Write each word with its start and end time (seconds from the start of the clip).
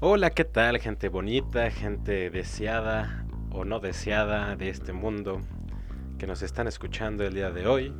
Hola, 0.00 0.30
¿qué 0.30 0.44
tal 0.44 0.78
gente 0.78 1.08
bonita, 1.08 1.72
gente 1.72 2.30
deseada 2.30 3.26
o 3.50 3.64
no 3.64 3.80
deseada 3.80 4.54
de 4.54 4.68
este 4.68 4.92
mundo 4.92 5.40
que 6.20 6.28
nos 6.28 6.42
están 6.42 6.68
escuchando 6.68 7.24
el 7.24 7.34
día 7.34 7.50
de 7.50 7.66
hoy? 7.66 7.92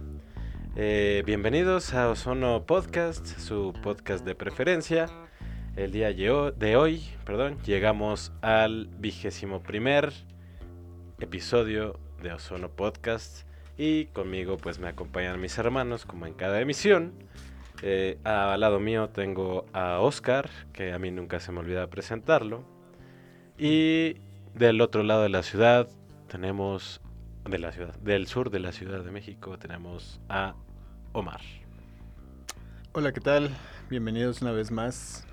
Eh, 0.76 1.24
bienvenidos 1.26 1.94
a 1.94 2.08
Ozono 2.08 2.64
Podcast, 2.66 3.26
su 3.26 3.72
podcast 3.82 4.24
de 4.24 4.36
preferencia. 4.36 5.06
El 5.74 5.90
día 5.90 6.12
de 6.12 6.76
hoy, 6.76 7.02
perdón, 7.24 7.58
llegamos 7.64 8.30
al 8.42 8.86
vigésimo 9.00 9.60
primer 9.64 10.12
episodio 11.18 11.98
de 12.22 12.32
Ozono 12.32 12.68
Podcast 12.68 13.44
y 13.76 14.04
conmigo 14.06 14.56
pues 14.56 14.78
me 14.78 14.86
acompañan 14.86 15.40
mis 15.40 15.58
hermanos 15.58 16.06
como 16.06 16.26
en 16.26 16.34
cada 16.34 16.60
emisión. 16.60 17.12
Eh, 17.82 18.18
al 18.24 18.60
lado 18.60 18.80
mío 18.80 19.08
tengo 19.10 19.66
a 19.72 20.00
Oscar, 20.00 20.50
que 20.72 20.92
a 20.92 20.98
mí 20.98 21.10
nunca 21.10 21.38
se 21.38 21.52
me 21.52 21.60
olvida 21.60 21.88
presentarlo. 21.88 22.64
Y 23.56 24.16
del 24.54 24.80
otro 24.80 25.02
lado 25.02 25.22
de 25.22 25.28
la 25.28 25.42
ciudad 25.42 25.88
tenemos, 26.28 27.00
de 27.48 27.58
la 27.58 27.72
ciudad, 27.72 27.94
del 27.96 28.26
sur 28.26 28.50
de 28.50 28.60
la 28.60 28.72
Ciudad 28.72 29.04
de 29.04 29.10
México 29.10 29.58
tenemos 29.58 30.20
a 30.28 30.54
Omar. 31.12 31.40
Hola, 32.92 33.12
¿qué 33.12 33.20
tal? 33.20 33.50
Bienvenidos 33.88 34.42
una 34.42 34.52
vez 34.52 34.70
más. 34.70 35.24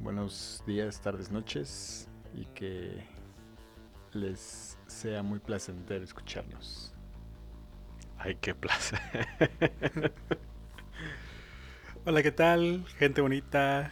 Buenos 0.00 0.62
días, 0.66 1.00
tardes, 1.00 1.30
noches 1.30 2.08
y 2.34 2.46
que 2.46 3.04
les 4.12 4.78
sea 4.86 5.22
muy 5.22 5.38
placentero 5.38 6.02
escucharnos. 6.02 6.92
Ay, 8.18 8.36
qué 8.40 8.54
placer. 8.54 9.00
Hola, 12.06 12.22
¿qué 12.22 12.32
tal? 12.32 12.84
Gente 12.98 13.22
bonita, 13.22 13.90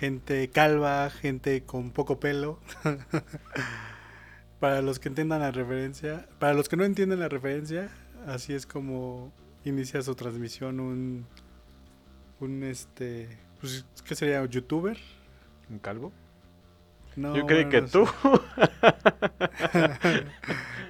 gente 0.00 0.50
calva, 0.50 1.08
gente 1.10 1.62
con 1.62 1.92
poco 1.92 2.18
pelo. 2.18 2.58
para 4.58 4.82
los 4.82 4.98
que 4.98 5.10
entiendan 5.10 5.38
la 5.38 5.52
referencia, 5.52 6.28
para 6.40 6.54
los 6.54 6.68
que 6.68 6.76
no 6.76 6.84
entienden 6.84 7.20
la 7.20 7.28
referencia, 7.28 7.88
así 8.26 8.52
es 8.52 8.66
como 8.66 9.32
inicia 9.64 10.02
su 10.02 10.16
transmisión 10.16 10.80
un 10.80 11.24
un 12.40 12.64
este, 12.64 13.28
pues, 13.60 13.86
¿qué 14.04 14.16
sería? 14.16 14.42
¿Un 14.42 14.48
youtuber? 14.48 14.98
¿Un 15.68 15.78
calvo? 15.78 16.12
No, 17.14 17.36
Yo 17.36 17.46
creí 17.46 17.68
que 17.68 17.82
tú. 17.82 18.06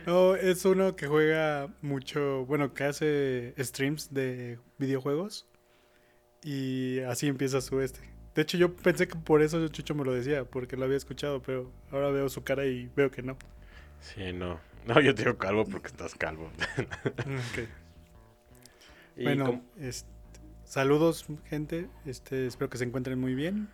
no, 0.07 0.37
es 0.37 0.65
uno 0.65 0.97
que 0.97 1.07
juega 1.07 1.69
mucho, 1.83 2.47
bueno, 2.47 2.73
que 2.73 2.85
hace 2.85 3.55
streams 3.59 4.15
de 4.15 4.59
videojuegos 4.79 5.50
y 6.43 7.01
así 7.01 7.27
empieza 7.27 7.61
su 7.61 7.81
este. 7.81 8.01
De 8.35 8.43
hecho, 8.43 8.57
yo 8.57 8.75
pensé 8.75 9.09
que 9.09 9.17
por 9.17 9.43
eso 9.43 9.67
Chucho 9.69 9.95
me 9.95 10.05
lo 10.05 10.13
decía, 10.13 10.45
porque 10.45 10.77
lo 10.77 10.85
había 10.85 10.97
escuchado, 10.97 11.43
pero 11.43 11.71
ahora 11.91 12.11
veo 12.11 12.29
su 12.29 12.43
cara 12.43 12.65
y 12.65 12.91
veo 12.95 13.11
que 13.11 13.23
no. 13.23 13.37
Sí, 14.01 14.33
no. 14.33 14.61
No, 14.87 15.01
yo 15.01 15.15
te 15.15 15.25
digo 15.25 15.37
calvo 15.37 15.65
porque 15.67 15.89
estás 15.89 16.15
calvo. 16.15 16.51
bueno, 19.17 19.63
saludos, 20.65 21.27
gente. 21.47 21.89
Este, 22.07 22.47
espero 22.47 22.71
que 22.71 22.79
se 22.79 22.85
encuentren 22.85 23.19
muy 23.19 23.35
bien. 23.35 23.69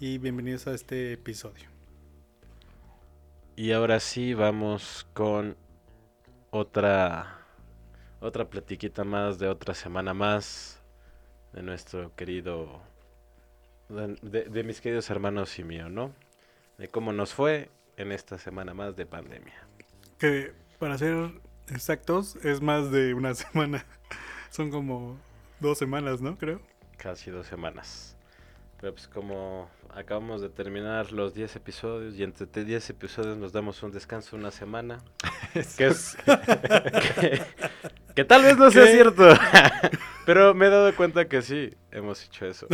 Y 0.00 0.18
bienvenidos 0.18 0.66
a 0.66 0.74
este 0.74 1.12
episodio. 1.12 1.68
Y 3.56 3.72
ahora 3.72 4.00
sí, 4.00 4.32
vamos 4.32 5.06
con 5.12 5.56
otra. 6.50 7.38
Otra 8.20 8.48
platiquita 8.48 9.02
más 9.02 9.38
de 9.40 9.48
otra 9.48 9.74
semana 9.74 10.14
más 10.14 10.81
de 11.52 11.62
nuestro 11.62 12.14
querido, 12.16 12.80
de, 13.88 14.62
mis 14.64 14.80
queridos 14.80 15.10
hermanos 15.10 15.58
y 15.58 15.64
mío, 15.64 15.88
¿no? 15.88 16.12
De 16.78 16.88
cómo 16.88 17.12
nos 17.12 17.34
fue 17.34 17.68
en 17.96 18.12
esta 18.12 18.38
semana 18.38 18.74
más 18.74 18.96
de 18.96 19.06
pandemia. 19.06 19.54
Que 20.18 20.52
para 20.78 20.96
ser 20.98 21.30
exactos 21.68 22.36
es 22.36 22.60
más 22.60 22.90
de 22.90 23.14
una 23.14 23.34
semana. 23.34 23.84
Son 24.50 24.70
como 24.70 25.18
dos 25.60 25.78
semanas, 25.78 26.20
¿no? 26.20 26.36
Creo. 26.38 26.60
Casi 26.96 27.30
dos 27.30 27.46
semanas. 27.46 28.16
Pero 28.80 28.94
pues 28.94 29.06
como 29.06 29.70
acabamos 29.94 30.40
de 30.40 30.48
terminar 30.48 31.12
los 31.12 31.34
10 31.34 31.54
episodios 31.56 32.16
y 32.16 32.24
entre 32.24 32.64
10 32.64 32.90
episodios 32.90 33.36
nos 33.36 33.52
damos 33.52 33.80
un 33.82 33.92
descanso 33.92 34.36
una 34.36 34.50
semana. 34.50 34.98
que, 35.76 35.86
es, 35.86 36.16
que, 38.14 38.24
tal 38.24 38.42
vez 38.42 38.56
no 38.56 38.70
sea 38.70 38.86
cierto. 38.86 39.28
Pero 40.24 40.54
me 40.54 40.66
he 40.66 40.70
dado 40.70 40.94
cuenta 40.94 41.28
que 41.28 41.42
sí, 41.42 41.74
hemos 41.90 42.24
hecho 42.24 42.46
eso. 42.46 42.68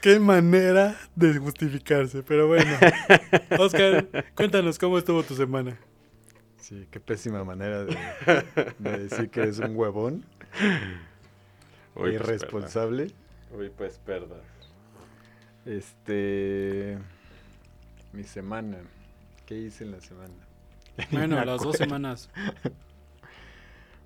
Qué 0.00 0.18
manera 0.18 0.96
de 1.14 1.38
justificarse, 1.38 2.22
pero 2.22 2.48
bueno. 2.48 2.70
Oscar, 3.58 4.08
cuéntanos 4.34 4.78
cómo 4.78 4.96
estuvo 4.98 5.22
tu 5.22 5.34
semana. 5.34 5.78
Sí, 6.56 6.86
qué 6.90 7.00
pésima 7.00 7.44
manera 7.44 7.84
de, 7.84 7.96
decir 8.78 9.28
que 9.30 9.40
eres 9.40 9.58
un 9.58 9.76
huevón. 9.76 10.24
Pues, 11.94 12.14
irresponsable. 12.14 13.12
Uy, 13.52 13.70
pues 13.76 13.98
perdón. 13.98 14.40
Este. 15.66 16.98
Mi 18.12 18.24
semana. 18.24 18.78
¿Qué 19.46 19.58
hice 19.58 19.84
en 19.84 19.90
la 19.92 20.00
semana? 20.00 20.34
Bueno, 21.10 21.44
las 21.44 21.60
dos 21.62 21.76
semanas. 21.76 22.30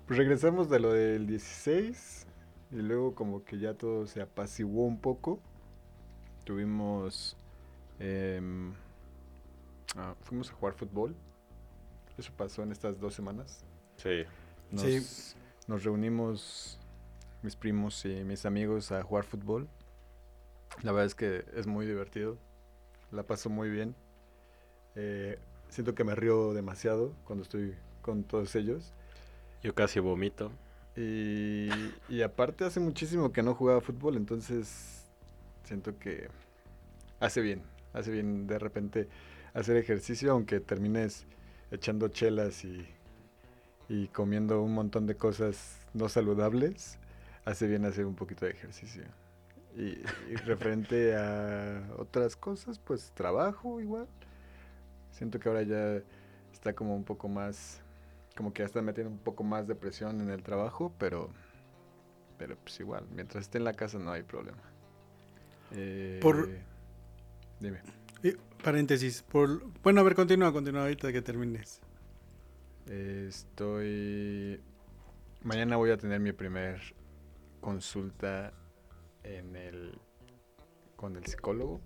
Pues 0.07 0.19
regresamos 0.19 0.69
de 0.69 0.79
lo 0.79 0.93
del 0.93 1.25
16 1.25 2.27
y 2.71 2.75
luego 2.75 3.15
como 3.15 3.43
que 3.43 3.57
ya 3.57 3.73
todo 3.73 4.05
se 4.05 4.21
apaciguó 4.21 4.85
un 4.85 4.99
poco. 4.99 5.39
Tuvimos... 6.43 7.35
Ah, 9.97 10.13
fuimos 10.21 10.51
a 10.51 10.53
jugar 10.53 10.73
fútbol. 10.73 11.15
Eso 12.17 12.31
pasó 12.37 12.61
en 12.61 12.71
estas 12.71 12.99
dos 12.99 13.15
semanas. 13.15 13.65
Sí. 13.97 14.25
Nos, 14.71 15.35
nos 15.67 15.83
reunimos 15.83 16.79
mis 17.41 17.55
primos 17.55 18.05
y 18.05 18.23
mis 18.23 18.45
amigos 18.45 18.91
a 18.91 19.01
jugar 19.01 19.23
fútbol. 19.23 19.67
La 20.83 20.91
verdad 20.91 21.07
es 21.07 21.15
que 21.15 21.45
es 21.55 21.65
muy 21.65 21.85
divertido. 21.85 22.37
La 23.11 23.23
paso 23.23 23.49
muy 23.49 23.69
bien. 23.69 23.95
Eh, 24.95 25.39
siento 25.69 25.95
que 25.95 26.03
me 26.03 26.13
río 26.13 26.53
demasiado 26.53 27.13
cuando 27.23 27.43
estoy 27.43 27.75
con 28.01 28.23
todos 28.23 28.55
ellos. 28.55 28.93
Yo 29.65 29.73
casi 29.73 29.99
vomito. 29.99 30.51
Y, 30.95 31.69
y 32.07 32.21
aparte 32.21 32.65
hace 32.65 32.79
muchísimo 32.79 33.31
que 33.31 33.41
no 33.41 33.55
jugaba 33.55 33.81
fútbol, 33.81 34.15
entonces 34.15 35.07
siento 35.63 35.97
que 35.97 36.27
hace 37.19 37.41
bien, 37.41 37.63
hace 37.91 38.11
bien 38.11 38.45
de 38.45 38.59
repente 38.59 39.07
hacer 39.55 39.75
ejercicio, 39.77 40.31
aunque 40.31 40.59
termines 40.59 41.25
echando 41.71 42.09
chelas 42.09 42.63
y, 42.63 42.87
y 43.89 44.07
comiendo 44.09 44.61
un 44.61 44.75
montón 44.75 45.07
de 45.07 45.15
cosas 45.15 45.79
no 45.95 46.09
saludables, 46.09 46.99
hace 47.43 47.65
bien 47.65 47.85
hacer 47.85 48.05
un 48.05 48.13
poquito 48.13 48.45
de 48.45 48.51
ejercicio. 48.51 49.01
Y, 49.75 49.81
y, 50.31 50.35
referente 50.45 51.15
a 51.15 51.81
otras 51.97 52.35
cosas, 52.35 52.77
pues 52.77 53.11
trabajo 53.15 53.81
igual. 53.81 54.07
Siento 55.09 55.39
que 55.39 55.49
ahora 55.49 55.63
ya 55.63 56.03
está 56.53 56.73
como 56.73 56.95
un 56.95 57.03
poco 57.03 57.27
más 57.27 57.81
como 58.35 58.53
que 58.53 58.61
ya 58.61 58.65
están 58.65 58.85
metiendo 58.85 59.11
un 59.11 59.19
poco 59.19 59.43
más 59.43 59.67
de 59.67 59.75
presión 59.75 60.21
en 60.21 60.29
el 60.29 60.43
trabajo, 60.43 60.93
pero, 60.99 61.29
pero 62.37 62.57
pues 62.57 62.79
igual, 62.79 63.07
mientras 63.11 63.45
esté 63.45 63.57
en 63.57 63.63
la 63.63 63.73
casa 63.73 63.97
no 63.97 64.11
hay 64.11 64.23
problema. 64.23 64.61
Eh, 65.71 66.19
por... 66.21 66.49
Dime. 67.59 67.81
paréntesis, 68.63 69.23
por... 69.23 69.63
Bueno, 69.81 70.01
a 70.01 70.03
ver, 70.03 70.15
continúa, 70.15 70.51
continúa 70.51 70.81
ahorita 70.81 71.11
que 71.11 71.21
termines. 71.21 71.79
estoy... 72.87 74.61
Mañana 75.43 75.77
voy 75.77 75.91
a 75.91 75.97
tener 75.97 76.19
mi 76.19 76.33
primer 76.33 76.81
consulta 77.61 78.51
en 79.23 79.55
el... 79.55 79.97
con 80.97 81.15
el 81.15 81.25
psicólogo, 81.25 81.79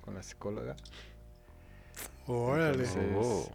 con 0.00 0.14
la 0.14 0.22
psicóloga. 0.22 0.74
Órale. 2.26 2.84
Oh 3.16 3.48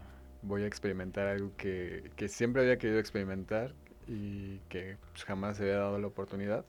voy 0.43 0.63
a 0.63 0.67
experimentar 0.67 1.27
algo 1.27 1.51
que, 1.57 2.11
siempre 2.27 2.61
había 2.61 2.77
querido 2.77 2.99
experimentar 2.99 3.73
y 4.07 4.59
que 4.69 4.97
pues, 5.11 5.23
jamás 5.23 5.57
se 5.57 5.63
había 5.63 5.77
dado 5.77 5.99
la 5.99 6.07
oportunidad. 6.07 6.65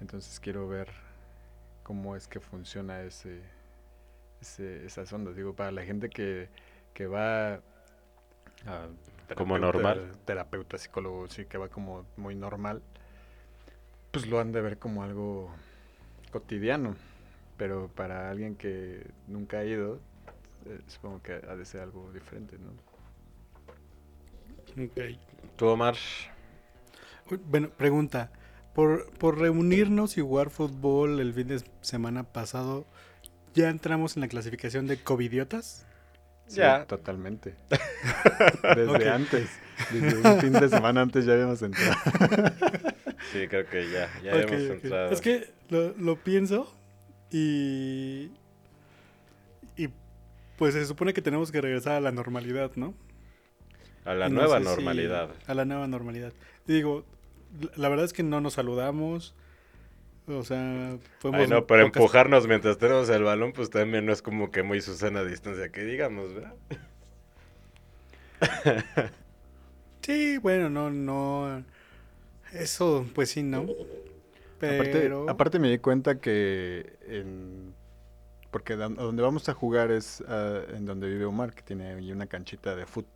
Entonces 0.00 0.38
quiero 0.40 0.68
ver 0.68 0.88
cómo 1.82 2.16
es 2.16 2.28
que 2.28 2.40
funciona 2.40 3.02
ese, 3.02 3.40
ese 4.40 4.84
esas 4.84 5.12
ondas. 5.12 5.36
Digo, 5.36 5.54
para 5.54 5.72
la 5.72 5.82
gente 5.82 6.10
que, 6.10 6.48
que 6.92 7.06
va 7.06 7.54
a 8.66 8.88
como 9.34 9.58
normal. 9.58 10.12
Terapeuta, 10.24 10.78
psicólogo, 10.78 11.26
sí, 11.28 11.46
que 11.46 11.58
va 11.58 11.68
como 11.68 12.06
muy 12.16 12.34
normal, 12.34 12.82
pues 14.12 14.26
lo 14.26 14.38
han 14.38 14.52
de 14.52 14.60
ver 14.60 14.78
como 14.78 15.02
algo 15.02 15.50
cotidiano. 16.30 16.94
Pero 17.56 17.88
para 17.88 18.30
alguien 18.30 18.54
que 18.54 19.06
nunca 19.26 19.58
ha 19.58 19.64
ido, 19.64 19.98
eh, 20.66 20.80
supongo 20.86 21.22
que 21.22 21.32
ha 21.32 21.54
de 21.56 21.64
ser 21.64 21.80
algo 21.82 22.10
diferente, 22.12 22.56
¿no? 22.58 22.70
Ok. 24.84 25.18
¿Tú, 25.56 25.66
Omar? 25.66 25.94
Bueno, 27.46 27.70
pregunta. 27.70 28.30
por, 28.74 29.10
por 29.14 29.38
reunirnos 29.38 30.18
y 30.18 30.20
jugar 30.20 30.50
fútbol 30.50 31.18
el 31.20 31.32
fin 31.32 31.48
de 31.48 31.62
semana 31.80 32.24
pasado, 32.24 32.86
¿ya 33.54 33.70
entramos 33.70 34.16
en 34.16 34.20
la 34.20 34.28
clasificación 34.28 34.86
de 34.86 35.02
covidiotas? 35.02 35.86
Sí, 36.46 36.56
Ya. 36.60 36.84
totalmente. 36.86 37.54
Desde 38.76 39.10
antes. 39.10 39.48
Desde 39.90 40.16
un 40.30 40.40
fin 40.40 40.52
de 40.52 40.68
semana 40.68 41.00
antes 41.02 41.24
ya 41.24 41.32
habíamos 41.32 41.62
entrado. 41.62 41.94
Sí, 43.32 43.48
creo 43.48 43.66
que 43.66 43.90
ya, 43.90 44.08
ya 44.22 44.36
Ok, 44.36 44.52
hemos 44.52 44.62
ok. 44.70 44.84
entrado. 44.84 45.10
Es 45.10 45.20
que 45.20 45.50
lo, 45.68 45.92
lo 45.98 46.16
pienso. 46.16 46.72
Y 47.30 48.30
pues 50.56 50.74
se 50.74 50.84
supone 50.86 51.12
que 51.14 51.22
tenemos 51.22 51.50
que 51.52 51.60
regresar 51.60 51.92
a 51.94 52.00
la 52.00 52.12
normalidad, 52.12 52.72
¿no? 52.76 52.94
A 54.04 54.14
la 54.14 54.26
Y 54.28 54.30
no 54.30 54.40
nueva 54.42 54.58
si- 54.58 54.64
normalidad. 54.64 55.30
a 55.46 55.54
la 55.54 55.64
nueva 55.64 55.86
normalidad. 55.86 56.32
Digo, 56.66 57.04
la- 57.76 57.88
verdad 57.88 58.04
es 58.04 58.12
que 58.12 58.22
no 58.22 58.40
nos 58.40 58.54
saludamos. 58.54 59.34
O 60.28 60.42
sea, 60.42 60.96
fuimos 61.20 61.40
Ay, 61.42 61.46
no, 61.48 61.66
pero 61.66 61.84
pocas- 61.86 61.96
empujarnos 62.00 62.48
mientras 62.48 62.78
tenemos 62.78 63.08
el 63.10 63.22
balón, 63.22 63.52
pues 63.52 63.70
también 63.70 64.06
no 64.06 64.12
es 64.12 64.22
como 64.22 64.50
que 64.50 64.62
muy 64.64 64.80
Susana 64.80 65.22
distancia, 65.24 65.68
que 65.70 65.84
digamos, 65.84 66.34
¿verdad? 66.34 66.54
Sí, 70.02 70.38
bueno, 70.38 70.70
no, 70.70 70.90
no. 70.90 71.64
Eso, 72.52 73.06
pues 73.14 73.30
sí, 73.30 73.42
no. 73.42 73.66
Pero. 74.60 75.22
Aparte, 75.24 75.30
aparte 75.32 75.58
me 75.58 75.68
di 75.70 75.78
cuenta 75.78 76.20
que 76.20 76.92
en... 77.08 77.74
Porque 78.50 78.76
donde 78.76 79.22
vamos 79.22 79.48
a 79.48 79.54
jugar 79.54 79.90
es 79.90 80.22
ah, 80.28 80.62
en 80.74 80.86
donde 80.86 81.08
vive 81.08 81.24
Omar, 81.26 81.54
que 81.54 81.62
tiene 81.62 81.92
ahí 81.94 82.12
una 82.12 82.26
canchita 82.26 82.74
de 82.76 82.86
fútbol, 82.86 83.10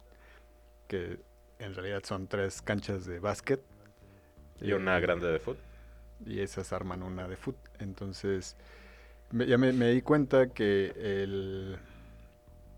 que 0.89 1.21
en 1.59 1.75
realidad 1.75 2.03
son 2.05 2.29
tres 2.29 2.63
canchas 2.63 3.07
de 3.07 3.21
básquet. 3.21 3.63
Y 4.61 4.73
una 4.73 4.99
Eh, 4.99 5.01
grande 5.01 5.27
de 5.27 5.39
fútbol. 5.41 5.59
y 6.25 6.41
esas 6.41 6.73
arman 6.73 7.03
una 7.03 7.29
de 7.29 7.37
fútbol. 7.37 7.61
Entonces, 7.79 8.57
me- 9.31 9.47
ya 9.47 9.59
me, 9.59 9.73
me 9.73 9.91
di 9.91 10.03
cuenta 10.03 10.49
que 10.53 10.93
el... 10.99 11.79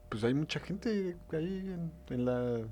Pues 0.08 0.24
hay 0.24 0.34
mucha 0.34 0.60
gente 0.60 1.16
ahí 1.32 1.58
en, 1.72 1.90
en 2.10 2.24
la, 2.26 2.68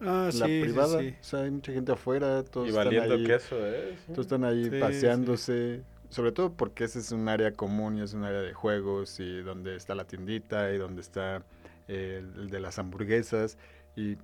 Ah, 0.00 0.30
la 0.32 0.46
sí, 0.46 0.58
privada. 0.58 0.98
sí. 1.00 1.16
O 1.20 1.24
sea, 1.24 1.40
hay 1.42 1.50
mucha 1.50 1.72
gente 1.72 1.92
afuera, 1.92 2.44
todos 2.44 2.66
Y 2.66 2.70
están 2.70 2.84
valiendo 2.84 3.14
ahí, 3.14 3.24
queso, 3.24 3.56
¿eh? 3.66 3.96
Todos 4.12 4.26
están 4.26 4.44
ahí 4.44 4.70
Sí, 4.70 4.70
sí. 4.70 4.78
paseándose. 4.78 5.84
Sobre 6.10 6.32
todo 6.32 6.52
porque 6.52 6.84
ese 6.84 6.98
es 6.98 7.12
un 7.12 7.28
área 7.28 7.52
común 7.52 7.98
y 7.98 8.02
es 8.02 8.14
un 8.14 8.24
área 8.24 8.40
de 8.40 8.54
juegos 8.54 9.18
y 9.20 9.42
donde 9.42 9.76
está 9.76 9.94
la 9.94 10.04
tiendita 10.04 10.72
y 10.72 10.78
donde 10.78 11.00
está 11.00 11.42
eh, 11.88 12.22
el, 12.36 12.48
de 12.48 12.60
las 12.60 12.78
hamburguesas 12.78 13.58
y 13.96 14.16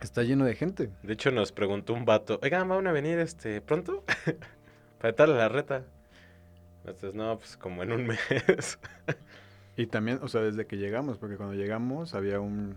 está 0.00 0.22
lleno 0.22 0.44
de 0.44 0.54
gente. 0.54 0.90
De 1.02 1.12
hecho, 1.12 1.30
nos 1.30 1.52
preguntó 1.52 1.94
un 1.94 2.04
vato, 2.04 2.38
oigan, 2.42 2.68
¿van 2.68 2.86
a 2.86 2.92
venir 2.92 3.18
este 3.18 3.60
pronto? 3.60 4.04
Para 5.00 5.12
darle 5.12 5.36
la 5.36 5.48
reta. 5.48 5.84
Entonces, 6.84 7.14
no, 7.14 7.38
pues 7.38 7.56
como 7.56 7.82
en 7.82 7.92
un 7.92 8.06
mes. 8.06 8.78
Y 9.76 9.86
también, 9.86 10.18
o 10.22 10.28
sea, 10.28 10.42
desde 10.42 10.66
que 10.66 10.76
llegamos, 10.76 11.18
porque 11.18 11.36
cuando 11.36 11.54
llegamos 11.54 12.14
había 12.14 12.40
un, 12.40 12.76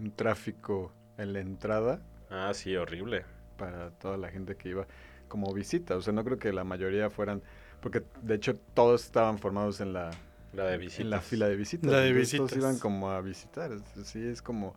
un 0.00 0.10
tráfico 0.12 0.92
en 1.18 1.32
la 1.32 1.40
entrada 1.40 2.00
ah, 2.30 2.52
sí, 2.54 2.76
horrible. 2.76 3.24
para 3.56 3.90
toda 3.90 4.16
la 4.16 4.30
gente 4.30 4.56
que 4.56 4.70
iba 4.70 4.86
como 5.30 5.54
visita. 5.54 5.96
O 5.96 6.02
sea, 6.02 6.12
no 6.12 6.22
creo 6.24 6.36
que 6.38 6.52
la 6.52 6.64
mayoría 6.64 7.08
fueran, 7.08 7.40
porque 7.80 8.02
de 8.20 8.34
hecho 8.34 8.54
todos 8.74 9.04
estaban 9.06 9.38
formados 9.38 9.80
en 9.80 9.94
la, 9.94 10.10
La 10.52 10.64
de 10.64 10.76
visitas. 10.76 11.00
en 11.00 11.08
la 11.10 11.20
fila 11.22 11.48
de 11.48 11.56
visitas. 11.56 11.90
La 11.90 12.00
de 12.00 12.08
entonces 12.10 12.36
Todos 12.36 12.50
visitas. 12.50 12.70
iban 12.70 12.78
como 12.78 13.10
a 13.10 13.22
visitar. 13.22 13.70
Sí, 14.04 14.22
es 14.26 14.42
como, 14.42 14.74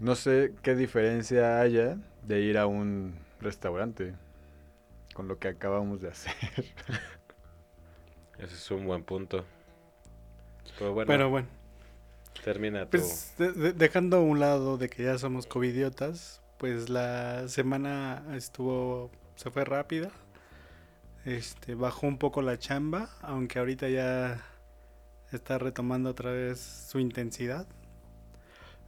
no 0.00 0.14
sé 0.14 0.54
qué 0.62 0.74
diferencia 0.74 1.60
haya 1.60 1.98
de 2.26 2.40
ir 2.40 2.56
a 2.56 2.66
un 2.66 3.14
restaurante 3.40 4.14
con 5.12 5.28
lo 5.28 5.38
que 5.38 5.48
acabamos 5.48 6.00
de 6.00 6.08
hacer. 6.08 6.32
Ese 8.38 8.54
es 8.54 8.70
un 8.70 8.86
buen 8.86 9.02
punto. 9.04 9.44
Pero 10.78 10.92
bueno, 10.92 11.06
Pero 11.06 11.30
bueno, 11.30 11.46
termina 12.42 12.84
tu... 12.86 12.98
pues 12.98 13.34
de- 13.38 13.52
de- 13.52 13.72
dejando 13.72 14.16
a 14.16 14.20
un 14.20 14.40
lado 14.40 14.76
de 14.76 14.88
que 14.88 15.04
ya 15.04 15.18
somos 15.18 15.46
covidiotas, 15.46 16.40
pues 16.58 16.88
la 16.88 17.46
semana 17.48 18.24
estuvo, 18.34 19.10
se 19.36 19.50
fue 19.50 19.64
rápida. 19.64 20.10
Este, 21.24 21.74
bajó 21.74 22.06
un 22.06 22.18
poco 22.18 22.42
la 22.42 22.58
chamba, 22.58 23.08
aunque 23.22 23.58
ahorita 23.58 23.88
ya 23.88 24.44
está 25.32 25.58
retomando 25.58 26.10
otra 26.10 26.32
vez 26.32 26.60
su 26.60 26.98
intensidad. 26.98 27.66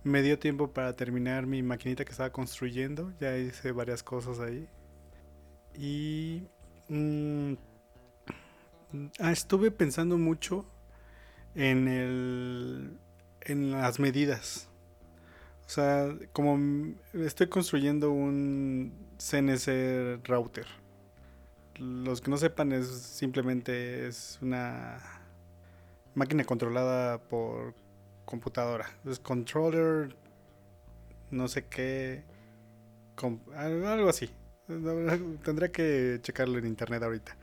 Me 0.04 0.22
dio 0.22 0.38
tiempo 0.38 0.72
para 0.72 0.94
terminar 0.94 1.46
mi 1.46 1.62
maquinita 1.62 2.04
que 2.04 2.12
estaba 2.12 2.30
construyendo, 2.30 3.12
ya 3.20 3.36
hice 3.36 3.72
varias 3.72 4.02
cosas 4.02 4.38
ahí. 4.40 4.68
Y 5.74 6.42
mm, 6.88 7.54
ah, 9.18 9.32
estuve 9.32 9.70
pensando 9.70 10.16
mucho 10.18 10.64
en 11.54 11.88
el 11.88 12.98
en 13.40 13.70
las 13.70 13.98
medidas. 13.98 14.68
O 15.66 15.68
sea, 15.68 16.14
como 16.32 16.94
estoy 17.14 17.48
construyendo 17.48 18.10
un 18.10 19.05
CNC 19.18 20.26
router. 20.26 20.66
Los 21.78 22.20
que 22.20 22.30
no 22.30 22.36
sepan 22.36 22.72
es 22.72 22.88
simplemente 22.88 24.06
es 24.06 24.38
una 24.40 24.98
máquina 26.14 26.44
controlada 26.44 27.18
por 27.18 27.74
computadora. 28.24 28.86
Es 29.04 29.18
controller 29.18 30.16
no 31.30 31.48
sé 31.48 31.64
qué 31.66 32.24
algo 33.54 34.08
así. 34.08 34.30
Tendré 35.44 35.70
que 35.70 36.18
checarlo 36.22 36.58
en 36.58 36.66
internet 36.66 37.02
ahorita. 37.02 37.36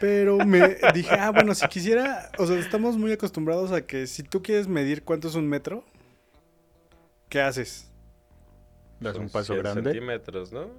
Pero 0.00 0.38
me 0.38 0.76
dije, 0.94 1.14
ah, 1.14 1.30
bueno, 1.30 1.54
si 1.54 1.66
quisiera, 1.68 2.30
o 2.38 2.46
sea, 2.46 2.58
estamos 2.58 2.96
muy 2.96 3.12
acostumbrados 3.12 3.72
a 3.72 3.82
que 3.82 4.06
si 4.06 4.22
tú 4.22 4.42
quieres 4.42 4.66
medir 4.66 5.04
cuánto 5.04 5.28
es 5.28 5.34
un 5.34 5.48
metro, 5.48 5.84
¿qué 7.28 7.40
haces? 7.40 7.89
Das 9.00 9.16
un 9.16 9.28
paso 9.30 9.54
100 9.54 9.62
grande. 9.62 9.82
centímetros, 9.90 10.52
¿no? 10.52 10.70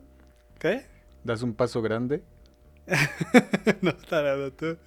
¿Qué? 0.59 0.85
Das 1.23 1.41
un 1.41 1.53
paso 1.53 1.81
grande. 1.81 2.23
no, 3.81 3.94
tarado, 3.95 4.51
tú. 4.51 4.77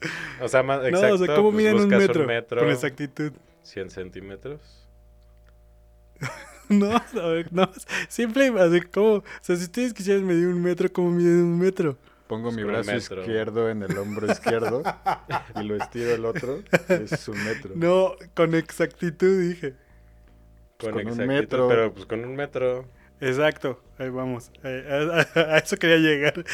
O 0.41 0.49
sea, 0.49 0.63
más 0.63 0.81
No, 0.81 0.87
exacto, 0.89 1.15
o 1.15 1.19
sea, 1.19 1.35
¿cómo 1.37 1.51
pues 1.53 1.65
miden 1.65 1.77
un 1.81 1.89
metro? 1.89 2.27
Con 2.59 2.71
exactitud. 2.71 3.33
100 3.63 3.91
centímetros. 3.91 4.61
No, 6.71 6.97
a 6.97 7.27
ver, 7.29 7.53
no, 7.53 7.71
simple, 8.09 8.47
así 8.59 8.81
como, 8.81 9.17
o 9.17 9.25
sea, 9.43 9.55
si 9.55 9.65
ustedes 9.65 9.93
quisieran 9.93 10.25
medir 10.27 10.47
un 10.49 10.63
metro, 10.63 10.91
¿cómo 10.91 11.11
miden 11.11 11.43
un 11.45 11.59
metro? 11.59 11.99
Pongo 12.27 12.45
Pues 12.45 12.57
mi 12.57 12.63
un 12.63 12.69
brazo 12.69 12.91
metro. 12.91 13.21
izquierdo 13.21 13.69
en 13.69 13.83
el 13.83 13.99
hombro 13.99 14.27
izquierdo 14.33 14.83
y 15.57 15.63
lo 15.65 15.77
estiro 15.77 16.15
el 16.15 16.25
otro. 16.25 16.63
Es 16.89 17.29
un 17.29 17.45
metro. 17.45 17.73
No, 17.75 18.15
con 18.35 18.55
exactitud 18.55 19.41
dije. 19.41 19.75
Con, 20.79 20.93
con 20.93 21.07
un 21.09 21.21
exactitud, 21.21 21.27
metro. 21.27 21.69
pero 21.69 21.93
pues 21.93 22.07
con 22.07 22.25
un 22.25 22.35
metro. 22.35 22.89
Exacto, 23.21 23.81
ahí 23.99 24.09
vamos. 24.11 24.51
eh, 24.63 24.85
A, 25.35 25.41
a- 25.41 25.55
a 25.55 25.59
eso 25.59 25.77
quería 25.77 25.99
llegar. 25.99 26.45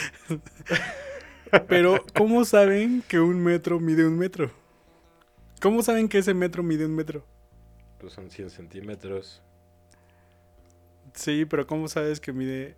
Pero, 1.69 2.05
¿cómo 2.14 2.45
saben 2.45 3.02
que 3.09 3.21
un 3.21 3.43
metro 3.43 3.81
mide 3.81 4.07
un 4.07 4.19
metro? 4.19 4.50
¿Cómo 5.61 5.83
saben 5.83 6.09
que 6.09 6.19
ese 6.19 6.35
metro 6.35 6.62
mide 6.62 6.87
un 6.87 6.95
metro? 6.97 7.25
Pues 7.99 8.12
son 8.14 8.31
100 8.31 8.50
centímetros. 8.50 9.43
Sí, 11.14 11.45
pero 11.45 11.67
¿cómo 11.67 11.88
sabes 11.88 12.21
que 12.21 12.33
mide 12.33 12.76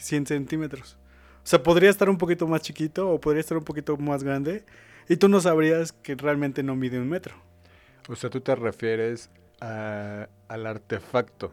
100 0.00 0.26
centímetros? 0.26 0.96
O 1.44 1.46
sea, 1.46 1.62
podría 1.62 1.90
estar 1.90 2.08
un 2.10 2.18
poquito 2.18 2.46
más 2.46 2.62
chiquito 2.62 3.10
o 3.10 3.20
podría 3.20 3.40
estar 3.40 3.56
un 3.56 3.64
poquito 3.64 3.96
más 3.96 4.22
grande 4.22 4.64
y 5.08 5.16
tú 5.16 5.28
no 5.28 5.40
sabrías 5.40 5.92
que 5.92 6.14
realmente 6.14 6.62
no 6.62 6.76
mide 6.76 6.98
un 7.00 7.08
metro. 7.08 7.34
O 8.08 8.16
sea, 8.16 8.30
tú 8.30 8.40
te 8.40 8.54
refieres 8.54 9.30
a- 9.60 10.28
al 10.48 10.66
artefacto. 10.66 11.52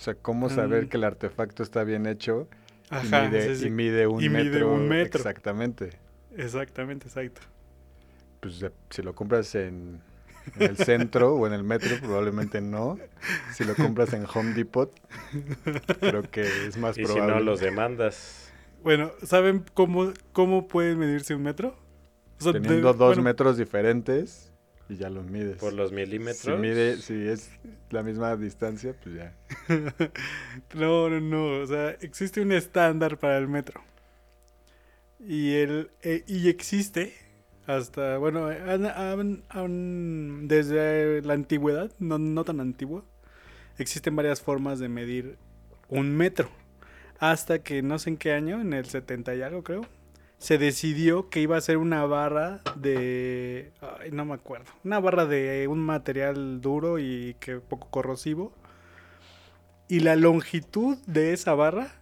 O 0.00 0.02
sea, 0.02 0.14
cómo 0.14 0.48
saber 0.48 0.86
Mm. 0.86 0.88
que 0.88 0.96
el 0.96 1.04
artefacto 1.04 1.62
está 1.62 1.84
bien 1.84 2.06
hecho 2.06 2.48
y, 2.90 2.94
Ajá, 2.94 3.28
mide, 3.28 3.54
sí, 3.54 3.60
sí. 3.60 3.66
y 3.66 3.70
mide 3.70 4.06
un 4.06 4.22
Y 4.22 4.30
mide 4.30 4.44
metro. 4.44 4.72
un 4.72 4.88
metro. 4.88 5.18
Exactamente. 5.18 5.90
Exactamente, 6.34 7.06
exacto. 7.08 7.42
Pues 8.40 8.60
de- 8.60 8.72
si 8.88 9.02
lo 9.02 9.14
compras 9.14 9.54
en, 9.54 10.00
en 10.56 10.62
el 10.70 10.76
centro 10.78 11.34
o 11.34 11.46
en 11.46 11.52
el 11.52 11.62
metro, 11.64 11.96
probablemente 12.00 12.62
no. 12.62 12.98
Si 13.52 13.62
lo 13.64 13.74
compras 13.74 14.14
en 14.14 14.24
Home 14.34 14.54
Depot, 14.54 14.90
creo 16.00 16.22
que 16.22 16.66
es 16.66 16.78
más 16.78 16.96
Y 16.96 17.04
si 17.04 17.12
probable. 17.12 17.34
no, 17.34 17.40
los 17.40 17.60
demandas. 17.60 18.50
Bueno, 18.82 19.10
¿saben 19.22 19.64
cómo, 19.74 20.12
cómo 20.32 20.66
puede 20.66 20.96
medirse 20.96 21.34
un 21.34 21.42
metro? 21.42 21.76
O 22.38 22.42
sea, 22.42 22.52
de- 22.52 22.60
Teniendo 22.60 22.94
dos 22.94 23.08
bueno, 23.16 23.22
metros 23.24 23.58
diferentes 23.58 24.49
y 24.90 24.96
ya 24.96 25.08
los 25.08 25.24
mides. 25.30 25.56
Por 25.58 25.72
los 25.72 25.92
milímetros. 25.92 26.38
Si 26.40 26.50
mide, 26.52 26.96
si 26.98 27.14
es 27.28 27.50
la 27.90 28.02
misma 28.02 28.36
distancia, 28.36 28.94
pues 29.02 29.14
ya. 29.16 29.34
No, 30.74 31.08
no, 31.08 31.20
no. 31.20 31.62
O 31.62 31.66
sea, 31.66 31.90
existe 32.00 32.40
un 32.40 32.52
estándar 32.52 33.18
para 33.18 33.38
el 33.38 33.48
metro. 33.48 33.80
Y, 35.20 35.54
el, 35.54 35.90
eh, 36.02 36.24
y 36.26 36.48
existe 36.48 37.14
hasta, 37.66 38.18
bueno, 38.18 38.46
han- 38.46 38.86
han- 38.86 39.42
han- 39.48 40.48
desde 40.48 41.22
la 41.22 41.34
antigüedad, 41.34 41.92
no, 41.98 42.18
no 42.18 42.42
tan 42.44 42.58
antigua, 42.60 43.04
existen 43.78 44.16
varias 44.16 44.40
formas 44.40 44.78
de 44.78 44.88
medir 44.88 45.36
un 45.88 46.16
metro. 46.16 46.50
Hasta 47.18 47.62
que 47.62 47.82
no 47.82 47.98
sé 47.98 48.10
en 48.10 48.16
qué 48.16 48.32
año, 48.32 48.60
en 48.60 48.72
el 48.72 48.86
70 48.86 49.34
y 49.34 49.42
algo 49.42 49.62
creo, 49.62 49.82
se 50.40 50.56
decidió 50.56 51.28
que 51.28 51.40
iba 51.40 51.58
a 51.58 51.60
ser 51.60 51.76
una 51.76 52.06
barra 52.06 52.62
de... 52.74 53.72
Ay, 54.00 54.10
no 54.10 54.24
me 54.24 54.32
acuerdo. 54.32 54.72
Una 54.84 54.98
barra 54.98 55.26
de 55.26 55.68
un 55.68 55.80
material 55.80 56.62
duro 56.62 56.98
y 56.98 57.36
que 57.40 57.56
poco 57.56 57.90
corrosivo. 57.90 58.50
Y 59.86 60.00
la 60.00 60.16
longitud 60.16 60.96
de 61.06 61.34
esa 61.34 61.52
barra 61.52 61.92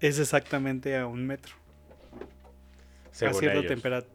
es 0.00 0.18
exactamente 0.18 0.98
a 0.98 1.06
un 1.06 1.24
metro. 1.28 1.54
Según 3.12 3.36
a 3.36 3.38
cierta 3.38 3.68
temperatura. 3.68 4.14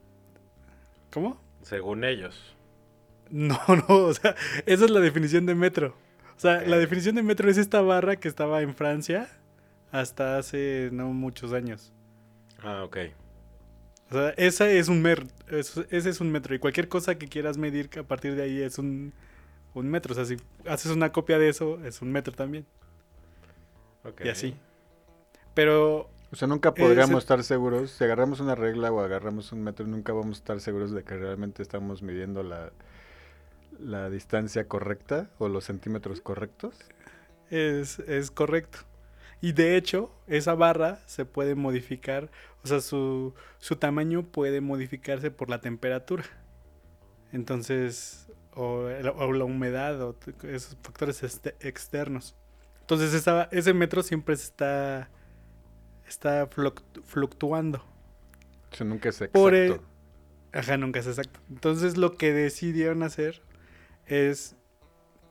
¿Cómo? 1.12 1.42
Según 1.62 2.04
ellos. 2.04 2.52
No, 3.32 3.60
no, 3.68 3.88
o 3.88 4.14
sea, 4.14 4.36
esa 4.68 4.86
es 4.86 4.92
la 4.92 5.00
definición 5.00 5.48
de 5.48 5.56
metro. 5.56 5.96
O 6.38 6.40
sea, 6.40 6.62
la 6.62 6.78
definición 6.78 7.16
de 7.16 7.24
metro 7.24 7.50
es 7.50 7.58
esta 7.58 7.82
barra 7.82 8.18
que 8.18 8.28
estaba 8.28 8.62
en 8.62 8.76
Francia 8.76 9.28
hasta 9.92 10.38
hace 10.38 10.90
no 10.92 11.08
muchos 11.08 11.52
años. 11.52 11.92
Ah, 12.62 12.84
ok. 12.84 12.98
O 14.12 14.14
sea, 14.14 14.30
esa 14.38 14.70
es 14.70 14.88
un 14.88 15.02
metro, 15.02 15.26
ese 15.50 15.86
es 16.10 16.22
un 16.22 16.32
metro 16.32 16.54
y 16.56 16.60
cualquier 16.60 16.88
cosa 16.88 17.16
que 17.18 17.28
quieras 17.28 17.58
medir 17.58 17.90
a 18.00 18.04
partir 18.04 18.36
de 18.36 18.44
ahí 18.44 18.62
es 18.62 18.78
un, 18.78 19.14
un 19.74 19.88
metro. 19.90 20.14
O 20.14 20.16
sea, 20.16 20.26
si 20.26 20.38
haces 20.68 20.92
una 20.92 21.12
copia 21.12 21.40
de 21.40 21.50
eso, 21.50 21.84
es 21.86 22.02
un 22.02 22.12
metro 22.12 22.34
también. 22.34 22.68
Y 24.22 24.30
así. 24.30 24.56
Pero 25.54 26.10
O 26.32 26.36
sea, 26.36 26.48
nunca 26.48 26.76
Ese- 26.76 26.84
podríamos 26.84 27.24
estar 27.24 27.44
seguros, 27.44 27.92
si 27.92 28.04
agarramos 28.04 28.40
una 28.40 28.56
regla 28.56 28.92
o 28.92 29.00
agarramos 29.00 29.52
un 29.52 29.64
metro, 29.64 29.88
nunca 29.88 30.14
vamos 30.14 30.38
a 30.38 30.40
estar 30.42 30.60
seguros 30.62 30.92
de 30.92 31.04
que 31.04 31.18
realmente 31.18 31.64
estamos 31.64 32.02
midiendo 32.04 32.44
la, 32.44 32.74
la 33.80 34.10
distancia 34.10 34.68
correcta 34.68 35.30
o 35.40 35.50
los 35.50 35.66
centímetros 35.66 36.22
correctos. 36.22 36.78
Es, 37.50 38.00
es 38.00 38.32
correcto. 38.32 38.80
Y 39.42 39.52
de 39.54 39.78
hecho, 39.78 40.12
esa 40.28 40.56
barra 40.56 41.00
se 41.06 41.26
puede 41.26 41.56
modificar, 41.56 42.32
o 42.66 42.68
sea, 42.68 42.82
su, 42.82 43.36
su 43.60 43.76
tamaño 43.76 44.24
puede 44.24 44.60
modificarse 44.60 45.30
por 45.30 45.52
la 45.52 45.62
temperatura. 45.62 46.24
Entonces, 47.32 48.28
o, 48.56 48.88
o 49.18 49.34
la 49.34 49.44
humedad, 49.46 50.02
o 50.02 50.16
esos 50.44 50.76
factores 50.82 51.22
este- 51.24 51.56
externos. 51.60 52.36
Entonces, 52.82 53.14
esa- 53.14 53.50
ese 53.52 53.74
metro 53.74 54.02
siempre 54.04 54.34
está, 54.36 55.10
está 56.08 56.50
fluct- 56.50 57.04
fluctuando. 57.04 57.80
O 58.72 58.76
sea, 58.76 58.86
nunca 58.86 59.10
es 59.10 59.16
exacto. 59.16 59.40
Por 59.40 59.54
el- 59.54 59.80
Ajá, 60.54 60.78
nunca 60.78 61.00
es 61.02 61.08
exacto. 61.08 61.40
Entonces 61.50 61.98
lo 61.98 62.14
que 62.18 62.32
decidieron 62.34 63.04
hacer 63.04 63.42
es 64.08 64.56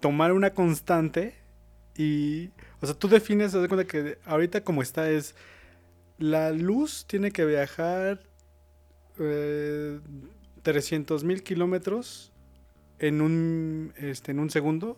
tomar 0.00 0.32
una 0.32 0.50
constante 0.50 1.34
y... 1.96 2.50
O 2.80 2.86
sea, 2.86 2.94
tú 2.94 3.08
defines, 3.08 3.54
haz 3.54 3.62
de 3.62 3.68
cuenta 3.68 3.86
que 3.86 4.18
ahorita 4.26 4.62
como 4.62 4.82
está 4.82 5.08
es... 5.10 5.34
La 6.18 6.52
luz 6.52 7.06
tiene 7.06 7.30
que 7.32 7.44
viajar 7.44 8.20
eh, 9.18 10.00
300 10.62 11.24
mil 11.24 11.42
kilómetros 11.42 12.32
en 12.98 13.20
un, 13.20 13.92
este, 13.96 14.30
en 14.32 14.38
un 14.38 14.50
segundo. 14.50 14.96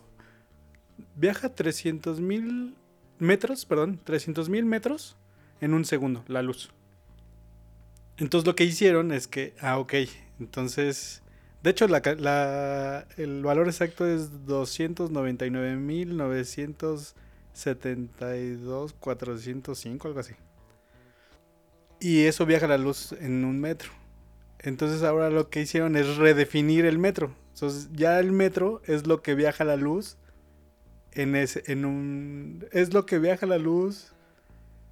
Viaja 1.15 1.49
300 1.53 2.19
mil 2.21 2.75
metros, 3.19 3.65
perdón, 3.65 3.99
300 4.03 4.49
mil 4.49 4.65
metros 4.65 5.15
en 5.61 5.73
un 5.73 5.85
segundo, 5.85 6.23
la 6.27 6.41
luz. 6.41 6.71
Entonces 8.17 8.47
lo 8.47 8.55
que 8.55 8.63
hicieron 8.63 9.11
es 9.11 9.27
que, 9.27 9.53
ah, 9.59 9.77
ok, 9.79 9.93
entonces, 10.39 11.21
de 11.63 11.69
hecho 11.71 11.87
la- 11.87 13.07
el 13.17 13.41
valor 13.43 13.67
exacto 13.67 14.05
es 14.07 14.45
299.972.405, 18.77 20.05
algo 20.07 20.19
así. 20.19 20.33
Y 21.99 22.25
eso 22.25 22.45
viaja 22.45 22.67
la 22.67 22.77
luz 22.77 23.13
en 23.13 23.43
un 23.43 23.59
metro. 23.59 23.91
Entonces 24.59 25.03
ahora 25.03 25.29
lo 25.29 25.49
que 25.49 25.61
hicieron 25.61 25.95
es 25.95 26.17
redefinir 26.17 26.85
el 26.85 26.99
metro. 26.99 27.33
Entonces 27.53 27.89
ya 27.93 28.19
el 28.19 28.31
metro 28.31 28.81
es 28.85 29.07
lo 29.07 29.21
que 29.21 29.35
viaja 29.35 29.63
la 29.63 29.75
luz 29.75 30.17
en 31.11 31.35
ese, 31.35 31.63
en 31.67 31.85
un, 31.85 32.65
es 32.71 32.93
lo 32.93 33.05
que 33.05 33.17
viaja 33.17 33.45
la 33.45 33.57
luz, 33.57 34.13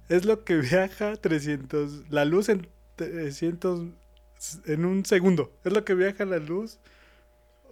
es 0.08 0.24
lo 0.24 0.44
que 0.44 0.56
viaja 0.56 1.16
300, 1.16 2.10
la 2.10 2.24
luz 2.24 2.48
en 2.48 2.66
300 2.96 3.86
en 4.66 4.84
un 4.84 5.04
segundo. 5.04 5.52
Es 5.64 5.72
lo 5.72 5.84
que 5.84 5.94
viaja 5.94 6.24
la 6.24 6.38
luz. 6.38 6.78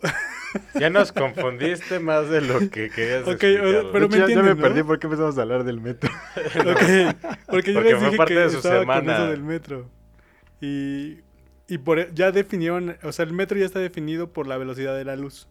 Ya 0.78 0.88
nos 0.88 1.10
confundiste 1.10 1.98
más 1.98 2.28
de 2.28 2.40
lo 2.40 2.60
que 2.70 2.88
querías 2.88 3.26
Ok, 3.26 3.40
pero 3.92 4.08
me 4.08 4.18
ya, 4.18 4.28
ya 4.28 4.42
me 4.42 4.54
¿no? 4.54 4.62
perdí 4.62 4.84
porque 4.84 5.08
empezamos 5.08 5.36
a 5.36 5.42
hablar 5.42 5.64
del 5.64 5.80
metro. 5.80 6.10
Ok, 6.46 7.16
Porque 7.46 7.72
yo 7.72 7.80
Porque 7.82 7.94
les 7.94 7.96
fue 7.98 8.04
dije 8.06 8.16
parte 8.16 8.34
que 8.34 8.40
de 8.40 8.50
su 8.50 8.56
estaba 8.58 8.76
con 8.76 8.82
semana. 8.82 9.16
eso 9.16 9.26
del 9.28 9.42
metro. 9.42 9.90
Y, 10.60 11.18
y 11.66 11.78
por, 11.78 12.14
ya 12.14 12.30
definieron, 12.30 12.96
o 13.02 13.10
sea, 13.12 13.24
el 13.24 13.32
metro 13.32 13.58
ya 13.58 13.66
está 13.66 13.80
definido 13.80 14.32
por 14.32 14.46
la 14.46 14.56
velocidad 14.56 14.94
de 14.96 15.04
la 15.04 15.16
luz. 15.16 15.48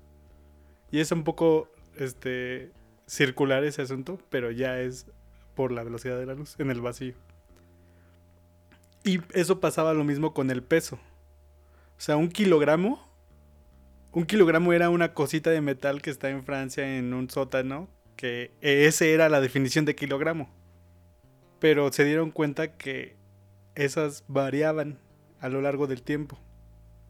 Y 0.90 1.00
es 1.02 1.12
un 1.12 1.24
poco 1.26 1.70
este 1.98 2.72
circular 3.06 3.64
ese 3.66 3.82
asunto, 3.82 4.20
pero 4.30 4.52
ya 4.52 4.80
es 4.80 5.06
por 5.54 5.72
la 5.74 5.84
velocidad 5.84 6.18
de 6.18 6.26
la 6.26 6.34
luz 6.34 6.56
en 6.60 6.72
el 6.72 6.80
vacío. 6.80 7.16
Y 9.04 9.20
eso 9.34 9.60
pasaba 9.60 9.94
lo 9.94 10.04
mismo 10.06 10.34
con 10.34 10.50
el 10.50 10.64
peso. 10.64 10.96
O 11.98 12.02
sea, 12.02 12.16
un 12.16 12.30
kilogramo. 12.30 13.12
Un 14.14 14.26
kilogramo 14.26 14.74
era 14.74 14.92
una 14.92 15.16
cosita 15.16 15.50
de 15.50 15.62
metal 15.62 16.04
que 16.04 16.12
está 16.12 16.30
en 16.30 16.44
Francia 16.44 16.98
en 16.98 17.16
un 17.16 17.30
sótano. 17.32 17.90
Que 18.16 18.52
ese 18.62 19.14
era 19.14 19.28
la 19.28 19.42
definición 19.42 19.86
de 19.86 19.96
kilogramo. 19.96 20.54
Pero 21.60 21.92
se 21.92 22.06
dieron 22.06 22.30
cuenta 22.30 22.78
que 22.78 23.18
esas 23.74 24.24
variaban 24.28 25.00
a 25.40 25.50
lo 25.50 25.62
largo 25.62 25.88
del 25.88 26.04
tiempo. 26.04 26.40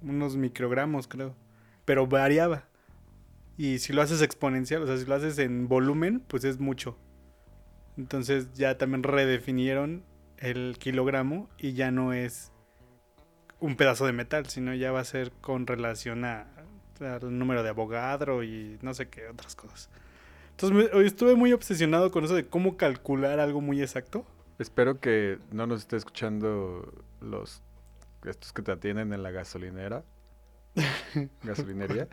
Unos 0.02 0.38
microgramos, 0.38 1.10
creo. 1.10 1.36
Pero 1.84 2.08
variaba. 2.08 2.70
Y 3.58 3.80
si 3.80 3.92
lo 3.92 4.02
haces 4.02 4.22
exponencial, 4.22 4.82
o 4.82 4.88
sea, 4.88 4.98
si 4.98 5.06
lo 5.06 5.16
haces 5.16 5.38
en 5.40 5.68
volumen, 5.68 6.22
pues 6.22 6.46
es 6.46 6.60
mucho. 6.60 6.98
Entonces 7.98 8.54
ya 8.54 8.78
también 8.78 9.04
redefinieron 9.04 10.06
el 10.38 10.78
kilogramo 10.80 11.50
y 11.58 11.74
ya 11.74 11.92
no 11.92 12.14
es 12.14 12.52
un 13.60 13.76
pedazo 13.76 14.06
de 14.06 14.14
metal, 14.14 14.48
sino 14.48 14.74
ya 14.74 14.92
va 14.92 15.02
a 15.02 15.06
ser 15.06 15.32
con 15.32 15.68
relación 15.68 16.26
a, 16.26 16.48
al 17.06 17.38
número 17.38 17.64
de 17.64 17.70
Avogadro 17.70 18.44
y 18.44 18.78
no 18.82 18.94
sé 18.94 19.08
qué 19.10 19.28
otras 19.28 19.56
cosas. 19.56 19.90
Entonces 20.52 20.78
me- 20.92 20.98
hoy 20.98 21.06
estuve 21.08 21.36
muy 21.36 21.52
obsesionado 21.54 22.12
con 22.12 22.24
eso 22.26 22.36
de 22.36 22.46
cómo 22.46 22.78
calcular 22.78 23.40
algo 23.40 23.62
muy 23.62 23.82
exacto. 23.82 24.26
Espero 24.60 25.00
que 25.00 25.40
no 25.52 25.66
nos 25.68 25.82
esté 25.82 25.98
escuchando 25.98 26.94
los 27.22 27.62
estos 28.26 28.54
que 28.54 28.62
te 28.62 28.72
atienden 28.72 29.12
en 29.14 29.24
la 29.24 29.32
gasolinera. 29.32 30.04
gasolinería. 31.44 32.08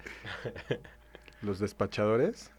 los 1.43 1.59
despachadores. 1.59 2.51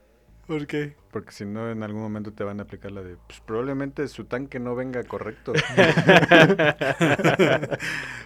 ¿Por 0.48 0.68
qué? 0.68 0.96
Porque 1.12 1.32
si 1.32 1.46
no, 1.46 1.70
en 1.72 1.84
algún 1.84 2.02
momento 2.02 2.34
te 2.34 2.44
van 2.44 2.60
a 2.60 2.64
aplicar 2.64 2.92
la 2.92 3.02
de, 3.04 3.16
pues 3.28 3.40
probablemente 3.42 4.08
su 4.08 4.26
tanque 4.26 4.60
no 4.60 4.76
venga 4.76 5.04
correcto. 5.04 5.54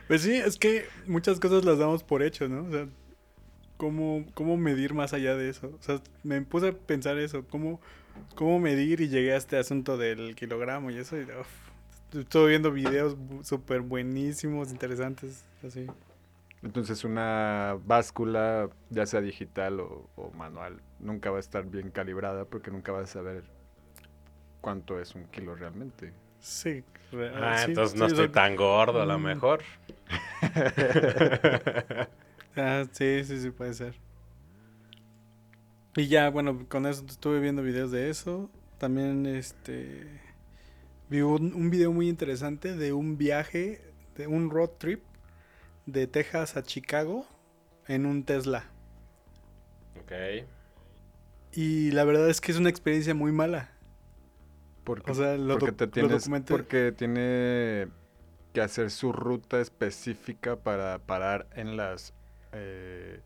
Pues 0.08 0.22
sí, 0.22 0.34
es 0.36 0.58
que 0.58 0.86
muchas 1.08 1.40
cosas 1.40 1.66
las 1.66 1.80
damos 1.80 2.04
por 2.04 2.22
hecho, 2.24 2.48
¿no? 2.48 2.68
O 2.68 2.72
sea, 2.72 2.88
¿cómo, 3.78 4.26
cómo 4.34 4.58
medir 4.58 4.94
más 4.94 5.14
allá 5.14 5.36
de 5.36 5.50
eso? 5.50 5.68
O 5.80 5.84
sea, 5.84 6.00
me 6.24 6.42
puse 6.42 6.70
a 6.70 6.74
pensar 6.74 7.18
eso, 7.18 7.46
¿cómo, 7.50 7.80
cómo 8.36 8.60
medir? 8.60 9.02
Y 9.02 9.10
llegué 9.10 9.34
a 9.34 9.38
este 9.38 9.58
asunto 9.58 9.98
del 9.98 10.36
kilogramo 10.36 10.92
y 10.92 10.98
eso. 10.98 11.18
Y, 11.18 11.24
uf, 11.24 11.48
estuve 12.18 12.50
viendo 12.50 12.72
videos 12.72 13.16
súper 13.44 13.82
buenísimos, 13.82 14.72
interesantes, 14.72 15.44
así. 15.66 15.88
Entonces 16.64 17.04
una 17.04 17.78
báscula, 17.86 18.70
ya 18.90 19.06
sea 19.06 19.22
digital 19.22 19.80
o, 19.82 20.10
o 20.16 20.32
manual, 20.32 20.82
nunca 21.00 21.30
va 21.30 21.38
a 21.38 21.40
estar 21.40 21.66
bien 21.66 21.92
calibrada 21.92 22.46
porque 22.46 22.72
nunca 22.72 22.92
vas 22.92 23.10
a 23.10 23.14
saber 23.14 23.44
cuánto 24.62 25.00
es 25.00 25.14
un 25.14 25.26
kilo 25.26 25.56
realmente. 25.56 26.12
Sí. 26.40 26.84
re- 27.12 27.32
Ah, 27.36 27.58
sí, 27.58 27.66
entonces 27.72 28.00
no 28.00 28.06
sí, 28.08 28.14
estoy 28.14 28.30
tan 28.30 28.56
gordo 28.56 29.02
a 29.02 29.06
lo 29.06 29.20
Mm. 29.20 29.24
mejor. 29.24 29.62
Ah, 32.56 32.86
sí, 32.92 33.24
sí, 33.24 33.40
sí, 33.40 33.52
puede 33.52 33.74
ser. 33.74 33.96
Y 35.96 36.08
ya, 36.08 36.30
bueno, 36.30 36.68
con 36.68 36.86
eso 36.86 37.06
estuve 37.08 37.40
viendo 37.40 37.62
videos 37.64 37.92
de 37.92 38.10
eso. 38.10 38.50
También, 38.78 39.26
este, 39.26 40.22
vi 41.10 41.22
un, 41.22 41.54
un 41.54 41.70
video 41.70 41.92
muy 41.92 42.10
interesante 42.10 42.76
de 42.76 42.94
un 42.94 43.18
viaje, 43.18 43.82
de 44.18 44.28
un 44.28 44.50
road 44.50 44.72
trip 44.78 45.04
de 45.86 46.08
Texas 46.08 46.58
a 46.58 46.64
Chicago 46.64 47.26
en 47.88 48.06
un 48.06 48.24
Tesla. 48.24 48.66
Ok. 50.02 50.12
Y 51.54 51.92
la 51.92 52.04
verdad 52.04 52.30
es 52.30 52.42
que 52.42 52.52
es 52.52 52.58
una 52.58 52.70
experiencia 52.70 53.14
muy 53.14 53.32
mala. 53.32 53.72
Porque, 54.84 55.12
O 55.12 55.16
sea, 55.16 55.38
lo, 55.38 55.58
porque, 55.58 55.72
te 55.72 55.86
lo 55.86 55.92
tienes, 55.92 56.28
documenté- 56.30 56.48
porque 56.50 56.92
tiene 56.92 57.88
que 58.54 58.62
hacer 58.62 58.92
su 58.92 59.14
ruta 59.14 59.62
específica 59.62 60.58
para 60.58 61.00
parar 61.00 61.48
en 61.56 61.78
las 61.78 62.14
eh, 62.56 63.20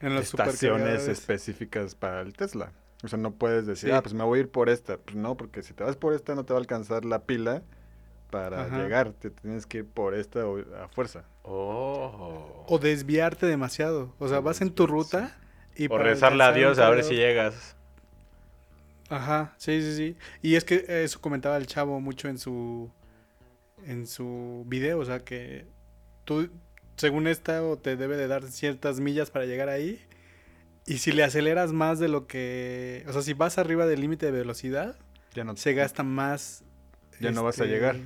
en 0.00 0.14
las 0.14 0.24
estaciones 0.26 1.08
específicas 1.08 1.94
para 1.94 2.22
el 2.22 2.32
Tesla. 2.32 2.72
O 3.02 3.08
sea, 3.08 3.18
no 3.18 3.32
puedes 3.32 3.66
decir, 3.66 3.90
Sí. 3.90 3.94
ah, 3.94 4.02
pues 4.02 4.14
me 4.14 4.24
voy 4.24 4.38
a 4.38 4.42
ir 4.42 4.50
por 4.50 4.68
esta. 4.68 4.96
Pues 4.98 5.16
no, 5.16 5.36
porque 5.36 5.62
si 5.62 5.72
te 5.74 5.84
vas 5.84 5.96
por 5.96 6.12
esta 6.14 6.34
no 6.34 6.44
te 6.44 6.52
va 6.52 6.58
a 6.58 6.60
alcanzar 6.60 7.04
la 7.04 7.20
pila 7.24 7.62
para 8.30 8.64
Ajá. 8.66 8.78
llegar, 8.78 9.12
te 9.12 9.30
tienes 9.30 9.66
que 9.66 9.78
ir 9.78 9.86
por 9.86 10.14
esta 10.14 10.40
a 10.82 10.88
fuerza. 10.88 11.24
Oh. 11.42 12.64
O 12.68 12.78
desviarte 12.78 13.46
demasiado. 13.46 14.14
O 14.18 14.28
sea, 14.28 14.38
O 14.38 14.42
vas 14.42 14.60
en 14.60 14.70
tu 14.70 14.86
ruta 14.86 15.36
y 15.76 15.88
O 15.90 15.98
rezarle 15.98 16.44
a 16.44 16.52
Dios 16.52 16.78
a 16.78 16.88
ver 16.90 17.02
si 17.04 17.14
llegas. 17.14 17.74
Ajá, 19.08 19.54
sí, 19.56 19.82
sí, 19.82 19.96
sí. 19.96 20.16
Y 20.42 20.54
es 20.54 20.64
que 20.64 20.84
eso 21.04 21.20
comentaba 21.20 21.56
el 21.56 21.66
chavo 21.66 22.00
mucho 22.00 22.28
en 22.28 22.38
su 22.38 22.90
en 23.86 24.06
su 24.06 24.64
video, 24.68 24.98
o 24.98 25.04
sea 25.06 25.20
que 25.20 25.66
tú 26.24 26.50
según 27.00 27.26
esta 27.26 27.62
o 27.64 27.78
te 27.78 27.96
debe 27.96 28.16
de 28.16 28.28
dar 28.28 28.44
ciertas 28.44 29.00
millas 29.00 29.30
para 29.30 29.46
llegar 29.46 29.68
ahí 29.70 30.00
y 30.86 30.98
si 30.98 31.12
le 31.12 31.24
aceleras 31.24 31.72
más 31.72 31.98
de 31.98 32.08
lo 32.08 32.26
que, 32.26 33.04
o 33.08 33.12
sea, 33.12 33.22
si 33.22 33.32
vas 33.32 33.58
arriba 33.58 33.86
del 33.86 34.00
límite 34.00 34.26
de 34.26 34.32
velocidad, 34.32 34.98
Ya 35.34 35.44
no, 35.44 35.56
se 35.56 35.72
gasta 35.72 36.02
más 36.02 36.62
este, 37.12 37.24
Ya 37.24 37.30
no 37.30 37.42
vas 37.42 37.60
a 37.60 37.64
llegar. 37.64 37.96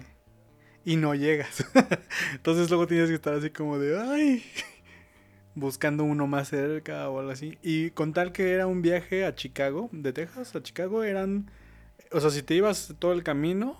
y 0.84 0.96
no 0.96 1.14
llegas. 1.14 1.64
Entonces 2.34 2.70
luego 2.70 2.86
tienes 2.86 3.08
que 3.08 3.14
estar 3.14 3.34
así 3.34 3.50
como 3.50 3.78
de 3.78 3.98
ay 3.98 4.44
buscando 5.54 6.04
uno 6.04 6.26
más 6.26 6.48
cerca 6.48 7.08
o 7.08 7.18
algo 7.18 7.32
así. 7.32 7.58
Y 7.62 7.90
con 7.90 8.12
tal 8.12 8.32
que 8.32 8.52
era 8.52 8.66
un 8.66 8.82
viaje 8.82 9.24
a 9.24 9.34
Chicago, 9.34 9.88
de 9.92 10.12
Texas 10.12 10.54
a 10.54 10.62
Chicago, 10.62 11.02
eran. 11.04 11.50
O 12.12 12.20
sea, 12.20 12.30
si 12.30 12.42
te 12.42 12.54
ibas 12.54 12.94
todo 12.98 13.12
el 13.12 13.22
camino 13.24 13.78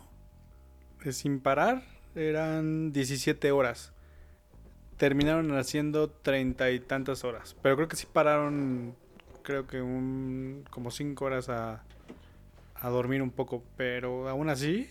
eh, 1.05 1.13
sin 1.13 1.41
parar, 1.41 1.85
eran 2.15 2.93
17 2.93 3.53
horas. 3.53 3.94
Terminaron 4.97 5.57
haciendo 5.57 6.09
treinta 6.11 6.71
y 6.71 6.81
tantas 6.81 7.25
horas. 7.25 7.57
Pero 7.63 7.77
creo 7.77 7.89
que 7.89 7.97
sí 7.97 8.07
pararon, 8.11 8.95
creo 9.43 9.67
que 9.67 9.83
un, 9.83 10.65
como 10.71 10.91
5 10.91 11.25
horas 11.25 11.49
a, 11.49 11.83
a 12.77 12.89
dormir 12.91 13.21
un 13.23 13.31
poco. 13.31 13.65
Pero 13.77 14.29
aún 14.29 14.49
así, 14.49 14.89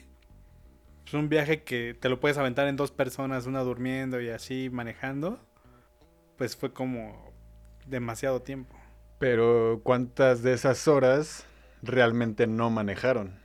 es 1.08 1.14
un 1.14 1.30
viaje 1.30 1.64
que 1.64 1.96
te 2.00 2.10
lo 2.10 2.20
puedes 2.20 2.38
aventar 2.38 2.68
en 2.68 2.76
dos 2.76 2.92
personas, 2.92 3.46
una 3.46 3.62
durmiendo 3.62 4.20
y 4.22 4.30
así 4.30 4.70
manejando. 4.72 5.40
Pues 6.38 6.56
fue 6.58 6.74
como 6.74 7.32
demasiado 7.88 8.42
tiempo. 8.42 8.76
Pero 9.20 9.80
¿cuántas 9.84 10.44
de 10.44 10.54
esas 10.54 10.88
horas 10.90 11.46
realmente 11.82 12.46
no 12.48 12.70
manejaron? 12.70 13.40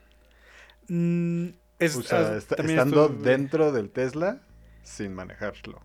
Mm, 0.88 1.50
es- 1.78 1.94
o 1.96 2.02
sea, 2.02 2.36
estando 2.36 3.06
estuve- 3.06 3.22
dentro 3.30 3.70
del 3.72 3.90
Tesla 3.90 4.40
sin 4.82 5.14
manejarlo. 5.14 5.80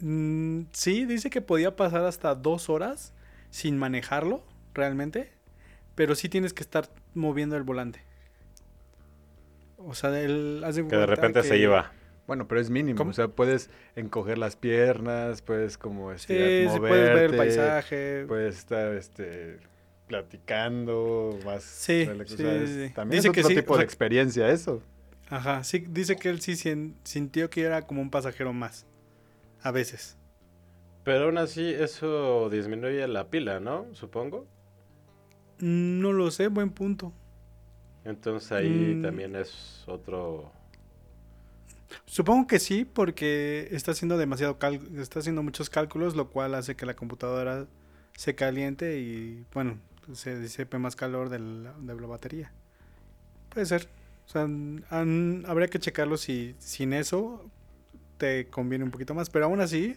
Mm, 0.00 0.62
sí, 0.72 1.04
dice 1.06 1.30
que 1.30 1.40
podía 1.40 1.76
pasar 1.76 2.04
hasta 2.04 2.34
dos 2.34 2.68
horas 2.68 3.12
sin 3.50 3.78
manejarlo, 3.78 4.44
realmente. 4.74 5.32
Pero 5.94 6.14
sí 6.14 6.28
tienes 6.28 6.52
que 6.52 6.62
estar 6.62 6.88
moviendo 7.14 7.56
el 7.56 7.64
volante. 7.64 8.00
O 9.78 9.94
sea, 9.94 10.18
el, 10.20 10.62
haz 10.64 10.76
Que 10.76 10.82
de 10.82 11.06
repente 11.06 11.42
se 11.42 11.58
iba. 11.58 11.92
Bueno, 12.26 12.46
pero 12.46 12.60
es 12.60 12.68
mínimo. 12.68 12.96
¿Cómo? 12.98 13.10
O 13.10 13.14
sea, 13.14 13.28
puedes 13.28 13.70
encoger 13.96 14.36
las 14.38 14.54
piernas, 14.56 15.40
puedes 15.40 15.78
como 15.78 16.10
Sí, 16.10 16.34
estirar, 16.34 16.72
sí 16.74 16.78
puedes 16.78 16.90
ver 16.90 17.02
el 17.06 17.12
moverte, 17.12 17.36
paisaje. 17.38 18.24
Puedes 18.28 18.58
estar 18.58 18.92
este, 18.94 19.58
platicando 20.08 21.38
más. 21.44 21.62
Sí, 21.64 22.04
relax- 22.04 22.24
o 22.24 22.28
sí, 22.28 22.36
sea, 22.36 22.52
sí, 22.58 22.64
es- 22.64 22.88
sí. 22.88 22.94
También 22.94 23.18
Dice 23.18 23.28
es 23.28 23.32
que 23.34 23.40
otro 23.40 23.48
sí, 23.48 23.54
tipo 23.56 23.74
o 23.74 23.78
de 23.78 23.84
experiencia 23.84 24.48
eso. 24.50 24.82
Ajá, 25.30 25.64
sí, 25.64 25.84
dice 25.88 26.16
que 26.16 26.28
él 26.28 26.40
sí 26.40 26.54
sintió 27.04 27.50
que 27.50 27.62
era 27.62 27.82
como 27.82 28.02
un 28.02 28.10
pasajero 28.10 28.52
más. 28.52 28.86
A 29.62 29.70
veces. 29.70 30.16
Pero 31.04 31.24
aún 31.26 31.38
así, 31.38 31.64
eso 31.72 32.50
disminuye 32.50 33.06
la 33.08 33.28
pila, 33.30 33.60
¿no? 33.60 33.86
Supongo. 33.94 34.46
No 35.58 36.12
lo 36.12 36.30
sé, 36.30 36.48
buen 36.48 36.70
punto. 36.70 37.12
Entonces 38.04 38.52
ahí 38.52 38.94
Mm. 38.96 39.02
también 39.02 39.36
es 39.36 39.84
otro. 39.86 40.52
Supongo 42.06 42.46
que 42.46 42.58
sí, 42.58 42.84
porque 42.84 43.68
está 43.72 43.92
haciendo 43.92 44.18
demasiado 44.18 44.58
cal- 44.58 44.80
está 44.98 45.20
haciendo 45.20 45.42
muchos 45.42 45.70
cálculos, 45.70 46.14
lo 46.14 46.28
cual 46.28 46.54
hace 46.54 46.76
que 46.76 46.86
la 46.86 46.94
computadora 46.94 47.66
se 48.16 48.34
caliente 48.34 48.98
y 49.00 49.44
bueno, 49.54 49.78
se 50.12 50.38
disipe 50.38 50.78
más 50.78 50.96
calor 50.96 51.28
de 51.30 51.38
la, 51.38 51.72
de 51.72 51.94
la 51.94 52.06
batería. 52.06 52.52
Puede 53.50 53.66
ser. 53.66 53.88
O 54.26 54.30
sea, 54.30 54.42
habría 55.50 55.68
que 55.68 55.78
checarlo 55.78 56.18
si 56.18 56.54
sin 56.58 56.92
eso 56.92 57.50
te 58.18 58.46
conviene 58.48 58.84
un 58.84 58.90
poquito 58.90 59.14
más, 59.14 59.30
pero 59.30 59.46
aún 59.46 59.60
así, 59.60 59.96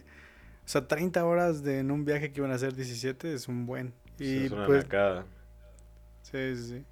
o 0.64 0.68
sea, 0.68 0.86
30 0.88 1.24
horas 1.24 1.62
de, 1.62 1.80
en 1.80 1.90
un 1.90 2.04
viaje 2.04 2.32
que 2.32 2.40
iban 2.40 2.52
a 2.52 2.58
ser 2.58 2.74
17 2.74 3.34
es 3.34 3.48
un 3.48 3.66
buen. 3.66 3.92
Y 4.18 4.46
es 4.46 4.52
una 4.52 4.66
pues, 4.66 4.84
nacada. 4.84 5.26
sí, 6.22 6.56
sí, 6.56 6.64
sí. 6.68 6.84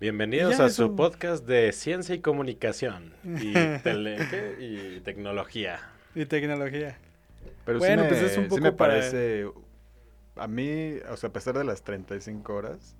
Bienvenidos 0.00 0.60
a 0.60 0.68
su 0.70 0.94
podcast 0.94 1.44
de 1.44 1.72
ciencia 1.72 2.14
y 2.14 2.20
comunicación 2.20 3.12
y, 3.24 3.52
tele- 3.82 4.56
y 4.60 5.00
tecnología. 5.00 5.80
Y 6.14 6.24
tecnología. 6.26 6.96
Pero 7.64 7.78
Bueno, 7.80 8.04
sí 8.04 8.08
me, 8.08 8.14
pues 8.20 8.32
es 8.32 8.38
un 8.38 8.44
sí 8.44 8.48
poco 8.50 8.62
me 8.62 8.72
para- 8.72 8.94
parece. 8.94 9.46
A 10.36 10.46
mí, 10.46 10.92
o 11.10 11.16
sea, 11.16 11.30
a 11.30 11.32
pesar 11.32 11.58
de 11.58 11.64
las 11.64 11.82
35 11.82 12.54
horas, 12.54 12.96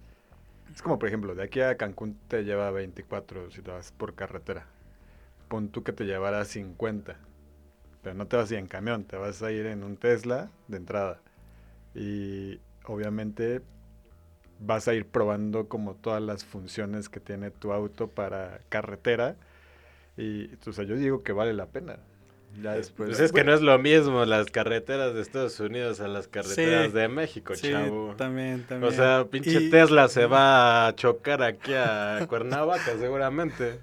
es 0.75 0.83
como, 0.83 0.99
por 0.99 1.09
ejemplo, 1.09 1.37
de 1.37 1.45
aquí 1.45 1.61
a 1.61 1.77
Cancún 1.77 2.19
te 2.27 2.43
lleva 2.43 2.71
24 2.73 3.53
si 3.53 3.63
te 3.63 3.71
vas 3.71 3.93
por 3.93 4.15
carretera. 4.17 4.67
Pon 5.49 5.69
tú 5.71 5.85
que 5.85 5.93
te 5.93 6.05
llevará 6.05 6.45
50. 6.45 7.17
No 8.15 8.27
te 8.27 8.37
vas 8.37 8.51
a 8.51 8.55
ir 8.55 8.61
en 8.61 8.67
camión, 8.67 9.05
te 9.05 9.17
vas 9.17 9.43
a 9.43 9.51
ir 9.53 9.67
en 9.67 9.83
un 9.85 9.97
Tesla 9.97 10.51
de 10.69 10.77
entrada. 10.77 11.19
Y 11.95 12.61
obviamente 12.85 13.61
vas 14.61 14.89
a 14.89 14.95
ir 14.95 15.07
probando 15.07 15.69
como 15.69 15.95
todas 15.95 16.23
las 16.23 16.45
funciones 16.45 17.09
que 17.09 17.21
tiene 17.21 17.51
tu 17.51 17.73
auto 17.73 18.09
para 18.09 18.61
carretera. 18.69 19.37
Y, 20.17 20.51
o 20.67 20.73
sea, 20.73 20.85
yo 20.85 20.97
digo 20.97 21.23
que 21.23 21.33
vale 21.33 21.53
la 21.55 21.67
pena. 21.67 21.97
Ya 22.63 22.73
después. 22.73 23.11
Pues 23.11 23.21
es 23.21 23.31
que 23.31 23.45
no 23.45 23.53
es 23.53 23.61
lo 23.61 23.79
mismo 23.79 24.25
las 24.25 24.47
carreteras 24.47 25.15
de 25.15 25.21
Estados 25.21 25.61
Unidos 25.61 26.01
a 26.01 26.09
las 26.09 26.29
carreteras 26.29 26.87
Sí. 26.87 26.93
de 26.93 27.07
México, 27.09 27.55
Sí, 27.55 27.71
chavo. 27.71 28.15
también, 28.17 28.65
también. 28.67 28.91
O 28.93 28.97
sea, 28.97 29.27
pinche 29.31 29.61
Y- 29.61 29.71
Tesla 29.71 30.09
se 30.09 30.25
va 30.27 30.87
a 30.89 30.97
chocar 30.97 31.43
aquí 31.43 31.75
a 31.75 32.25
Cuernavaca 32.29 32.97
seguramente. 32.99 33.81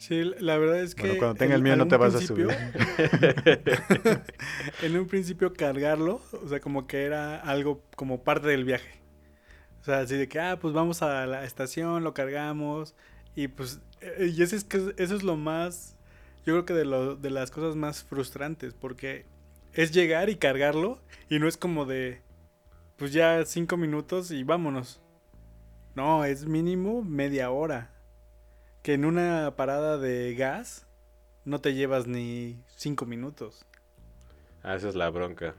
Sí, 0.00 0.22
la 0.38 0.56
verdad 0.56 0.80
es 0.80 0.94
que. 0.94 1.02
Bueno, 1.02 1.18
cuando 1.18 1.34
tenga 1.34 1.54
el 1.54 1.60
mío 1.60 1.76
no 1.76 1.86
te 1.86 1.98
vas 1.98 2.14
a 2.14 2.22
subir. 2.22 2.48
en 4.82 4.96
un 4.96 5.06
principio 5.06 5.52
cargarlo, 5.52 6.22
o 6.42 6.48
sea, 6.48 6.58
como 6.58 6.86
que 6.86 7.04
era 7.04 7.38
algo 7.38 7.82
como 7.96 8.22
parte 8.22 8.48
del 8.48 8.64
viaje. 8.64 9.02
O 9.82 9.84
sea, 9.84 9.98
así 9.98 10.16
de 10.16 10.26
que, 10.26 10.40
ah, 10.40 10.58
pues 10.58 10.72
vamos 10.72 11.02
a 11.02 11.26
la 11.26 11.44
estación, 11.44 12.02
lo 12.02 12.14
cargamos. 12.14 12.94
Y 13.36 13.48
pues, 13.48 13.82
eh, 14.00 14.32
y 14.34 14.42
eso 14.42 14.56
es, 14.56 14.64
que 14.64 14.94
eso 14.96 15.14
es 15.14 15.22
lo 15.22 15.36
más, 15.36 15.96
yo 16.46 16.54
creo 16.54 16.64
que 16.64 16.72
de, 16.72 16.86
lo, 16.86 17.14
de 17.14 17.28
las 17.28 17.50
cosas 17.50 17.76
más 17.76 18.02
frustrantes, 18.02 18.72
porque 18.72 19.26
es 19.74 19.92
llegar 19.92 20.30
y 20.30 20.36
cargarlo 20.36 20.98
y 21.28 21.38
no 21.38 21.46
es 21.46 21.58
como 21.58 21.84
de, 21.84 22.22
pues 22.96 23.12
ya 23.12 23.44
cinco 23.44 23.76
minutos 23.76 24.30
y 24.30 24.44
vámonos. 24.44 24.98
No, 25.94 26.24
es 26.24 26.46
mínimo 26.46 27.02
media 27.02 27.50
hora. 27.50 27.99
Que 28.82 28.94
en 28.94 29.04
una 29.04 29.54
parada 29.56 29.98
de 29.98 30.34
gas 30.34 30.86
no 31.44 31.60
te 31.60 31.74
llevas 31.74 32.06
ni 32.06 32.64
cinco 32.76 33.06
minutos. 33.06 33.66
Ah, 34.62 34.74
esa 34.74 34.88
es 34.88 34.94
la 34.94 35.10
bronca. 35.10 35.54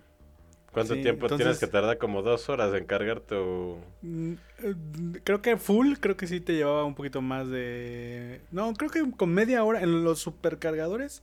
¿Cuánto 0.72 0.94
Sí, 0.96 1.02
tiempo 1.04 1.28
tienes 1.36 1.60
que 1.60 1.68
tardar? 1.68 1.98
Como 1.98 2.22
dos 2.22 2.50
horas 2.50 2.74
en 2.74 2.86
cargar 2.86 3.22
tu... 3.22 3.78
Mm, 4.02 4.34
eh, 4.60 4.76
Creo 5.24 5.42
que 5.42 5.58
full, 5.58 5.94
creo 6.00 6.18
que 6.18 6.28
sí 6.28 6.42
te 6.42 6.54
llevaba 6.54 6.86
un 6.86 6.96
poquito 6.96 7.22
más 7.22 7.48
de... 7.50 8.42
No, 8.52 8.74
creo 8.74 8.90
que 8.90 9.12
con 9.12 9.34
media 9.34 9.64
hora, 9.64 9.82
en 9.82 10.04
los 10.04 10.20
supercargadores, 10.20 11.22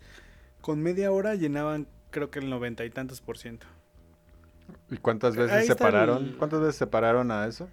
con 0.61 0.83
media 0.83 1.13
hora 1.13 1.35
llenaban 1.35 1.89
creo 2.11 2.31
que 2.31 2.41
el 2.41 2.51
noventa 2.51 2.85
y 2.85 2.91
tantos 2.91 3.21
por 3.21 3.39
ciento. 3.39 3.67
¿Y 4.91 4.97
cuántas 4.99 5.37
veces 5.37 5.65
se 5.67 5.73
está 5.73 5.83
pararon? 5.83 6.25
el- 6.25 6.37
¿Cuántas 6.37 6.61
veces 6.61 6.77
se 6.77 6.87
pararon 6.87 7.31
a 7.31 7.47
eso? 7.47 7.69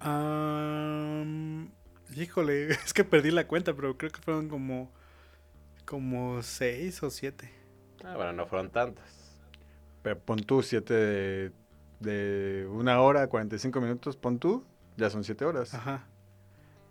Am, 0.00 1.70
híjole, 2.16 2.70
es 2.84 2.92
que 2.94 3.04
perdí 3.04 3.30
la 3.30 3.46
cuenta, 3.46 3.74
pero 3.74 3.96
creo 3.96 4.10
que 4.12 4.20
fueron 4.22 4.48
como, 4.48 4.90
como 5.86 6.42
seis 6.42 7.02
o 7.02 7.10
siete. 7.10 7.52
Ah, 8.04 8.16
bueno, 8.16 8.32
no 8.32 8.46
fueron 8.46 8.70
tantas. 8.70 9.38
Pero 10.02 10.18
pon 10.24 10.38
tú 10.44 10.62
7 10.62 10.94
de, 10.94 11.52
de 12.00 12.66
una 12.70 13.00
hora, 13.00 13.28
45 13.28 13.80
minutos, 13.80 14.16
pon 14.16 14.38
tú, 14.38 14.64
ya 14.96 15.10
son 15.10 15.24
7 15.24 15.44
horas. 15.44 15.74
Ajá. 15.74 16.08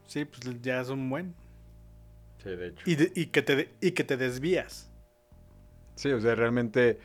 Sí, 0.07 0.25
pues 0.25 0.61
ya 0.61 0.81
es 0.81 0.89
un 0.89 1.09
buen. 1.09 1.35
Sí, 2.43 2.49
de 2.55 2.67
hecho. 2.67 2.85
Y, 2.85 2.95
de- 2.95 3.11
y, 3.15 3.25
que, 3.27 3.41
te, 3.41 3.55
de- 3.57 3.77
y 3.81 3.91
que 3.91 4.03
te 4.05 4.15
desvías. 4.17 4.89
Sí, 5.95 6.11
o 6.11 6.19
sea, 6.19 6.35
realmente 6.35 6.99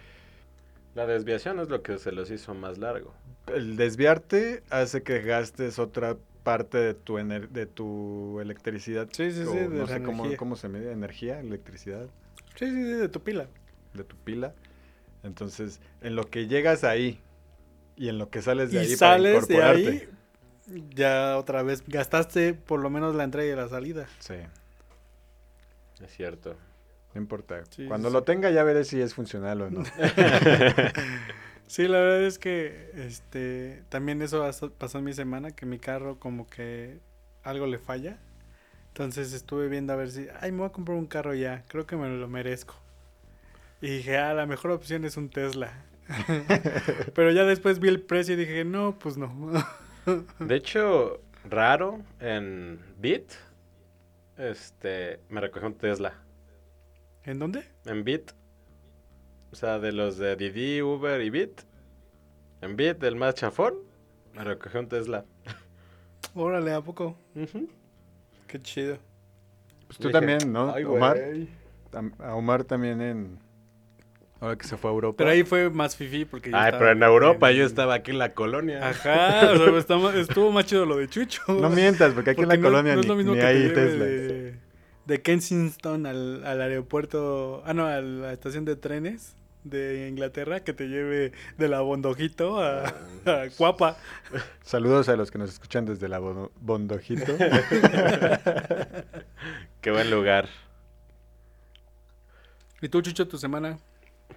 La 0.94 1.04
desviación 1.04 1.58
es 1.58 1.68
lo 1.68 1.82
que 1.82 1.98
se 1.98 2.12
los 2.12 2.30
hizo 2.30 2.54
más 2.54 2.78
largo. 2.78 3.12
el 3.46 3.76
desviarte 3.76 4.62
hace 4.70 5.02
que 5.02 5.20
gastes 5.22 5.78
otra 5.78 6.16
parte 6.42 6.78
de 6.78 6.94
tu, 6.94 7.18
ener- 7.18 7.48
de 7.48 7.66
tu 7.66 8.40
electricidad. 8.40 9.08
Sí, 9.12 9.30
sí, 9.32 9.44
sí, 9.46 9.56
de 9.56 9.68
no 9.68 9.86
sé 9.86 10.02
cómo, 10.36 10.56
se 10.56 10.68
mide, 10.68 10.92
energía, 10.92 11.40
electricidad 11.40 12.06
Sí, 12.56 12.66
sí, 12.66 12.74
sí, 12.74 12.82
de 12.82 13.08
tu 13.08 13.20
pila. 13.20 13.46
de 13.94 14.04
tu 14.04 14.16
pila. 14.16 14.54
Entonces, 15.22 15.80
en 16.00 16.16
lo 16.16 16.24
que 16.30 16.46
llegas 16.46 16.82
ahí 16.84 17.20
y 17.96 18.08
en 18.08 18.18
lo 18.18 18.30
que 18.30 18.42
sales 18.42 18.70
de 18.70 18.78
y 18.78 18.80
ahí 18.80 18.96
sales 18.96 19.46
de 19.48 19.54
para 19.54 19.78
incorporarte. 19.78 20.08
ahí, 20.70 20.84
ya 20.94 21.36
otra 21.38 21.62
vez 21.62 21.82
gastaste 21.86 22.54
por 22.54 22.80
lo 22.80 22.90
menos 22.90 23.14
la 23.14 23.24
entrada 23.24 23.46
y 23.46 23.54
la 23.54 23.68
salida. 23.68 24.06
Sí. 24.18 24.34
Es 26.02 26.10
cierto. 26.12 26.56
No 27.14 27.20
importa. 27.20 27.62
Sí, 27.70 27.86
Cuando 27.86 28.08
sí, 28.08 28.14
lo 28.14 28.22
tenga 28.22 28.50
ya 28.50 28.62
veré 28.64 28.84
si 28.84 29.00
es 29.00 29.14
funcional 29.14 29.62
o 29.62 29.70
no. 29.70 29.82
Sí, 31.70 31.86
la 31.86 32.00
verdad 32.00 32.24
es 32.24 32.40
que 32.40 32.90
este 32.96 33.84
también 33.90 34.20
eso 34.22 34.44
pasó 34.76 34.98
en 34.98 35.04
mi 35.04 35.12
semana, 35.12 35.52
que 35.52 35.66
mi 35.66 35.78
carro 35.78 36.18
como 36.18 36.48
que 36.48 36.98
algo 37.44 37.68
le 37.68 37.78
falla. 37.78 38.18
Entonces 38.88 39.32
estuve 39.32 39.68
viendo 39.68 39.92
a 39.92 39.96
ver 39.96 40.10
si, 40.10 40.26
ay, 40.40 40.50
me 40.50 40.58
voy 40.58 40.66
a 40.66 40.72
comprar 40.72 40.98
un 40.98 41.06
carro 41.06 41.32
ya, 41.32 41.62
creo 41.68 41.86
que 41.86 41.94
me 41.94 42.08
lo 42.08 42.26
merezco. 42.26 42.74
Y 43.80 43.86
dije, 43.86 44.18
ah, 44.18 44.34
la 44.34 44.46
mejor 44.46 44.72
opción 44.72 45.04
es 45.04 45.16
un 45.16 45.30
Tesla. 45.30 45.84
Pero 47.14 47.30
ya 47.30 47.44
después 47.44 47.78
vi 47.78 47.86
el 47.86 48.00
precio 48.00 48.34
y 48.34 48.38
dije, 48.38 48.64
no, 48.64 48.98
pues 48.98 49.16
no. 49.16 49.32
De 50.40 50.56
hecho, 50.56 51.20
raro, 51.48 52.00
en 52.18 52.80
Bit, 52.98 53.30
este, 54.38 55.20
me 55.28 55.40
recogió 55.40 55.68
un 55.68 55.78
Tesla. 55.78 56.14
¿En 57.22 57.38
dónde? 57.38 57.62
En 57.84 58.02
Bit, 58.02 58.32
o 59.52 59.56
sea, 59.56 59.78
de 59.78 59.92
los 59.92 60.16
de 60.18 60.36
Didi, 60.36 60.82
Uber 60.82 61.20
y 61.20 61.30
Bit. 61.30 61.62
En 62.62 62.76
Bit, 62.76 63.02
el 63.04 63.16
más 63.16 63.34
chafón, 63.34 63.74
me 64.34 64.44
recogió 64.44 64.80
un 64.80 64.88
Tesla. 64.88 65.24
Órale, 66.34 66.72
¿a 66.72 66.80
poco? 66.80 67.16
Qué 68.46 68.60
chido. 68.60 68.98
Pues 69.86 69.98
tú 69.98 70.08
Dije, 70.08 70.12
también, 70.20 70.52
¿no? 70.52 70.72
"Ay, 70.72 70.84
Omar. 70.84 71.16
güey". 71.18 71.48
Tam- 71.90 72.12
A 72.20 72.34
Omar 72.34 72.64
también 72.64 73.00
en... 73.00 73.38
Ahora 74.40 74.56
que 74.56 74.66
se 74.66 74.76
fue 74.78 74.90
a 74.90 74.94
Europa. 74.94 75.16
Pero 75.18 75.30
ahí 75.30 75.42
fue 75.42 75.68
más 75.68 75.96
fifi 75.96 76.24
porque 76.24 76.50
yo 76.50 76.56
Ay, 76.56 76.72
pero 76.72 76.92
en 76.92 77.02
Europa 77.02 77.50
en- 77.50 77.56
yo 77.58 77.66
estaba 77.66 77.94
aquí 77.94 78.10
en 78.12 78.18
la 78.18 78.32
colonia. 78.32 78.88
Ajá, 78.88 79.52
o 79.52 79.56
sea, 79.58 79.76
está 79.78 79.98
ma- 79.98 80.14
estuvo 80.14 80.50
más 80.50 80.64
chido 80.66 80.86
lo 80.86 80.96
de 80.96 81.08
Chucho. 81.08 81.42
No 81.48 81.68
mientas, 81.68 82.14
porque 82.14 82.30
aquí 82.30 82.42
en 82.42 82.48
la 82.48 82.56
no- 82.56 82.62
colonia 82.62 82.94
no 82.94 83.00
es 83.00 83.06
ni, 83.06 83.10
lo 83.10 83.16
mismo 83.16 83.32
ni 83.34 83.40
que 83.40 83.44
hay 83.46 83.68
Tesla. 83.74 84.04
De, 84.04 84.54
de 85.04 85.22
Kensington 85.22 86.06
al, 86.06 86.46
al 86.46 86.62
aeropuerto, 86.62 87.62
ah 87.66 87.74
no, 87.74 87.86
a 87.86 88.00
la 88.00 88.32
estación 88.32 88.64
de 88.64 88.76
trenes 88.76 89.36
de 89.64 90.08
Inglaterra 90.08 90.60
que 90.60 90.72
te 90.72 90.88
lleve 90.88 91.32
de 91.58 91.68
la 91.68 91.80
Bondojito 91.80 92.60
a, 92.60 92.86
a 92.86 93.48
Cuapa. 93.56 93.96
Saludos 94.62 95.08
a 95.08 95.16
los 95.16 95.30
que 95.30 95.38
nos 95.38 95.50
escuchan 95.50 95.84
desde 95.86 96.08
la 96.08 96.18
Bondojito. 96.18 97.36
Qué 99.80 99.90
buen 99.90 100.10
lugar. 100.10 100.48
¿Y 102.80 102.88
tú, 102.88 103.02
Chucho, 103.02 103.28
tu 103.28 103.36
semana? 103.38 103.78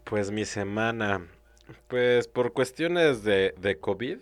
Pues 0.04 0.32
mi 0.32 0.46
semana, 0.46 1.26
pues 1.88 2.28
por 2.28 2.54
cuestiones 2.54 3.24
de, 3.24 3.54
de 3.58 3.80
COVID, 3.80 4.18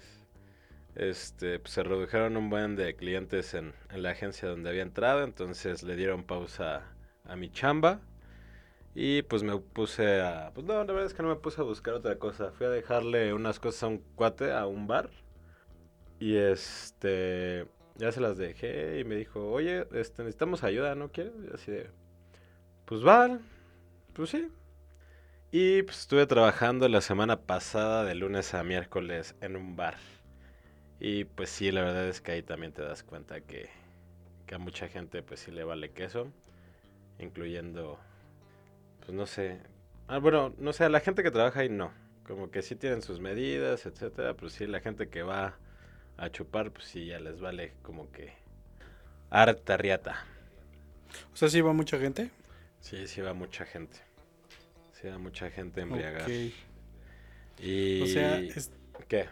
este, 0.96 1.60
pues, 1.60 1.74
se 1.74 1.84
redujeron 1.84 2.38
un 2.38 2.50
buen 2.50 2.76
de 2.76 2.96
clientes 2.96 3.54
en, 3.54 3.74
en 3.90 4.04
la 4.04 4.12
agencia 4.12 4.48
donde 4.48 4.70
había 4.70 4.84
entrado, 4.84 5.24
entonces 5.24 5.82
le 5.84 5.96
dieron 5.96 6.24
pausa 6.24 6.84
a 7.26 7.36
mi 7.36 7.50
chamba 7.50 8.02
y 8.96 9.22
pues 9.24 9.44
me 9.44 9.58
puse 9.58 10.22
a, 10.22 10.52
pues 10.54 10.66
no, 10.66 10.74
la 10.74 10.84
verdad 10.84 11.06
es 11.06 11.14
que 11.14 11.24
no 11.24 11.30
me 11.30 11.36
puse 11.36 11.62
a 11.62 11.64
buscar 11.64 11.94
otra 11.94 12.18
cosa, 12.18 12.52
fui 12.52 12.68
a 12.68 12.70
dejarle 12.70 13.34
unas 13.34 13.60
cosas 13.60 13.84
a 13.84 13.88
un 13.88 14.00
cuate, 14.16 14.52
a 14.52 14.68
un 14.68 14.88
bar 14.88 15.10
y 16.20 16.36
este, 16.38 17.68
ya 17.96 18.12
se 18.12 18.22
las 18.22 18.38
dejé 18.38 19.00
y 19.00 19.04
me 19.06 19.16
dijo, 19.16 19.52
oye, 19.52 19.88
este, 19.94 20.24
necesitamos 20.24 20.64
ayuda, 20.64 20.96
¿no 20.96 21.12
quieres? 21.12 21.34
Y 21.50 21.54
así 21.54 21.72
de, 21.72 21.90
pues 22.86 23.06
va, 23.06 23.40
pues 24.14 24.30
sí. 24.32 24.48
Y 25.52 25.84
pues 25.84 26.00
estuve 26.00 26.26
trabajando 26.28 26.88
la 26.88 27.02
semana 27.02 27.42
pasada 27.42 28.04
de 28.06 28.16
lunes 28.16 28.54
a 28.54 28.64
miércoles 28.64 29.36
en 29.42 29.56
un 29.56 29.76
bar. 29.76 29.98
Y 31.00 31.26
pues 31.26 31.50
sí, 31.50 31.72
la 31.72 31.82
verdad 31.82 32.08
es 32.08 32.22
que 32.22 32.32
ahí 32.34 32.44
también 32.44 32.74
te 32.74 32.82
das 32.84 33.04
cuenta 33.04 33.42
que, 33.42 33.70
que 34.46 34.56
a 34.56 34.60
mucha 34.60 34.88
gente 34.88 35.24
pues 35.24 35.42
sí 35.42 35.52
le 35.52 35.64
vale 35.64 35.92
queso. 35.92 36.32
Incluyendo, 37.20 38.00
pues 39.02 39.12
no 39.12 39.26
sé. 39.26 39.60
Ah, 40.08 40.18
bueno, 40.20 40.54
no 40.58 40.74
sé, 40.74 40.84
a 40.86 40.90
la 40.90 41.00
gente 41.00 41.24
que 41.24 41.32
trabaja 41.32 41.60
ahí 41.62 41.70
no. 41.70 41.92
Como 42.26 42.50
que 42.52 42.62
sí 42.62 42.76
tienen 42.76 43.02
sus 43.02 43.20
medidas, 43.20 43.86
etcétera. 43.86 44.34
Pero 44.36 44.50
sí, 44.50 44.68
la 44.68 44.80
gente 44.80 45.10
que 45.10 45.24
va 45.24 45.58
a 46.18 46.30
chupar, 46.30 46.72
pues 46.72 46.86
sí, 46.86 47.06
ya 47.08 47.20
les 47.20 47.40
vale 47.40 47.74
como 47.82 48.12
que 48.12 48.34
harta 49.30 49.78
riata. 49.78 50.26
O 51.34 51.36
sea, 51.36 51.50
sí 51.50 51.62
va 51.62 51.74
mucha 51.74 51.98
gente. 51.98 52.32
Sí, 52.80 53.08
sí 53.08 53.22
va 53.22 53.34
mucha 53.34 53.66
gente. 53.66 53.98
Sí 54.94 55.08
va 55.08 55.18
mucha 55.18 55.50
gente 55.50 55.82
a 55.82 55.84
embriagar. 55.84 56.24
Ok. 56.24 56.30
Y... 57.60 58.02
O 58.02 58.08
sea, 58.08 58.40
es- 58.40 58.72
¿Qué? 59.08 59.28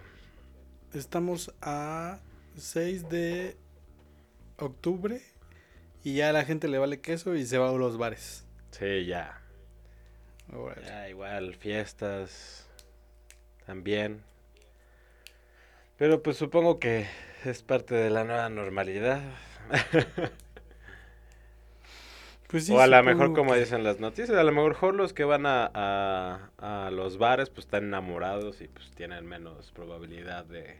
estamos 0.93 1.53
a 1.61 2.19
6 2.57 3.07
de 3.09 3.55
octubre 4.57 5.21
y 6.03 6.15
ya 6.15 6.29
a 6.29 6.33
la 6.33 6.43
gente 6.45 6.67
le 6.67 6.79
vale 6.79 6.99
queso 6.99 7.35
y 7.35 7.45
se 7.45 7.57
va 7.57 7.69
a 7.69 7.73
los 7.73 7.97
bares. 7.97 8.45
Sí, 8.71 9.05
ya. 9.05 9.38
Ya, 10.85 11.09
igual, 11.09 11.55
fiestas. 11.55 12.67
También. 13.65 14.21
Pero 15.97 16.23
pues 16.23 16.37
supongo 16.37 16.79
que 16.79 17.07
es 17.45 17.61
parte 17.61 17.93
de 17.95 18.09
la 18.09 18.23
nueva 18.23 18.49
normalidad. 18.49 19.21
Pues 22.47 22.65
sí, 22.65 22.73
o 22.73 22.79
a 22.79 22.87
lo 22.87 23.03
mejor, 23.03 23.33
como 23.35 23.53
que- 23.53 23.59
dicen 23.59 23.83
las 23.83 23.99
noticias, 23.99 24.35
a 24.35 24.43
lo 24.43 24.51
mejor 24.51 24.95
los 24.95 25.13
que 25.13 25.23
van 25.23 25.45
a, 25.45 25.69
a, 25.71 26.85
a 26.87 26.89
los 26.89 27.19
bares 27.19 27.51
pues 27.51 27.65
están 27.67 27.83
enamorados 27.83 28.59
y 28.61 28.67
pues 28.67 28.89
tienen 28.95 29.27
menos 29.27 29.71
probabilidad 29.71 30.45
de, 30.45 30.77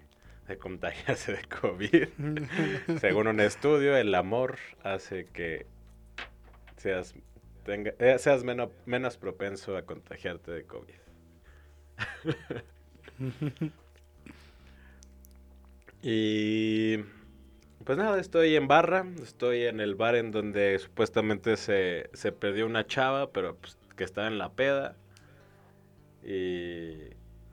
de 0.48 0.58
contagiarse 0.58 1.34
de 1.34 1.44
COVID. 1.44 2.08
Según 3.00 3.28
un 3.28 3.40
estudio, 3.40 3.96
el 3.96 4.16
amor 4.16 4.58
hace 4.84 5.28
que 5.28 5.68
seas, 6.78 7.14
tenga, 7.70 7.94
eh, 8.00 8.18
seas 8.18 8.44
menos, 8.44 8.72
menos 8.86 9.18
propenso 9.18 9.78
a 9.78 9.84
contagiarte 9.84 10.52
de 10.52 10.66
COVID. 10.66 10.96
y 16.02 16.98
pues 17.86 17.98
nada, 17.98 18.20
estoy 18.20 18.56
en 18.56 18.68
barra, 18.68 19.06
estoy 19.22 19.66
en 19.66 19.80
el 19.80 19.94
bar 19.96 20.16
en 20.16 20.32
donde 20.32 20.80
supuestamente 20.80 21.58
se, 21.58 22.10
se 22.14 22.32
perdió 22.32 22.66
una 22.66 22.88
chava, 22.88 23.32
pero 23.32 23.56
pues, 23.56 23.78
que 23.96 24.04
estaba 24.04 24.28
en 24.28 24.40
la 24.40 24.54
peda 24.54 24.96
y 26.24 27.10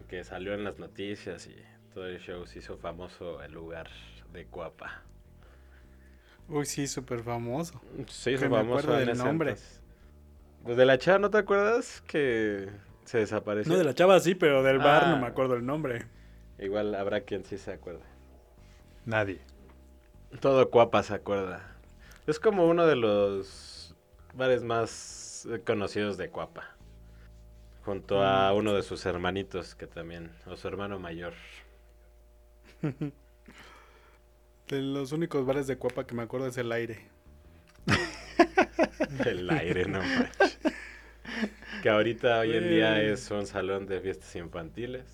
que 0.08 0.24
salió 0.24 0.54
en 0.54 0.64
las 0.64 0.78
noticias 0.78 1.46
y 1.46 1.56
todo 1.92 2.06
el 2.06 2.20
show 2.20 2.46
se 2.46 2.60
hizo 2.60 2.78
famoso 2.78 3.42
el 3.42 3.52
lugar 3.52 3.90
de 4.32 4.46
Cuapa. 4.46 5.02
Uy, 6.48 6.64
sí, 6.64 6.86
súper 6.86 7.22
famoso. 7.22 7.82
Hizo 7.98 8.30
Que 8.30 8.48
me 8.48 8.56
famoso 8.56 8.78
acuerdo 8.78 8.92
en 8.94 9.00
del 9.00 9.08
ese 9.10 9.24
nombre. 9.24 9.56
Pues 10.66 10.76
de 10.76 10.84
la 10.84 10.98
chava, 10.98 11.18
¿no 11.20 11.30
te 11.30 11.38
acuerdas 11.38 12.02
que 12.06 12.68
se 13.04 13.18
desapareció? 13.18 13.72
No 13.72 13.78
de 13.78 13.84
la 13.84 13.94
chava 13.94 14.18
sí, 14.20 14.34
pero 14.34 14.62
del 14.62 14.78
bar 14.78 15.06
no 15.08 15.14
Ah. 15.16 15.20
me 15.20 15.26
acuerdo 15.26 15.54
el 15.54 15.64
nombre. 15.64 16.06
Igual 16.58 16.94
habrá 16.94 17.20
quien 17.22 17.44
sí 17.44 17.56
se 17.56 17.72
acuerde. 17.72 18.02
Nadie. 19.04 19.40
Todo 20.40 20.68
Cuapa 20.70 21.02
se 21.04 21.14
acuerda. 21.14 21.76
Es 22.26 22.40
como 22.40 22.66
uno 22.66 22.84
de 22.86 22.96
los 22.96 23.94
bares 24.34 24.64
más 24.64 25.48
conocidos 25.64 26.16
de 26.16 26.28
Cuapa. 26.30 26.74
Junto 27.84 28.22
a 28.24 28.52
Mm. 28.52 28.56
uno 28.56 28.74
de 28.74 28.82
sus 28.82 29.06
hermanitos 29.06 29.76
que 29.76 29.86
también, 29.86 30.32
o 30.46 30.56
su 30.56 30.66
hermano 30.66 30.98
mayor. 30.98 31.34
De 34.68 34.82
los 34.82 35.12
únicos 35.12 35.46
bares 35.46 35.68
de 35.68 35.78
Cuapa 35.78 36.04
que 36.04 36.16
me 36.16 36.22
acuerdo 36.24 36.48
es 36.48 36.58
el 36.58 36.72
aire. 36.72 37.06
El 39.26 39.48
aire, 39.50 39.86
no 39.86 40.00
manches. 40.00 40.58
Que 41.82 41.88
ahorita 41.90 42.40
hoy 42.40 42.56
en 42.56 42.68
día 42.68 43.02
es 43.02 43.30
un 43.30 43.46
salón 43.46 43.86
de 43.86 44.00
fiestas 44.00 44.34
infantiles. 44.36 45.04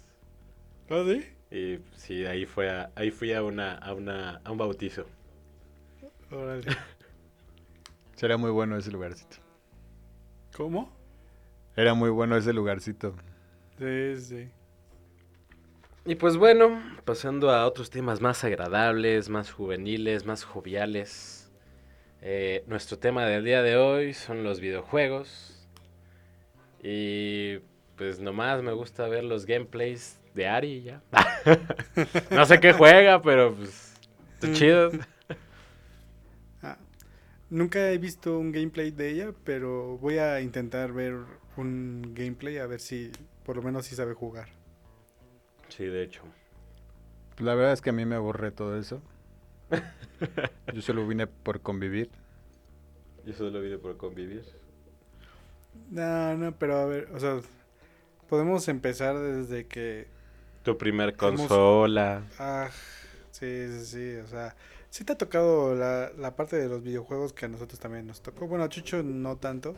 ¿Ah, 0.91 1.05
sí? 1.07 1.25
Y 1.51 1.79
sí, 1.97 2.25
ahí 2.27 2.47
fue 2.47 2.71
a- 2.71 2.91
ahí 2.95 3.11
fui 3.11 3.33
a 3.33 3.43
una, 3.43 3.75
a 3.75 3.93
una, 3.95 4.41
a 4.45 4.51
un 4.51 4.59
bautizo. 4.59 5.07
Órale. 6.31 6.65
Será 8.17 8.37
muy 8.37 8.51
bueno 8.51 8.77
ese 8.77 8.91
lugarcito. 8.91 9.37
¿Cómo? 10.57 10.91
Era 11.77 11.95
muy 11.95 12.11
bueno 12.11 12.37
ese 12.37 12.53
lugarcito. 12.53 13.15
Sí, 13.79 14.17
sí. 14.17 14.49
Y 16.05 16.15
pues 16.17 16.37
bueno, 16.37 16.83
pasando 17.05 17.51
a 17.51 17.67
otros 17.67 17.91
temas 17.91 18.21
más 18.21 18.45
agradables, 18.45 19.29
más 19.29 19.51
juveniles, 19.53 20.27
más 20.27 20.45
joviales. 20.45 21.42
Eh, 22.25 22.63
nuestro 22.69 23.01
tema 23.01 23.27
del 23.27 23.45
día 23.45 23.63
de 23.63 23.77
hoy 23.77 24.15
son 24.15 24.45
los 24.45 24.61
videojuegos. 24.61 25.67
Y 26.81 27.59
pues 27.97 28.21
nomás 28.21 28.63
me 28.63 28.73
gusta 28.73 29.09
ver 29.09 29.25
los 29.25 29.45
gameplays 29.45 30.21
de 30.35 30.47
Ari 30.47 30.83
ya. 30.83 31.03
no 32.31 32.47
sé 32.47 32.61
qué 32.61 32.73
juega, 32.73 33.21
pero 33.23 33.55
pues 33.55 33.95
está 34.35 34.53
chido. 34.53 34.91
Ah, 36.65 36.79
nunca 37.51 37.91
he 37.91 37.99
visto 37.99 38.39
un 38.39 38.53
gameplay 38.53 38.93
de 38.93 39.11
ella, 39.11 39.33
pero 39.43 39.99
voy 39.99 40.19
a 40.19 40.41
intentar 40.41 40.93
ver 40.93 41.17
un 41.57 42.13
gameplay 42.15 42.59
a 42.59 42.67
ver 42.67 42.79
si 42.79 43.11
por 43.45 43.57
lo 43.57 43.63
menos 43.63 43.87
sí 43.87 43.97
sabe 43.97 44.15
jugar. 44.15 44.49
Sí, 45.69 45.87
de 45.87 46.05
hecho. 46.05 46.23
La 47.39 47.57
verdad 47.57 47.73
es 47.73 47.81
que 47.81 47.91
a 47.91 47.93
mí 47.93 48.05
me 48.05 48.15
aburre 48.15 48.53
todo 48.53 48.79
eso. 48.79 49.03
Yo 50.73 50.83
solo 50.83 51.07
vine 51.07 51.27
por 51.27 51.61
convivir. 51.61 52.11
Yo 53.25 53.33
solo 53.33 53.61
vine 53.61 53.79
por 53.79 53.97
convivir. 53.97 54.45
No, 55.91 56.37
no, 56.37 56.53
pero 56.59 56.77
a 56.79 56.87
ver, 56.87 57.09
o 57.15 57.21
sea, 57.21 57.41
podemos 58.29 58.69
empezar 58.69 59.19
desde 59.19 59.67
que... 59.67 60.07
Tu 60.63 60.77
primer 60.79 61.11
Hemos- 61.11 61.19
consola. 61.19 62.25
Ah, 62.39 62.69
sí, 63.31 63.67
sí, 63.69 63.85
sí, 63.87 64.17
o 64.17 64.27
sea, 64.27 64.55
sí 64.91 65.05
te 65.05 65.13
ha 65.15 65.19
tocado 65.19 65.75
la, 65.75 66.13
la 66.17 66.37
parte 66.37 66.57
de 66.57 66.69
los 66.69 66.83
videojuegos 66.83 67.33
que 67.33 67.47
a 67.47 67.49
nosotros 67.49 67.81
también 67.81 68.07
nos 68.07 68.23
tocó. 68.23 68.47
Bueno, 68.47 68.65
a 68.65 68.69
Chucho 68.69 69.03
no 69.03 69.37
tanto, 69.37 69.75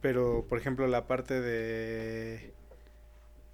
pero 0.00 0.44
por 0.48 0.58
ejemplo 0.58 0.86
la 0.86 1.06
parte 1.06 1.40
de... 1.40 2.52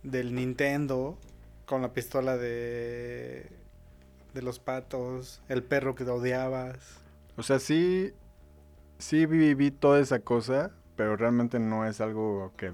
del 0.02 0.34
Nintendo 0.34 1.18
con 1.64 1.82
la 1.82 1.92
pistola 1.92 2.36
de... 2.36 3.46
de 4.34 4.42
los 4.42 4.58
patos, 4.58 5.42
el 5.48 5.62
perro 5.64 5.94
que 5.94 6.04
odiabas. 6.04 7.00
O 7.36 7.42
sea, 7.42 7.58
sí, 7.58 8.12
sí 8.98 9.26
viví 9.26 9.70
toda 9.72 10.00
esa 10.00 10.20
cosa, 10.20 10.72
pero 10.96 11.16
realmente 11.16 11.60
no 11.60 11.86
es 11.86 12.00
algo 12.00 12.52
que 12.56 12.72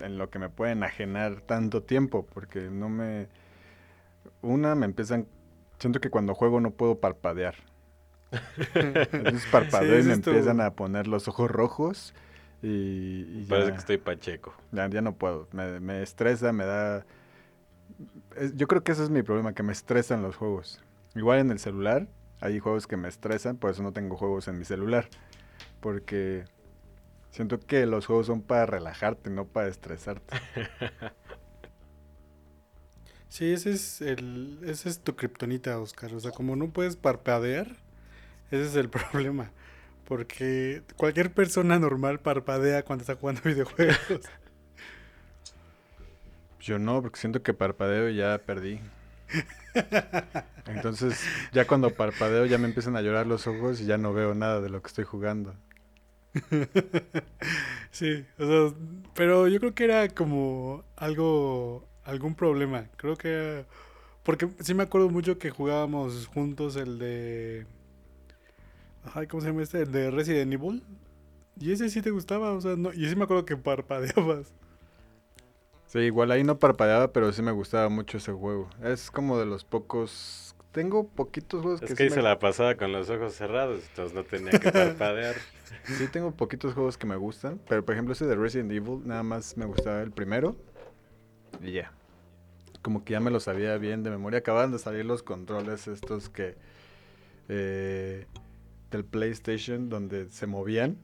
en 0.00 0.18
lo 0.18 0.30
que 0.30 0.38
me 0.40 0.50
puede 0.50 0.72
enajenar 0.72 1.42
tanto 1.42 1.82
tiempo, 1.82 2.26
porque 2.26 2.62
no 2.70 2.88
me... 2.88 3.28
Una, 4.42 4.74
me 4.76 4.86
empiezan... 4.86 5.26
Siento 5.78 6.00
que 6.00 6.10
cuando 6.10 6.34
juego 6.34 6.60
no 6.60 6.70
puedo 6.70 7.00
parpadear. 7.00 7.56
Entonces 9.18 9.46
parpadeo 9.46 9.98
y 10.00 10.02
ese 10.02 10.04
me 10.04 10.14
tu- 10.18 10.30
empiezan 10.30 10.60
a 10.60 10.74
poner 10.74 11.06
los 11.06 11.28
ojos 11.28 11.50
rojos 11.50 12.14
y, 12.62 12.68
y 12.68 13.46
Parece 13.48 13.72
ya, 13.72 13.72
que 13.72 13.78
estoy 13.78 13.96
pacheco. 13.98 14.54
ya, 14.72 14.88
ya 14.90 15.00
no 15.02 15.16
puedo. 15.16 15.48
Me, 15.52 15.80
me 15.80 16.02
estresa, 16.02 16.52
me 16.52 16.64
da... 16.66 17.06
yo 18.54 18.66
creo 18.66 18.82
que 18.82 18.92
ese 18.92 19.04
es 19.04 19.10
mi 19.10 19.22
problema, 19.22 19.54
que 19.54 19.62
me 19.62 19.72
estresan 19.72 20.22
los 20.22 20.36
juegos. 20.36 20.80
Igual 21.14 21.38
en 21.38 21.50
el 21.50 21.58
celular, 21.58 22.08
hay 22.40 22.58
juegos 22.58 22.86
que 22.86 22.96
me 22.96 23.08
estresan, 23.08 23.56
por 23.56 23.70
eso 23.70 23.82
no 23.82 23.92
tengo 23.92 24.16
juegos 24.16 24.48
en 24.48 24.58
mi 24.58 24.64
celular. 24.64 25.08
Porque 25.80 26.44
siento 27.30 27.60
que 27.60 27.86
los 27.86 28.06
juegos 28.06 28.26
son 28.26 28.42
para 28.42 28.66
relajarte, 28.66 29.30
no 29.30 29.46
para 29.46 29.68
estresarte. 29.68 30.36
Sí, 33.34 33.52
ese 33.52 33.72
es 33.72 34.00
el, 34.00 34.60
ese 34.64 34.88
es 34.88 35.00
tu 35.00 35.16
kriptonita, 35.16 35.80
Oscar. 35.80 36.14
O 36.14 36.20
sea, 36.20 36.30
como 36.30 36.54
no 36.54 36.70
puedes 36.70 36.94
parpadear, 36.94 37.66
ese 38.52 38.64
es 38.64 38.76
el 38.76 38.88
problema. 39.12 39.50
Porque 40.04 40.84
cualquier 40.96 41.34
persona 41.34 41.80
normal 41.80 42.20
parpadea 42.20 42.84
cuando 42.84 43.02
está 43.02 43.16
jugando 43.16 43.40
videojuegos. 43.44 44.20
Yo 46.64 46.78
no, 46.78 47.00
porque 47.02 47.20
siento 47.20 47.42
que 47.42 47.54
parpadeo 47.54 48.08
y 48.08 48.16
ya 48.16 48.38
perdí. 48.44 48.80
Entonces, 50.66 51.30
ya 51.52 51.66
cuando 51.66 51.94
parpadeo 51.96 52.46
ya 52.46 52.58
me 52.58 52.66
empiezan 52.66 52.96
a 52.96 53.02
llorar 53.02 53.26
los 53.26 53.46
ojos 53.46 53.80
y 53.80 53.86
ya 53.86 53.98
no 53.98 54.12
veo 54.12 54.34
nada 54.34 54.60
de 54.60 54.70
lo 54.70 54.82
que 54.82 54.88
estoy 54.88 55.04
jugando. 55.04 55.54
Sí, 57.90 58.24
o 58.38 58.46
sea, 58.46 58.76
pero 59.14 59.48
yo 59.48 59.60
creo 59.60 59.74
que 59.74 59.84
era 59.84 60.08
como 60.08 60.84
algo, 60.96 61.86
algún 62.04 62.34
problema. 62.34 62.86
Creo 62.96 63.16
que 63.16 63.28
era- 63.28 63.66
porque 64.24 64.48
sí 64.60 64.74
me 64.74 64.84
acuerdo 64.84 65.10
mucho 65.10 65.38
que 65.38 65.50
jugábamos 65.50 66.26
juntos 66.28 66.76
el 66.76 66.98
de, 66.98 67.66
ay, 69.14 69.26
¿cómo 69.26 69.40
se 69.42 69.48
llama 69.48 69.62
este? 69.62 69.82
El 69.82 69.92
de 69.92 70.10
Resident 70.10 70.52
Evil. 70.52 70.82
Y 71.60 71.72
ese 71.72 71.90
sí 71.90 72.02
te 72.02 72.10
gustaba, 72.10 72.52
o 72.52 72.60
sea, 72.60 72.76
no, 72.76 72.92
y 72.92 73.08
sí 73.08 73.16
me 73.16 73.24
acuerdo 73.24 73.44
que 73.46 73.56
parpadeabas. 73.58 74.52
Sí, 75.94 76.00
igual 76.00 76.32
ahí 76.32 76.44
no 76.44 76.58
parpadeaba, 76.58 77.12
pero 77.12 77.32
sí 77.32 77.40
me 77.40 77.52
gustaba 77.52 77.88
mucho 77.88 78.18
ese 78.18 78.32
juego. 78.32 78.68
Es 78.82 79.12
como 79.12 79.38
de 79.38 79.46
los 79.46 79.64
pocos... 79.64 80.56
Tengo 80.72 81.06
poquitos 81.08 81.62
juegos 81.62 81.82
Es 81.82 81.90
que, 81.90 81.94
que 81.94 82.02
sí 82.04 82.08
hice 82.08 82.16
me... 82.16 82.24
la 82.24 82.40
pasada 82.40 82.76
con 82.76 82.90
los 82.92 83.08
ojos 83.10 83.34
cerrados, 83.34 83.84
entonces 83.90 84.12
no 84.14 84.24
tenía 84.24 84.58
que 84.58 84.72
parpadear. 84.72 85.36
Sí, 85.84 86.08
tengo 86.08 86.32
poquitos 86.32 86.74
juegos 86.74 86.98
que 86.98 87.06
me 87.06 87.16
gustan, 87.16 87.60
pero 87.68 87.84
por 87.84 87.94
ejemplo 87.94 88.12
ese 88.12 88.26
de 88.26 88.34
Resident 88.34 88.72
Evil 88.72 89.02
nada 89.06 89.22
más 89.22 89.56
me 89.56 89.66
gustaba 89.66 90.02
el 90.02 90.10
primero 90.10 90.56
y 91.62 91.72
ya. 91.72 91.92
Como 92.82 93.04
que 93.04 93.12
ya 93.12 93.20
me 93.20 93.30
lo 93.30 93.40
sabía 93.40 93.78
bien 93.78 94.02
de 94.02 94.10
memoria. 94.10 94.40
Acaban 94.40 94.72
de 94.72 94.80
salir 94.80 95.04
los 95.06 95.22
controles 95.22 95.86
estos 95.88 96.28
que... 96.28 96.56
eh, 97.48 98.26
del 98.90 99.04
PlayStation 99.04 99.88
donde 99.88 100.30
se 100.30 100.46
movían, 100.46 100.98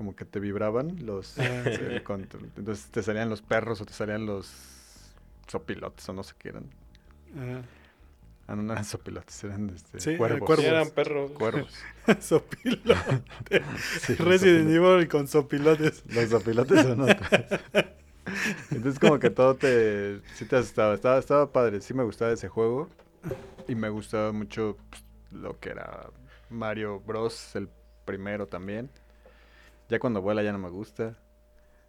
como 0.00 0.16
que 0.16 0.24
te 0.24 0.40
vibraban 0.40 0.96
los... 1.04 1.38
Ah, 1.38 1.62
sí. 1.66 1.78
el 1.78 2.02
control. 2.02 2.50
Entonces 2.56 2.86
te 2.86 3.02
salían 3.02 3.28
los 3.28 3.42
perros 3.42 3.82
o 3.82 3.84
te 3.84 3.92
salían 3.92 4.24
los 4.24 4.50
sopilotes 5.46 6.08
o 6.08 6.14
no 6.14 6.22
sé 6.22 6.32
qué 6.38 6.48
eran. 6.48 6.64
Ajá. 7.36 7.60
Ah, 8.46 8.56
no, 8.56 8.62
no 8.62 8.72
eran 8.72 8.86
sopilotes, 8.86 9.44
eran 9.44 9.68
este, 9.68 10.00
Sí, 10.00 10.16
cuervos. 10.16 10.46
cuervos. 10.46 10.64
Sí, 10.64 10.70
eran 10.70 10.88
perros. 10.88 11.32
Cuervos. 11.32 11.78
Sopilote. 12.20 13.22
Sí, 14.00 14.14
Resident 14.14 14.70
sopilotes. 14.70 14.94
Evil 14.94 15.08
con 15.08 15.28
sopilotes. 15.28 16.02
Los 16.06 16.30
sopilotes 16.30 16.80
son 16.80 17.00
otros. 17.02 17.28
Entonces 18.70 18.98
como 18.98 19.18
que 19.18 19.28
todo 19.28 19.54
te... 19.56 20.22
Sí 20.32 20.46
te 20.46 20.56
asustaba. 20.56 20.94
Estaba, 20.94 21.18
estaba 21.18 21.52
padre. 21.52 21.82
Sí 21.82 21.92
me 21.92 22.04
gustaba 22.04 22.32
ese 22.32 22.48
juego. 22.48 22.88
Y 23.68 23.74
me 23.74 23.90
gustaba 23.90 24.32
mucho 24.32 24.78
pues, 24.88 25.04
lo 25.30 25.60
que 25.60 25.68
era 25.68 26.08
Mario 26.48 27.00
Bros. 27.00 27.54
El 27.54 27.68
primero 28.06 28.46
también. 28.46 28.88
Ya 29.90 29.98
cuando 29.98 30.22
vuela 30.22 30.42
ya 30.42 30.52
no 30.52 30.58
me 30.58 30.70
gusta. 30.70 31.16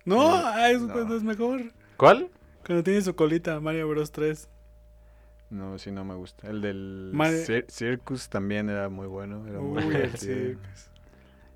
No, 0.05 0.15
No, 0.15 0.45
ah, 0.47 0.69
es 0.71 0.81
no. 0.81 0.91
cuando 0.91 1.15
es 1.15 1.23
mejor. 1.23 1.61
¿Cuál? 1.97 2.29
Cuando 2.65 2.83
tiene 2.83 3.01
su 3.01 3.15
colita, 3.15 3.59
Mario 3.59 3.87
Bros 3.87 4.11
3. 4.11 4.49
No, 5.51 5.77
sí 5.77 5.91
no 5.91 6.03
me 6.03 6.15
gusta. 6.15 6.49
El 6.49 6.61
del 6.61 7.11
Mario- 7.13 7.43
Cir- 7.45 7.65
Circus 7.69 8.29
también 8.29 8.69
era 8.69 8.89
muy 8.89 9.07
bueno. 9.07 9.45
Era 9.47 9.59
muy 9.59 9.83
Uy, 9.83 9.95
el. 9.95 10.17
Circus. 10.17 10.89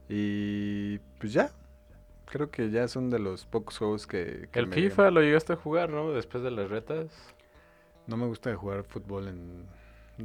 Y 0.10 0.99
pues 1.19 1.34
ya. 1.34 1.51
Creo 2.29 2.49
que 2.49 2.69
ya 2.71 2.88
son 2.88 3.10
de 3.10 3.19
los 3.19 3.45
pocos 3.45 3.77
juegos 3.77 4.08
que... 4.08 4.49
que 4.51 4.60
El 4.60 4.67
me- 4.67 4.75
FIFA 4.75 5.12
lo 5.12 5.21
llegaste 5.21 5.53
a 5.53 5.55
jugar, 5.55 5.89
¿no? 5.89 6.12
Después 6.12 6.43
de 6.43 6.51
las 6.51 6.69
retas. 6.69 7.08
No 8.08 8.17
me 8.17 8.25
gusta 8.25 8.53
jugar 8.55 8.84
fútbol 8.84 9.27
en... 9.27 9.65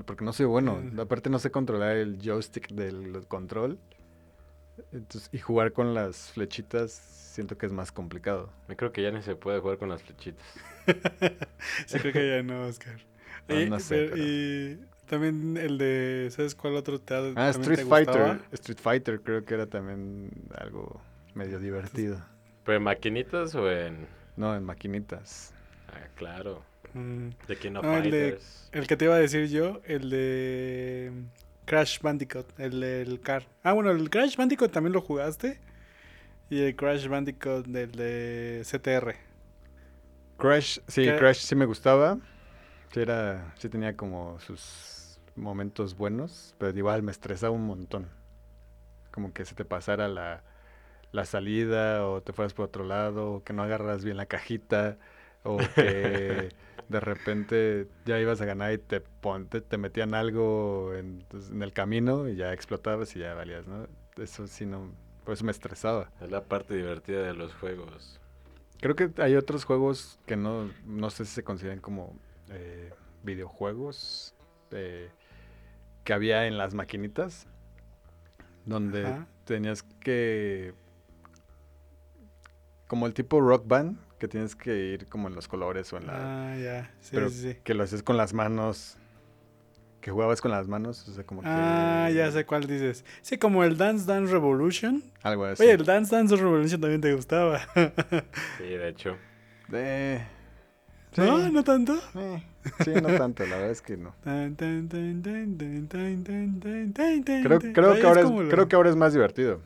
Porque 0.04 0.24
no 0.24 0.32
soy 0.32 0.46
bueno. 0.46 0.80
Mm. 0.82 1.00
Aparte 1.00 1.30
no 1.30 1.38
sé 1.38 1.50
controlar 1.50 1.96
el 1.96 2.18
joystick 2.22 2.68
del 2.70 3.24
control. 3.28 3.78
Entonces, 4.92 5.28
y 5.32 5.38
jugar 5.38 5.72
con 5.72 5.94
las 5.94 6.30
flechitas 6.32 6.90
siento 6.92 7.56
que 7.56 7.66
es 7.66 7.72
más 7.72 7.92
complicado. 7.92 8.50
Yo 8.68 8.76
creo 8.76 8.92
que 8.92 9.02
ya 9.02 9.10
ni 9.10 9.22
se 9.22 9.36
puede 9.36 9.60
jugar 9.60 9.78
con 9.78 9.88
las 9.88 10.02
flechitas. 10.02 10.44
Sí, 11.86 11.98
creo 11.98 12.12
que 12.12 12.28
ya 12.28 12.42
no, 12.42 12.66
Oscar. 12.66 12.96
Ah, 13.48 13.54
y, 13.54 13.68
no 13.70 13.78
sé, 13.80 13.94
pero- 13.96 14.10
pero- 14.12 14.24
y 14.24 14.80
también 15.06 15.56
el 15.56 15.78
de, 15.78 16.28
¿sabes 16.30 16.54
cuál 16.54 16.76
otro 16.76 17.00
te 17.00 17.14
ha- 17.14 17.32
Ah, 17.36 17.50
Street 17.50 17.78
te 17.80 17.84
Fighter. 17.84 18.14
gustaba? 18.14 18.40
Street 18.52 18.78
Fighter 18.80 19.20
creo 19.20 19.44
que 19.44 19.54
era 19.54 19.66
también 19.66 20.30
algo 20.56 21.00
medio 21.34 21.58
divertido. 21.58 22.20
¿Pero 22.64 22.76
en 22.78 22.82
maquinitas 22.84 23.54
o 23.54 23.70
en...? 23.70 24.06
No, 24.36 24.54
en 24.56 24.64
maquinitas. 24.64 25.52
Ah, 25.88 26.06
claro. 26.16 26.62
Mm, 26.94 27.28
De 27.46 27.56
King 27.56 27.72
of 27.76 27.84
No, 27.84 27.96
el 27.98 28.10
de-. 28.10 28.38
El 28.72 28.86
que 28.86 28.96
te 28.96 29.04
iba 29.04 29.14
a 29.14 29.18
decir 29.18 29.48
yo, 29.48 29.80
el 29.84 30.10
de 30.10 31.12
Crash 31.70 32.00
Bandicoot, 32.00 32.58
el 32.58 32.80
del 32.80 33.20
car. 33.20 33.44
Ah, 33.62 33.74
bueno, 33.74 33.92
el 33.92 34.10
Crash 34.10 34.34
Bandicoot 34.36 34.72
también 34.72 34.92
lo 34.92 35.00
jugaste. 35.00 35.60
Y 36.48 36.62
el 36.62 36.74
Crash 36.74 37.06
Bandicoot 37.06 37.64
del 37.64 37.92
de 37.92 38.62
CTR. 38.64 39.14
Crash, 40.36 40.80
sí, 40.88 41.04
¿Qué? 41.04 41.16
Crash 41.16 41.36
sí 41.36 41.54
me 41.54 41.66
gustaba. 41.66 42.18
Sí, 42.92 42.98
era, 42.98 43.54
sí 43.56 43.68
tenía 43.68 43.96
como 43.96 44.40
sus 44.40 45.20
momentos 45.36 45.96
buenos, 45.96 46.56
pero 46.58 46.76
igual 46.76 47.04
me 47.04 47.12
estresaba 47.12 47.52
un 47.52 47.66
montón. 47.66 48.08
Como 49.12 49.32
que 49.32 49.44
se 49.44 49.54
te 49.54 49.64
pasara 49.64 50.08
la, 50.08 50.42
la 51.12 51.24
salida 51.24 52.04
o 52.04 52.20
te 52.20 52.32
fueras 52.32 52.52
por 52.52 52.64
otro 52.64 52.82
lado, 52.82 53.34
o 53.34 53.44
que 53.44 53.52
no 53.52 53.62
agarras 53.62 54.04
bien 54.04 54.16
la 54.16 54.26
cajita, 54.26 54.98
o 55.44 55.58
que 55.76 56.48
de 56.90 56.98
repente 56.98 57.86
ya 58.04 58.18
ibas 58.18 58.40
a 58.40 58.44
ganar 58.44 58.72
y 58.72 58.78
te, 58.78 59.00
pon- 59.00 59.46
te, 59.46 59.60
te 59.60 59.78
metían 59.78 60.12
algo 60.12 60.92
en, 60.94 61.24
pues, 61.28 61.50
en 61.50 61.62
el 61.62 61.72
camino 61.72 62.28
y 62.28 62.34
ya 62.34 62.52
explotabas 62.52 63.14
y 63.14 63.20
ya 63.20 63.32
valías, 63.34 63.66
¿no? 63.68 63.86
Eso 64.16 64.48
sí 64.48 64.66
no, 64.66 64.90
por 65.24 65.34
eso 65.34 65.44
me 65.44 65.52
estresaba. 65.52 66.10
Es 66.20 66.30
la 66.32 66.42
parte 66.44 66.74
divertida 66.74 67.22
de 67.22 67.32
los 67.34 67.54
juegos. 67.54 68.18
Creo 68.80 68.96
que 68.96 69.10
hay 69.18 69.36
otros 69.36 69.64
juegos 69.64 70.18
que 70.26 70.36
no, 70.36 70.68
no 70.84 71.10
sé 71.10 71.24
si 71.26 71.32
se 71.32 71.44
consideran 71.44 71.78
como 71.78 72.18
eh, 72.48 72.92
videojuegos 73.22 74.34
eh, 74.72 75.10
que 76.02 76.12
había 76.12 76.46
en 76.48 76.58
las 76.58 76.74
maquinitas, 76.74 77.46
donde 78.64 79.04
Ajá. 79.04 79.26
tenías 79.44 79.84
que, 79.84 80.74
como 82.88 83.06
el 83.06 83.14
tipo 83.14 83.40
rock 83.40 83.64
band, 83.68 83.96
que 84.20 84.28
tienes 84.28 84.54
que 84.54 84.76
ir 84.76 85.06
como 85.06 85.26
en 85.28 85.34
los 85.34 85.48
colores 85.48 85.92
o 85.92 85.96
en 85.96 86.06
la... 86.06 86.52
Ah, 86.52 86.56
ya, 86.56 86.94
sí, 87.00 87.16
sí, 87.16 87.30
sí. 87.30 87.56
Que 87.64 87.74
lo 87.74 87.82
haces 87.82 88.02
con 88.04 88.16
las 88.18 88.34
manos, 88.34 88.98
que 90.00 90.10
jugabas 90.10 90.40
con 90.42 90.50
las 90.50 90.68
manos, 90.68 91.08
o 91.08 91.12
sea, 91.12 91.24
como 91.24 91.40
que... 91.40 91.48
Ah, 91.48 92.10
ya 92.14 92.30
sé 92.30 92.44
cuál 92.44 92.66
dices. 92.66 93.04
Sí, 93.22 93.38
como 93.38 93.64
el 93.64 93.78
Dance 93.78 94.06
Dance 94.06 94.30
Revolution. 94.30 95.02
Algo 95.22 95.46
así. 95.46 95.62
Oye, 95.62 95.72
el 95.72 95.84
Dance 95.84 96.14
Dance 96.14 96.36
Revolution 96.36 96.80
también 96.80 97.00
te 97.00 97.14
gustaba. 97.14 97.60
sí, 98.58 98.64
de 98.64 98.88
hecho. 98.90 99.16
Eh, 99.72 100.22
no, 101.16 101.48
no 101.48 101.64
tanto. 101.64 101.98
Eh, 102.14 102.44
sí, 102.84 102.92
no 102.92 103.16
tanto, 103.16 103.44
la 103.46 103.56
verdad 103.56 103.70
es 103.70 103.80
que 103.80 103.96
no. 103.96 104.14
creo, 107.42 107.58
creo, 107.58 107.94
que 107.94 108.06
ahora 108.06 108.22
creo 108.50 108.68
que 108.68 108.76
ahora 108.76 108.90
es 108.90 108.96
más 108.96 109.14
divertido. 109.14 109.60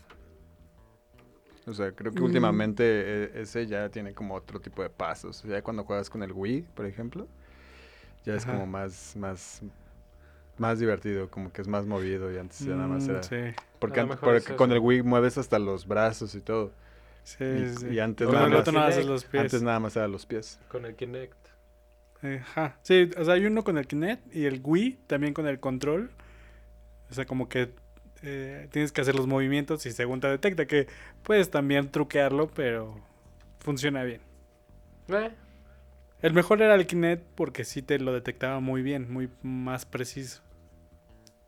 O 1.66 1.72
sea, 1.72 1.92
creo 1.92 2.12
que 2.12 2.20
Mm. 2.20 2.24
últimamente 2.24 2.84
eh, 2.86 3.30
ese 3.36 3.66
ya 3.66 3.88
tiene 3.88 4.12
como 4.12 4.34
otro 4.34 4.60
tipo 4.60 4.82
de 4.82 4.90
pasos. 4.90 5.42
Ya 5.44 5.62
cuando 5.62 5.84
juegas 5.84 6.10
con 6.10 6.22
el 6.22 6.32
Wii, 6.32 6.62
por 6.74 6.84
ejemplo, 6.86 7.26
ya 8.24 8.34
es 8.34 8.44
Ajá. 8.44 8.52
como 8.52 8.66
más, 8.66 9.16
más, 9.16 9.62
más 10.58 10.78
divertido, 10.78 11.30
como 11.30 11.52
que 11.52 11.62
es 11.62 11.68
más 11.68 11.86
movido 11.86 12.32
y 12.32 12.36
antes 12.38 12.60
ya 12.60 12.74
nada 12.74 12.88
más 12.88 13.06
Mm, 13.06 13.10
era... 13.10 13.22
Sí, 13.22 13.36
Porque, 13.78 14.00
A 14.00 14.02
an- 14.02 14.08
lo 14.08 14.14
mejor 14.14 14.36
es 14.36 14.44
porque 14.44 14.56
con 14.56 14.72
el 14.72 14.78
Wii 14.78 15.02
mueves 15.02 15.36
hasta 15.38 15.58
los 15.58 15.86
brazos 15.86 16.34
y 16.34 16.40
todo. 16.40 16.72
sí, 17.22 17.42
Y- 17.44 17.68
sí. 17.76 17.86
y 17.88 17.98
antes 18.00 18.28
nada 18.28 18.48
más- 18.48 18.64
Kinect. 18.64 19.06
los 19.08 19.24
pies. 19.24 19.42
Antes 19.44 19.62
nada 19.62 19.80
más 19.80 19.96
era 19.96 20.06
los 20.08 20.26
pies. 20.26 20.58
Con 20.68 20.84
el 20.84 20.94
Kinect. 20.94 21.36
Ajá. 22.22 22.78
Sí, 22.82 23.10
o 23.18 23.24
sea, 23.24 23.34
hay 23.34 23.44
uno 23.46 23.64
con 23.64 23.76
el 23.78 23.86
Kinect 23.86 24.34
y 24.34 24.44
el 24.46 24.60
Wii 24.62 25.00
también 25.06 25.32
con 25.34 25.46
el 25.46 25.60
control. 25.60 26.10
O 27.10 27.14
sea, 27.14 27.26
como 27.26 27.48
que 27.48 27.72
eh, 28.24 28.68
tienes 28.72 28.92
que 28.92 29.00
hacer 29.02 29.14
los 29.14 29.26
movimientos 29.26 29.86
y 29.86 29.92
según 29.92 30.20
te 30.20 30.28
detecta 30.28 30.66
que 30.66 30.86
puedes 31.22 31.50
también 31.50 31.90
truquearlo, 31.90 32.48
pero 32.48 33.00
funciona 33.60 34.02
bien. 34.04 34.20
Eh, 35.08 35.30
El 36.22 36.32
mejor 36.32 36.62
era 36.62 36.74
el 36.74 36.86
Kinect 36.86 37.22
porque 37.34 37.64
sí 37.64 37.82
te 37.82 37.98
lo 37.98 38.12
detectaba 38.12 38.60
muy 38.60 38.82
bien, 38.82 39.12
muy 39.12 39.30
más 39.42 39.84
preciso. 39.86 40.42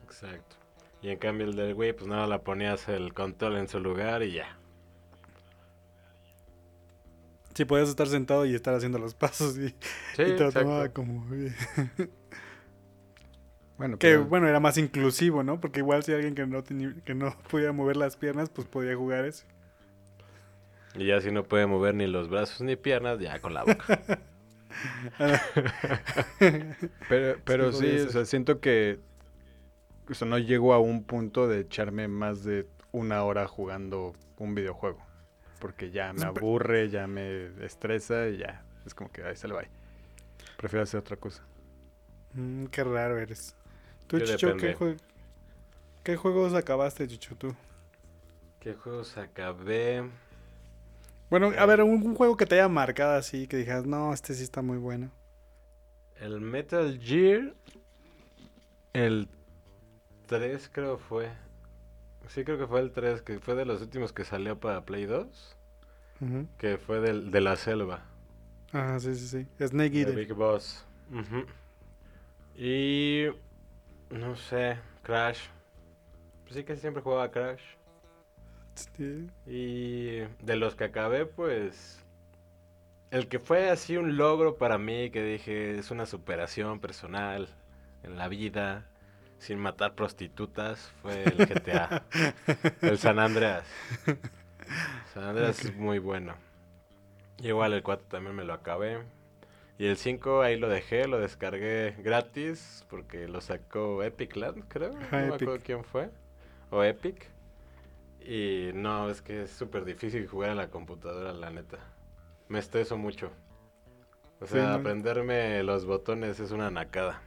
exacto. 0.02 0.56
Y 1.02 1.10
en 1.10 1.18
cambio 1.18 1.46
el 1.46 1.56
del 1.56 1.74
Wii, 1.74 1.92
pues 1.92 2.06
nada, 2.08 2.26
la 2.26 2.42
ponías 2.42 2.88
el 2.88 3.12
control 3.14 3.56
en 3.58 3.68
su 3.68 3.78
lugar 3.80 4.22
y 4.22 4.32
ya. 4.32 4.58
Sí, 7.54 7.64
podías 7.64 7.88
estar 7.88 8.06
sentado 8.06 8.44
y 8.44 8.54
estar 8.54 8.74
haciendo 8.74 8.98
los 8.98 9.14
pasos 9.14 9.56
y, 9.58 9.74
Sí, 10.12 10.22
y 10.22 10.36
te 10.36 10.44
lo 10.44 10.52
tomaba 10.52 10.88
como... 10.90 11.26
Bueno, 13.78 13.98
Que 13.98 14.08
pero- 14.08 14.24
bueno, 14.24 14.48
era 14.48 14.60
más 14.60 14.78
inclusivo, 14.78 15.42
¿no? 15.42 15.60
Porque 15.60 15.80
igual 15.80 16.02
si 16.02 16.12
alguien 16.12 16.34
que 16.34 16.46
no, 16.46 16.62
tenía, 16.62 16.94
que 17.04 17.14
no 17.14 17.36
podía 17.50 17.72
mover 17.72 17.96
las 17.96 18.16
piernas, 18.16 18.50
pues 18.50 18.66
podía 18.66 18.96
jugar 18.96 19.24
eso. 19.24 19.44
Y 20.94 21.06
ya 21.06 21.20
si 21.20 21.30
no 21.30 21.44
puede 21.44 21.66
mover 21.66 21.94
ni 21.94 22.06
los 22.06 22.28
brazos 22.30 22.62
ni 22.62 22.76
piernas, 22.76 23.18
ya 23.20 23.38
con 23.40 23.52
la 23.54 23.64
boca. 23.64 24.00
Pero, 27.08 27.38
pero 27.44 27.72
Sí, 27.72 27.98
o 27.98 28.08
sea, 28.10 28.24
siento 28.24 28.60
que 28.60 29.00
o 30.08 30.14
sea, 30.14 30.28
no 30.28 30.38
llego 30.38 30.72
a 30.74 30.78
un 30.78 31.04
punto 31.04 31.48
de 31.48 31.60
echarme 31.60 32.08
más 32.08 32.44
de 32.44 32.68
una 32.92 33.24
hora 33.24 33.46
jugando 33.48 34.14
un 34.38 34.54
videojuego. 34.54 35.04
Porque 35.58 35.90
ya 35.90 36.12
me 36.12 36.24
aburre, 36.24 36.90
ya 36.90 37.06
me 37.06 37.46
estresa 37.64 38.28
y 38.28 38.38
ya. 38.38 38.64
Es 38.84 38.94
como 38.94 39.10
que 39.10 39.22
ahí 39.24 39.36
se 39.36 39.48
le 39.48 39.54
va. 39.54 39.62
Prefiero 40.56 40.82
hacer 40.84 41.00
otra 41.00 41.16
cosa. 41.16 41.42
Mm, 42.34 42.66
qué 42.66 42.84
raro 42.84 43.18
eres. 43.18 43.56
Tú, 44.08 44.20
Chicho, 44.20 44.56
¿qué, 44.56 44.72
jue- 44.72 44.98
qué 46.02 46.16
juegos 46.16 46.54
acabaste, 46.54 47.06
Chicho, 47.06 47.34
tú? 47.36 47.54
¿Qué 48.60 48.74
juegos 48.74 49.16
acabé? 49.16 50.04
Bueno, 51.30 51.52
a 51.56 51.66
ver, 51.66 51.82
un, 51.82 52.02
un 52.06 52.14
juego 52.14 52.36
que 52.36 52.46
te 52.46 52.56
haya 52.56 52.68
marcado 52.68 53.14
así, 53.14 53.46
que 53.48 53.56
dijeras, 53.56 53.86
no, 53.86 54.12
este 54.12 54.34
sí 54.34 54.42
está 54.42 54.62
muy 54.62 54.78
bueno. 54.78 55.10
El 56.20 56.40
Metal 56.40 56.98
Gear. 57.00 57.54
El 58.92 59.28
3 60.26 60.68
creo 60.72 60.98
fue. 60.98 61.30
Sí, 62.28 62.44
creo 62.44 62.58
que 62.58 62.66
fue 62.66 62.80
el 62.80 62.92
3, 62.92 63.22
que 63.22 63.40
fue 63.40 63.54
de 63.54 63.64
los 63.64 63.82
últimos 63.82 64.12
que 64.12 64.24
salió 64.24 64.60
para 64.60 64.84
Play 64.84 65.06
2. 65.06 65.56
Ujú. 66.20 66.46
Que 66.58 66.76
fue 66.78 67.00
del, 67.00 67.30
de 67.30 67.40
la 67.40 67.56
selva. 67.56 68.04
Ah, 68.72 68.98
sí, 69.00 69.14
sí, 69.14 69.26
sí. 69.28 69.66
Snake 69.66 69.98
Eater. 69.98 70.14
Big 70.14 70.32
Boss. 70.32 70.84
Y. 72.56 73.28
No 74.10 74.36
sé, 74.36 74.78
Crash. 75.02 75.40
Pues 76.44 76.54
sí 76.54 76.64
que 76.64 76.76
siempre 76.76 77.02
jugaba 77.02 77.30
Crash. 77.30 77.62
Sí. 78.74 79.28
Y 79.46 80.18
de 80.44 80.56
los 80.56 80.74
que 80.74 80.84
acabé, 80.84 81.26
pues. 81.26 82.04
El 83.10 83.28
que 83.28 83.38
fue 83.38 83.70
así 83.70 83.96
un 83.96 84.16
logro 84.16 84.56
para 84.56 84.78
mí, 84.78 85.10
que 85.10 85.22
dije 85.22 85.78
es 85.78 85.90
una 85.90 86.06
superación 86.06 86.80
personal 86.80 87.48
en 88.02 88.16
la 88.16 88.28
vida, 88.28 88.84
sin 89.38 89.58
matar 89.58 89.94
prostitutas, 89.94 90.92
fue 91.02 91.24
el 91.24 91.46
GTA. 91.46 92.04
el 92.82 92.98
San 92.98 93.18
Andreas. 93.18 93.64
San 95.14 95.24
Andreas 95.24 95.64
es 95.64 95.74
muy 95.76 95.98
bueno. 95.98 96.34
Y 97.38 97.48
igual 97.48 97.72
el 97.72 97.82
4 97.82 98.06
también 98.08 98.34
me 98.34 98.44
lo 98.44 98.54
acabé. 98.54 99.02
Y 99.78 99.86
el 99.86 99.96
5 99.96 100.42
ahí 100.42 100.58
lo 100.58 100.68
dejé, 100.68 101.06
lo 101.06 101.18
descargué 101.18 101.94
gratis 102.02 102.84
porque 102.88 103.28
lo 103.28 103.40
sacó 103.40 104.02
Epic 104.02 104.36
Land, 104.36 104.64
creo. 104.68 104.96
Ajá, 104.96 105.20
no 105.20 105.26
me 105.26 105.34
acuerdo 105.36 105.60
quién 105.62 105.84
fue. 105.84 106.10
O 106.70 106.82
Epic. 106.84 107.30
Y 108.20 108.70
no, 108.74 109.08
es 109.10 109.22
que 109.22 109.42
es 109.42 109.50
súper 109.52 109.84
difícil 109.84 110.26
jugar 110.26 110.50
en 110.50 110.56
la 110.56 110.70
computadora, 110.70 111.32
la 111.32 111.50
neta. 111.50 111.78
Me 112.48 112.58
estreso 112.58 112.96
mucho. 112.98 113.32
O 114.40 114.46
Sí, 114.46 114.60
sea, 114.60 114.72
¿no? 114.72 114.74
aprenderme 114.74 115.62
los 115.62 115.84
botones 115.84 116.40
es 116.40 116.50
una 116.50 116.70
nacada. 116.70 117.22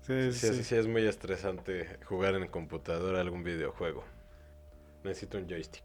Sí, 0.00 0.32
Sí, 0.32 0.50
sí. 0.50 0.52
sí, 0.52 0.64
sí, 0.64 0.74
es 0.76 0.86
muy 0.88 1.06
estresante 1.06 1.98
jugar 2.04 2.34
en 2.34 2.48
computadora 2.48 3.20
algún 3.20 3.42
videojuego. 3.44 4.04
Necesito 5.04 5.38
un 5.38 5.48
joystick. 5.48 5.84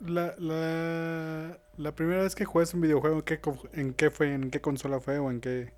La, 0.00 0.34
la, 0.38 1.58
la 1.76 1.94
primera 1.94 2.22
vez 2.22 2.34
que 2.34 2.44
jugaste 2.44 2.76
un 2.76 2.82
videojuego, 2.82 3.16
¿en 3.18 3.22
qué, 3.22 3.40
¿en 3.72 3.94
qué 3.94 4.10
fue? 4.10 4.32
¿En 4.32 4.50
qué 4.50 4.60
consola 4.60 5.00
fue 5.00 5.18
o 5.18 5.30
en 5.30 5.40
qué? 5.40 5.72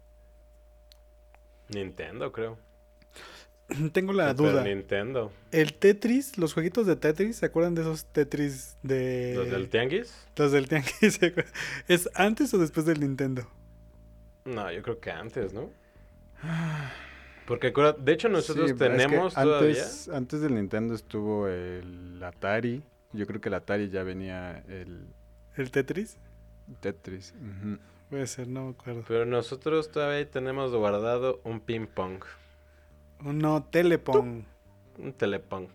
Nintendo, 1.68 2.33
creo. 2.33 2.59
Tengo 3.92 4.12
la 4.12 4.31
Super 4.31 4.53
duda. 4.53 4.64
Nintendo. 4.64 5.33
El 5.53 5.74
Tetris, 5.74 6.38
los 6.38 6.55
jueguitos 6.55 6.87
de 6.87 6.96
Tetris, 6.96 7.37
¿se 7.37 7.46
acuerdan 7.46 7.74
de 7.74 7.83
esos 7.83 8.05
Tetris 8.07 8.76
de... 8.83 9.35
¿Los 9.37 9.50
del 9.50 9.68
Tianguis? 9.68 10.29
Los 10.37 10.53
del 10.53 10.68
Tianguis. 10.68 11.18
¿Es 11.88 12.11
antes 12.14 12.53
o 12.55 12.59
después 12.59 12.87
del 12.87 13.00
Nintendo? 13.00 13.48
No, 14.44 14.70
yo 14.72 14.83
creo 14.83 15.00
que 15.00 15.11
antes, 15.11 15.53
¿no? 15.53 15.70
Porque 17.46 17.72
de 17.98 18.12
hecho 18.12 18.29
nosotros 18.29 18.70
Sí, 18.70 18.76
pero 18.79 18.94
es 18.94 19.07
que 19.07 19.09
tenemos 19.09 19.35
todavía. 19.35 19.83
antes, 19.83 20.09
antes 20.09 20.40
del 20.40 20.55
Nintendo 20.55 20.94
estuvo 20.94 21.48
el 21.48 22.20
Atari. 22.22 22.83
Yo 23.12 23.27
creo 23.27 23.40
que 23.40 23.49
el 23.49 23.55
Atari 23.55 23.88
ya 23.90 24.03
venía 24.03 24.62
el 24.68 25.07
¿El 25.57 25.70
Tetris? 25.70 26.16
Tetris. 26.81 27.35
Puede 28.09 28.27
ser, 28.27 28.49
no 28.49 28.64
me 28.66 28.70
acuerdo. 28.70 29.05
Pero 29.09 29.27
nosotros 29.27 29.90
todavía 29.90 30.29
tenemos 30.31 30.73
guardado 30.75 31.40
un 31.44 31.61
ping 31.61 31.87
pong. 31.87 32.23
No, 33.23 33.64
Telepong. 33.64 34.44
Un 34.99 35.12
telepong. 35.14 35.68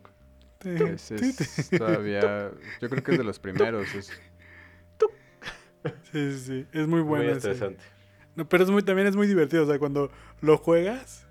Ese 0.64 1.16
es 1.16 1.70
todavía, 1.78 2.52
yo 2.82 2.90
creo 2.90 3.04
que 3.04 3.12
es 3.12 3.18
de 3.20 3.24
los 3.24 3.40
primeros. 3.40 3.94
es- 3.96 4.12
Sí, 6.12 6.32
sí, 6.32 6.40
sí. 6.40 6.68
Es 6.74 6.88
muy 6.88 7.02
bueno. 7.02 7.26
Muy 7.26 7.34
ese. 7.34 7.52
estresante. 7.52 7.84
No, 8.36 8.50
pero 8.50 8.64
es 8.64 8.72
muy, 8.72 8.82
también 8.82 9.08
es 9.08 9.16
muy 9.16 9.28
divertido. 9.28 9.64
O 9.64 9.68
sea, 9.68 9.78
cuando 9.78 10.10
lo 10.42 10.58
juegas, 10.58 11.28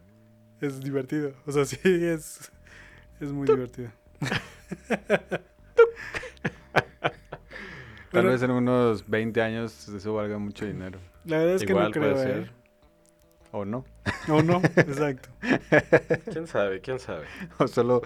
es 0.61 0.81
divertido. 0.81 1.35
O 1.47 1.51
sea, 1.53 1.65
sí, 1.65 1.79
es, 1.85 2.53
es 3.21 3.33
muy 3.33 3.49
divertido. 3.49 3.91
Tal 8.13 8.27
vez 8.27 8.43
en 8.43 8.51
unos 8.53 9.09
20 9.09 9.43
años 9.43 9.89
eso 9.89 10.15
valga 10.15 10.39
mucho 10.39 10.65
dinero. 10.67 11.01
La 11.25 11.39
verdad 11.39 11.55
es 11.57 11.65
que 11.65 11.73
Igual 11.73 11.87
no 11.87 11.91
creo, 11.91 12.13
puede 12.15 12.25
¿eh? 12.25 12.35
ser. 12.45 12.51
O 13.51 13.65
no. 13.65 13.85
O 14.29 14.43
no, 14.43 14.59
exacto. 14.77 15.29
¿Quién 16.33 16.47
sabe? 16.47 16.81
¿Quién 16.81 17.01
sabe? 17.01 17.27
O 17.59 17.67
solo, 17.67 18.03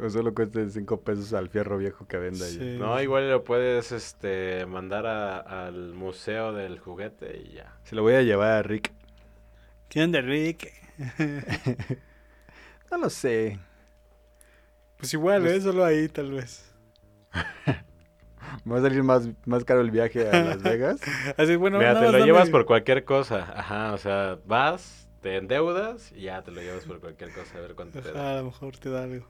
o 0.00 0.10
solo 0.10 0.34
cueste 0.34 0.68
5 0.68 1.00
pesos 1.02 1.32
al 1.34 1.48
fierro 1.50 1.78
viejo 1.78 2.06
que 2.06 2.16
venda. 2.16 2.44
Sí. 2.46 2.76
No, 2.78 3.00
igual 3.00 3.30
lo 3.30 3.44
puedes 3.44 3.92
este, 3.92 4.66
mandar 4.66 5.06
a- 5.06 5.66
al 5.66 5.94
museo 5.94 6.52
del 6.52 6.78
juguete 6.80 7.40
y 7.44 7.52
ya. 7.54 7.76
Se 7.84 7.94
lo 7.94 8.02
voy 8.02 8.14
a 8.14 8.22
llevar 8.22 8.50
a 8.52 8.62
Rick. 8.62 8.92
¿Qué 9.88 10.02
onda, 10.02 10.20
Rick? 10.20 10.72
No 12.90 12.96
lo 12.96 13.10
sé. 13.10 13.58
Pues 14.96 15.12
igual, 15.12 15.46
¿eh? 15.46 15.60
Solo 15.60 15.84
ahí, 15.84 16.08
tal 16.08 16.32
vez. 16.32 16.67
Me 18.64 18.72
va 18.74 18.78
a 18.78 18.82
salir 18.82 19.02
más, 19.02 19.28
más 19.46 19.64
caro 19.64 19.80
el 19.80 19.90
viaje 19.90 20.28
a 20.28 20.42
Las 20.42 20.62
Vegas. 20.62 21.00
Así, 21.36 21.56
bueno, 21.56 21.78
Mira, 21.78 21.94
nada 21.94 22.06
te 22.06 22.12
lo 22.12 22.18
dame- 22.18 22.24
llevas 22.26 22.50
por 22.50 22.66
cualquier 22.66 23.04
cosa. 23.04 23.52
Ajá, 23.56 23.92
o 23.94 23.98
sea, 23.98 24.38
vas, 24.46 25.08
te 25.20 25.36
endeudas 25.36 26.12
y 26.12 26.22
ya 26.22 26.42
te 26.42 26.50
lo 26.50 26.60
llevas 26.60 26.84
por 26.84 27.00
cualquier 27.00 27.32
cosa 27.32 27.58
a 27.58 27.60
ver 27.60 27.74
cuánto 27.74 28.00
te 28.00 28.12
da. 28.12 28.32
a 28.32 28.36
lo 28.38 28.44
mejor 28.46 28.76
te 28.78 28.90
da 28.90 29.04
algo. 29.04 29.26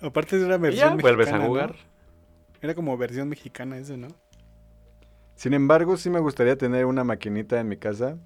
Aparte 0.00 0.36
es 0.36 0.42
una 0.42 0.56
Y 0.56 0.60
versión 0.60 0.76
ya 0.76 0.96
vuelves 0.96 1.32
a 1.32 1.38
mexicana, 1.38 1.48
¿no? 1.48 1.48
jugar. 1.48 1.76
Era 2.62 2.74
como 2.74 2.96
versión 2.96 3.28
mexicana 3.28 3.78
ese, 3.78 3.96
¿no? 3.96 4.08
Sin 5.34 5.54
embargo, 5.54 5.96
sí 5.96 6.10
me 6.10 6.20
gustaría 6.20 6.56
tener 6.56 6.84
una 6.86 7.04
maquinita 7.04 7.58
en 7.60 7.68
mi 7.68 7.76
casa 7.76 8.18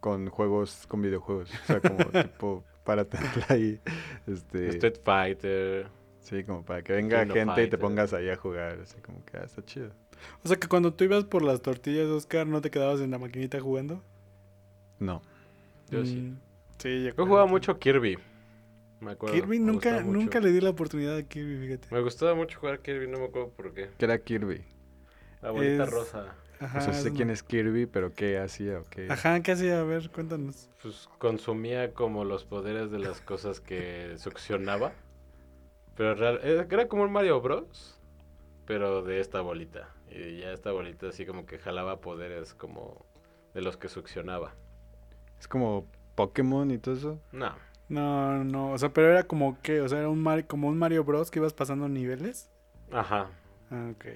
con 0.00 0.28
juegos, 0.28 0.86
con 0.86 1.02
videojuegos. 1.02 1.50
O 1.62 1.66
sea, 1.66 1.80
como 1.80 2.12
tipo 2.22 2.64
para 2.84 3.04
tenerla 3.04 3.46
ahí. 3.48 3.80
Este, 4.26 4.68
Street 4.68 4.98
Fighter. 5.04 5.88
Sí, 6.24 6.42
como 6.44 6.64
para 6.64 6.82
que 6.82 6.92
venga 6.92 7.22
Kino 7.22 7.34
gente 7.34 7.62
y 7.64 7.68
te 7.70 7.78
pongas 7.78 8.12
ahí 8.12 8.28
a 8.28 8.36
jugar. 8.36 8.80
Así 8.82 9.00
como 9.00 9.24
que 9.24 9.36
ah, 9.38 9.44
está 9.44 9.64
chido. 9.64 9.90
O 10.42 10.48
sea 10.48 10.56
que 10.56 10.66
cuando 10.68 10.92
tú 10.92 11.04
ibas 11.04 11.24
por 11.24 11.42
las 11.42 11.62
tortillas, 11.62 12.06
Oscar, 12.08 12.46
¿no 12.46 12.60
te 12.60 12.70
quedabas 12.70 13.00
en 13.00 13.10
la 13.12 13.18
maquinita 13.18 13.60
jugando? 13.60 14.02
No. 14.98 15.22
Yo 15.90 16.04
sí. 16.04 16.16
Mm, 16.16 16.38
Sí, 16.78 17.04
yo 17.04 17.12
jugaba 17.26 17.44
que- 17.46 17.50
mucho 17.52 17.78
Kirby. 17.78 18.18
me 19.00 19.12
acuerdo. 19.12 19.34
Kirby 19.34 19.58
me 19.60 19.66
nunca, 19.72 20.00
nunca 20.02 20.40
le 20.40 20.50
di 20.50 20.60
la 20.60 20.70
oportunidad 20.70 21.16
a 21.16 21.22
Kirby, 21.22 21.66
fíjate. 21.66 21.88
Me 21.94 22.00
gustaba 22.00 22.34
mucho 22.34 22.58
jugar 22.58 22.80
Kirby, 22.80 23.06
no 23.06 23.18
me 23.18 23.26
acuerdo 23.26 23.50
por 23.50 23.72
qué. 23.72 23.90
Que 23.96 24.04
era 24.04 24.18
Kirby. 24.18 24.64
La 25.40 25.50
bolita 25.52 25.84
Es- 25.84 25.90
rosa. 25.90 26.34
Ajá, 26.60 26.78
o 26.78 26.80
sea, 26.80 26.92
sé 26.94 27.12
quién 27.12 27.30
es 27.30 27.42
Kirby, 27.42 27.86
pero 27.86 28.12
qué 28.14 28.38
hacía 28.38 28.78
o 28.78 28.84
qué. 28.84 29.08
Ajá, 29.10 29.40
¿qué 29.42 29.52
hacía? 29.52 29.80
A 29.80 29.84
ver, 29.84 30.08
cuéntanos. 30.10 30.70
Pues 30.82 31.08
consumía 31.18 31.92
como 31.92 32.24
los 32.24 32.44
poderes 32.44 32.90
de 32.90 32.98
las 33.00 33.20
cosas 33.20 33.60
que 33.60 34.14
succionaba. 34.18 34.92
Pero 35.96 36.14
real- 36.14 36.40
era 36.42 36.66
era 36.70 36.88
como 36.88 37.02
un 37.04 37.12
Mario 37.12 37.40
Bros. 37.40 38.00
Pero 38.66 39.02
de 39.02 39.20
esta 39.20 39.40
bolita. 39.40 39.88
Y 40.10 40.38
ya 40.40 40.52
esta 40.52 40.72
bolita 40.72 41.08
así 41.08 41.26
como 41.26 41.44
que 41.46 41.58
jalaba 41.58 42.00
poderes 42.00 42.54
como 42.54 43.04
de 43.52 43.62
los 43.62 43.76
que 43.76 43.88
succionaba. 43.88 44.54
Es 45.38 45.48
como 45.48 45.86
Pokémon 46.14 46.70
y 46.70 46.78
todo 46.78 46.94
eso. 46.94 47.20
No. 47.32 47.54
No, 47.88 48.42
no, 48.44 48.72
o 48.72 48.78
sea, 48.78 48.88
pero 48.92 49.10
era 49.10 49.24
como 49.24 49.60
que, 49.60 49.80
o 49.82 49.88
sea, 49.88 49.98
era 49.98 50.08
un 50.08 50.22
Mar- 50.22 50.46
como 50.46 50.68
un 50.68 50.78
Mario 50.78 51.04
Bros 51.04 51.30
que 51.30 51.38
ibas 51.38 51.52
pasando 51.52 51.88
niveles. 51.88 52.50
Ajá. 52.90 53.30
Ah, 53.70 53.90
ok. 53.92 54.06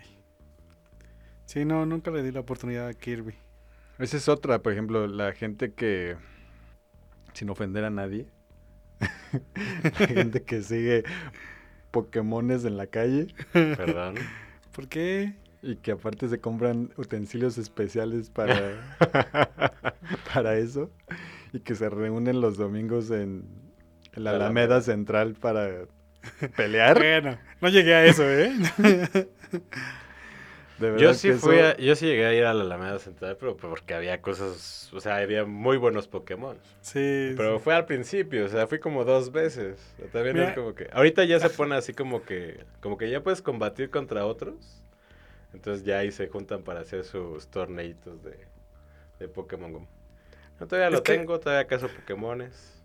Sí, 1.46 1.64
no, 1.64 1.86
nunca 1.86 2.10
le 2.10 2.22
di 2.22 2.30
la 2.32 2.40
oportunidad 2.40 2.86
a 2.88 2.94
Kirby. 2.94 3.34
Esa 3.98 4.16
es 4.16 4.28
otra, 4.28 4.60
por 4.62 4.72
ejemplo, 4.72 5.06
la 5.06 5.32
gente 5.32 5.72
que, 5.72 6.16
sin 7.32 7.50
ofender 7.50 7.84
a 7.84 7.90
nadie, 7.90 8.26
la 9.98 10.06
gente 10.06 10.42
que 10.42 10.62
sigue 10.62 11.04
Pokémones 11.90 12.64
en 12.64 12.76
la 12.76 12.86
calle 12.86 13.28
Perdón. 13.52 14.16
¿Por 14.72 14.88
qué? 14.88 15.34
y 15.62 15.76
que 15.76 15.92
aparte 15.92 16.28
se 16.28 16.40
compran 16.40 16.92
utensilios 16.96 17.58
especiales 17.58 18.30
para, 18.30 18.96
para 20.32 20.56
eso 20.56 20.90
y 21.52 21.60
que 21.60 21.74
se 21.74 21.88
reúnen 21.88 22.40
los 22.40 22.56
domingos 22.56 23.10
en, 23.10 23.44
en 24.12 24.24
la 24.24 24.32
La 24.32 24.36
Alameda 24.36 24.76
Alameda. 24.76 24.80
Central 24.82 25.34
para 25.34 25.86
pelear. 26.56 26.98
Bueno, 26.98 27.38
no 27.60 27.68
llegué 27.68 27.94
a 27.94 28.04
eso, 28.04 28.22
¿eh? 28.28 28.52
De 30.78 30.90
verdad 30.90 30.98
Yo 31.06 31.14
sí 31.14 31.28
que 31.28 31.34
fui 31.34 31.56
eso- 31.56 31.66
a- 31.68 31.76
yo 31.76 31.96
sí 31.96 32.06
llegué 32.06 32.26
a 32.26 32.34
ir 32.34 32.44
a 32.44 32.54
la 32.54 32.62
Alameda 32.62 32.98
Central, 33.00 33.36
pero 33.38 33.56
porque 33.56 33.94
había 33.94 34.20
cosas, 34.22 34.90
o 34.92 35.00
sea, 35.00 35.16
había 35.16 35.44
muy 35.44 35.76
buenos 35.76 36.06
Pokémon. 36.08 36.56
Sí. 36.82 37.32
Pero 37.36 37.58
sí. 37.58 37.64
fue 37.64 37.74
al 37.74 37.84
principio, 37.86 38.44
o 38.44 38.48
sea, 38.48 38.66
fui 38.68 38.78
como 38.78 39.04
dos 39.04 39.32
veces. 39.32 39.76
También 40.12 40.36
Mira. 40.36 40.48
es 40.50 40.54
como 40.54 40.74
que. 40.74 40.88
Ahorita 40.92 41.24
ya 41.24 41.40
se 41.40 41.50
pone 41.50 41.74
así 41.74 41.92
como 41.94 42.22
que. 42.22 42.60
Como 42.80 42.96
que 42.96 43.10
ya 43.10 43.22
puedes 43.22 43.42
combatir 43.42 43.90
contra 43.90 44.24
otros. 44.24 44.82
Entonces 45.52 45.84
ya 45.84 45.98
ahí 45.98 46.12
se 46.12 46.28
juntan 46.28 46.62
para 46.62 46.80
hacer 46.80 47.04
sus 47.04 47.48
torneitos 47.48 48.22
de, 48.22 48.36
de 49.18 49.28
Pokémon 49.28 49.72
Go. 49.72 49.86
Yo 50.60 50.66
todavía 50.66 50.88
Es 50.88 50.92
lo 50.94 51.02
que- 51.02 51.12
tengo, 51.16 51.40
todavía 51.40 51.66
caso 51.66 51.88
Pokémones. 51.88 52.80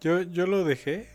Yo, 0.00 0.22
yo 0.22 0.46
lo 0.46 0.64
dejé. 0.64 1.08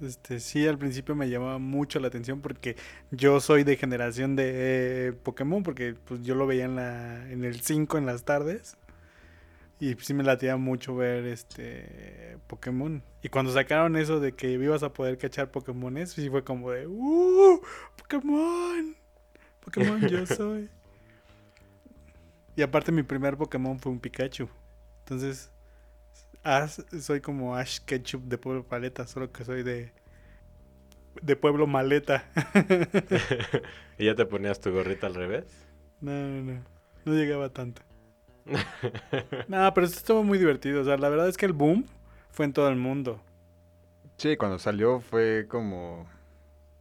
Este, 0.00 0.40
sí, 0.40 0.66
al 0.66 0.78
principio 0.78 1.14
me 1.14 1.28
llamaba 1.28 1.58
mucho 1.58 2.00
la 2.00 2.08
atención 2.08 2.40
porque 2.40 2.76
yo 3.10 3.40
soy 3.40 3.64
de 3.64 3.76
generación 3.76 4.36
de 4.36 5.08
eh, 5.08 5.12
Pokémon, 5.12 5.62
porque 5.62 5.94
pues 6.04 6.22
yo 6.22 6.34
lo 6.34 6.46
veía 6.46 6.64
en 6.64 6.76
la, 6.76 7.30
en 7.30 7.44
el 7.44 7.60
5 7.60 7.98
en 7.98 8.06
las 8.06 8.24
tardes. 8.24 8.76
Y 9.80 9.94
sí 9.94 10.14
me 10.14 10.22
latía 10.22 10.56
mucho 10.56 10.94
ver 10.96 11.26
este 11.26 12.38
Pokémon. 12.46 13.02
Y 13.22 13.28
cuando 13.28 13.52
sacaron 13.52 13.96
eso 13.96 14.20
de 14.20 14.32
que 14.32 14.50
ibas 14.52 14.82
a 14.82 14.92
poder 14.92 15.18
cachar 15.18 15.50
Pokémones, 15.50 16.12
sí 16.12 16.30
fue 16.30 16.44
como 16.44 16.70
de 16.70 16.86
¡Uh! 16.86 17.60
¡Pokémon! 17.96 18.96
Pokémon 19.60 20.00
yo 20.08 20.26
soy. 20.26 20.70
Y 22.56 22.62
aparte 22.62 22.92
mi 22.92 23.02
primer 23.02 23.36
Pokémon 23.36 23.78
fue 23.78 23.90
un 23.92 23.98
Pikachu. 23.98 24.48
Entonces, 25.00 25.50
Ash- 26.44 26.80
soy 27.00 27.20
como 27.20 27.56
Ash 27.56 27.78
Ketchup 27.80 28.24
de 28.24 28.38
Pueblo 28.38 28.64
Paleta, 28.64 29.06
solo 29.06 29.32
que 29.32 29.44
soy 29.44 29.62
de 29.62 29.92
de 31.22 31.36
Pueblo 31.36 31.66
Maleta. 31.66 32.24
y 33.98 34.06
ya 34.06 34.14
te 34.14 34.26
ponías 34.26 34.60
tu 34.60 34.70
gorrita 34.72 35.06
al 35.06 35.14
revés. 35.14 35.44
No, 36.00 36.12
no, 36.12 36.52
no. 36.52 36.62
No 37.04 37.12
llegaba 37.14 37.48
tanto. 37.50 37.82
No, 39.48 39.72
pero 39.74 39.86
esto 39.86 39.98
estuvo 39.98 40.22
muy 40.24 40.38
divertido. 40.38 40.82
O 40.82 40.84
sea, 40.84 40.96
la 40.98 41.08
verdad 41.08 41.28
es 41.28 41.36
que 41.36 41.46
el 41.46 41.52
boom 41.52 41.86
fue 42.30 42.44
en 42.46 42.52
todo 42.52 42.68
el 42.68 42.76
mundo. 42.76 43.20
Sí, 44.16 44.36
cuando 44.36 44.58
salió 44.58 45.00
fue 45.00 45.46
como, 45.48 46.06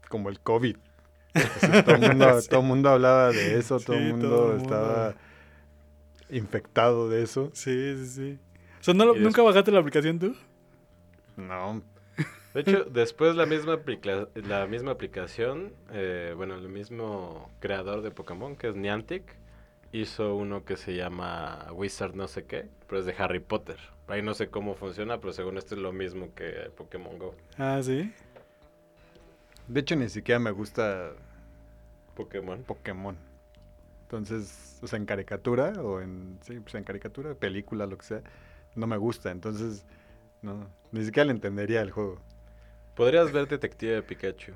como 0.09 0.29
el 0.29 0.39
COVID. 0.39 0.75
Todo, 1.85 1.95
el 1.95 2.01
mundo, 2.01 2.41
Sí. 2.41 2.49
todo 2.49 2.59
el 2.61 2.65
mundo 2.67 2.89
hablaba 2.89 3.29
de 3.31 3.57
eso, 3.57 3.79
todo 3.79 3.95
Sí, 3.97 4.03
el 4.03 4.09
mundo 4.11 4.29
todo 4.29 4.51
el 4.51 4.57
mundo. 4.59 4.63
estaba 4.63 5.15
infectado 6.29 7.09
de 7.09 7.23
eso. 7.23 7.49
Sí, 7.53 7.95
sí, 7.97 8.05
sí. 8.07 8.39
O 8.83 8.85
sea, 8.85 8.93
¿no 8.93 9.05
lo- 9.05 9.15
¿nunca 9.15 9.41
bajaste 9.41 9.71
la 9.71 9.79
aplicación 9.79 10.19
tú? 10.19 10.35
No, 11.37 11.81
De 12.53 12.59
hecho, 12.59 12.83
después 12.91 13.33
la 13.37 13.45
misma, 13.45 13.75
aplica- 13.75 14.27
la 14.35 14.67
misma 14.67 14.91
aplicación, 14.91 15.71
eh, 15.93 16.33
bueno, 16.35 16.55
el 16.55 16.67
mismo 16.67 17.49
creador 17.61 18.01
de 18.01 18.11
Pokémon, 18.11 18.57
que 18.57 18.67
es 18.67 18.75
Niantic, 18.75 19.23
hizo 19.93 20.35
uno 20.35 20.65
que 20.65 20.75
se 20.75 20.95
llama 20.97 21.67
Wizard 21.71 22.13
no 22.13 22.27
sé 22.27 22.43
qué, 22.43 22.67
pero 22.87 22.99
es 22.99 23.05
de 23.05 23.15
Harry 23.17 23.39
Potter. 23.39 23.77
Ahí 24.09 24.21
no 24.21 24.33
sé 24.33 24.49
cómo 24.49 24.75
funciona, 24.75 25.21
pero 25.21 25.31
según 25.31 25.57
esto 25.57 25.75
es 25.75 25.81
lo 25.81 25.93
mismo 25.93 26.33
que 26.35 26.69
Pokémon 26.75 27.17
Go. 27.17 27.35
Ah, 27.57 27.79
sí. 27.81 28.11
de 29.69 29.79
hecho 29.79 29.95
ni 29.95 30.09
siquiera 30.09 30.39
me 30.39 30.51
gusta 30.51 31.11
Pokémon. 32.15 32.61
Pokémon. 32.63 33.15
Entonces, 34.03 34.77
o 34.83 34.87
sea, 34.87 34.97
en 34.97 35.05
caricatura 35.05 35.69
o 35.81 36.01
en, 36.01 36.37
sí, 36.41 36.59
pues 36.59 36.75
en 36.75 36.83
caricatura, 36.83 37.33
película, 37.33 37.85
lo 37.87 37.97
que 37.97 38.05
sea, 38.05 38.21
no 38.75 38.87
me 38.87 38.97
gusta. 38.97 39.31
Entonces, 39.31 39.85
no, 40.41 40.67
ni 40.91 41.03
siquiera 41.05 41.25
le 41.25 41.31
entendería 41.31 41.81
el 41.81 41.91
juego. 41.91 42.19
Podrías 42.95 43.31
ver 43.31 43.47
Detective 43.47 43.93
de 43.93 44.03
Pikachu. 44.03 44.51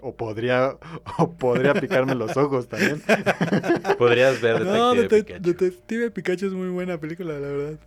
O 0.00 0.12
podría, 0.14 0.76
o 1.18 1.30
podría 1.30 1.72
picarme 1.74 2.14
los 2.16 2.36
ojos 2.36 2.66
también. 2.68 3.00
Podrías 3.98 4.40
ver 4.40 4.64
Detective 4.64 4.78
No, 4.78 4.92
Pikachu. 5.08 5.40
Detective 5.42 6.10
Pikachu 6.10 6.46
es 6.46 6.52
muy 6.52 6.68
buena 6.70 6.98
película, 6.98 7.34
la 7.34 7.46
verdad. 7.48 7.78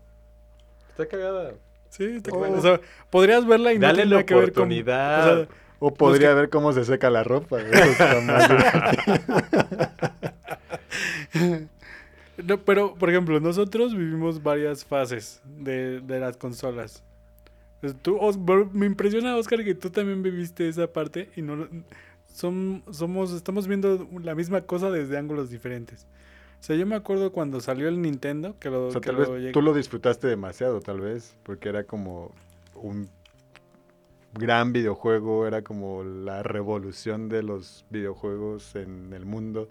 Está 0.92 1.08
cagada. 1.08 1.54
Sí, 1.90 2.06
está 2.06 2.32
Oh. 2.34 2.38
buena. 2.38 2.58
O 2.58 2.62
sea, 2.62 2.80
podrías 3.10 3.46
verla 3.46 3.74
y 3.74 3.80
no 3.80 3.88
Dale 3.88 4.04
tiene 4.04 4.16
la 4.16 4.26
que 4.26 4.34
ver 4.34 4.54
con... 4.54 4.64
oportunidad. 4.64 5.34
o 5.42 5.46
sea, 5.46 5.48
O 5.80 5.94
podría 5.94 6.34
ver 6.34 6.50
cómo 6.50 6.72
se 6.72 6.86
seca 6.86 7.10
la 7.10 7.24
ropa. 7.26 7.60
Eso 7.62 7.84
está 7.92 8.22
más. 8.22 8.50
No, 12.44 12.60
pero, 12.60 12.96
por 12.96 13.10
ejemplo, 13.10 13.40
nosotros 13.40 13.96
vivimos 13.96 14.42
varias 14.42 14.86
fases 14.86 15.42
de, 15.46 16.02
de 16.02 16.20
las 16.20 16.38
consolas. 16.38 17.04
Tú, 18.02 18.20
me 18.74 18.86
impresiona, 18.86 19.38
Oscar, 19.38 19.64
que 19.64 19.74
tú 19.74 19.90
también 19.90 20.22
viviste 20.22 20.68
esa 20.68 20.92
parte 20.92 21.30
y 21.36 21.42
no 21.42 21.68
son, 22.34 22.84
somos, 22.92 23.32
estamos 23.32 23.68
viendo 23.68 24.08
la 24.22 24.36
misma 24.36 24.62
cosa 24.62 24.92
desde 24.92 25.18
ángulos 25.18 25.50
diferentes. 25.50 26.06
O 26.60 26.64
sea, 26.64 26.76
yo 26.76 26.86
me 26.86 26.96
acuerdo 26.96 27.32
cuando 27.32 27.62
salió 27.62 27.88
el 27.88 28.02
Nintendo, 28.02 28.56
que 28.60 28.70
lo, 28.70 28.88
O 28.88 28.92
sea, 28.92 29.00
que 29.00 29.08
tal 29.08 29.16
lo 29.16 29.32
vez 29.32 29.52
tú 29.54 29.62
lo 29.62 29.74
disfrutaste 29.74 30.28
demasiado, 30.28 30.82
tal 30.82 31.00
vez, 31.00 31.38
porque 31.44 31.70
era 31.70 31.86
como 31.86 32.34
un 32.76 33.10
gran 34.34 34.74
videojuego, 34.74 35.48
era 35.48 35.62
como 35.62 36.04
la 36.04 36.44
revolución 36.44 37.30
de 37.30 37.44
los 37.44 37.86
videojuegos 37.90 38.76
en 38.76 39.14
el 39.14 39.26
mundo. 39.26 39.70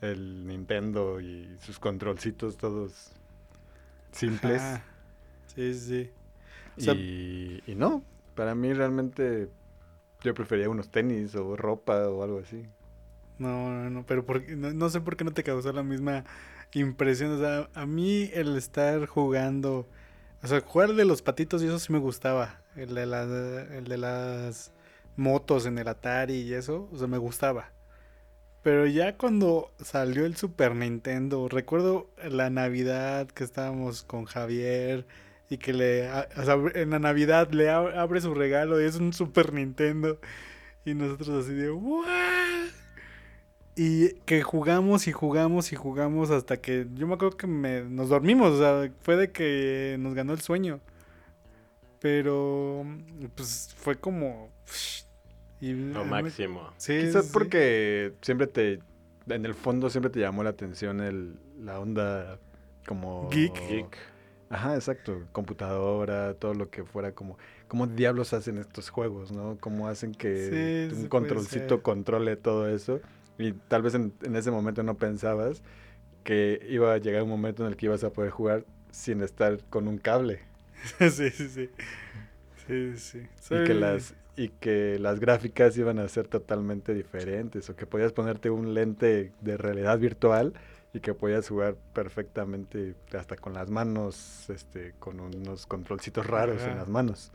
El 0.00 0.46
Nintendo 0.46 1.20
y 1.20 1.56
sus 1.60 1.78
controlcitos 1.78 2.56
todos 2.56 3.10
simples. 4.12 4.60
Ajá. 4.62 4.82
Sí, 5.54 5.74
sí, 5.74 5.80
sí. 5.80 6.10
O 6.76 6.80
sea- 6.80 6.94
y, 6.94 7.62
y 7.66 7.74
no, 7.74 8.02
para 8.34 8.54
mí 8.54 8.72
realmente 8.72 9.48
yo 10.22 10.34
prefería 10.34 10.68
unos 10.68 10.88
tenis 10.90 11.34
o 11.34 11.56
ropa 11.56 12.08
o 12.08 12.22
algo 12.22 12.38
así. 12.38 12.64
No, 13.38 13.70
no, 13.70 13.90
no, 13.90 14.06
pero 14.06 14.24
por- 14.24 14.48
no, 14.50 14.72
no 14.72 14.90
sé 14.90 15.00
por 15.00 15.16
qué 15.16 15.24
no 15.24 15.32
te 15.32 15.44
causó 15.44 15.72
la 15.72 15.82
misma 15.82 16.24
impresión. 16.72 17.32
O 17.32 17.38
sea, 17.38 17.68
a 17.74 17.86
mí 17.86 18.30
el 18.34 18.56
estar 18.56 19.06
jugando, 19.06 19.86
o 20.42 20.46
sea, 20.46 20.60
jugar 20.60 20.94
de 20.94 21.04
los 21.04 21.22
patitos 21.22 21.62
y 21.62 21.66
eso 21.66 21.78
sí 21.78 21.92
me 21.92 21.98
gustaba. 21.98 22.60
El 22.76 22.94
de, 22.94 23.06
la- 23.06 23.22
el 23.76 23.84
de 23.84 23.98
las 23.98 24.72
motos 25.16 25.66
en 25.66 25.78
el 25.78 25.88
Atari 25.88 26.34
y 26.34 26.54
eso, 26.54 26.88
o 26.92 26.96
sea, 26.98 27.08
me 27.08 27.18
gustaba. 27.18 27.70
Pero 28.68 28.86
ya 28.86 29.16
cuando 29.16 29.72
salió 29.82 30.26
el 30.26 30.36
Super 30.36 30.74
Nintendo, 30.74 31.48
recuerdo 31.48 32.10
la 32.22 32.50
Navidad 32.50 33.26
que 33.28 33.42
estábamos 33.42 34.02
con 34.02 34.26
Javier 34.26 35.06
y 35.48 35.56
que 35.56 35.72
le, 35.72 36.06
en 36.74 36.90
la 36.90 36.98
Navidad 36.98 37.50
le 37.50 37.70
ab- 37.70 37.96
abre 37.96 38.20
su 38.20 38.34
regalo 38.34 38.78
y 38.78 38.84
es 38.84 38.96
un 38.96 39.14
Super 39.14 39.54
Nintendo. 39.54 40.20
Y 40.84 40.92
nosotros 40.92 41.46
así 41.46 41.54
de, 41.54 41.70
¿what? 41.70 42.68
Y 43.74 44.10
que 44.26 44.42
jugamos 44.42 45.08
y 45.08 45.12
jugamos 45.12 45.72
y 45.72 45.76
jugamos 45.76 46.30
hasta 46.30 46.58
que 46.58 46.86
yo 46.92 47.06
me 47.06 47.14
acuerdo 47.14 47.38
que 47.38 47.46
nos 47.46 48.10
dormimos, 48.10 48.52
o 48.52 48.58
sea, 48.58 48.92
fue 49.00 49.16
de 49.16 49.32
que 49.32 49.96
nos 49.98 50.12
ganó 50.12 50.34
el 50.34 50.42
sueño. 50.42 50.78
Pero, 52.00 52.84
pues 53.34 53.74
fue 53.78 53.96
como... 53.96 54.50
Y, 55.60 55.72
Lo 55.72 56.04
me- 56.04 56.22
máximo. 56.22 56.70
Sí, 56.76 56.98
Quizás 57.00 57.26
sí. 57.26 57.30
porque 57.32 58.12
siempre 58.22 58.46
te, 58.46 58.80
en 59.28 59.44
el 59.44 59.54
fondo 59.54 59.90
siempre 59.90 60.10
te 60.10 60.20
llamó 60.20 60.42
la 60.44 60.50
atención 60.50 61.00
el, 61.00 61.34
la 61.60 61.80
onda 61.80 62.38
como... 62.86 63.28
Geek. 63.30 63.68
Geek. 63.68 63.96
Ajá, 64.50 64.74
exacto. 64.76 65.24
Computadora, 65.32 66.34
todo 66.34 66.54
lo 66.54 66.70
que 66.70 66.84
fuera 66.84 67.12
como... 67.12 67.36
¿Cómo 67.66 67.86
diablos 67.86 68.32
hacen 68.32 68.56
estos 68.58 68.88
juegos, 68.88 69.30
no? 69.32 69.58
¿Cómo 69.60 69.88
hacen 69.88 70.12
que 70.12 70.88
Sí, 70.90 70.96
un 71.00 71.08
controlcito 71.08 71.82
controle 71.82 72.36
todo 72.36 72.68
eso? 72.68 73.00
Y 73.38 73.52
tal 73.52 73.82
vez 73.82 73.94
en, 73.94 74.12
en 74.22 74.36
ese 74.36 74.50
momento 74.50 74.82
no 74.82 74.94
pensabas 74.96 75.62
que 76.24 76.66
iba 76.68 76.92
a 76.94 76.98
llegar 76.98 77.22
un 77.22 77.28
momento 77.28 77.62
en 77.64 77.68
el 77.70 77.76
que 77.76 77.86
ibas 77.86 78.04
a 78.04 78.10
poder 78.10 78.30
jugar 78.30 78.64
sin 78.90 79.22
estar 79.22 79.58
con 79.70 79.86
un 79.86 79.98
cable. 79.98 80.40
sí, 80.98 81.30
sí, 81.30 81.48
sí. 81.48 81.70
Sí, 82.66 82.96
sí. 82.96 83.18
Y 83.50 83.64
que, 83.64 83.74
las, 83.74 84.14
y 84.38 84.50
que 84.50 85.00
las 85.00 85.18
gráficas 85.18 85.76
iban 85.76 85.98
a 85.98 86.06
ser 86.06 86.28
totalmente 86.28 86.94
diferentes. 86.94 87.68
O 87.70 87.74
que 87.74 87.86
podías 87.86 88.12
ponerte 88.12 88.50
un 88.50 88.72
lente 88.72 89.32
de 89.40 89.56
realidad 89.56 89.98
virtual 89.98 90.54
y 90.94 91.00
que 91.00 91.12
podías 91.12 91.48
jugar 91.48 91.74
perfectamente 91.92 92.94
hasta 93.18 93.34
con 93.34 93.52
las 93.52 93.68
manos, 93.68 94.48
este, 94.48 94.94
con 95.00 95.18
unos 95.18 95.66
controlcitos 95.66 96.24
raros 96.24 96.62
en 96.62 96.76
las 96.76 96.86
manos. 96.86 97.32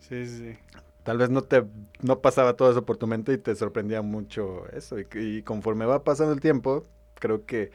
Sí, 0.00 0.26
sí. 0.26 0.58
Tal 1.04 1.18
vez 1.18 1.30
no 1.30 1.42
te 1.42 1.64
no 2.02 2.18
pasaba 2.18 2.54
todo 2.54 2.72
eso 2.72 2.84
por 2.84 2.96
tu 2.96 3.06
mente 3.06 3.32
y 3.32 3.38
te 3.38 3.54
sorprendía 3.54 4.02
mucho 4.02 4.66
eso. 4.72 4.98
Y, 4.98 5.06
y 5.14 5.42
conforme 5.42 5.86
va 5.86 6.02
pasando 6.02 6.32
el 6.32 6.40
tiempo, 6.40 6.82
creo 7.20 7.46
que 7.46 7.70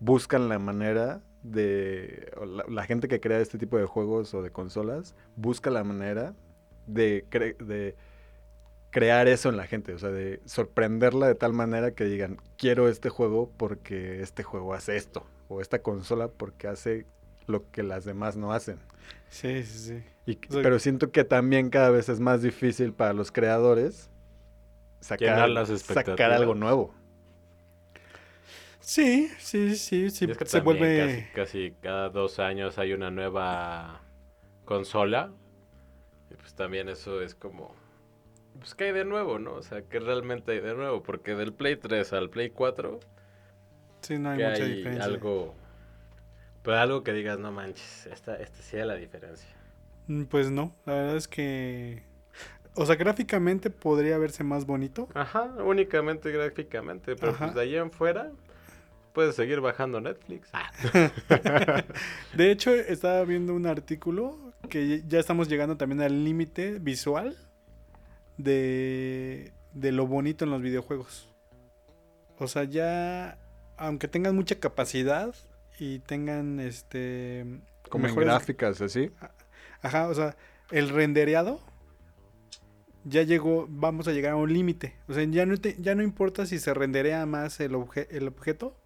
buscan 0.00 0.50
la 0.50 0.58
manera 0.58 1.22
de... 1.42 2.30
la 2.68 2.84
gente 2.84 3.08
que 3.08 3.20
crea 3.20 3.38
este 3.38 3.56
tipo 3.56 3.78
de 3.78 3.86
juegos 3.86 4.34
o 4.34 4.42
de 4.42 4.50
consolas 4.50 5.14
busca 5.36 5.70
la 5.70 5.82
manera 5.82 6.34
de, 6.86 7.24
cre- 7.30 7.56
de 7.58 7.96
crear 8.90 9.28
eso 9.28 9.48
en 9.48 9.56
la 9.56 9.66
gente. 9.66 9.92
O 9.94 9.98
sea, 9.98 10.10
de 10.10 10.40
sorprenderla 10.44 11.28
de 11.28 11.34
tal 11.34 11.52
manera 11.52 11.92
que 11.92 12.04
digan, 12.04 12.38
quiero 12.56 12.88
este 12.88 13.08
juego 13.08 13.50
porque 13.56 14.22
este 14.22 14.42
juego 14.42 14.74
hace 14.74 14.96
esto. 14.96 15.26
O 15.48 15.60
esta 15.60 15.80
consola 15.80 16.28
porque 16.28 16.66
hace 16.68 17.06
lo 17.46 17.70
que 17.70 17.82
las 17.82 18.04
demás 18.04 18.36
no 18.36 18.52
hacen. 18.52 18.78
Sí, 19.28 19.62
sí, 19.64 19.78
sí. 19.78 20.04
Y- 20.26 20.38
O 20.48 20.52
sea, 20.54 20.62
pero 20.62 20.78
siento 20.78 21.10
que 21.12 21.24
también 21.24 21.70
cada 21.70 21.90
vez 21.90 22.08
es 22.08 22.20
más 22.20 22.42
difícil 22.42 22.92
para 22.92 23.12
los 23.12 23.30
creadores 23.30 24.10
sacar, 25.00 25.48
las 25.48 25.70
algo 26.40 26.54
nuevo. 26.54 26.94
Sí, 28.80 29.28
sí, 29.38 29.76
sí, 29.76 30.10
sí. 30.10 30.26
Es 30.30 30.38
que 30.38 30.46
se 30.46 30.60
vuelve... 30.60 31.28
casi, 31.34 31.66
casi 31.70 31.76
cada 31.82 32.08
dos 32.08 32.38
años 32.38 32.78
hay 32.78 32.92
una 32.92 33.10
nueva 33.10 34.00
consola. 34.64 35.32
También 36.56 36.88
eso 36.88 37.20
es 37.22 37.34
como... 37.34 37.74
Pues 38.58 38.74
que 38.74 38.84
hay 38.84 38.92
de 38.92 39.04
nuevo, 39.04 39.38
¿no? 39.38 39.52
O 39.54 39.62
sea, 39.62 39.82
que 39.82 40.00
realmente 40.00 40.52
hay 40.52 40.60
de 40.60 40.74
nuevo. 40.74 41.02
Porque 41.02 41.34
del 41.34 41.52
Play 41.52 41.76
3 41.76 42.12
al 42.14 42.30
Play 42.30 42.50
4, 42.50 42.98
Sí, 44.02 44.18
no 44.18 44.30
hay 44.30 44.36
mucha 44.38 44.52
hay 44.64 44.76
diferencia. 44.76 45.04
algo... 45.04 45.54
Pero 46.62 46.78
algo 46.78 47.04
que 47.04 47.12
digas, 47.12 47.38
no 47.38 47.52
manches, 47.52 48.06
esta, 48.06 48.34
esta 48.36 48.60
sí 48.62 48.76
es 48.76 48.86
la 48.86 48.94
diferencia. 48.94 49.48
Mm, 50.08 50.24
Pues 50.24 50.50
no, 50.50 50.74
la 50.84 50.94
verdad 50.94 51.16
es 51.16 51.28
que... 51.28 52.02
O 52.74 52.84
sea, 52.86 52.96
gráficamente 52.96 53.70
podría 53.70 54.18
verse 54.18 54.42
más 54.44 54.66
bonito. 54.66 55.08
Ajá, 55.14 55.44
únicamente 55.64 56.30
gráficamente. 56.30 57.16
Pero 57.16 57.32
Ajá. 57.32 57.44
pues 57.46 57.54
de 57.54 57.60
ahí 57.62 57.76
en 57.76 57.90
fuera, 57.90 58.32
puedes 59.14 59.34
seguir 59.34 59.60
bajando 59.60 60.00
Netflix. 60.00 60.50
Ah, 60.52 60.70
De 62.34 62.50
hecho, 62.50 62.74
estaba 62.74 63.24
viendo 63.24 63.54
un 63.54 63.66
artículo 63.66 64.45
que 64.68 65.02
ya 65.06 65.18
estamos 65.18 65.48
llegando 65.48 65.76
también 65.76 66.00
al 66.02 66.24
límite 66.24 66.78
visual 66.78 67.36
de, 68.38 69.52
de 69.72 69.92
lo 69.92 70.06
bonito 70.06 70.44
en 70.44 70.50
los 70.50 70.62
videojuegos. 70.62 71.28
O 72.38 72.48
sea, 72.48 72.64
ya, 72.64 73.38
aunque 73.76 74.08
tengan 74.08 74.34
mucha 74.34 74.56
capacidad 74.56 75.34
y 75.78 76.00
tengan 76.00 76.60
este... 76.60 77.44
Como 77.88 78.06
en 78.06 78.12
mejores- 78.12 78.26
gráficas, 78.28 78.80
así. 78.80 79.10
Ajá, 79.80 80.08
o 80.08 80.14
sea, 80.14 80.36
el 80.70 80.88
rendereado 80.88 81.60
ya 83.04 83.22
llegó, 83.22 83.66
vamos 83.70 84.08
a 84.08 84.12
llegar 84.12 84.32
a 84.32 84.36
un 84.36 84.52
límite. 84.52 84.96
O 85.08 85.14
sea, 85.14 85.22
ya 85.24 85.46
no, 85.46 85.56
te- 85.56 85.76
ya 85.78 85.94
no 85.94 86.02
importa 86.02 86.44
si 86.46 86.58
se 86.58 86.74
renderea 86.74 87.24
más 87.26 87.60
el, 87.60 87.72
obje- 87.74 88.08
el 88.10 88.26
objeto. 88.28 88.76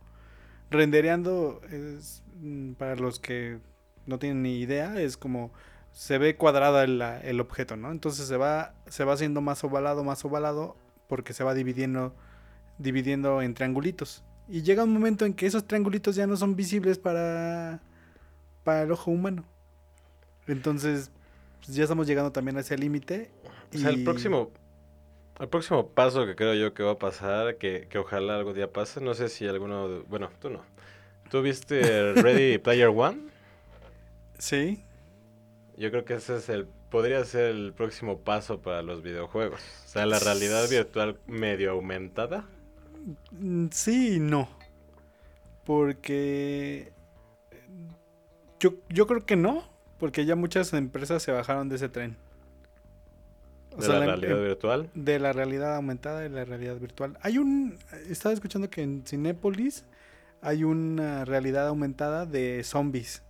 Rendereando 0.70 1.61
es, 1.70 2.22
mm, 2.37 2.74
para 2.74 2.95
los 2.97 3.18
que 3.18 3.59
no 4.07 4.18
tienen 4.18 4.43
ni 4.43 4.61
idea, 4.61 5.01
es 5.01 5.16
como 5.16 5.53
se 5.93 6.18
ve 6.18 6.36
cuadrada 6.36 6.84
el, 6.84 7.01
el 7.03 7.41
objeto, 7.41 7.76
¿no? 7.76 7.91
Entonces 7.91 8.26
se 8.26 8.36
va, 8.36 8.74
se 8.86 9.05
va 9.05 9.14
haciendo 9.14 9.41
más 9.41 9.62
ovalado, 9.64 10.05
más 10.05 10.24
ovalado, 10.24 10.76
porque 11.09 11.32
se 11.32 11.45
va 11.45 11.55
dividiendo, 11.55 12.14
dividiendo 12.78 13.43
en 13.43 13.55
triangulitos. 13.55 14.22
Y 14.49 14.62
llega 14.62 14.84
un 14.84 14.93
momento 14.93 15.24
en 15.26 15.34
que 15.34 15.47
esos 15.47 15.66
triangulitos 15.66 16.16
ya 16.16 16.26
no 16.26 16.36
son 16.36 16.57
visibles 16.57 16.99
para, 16.99 17.80
para 18.64 18.82
el 18.82 18.93
ojo 18.93 19.11
humano. 19.11 19.45
Entonces, 20.47 21.11
pues, 21.64 21.76
ya 21.76 21.84
estamos 21.84 22.07
llegando 22.07 22.32
también 22.32 22.57
a 22.57 22.61
ese 22.61 22.76
límite. 22.76 23.30
O 23.74 23.78
sea, 23.78 23.91
el 23.91 24.03
próximo, 24.05 24.51
el 25.38 25.49
próximo 25.49 25.88
paso 25.88 26.26
que 26.26 26.34
creo 26.34 26.55
yo 26.55 26.74
que 26.74 26.82
va 26.82 26.93
a 26.93 26.99
pasar, 26.99 27.57
que, 27.57 27.86
que 27.88 27.99
ojalá 27.99 28.36
algún 28.36 28.55
día 28.55 28.72
pase, 28.72 29.01
no 29.01 29.14
sé 29.14 29.28
si 29.28 29.47
alguno, 29.47 29.88
de- 29.88 30.01
bueno, 30.09 30.30
tú 30.41 30.51
no. 30.51 30.62
¿Tú 31.30 31.43
viste 31.43 32.14
Ready 32.14 32.59
Player 32.59 32.88
One? 32.88 33.18
Sí, 34.38 34.82
Yo 35.81 35.91
creo 35.91 36.05
que 36.05 36.14
ese 36.14 36.37
es 36.37 36.49
el, 36.51 36.66
podría 36.91 37.24
ser 37.24 37.47
el 37.47 37.72
próximo 37.72 38.18
paso 38.18 38.61
para 38.61 38.83
los 38.83 39.03
videojuegos. 39.03 39.61
O 39.87 39.89
sea, 39.89 40.05
la 40.05 40.18
realidad 40.18 40.68
virtual 40.68 41.18
medio 41.26 41.70
aumentada. 41.70 42.45
Mm, 43.33 43.68
sí 43.72 44.16
y 44.16 44.20
no. 44.20 44.47
Porque 45.64 46.93
yo, 48.59 48.74
yo 48.91 49.07
creo 49.07 49.24
que 49.24 49.37
no, 49.37 49.64
porque 49.99 50.26
ya 50.26 50.37
muchas 50.37 50.72
empresas 50.74 51.22
se 51.22 51.33
bajaron 51.33 51.68
de 51.70 51.76
ese 51.76 51.89
tren. 51.89 52.16
O 53.72 53.81
De 53.81 53.87
sea, 53.87 53.99
la 54.01 54.01
la 54.01 54.05
em- 54.05 54.11
realidad 54.20 54.39
em- 54.39 54.45
virtual. 54.45 54.91
de 54.95 55.18
la 55.18 55.33
realidad 55.33 55.76
aumentada 55.76 56.26
y 56.26 56.28
la 56.28 56.45
realidad 56.45 56.76
virtual. 56.76 57.16
Hay 57.22 57.39
un, 57.39 57.78
estaba 58.09 58.35
escuchando 58.35 58.68
que 58.68 58.83
en 58.83 59.03
Cinépolis 59.07 59.85
hay 60.43 60.64
una 60.64 61.24
realidad 61.24 61.68
aumentada 61.68 62.26
de 62.26 62.62
zombies 62.64 63.22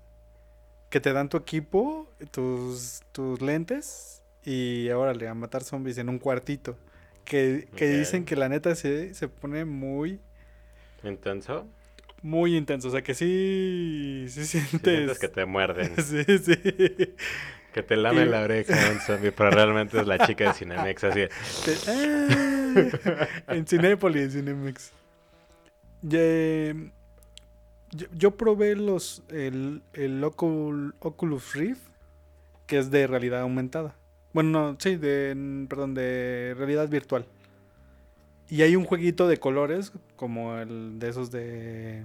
que 0.90 1.00
te 1.00 1.12
dan 1.12 1.28
tu 1.28 1.36
equipo, 1.38 2.06
tus, 2.32 3.00
tus 3.12 3.40
lentes 3.40 4.22
y 4.44 4.88
ahora 4.90 5.14
le 5.14 5.28
a 5.28 5.34
matar 5.34 5.62
zombies 5.64 5.98
en 5.98 6.08
un 6.08 6.18
cuartito. 6.18 6.76
Que, 7.24 7.68
que 7.76 7.86
dicen 7.88 8.24
que 8.24 8.34
la 8.36 8.48
neta 8.48 8.74
se, 8.74 9.14
se 9.14 9.28
pone 9.28 9.64
muy, 9.64 10.20
Intenso. 11.04 11.66
muy 12.22 12.56
intenso. 12.56 12.88
O 12.88 12.90
sea 12.90 13.02
que 13.02 13.14
sí, 13.14 14.24
sí 14.28 14.44
Si 14.44 14.60
sientes. 14.60 14.80
sientes 14.96 15.18
que 15.18 15.28
te 15.28 15.44
muerden. 15.46 15.94
Sí, 16.02 16.24
sí. 16.38 16.56
Que 17.72 17.84
te 17.84 17.96
lamen 17.96 18.26
Y- 18.26 18.30
la 18.30 18.40
oreja 18.42 18.74
un 18.90 18.98
zombie, 18.98 19.30
pero 19.30 19.50
realmente 19.52 20.00
es 20.00 20.06
la 20.08 20.18
chica 20.26 20.48
de 20.48 20.54
Cinemex, 20.54 21.04
así. 21.04 21.20
Te- 21.64 21.90
¡Ah! 21.92 23.28
en 23.54 23.64
Cinépolis, 23.64 24.22
en 24.24 24.30
Cinemex. 24.32 24.90
Ya, 26.02 26.18
yo, 27.92 28.06
yo 28.12 28.30
probé 28.36 28.76
los 28.76 29.22
el, 29.30 29.82
el 29.92 30.22
Ocul- 30.22 30.94
Oculus 31.00 31.54
Rift, 31.54 31.82
que 32.66 32.78
es 32.78 32.90
de 32.90 33.06
realidad 33.06 33.40
aumentada. 33.40 33.96
Bueno, 34.32 34.50
no, 34.72 34.76
sí, 34.78 34.96
de, 34.96 35.66
perdón, 35.68 35.94
de 35.94 36.54
realidad 36.56 36.88
virtual. 36.88 37.26
Y 38.48 38.62
hay 38.62 38.76
un 38.76 38.84
jueguito 38.84 39.26
de 39.28 39.38
colores, 39.38 39.92
como 40.16 40.56
el 40.58 40.98
de 40.98 41.08
esos 41.08 41.30
de... 41.30 42.04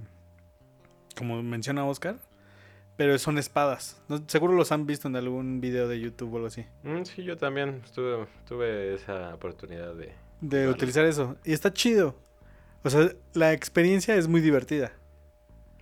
Como 1.18 1.42
menciona 1.44 1.86
Oscar. 1.86 2.18
Pero 2.98 3.18
son 3.20 3.38
espadas. 3.38 4.02
No- 4.08 4.24
seguro 4.28 4.54
los 4.54 4.72
han 4.72 4.86
visto 4.86 5.08
en 5.08 5.16
algún 5.18 5.60
video 5.60 5.88
de 5.88 6.00
YouTube 6.00 6.34
o 6.34 6.36
algo 6.38 6.48
así. 6.48 6.66
"Mm, 6.84 7.04
sí, 7.04 7.24
yo 7.24 7.36
también 7.38 7.82
estuve, 7.84 8.26
tuve 8.48 8.94
esa 8.96 9.34
oportunidad 9.36 9.94
de... 9.96 10.14
de 10.42 10.60
Vale. 10.66 10.70
utilizar 10.70 11.06
eso. 11.06 11.36
Y 11.44 11.54
está 11.54 11.74
chido. 11.74 12.16
O 12.84 12.90
sea, 12.90 13.12
la 13.34 13.52
experiencia 13.54 14.16
es 14.16 14.28
muy 14.28 14.42
divertida. 14.42 14.92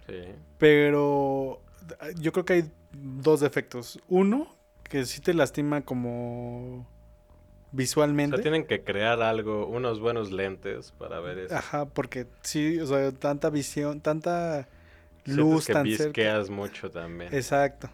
Sí. 0.08 0.26
Pero 0.58 1.62
yo 2.20 2.32
creo 2.32 2.46
que 2.46 2.54
hay 2.54 2.72
dos 2.92 3.40
defectos. 3.40 4.00
Uno, 4.08 4.56
que 4.84 5.06
sí 5.06 5.22
te 5.22 5.34
lastima 5.34 5.82
como 5.82 6.80
O 6.80 6.86
visualmente. 7.72 8.38
sea, 8.38 8.42
tienen 8.44 8.66
que 8.66 8.84
crear 8.84 9.22
algo, 9.22 9.68
unos 9.68 10.00
buenos 10.00 10.32
lentes 10.32 10.92
para 10.92 11.20
ver 11.20 11.40
eso. 11.40 11.56
Ajá, 11.56 11.86
porque 11.86 12.28
sí, 12.42 12.80
o 12.80 12.88
sea, 12.88 13.12
tanta 13.12 13.50
visión, 13.50 14.02
tanta 14.02 14.68
luz 15.26 15.68
que 15.68 15.74
tan 15.74 15.90
cerca. 15.90 16.44
mucho 16.50 16.90
también. 16.92 17.34
Exacto. 17.34 17.90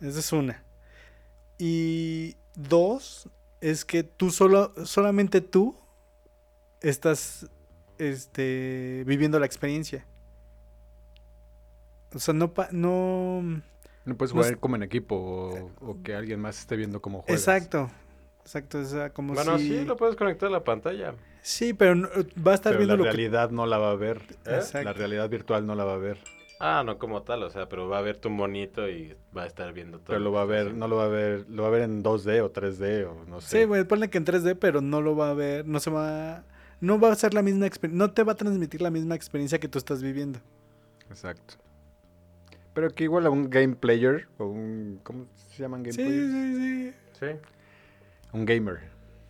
Esa 0.00 0.20
es 0.20 0.32
una. 0.32 0.62
Y 1.58 2.36
dos, 2.54 3.28
es 3.60 3.84
que 3.84 4.02
tú 4.02 4.30
solo, 4.30 4.72
solamente 4.84 5.40
tú 5.40 5.76
estás 6.80 7.46
este, 7.98 9.04
viviendo 9.06 9.38
la 9.38 9.46
experiencia. 9.46 10.06
O 12.16 12.18
sea, 12.18 12.34
no, 12.34 12.52
pa- 12.52 12.68
no... 12.72 13.42
No 14.04 14.16
puedes 14.16 14.32
No 14.34 14.40
jugar 14.40 14.52
es- 14.54 14.58
como 14.58 14.76
en 14.76 14.82
equipo 14.82 15.16
o, 15.16 15.70
o 15.80 16.02
que 16.02 16.14
alguien 16.14 16.40
más 16.40 16.58
esté 16.60 16.76
viendo 16.76 17.00
cómo 17.00 17.22
juegas. 17.22 17.40
Exacto. 17.42 17.90
Exacto, 18.42 18.78
o 18.78 18.84
sea, 18.84 19.10
como 19.10 19.34
Bueno, 19.34 19.58
si... 19.58 19.68
sí, 19.68 19.84
lo 19.84 19.96
puedes 19.96 20.14
conectar 20.16 20.48
a 20.48 20.52
la 20.52 20.62
pantalla. 20.64 21.14
Sí, 21.42 21.72
pero 21.74 21.94
no- 21.96 22.08
va 22.46 22.52
a 22.52 22.54
estar 22.54 22.72
Pero 22.72 22.78
viendo 22.78 22.96
la 22.96 22.98
lo 22.98 23.04
que... 23.04 23.10
realidad 23.16 23.50
no 23.50 23.66
la 23.66 23.78
va 23.78 23.90
a 23.90 23.96
ver. 23.96 24.18
¿Eh? 24.44 24.54
Exacto. 24.56 24.84
La 24.84 24.92
realidad 24.92 25.28
virtual 25.28 25.66
no 25.66 25.74
la 25.74 25.84
va 25.84 25.94
a 25.94 25.98
ver. 25.98 26.18
Ah, 26.60 26.82
no 26.86 26.98
como 26.98 27.22
tal, 27.22 27.42
o 27.42 27.50
sea, 27.50 27.68
pero 27.68 27.86
va 27.88 27.98
a 27.98 28.02
ver 28.02 28.16
tu 28.16 28.30
monito 28.30 28.88
y 28.88 29.14
va 29.36 29.42
a 29.42 29.46
estar 29.46 29.72
viendo 29.74 29.98
todo. 29.98 30.06
Pero 30.06 30.20
lo 30.20 30.32
va 30.32 30.42
a 30.42 30.46
ver, 30.46 30.72
no 30.74 30.88
lo 30.88 30.96
va 30.96 31.04
a 31.04 31.08
ver, 31.08 31.44
lo 31.50 31.62
va 31.64 31.68
a 31.68 31.70
ver 31.72 31.82
en 31.82 32.02
2D 32.02 32.40
o 32.42 32.50
3D 32.50 33.04
o 33.06 33.24
no 33.28 33.40
sé. 33.42 33.58
Sí, 33.58 33.64
güey, 33.64 33.84
ponle 33.84 34.08
que 34.08 34.16
en 34.16 34.24
3D, 34.24 34.56
pero 34.58 34.80
no 34.80 35.02
lo 35.02 35.14
va 35.14 35.30
a 35.30 35.34
ver, 35.34 35.66
no 35.66 35.80
se 35.80 35.90
va, 35.90 36.44
no 36.80 36.98
va 36.98 37.12
a 37.12 37.14
ser 37.16 37.34
la 37.34 37.42
misma 37.42 37.66
experiencia, 37.66 37.98
no 38.06 38.10
te 38.12 38.22
va 38.22 38.32
a 38.32 38.36
transmitir 38.36 38.80
la 38.80 38.90
misma 38.90 39.14
experiencia 39.16 39.58
que 39.58 39.68
tú 39.68 39.76
estás 39.78 40.02
viviendo. 40.02 40.38
Exacto. 41.10 41.56
Pero 42.76 42.90
que 42.94 43.04
igual 43.04 43.24
a 43.24 43.30
un 43.30 43.48
game 43.48 43.74
player 43.74 44.28
o 44.36 44.44
un, 44.44 45.00
¿cómo 45.02 45.24
se 45.48 45.62
llaman 45.62 45.82
game 45.82 45.94
Sí, 45.94 46.02
players? 46.02 46.30
sí, 46.30 46.54
sí. 46.56 46.94
Sí. 47.18 47.26
Un 48.34 48.44
gamer. 48.44 48.80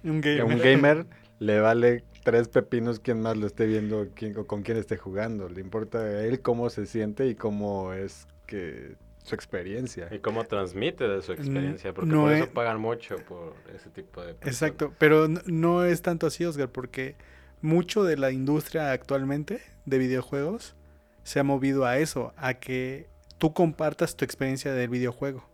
Un 0.03 0.21
Que 0.21 0.39
gamer. 0.39 0.41
a 0.41 0.57
un 0.57 0.61
gamer 0.61 1.07
le 1.39 1.61
vale 1.61 2.03
tres 2.25 2.49
pepinos 2.49 2.99
quién 2.99 3.21
más 3.23 3.37
lo 3.37 3.47
esté 3.47 3.67
viendo 3.67 4.09
quién, 4.17 4.37
o 4.37 4.49
con 4.49 4.63
quién 4.63 4.79
esté 4.79 4.97
jugando. 4.97 5.49
Le 5.49 5.61
importa 5.61 5.99
a 6.01 6.23
él 6.25 6.41
cómo 6.41 6.71
se 6.71 6.87
siente 6.87 7.29
y 7.29 7.37
cómo 7.37 7.93
es 7.93 8.27
que 8.47 8.97
su 9.23 9.37
experiencia. 9.37 10.09
Y 10.13 10.19
cómo 10.19 10.43
transmite 10.45 11.07
de 11.07 11.23
su 11.23 11.31
experiencia, 11.33 11.93
porque 11.95 12.11
no 12.11 12.23
por 12.23 12.33
eso 12.33 12.45
es- 12.47 12.51
pagan 12.51 12.81
mucho 12.81 13.15
por 13.29 13.55
ese 13.73 13.91
tipo 13.91 14.23
de 14.23 14.35
personas. 14.35 14.55
Exacto, 14.55 14.93
pero 14.99 15.27
n- 15.27 15.41
no 15.47 15.85
es 15.85 16.03
tanto 16.03 16.27
así, 16.27 16.45
Oscar, 16.45 16.69
porque 16.69 17.15
mucho 17.63 18.03
de 18.03 18.17
la 18.17 18.33
industria 18.33 18.91
actualmente 18.91 19.61
de 19.85 19.99
videojuegos 19.99 20.75
se 21.23 21.39
ha 21.39 21.45
movido 21.45 21.85
a 21.87 21.99
eso, 21.99 22.33
a 22.37 22.55
que 22.55 23.07
tú 23.39 23.53
compartas 23.53 24.17
tu 24.17 24.25
experiencia 24.25 24.73
del 24.73 24.89
videojuego. 24.89 25.45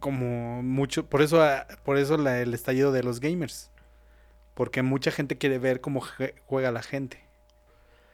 Como 0.00 0.62
mucho, 0.62 1.06
por 1.06 1.22
eso, 1.22 1.42
ah, 1.42 1.66
por 1.84 1.96
eso 1.96 2.16
la- 2.16 2.40
el 2.40 2.54
estallido 2.54 2.90
de 2.92 3.02
los 3.02 3.20
gamers. 3.20 3.70
Porque 4.54 4.82
mucha 4.82 5.10
gente 5.10 5.36
quiere 5.38 5.58
ver 5.58 5.80
cómo 5.80 6.02
juega 6.46 6.72
la 6.72 6.82
gente. 6.82 7.22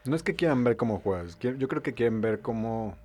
No 0.05 0.15
es 0.15 0.23
que 0.23 0.35
quieran 0.35 0.63
ver 0.63 0.75
cómo 0.75 0.99
juegas, 0.99 1.39
yo 1.39 1.67
creo 1.69 1.81
que 1.81 1.93
quieren 1.93 2.19
ver 2.19 2.41
cómo 2.41 2.97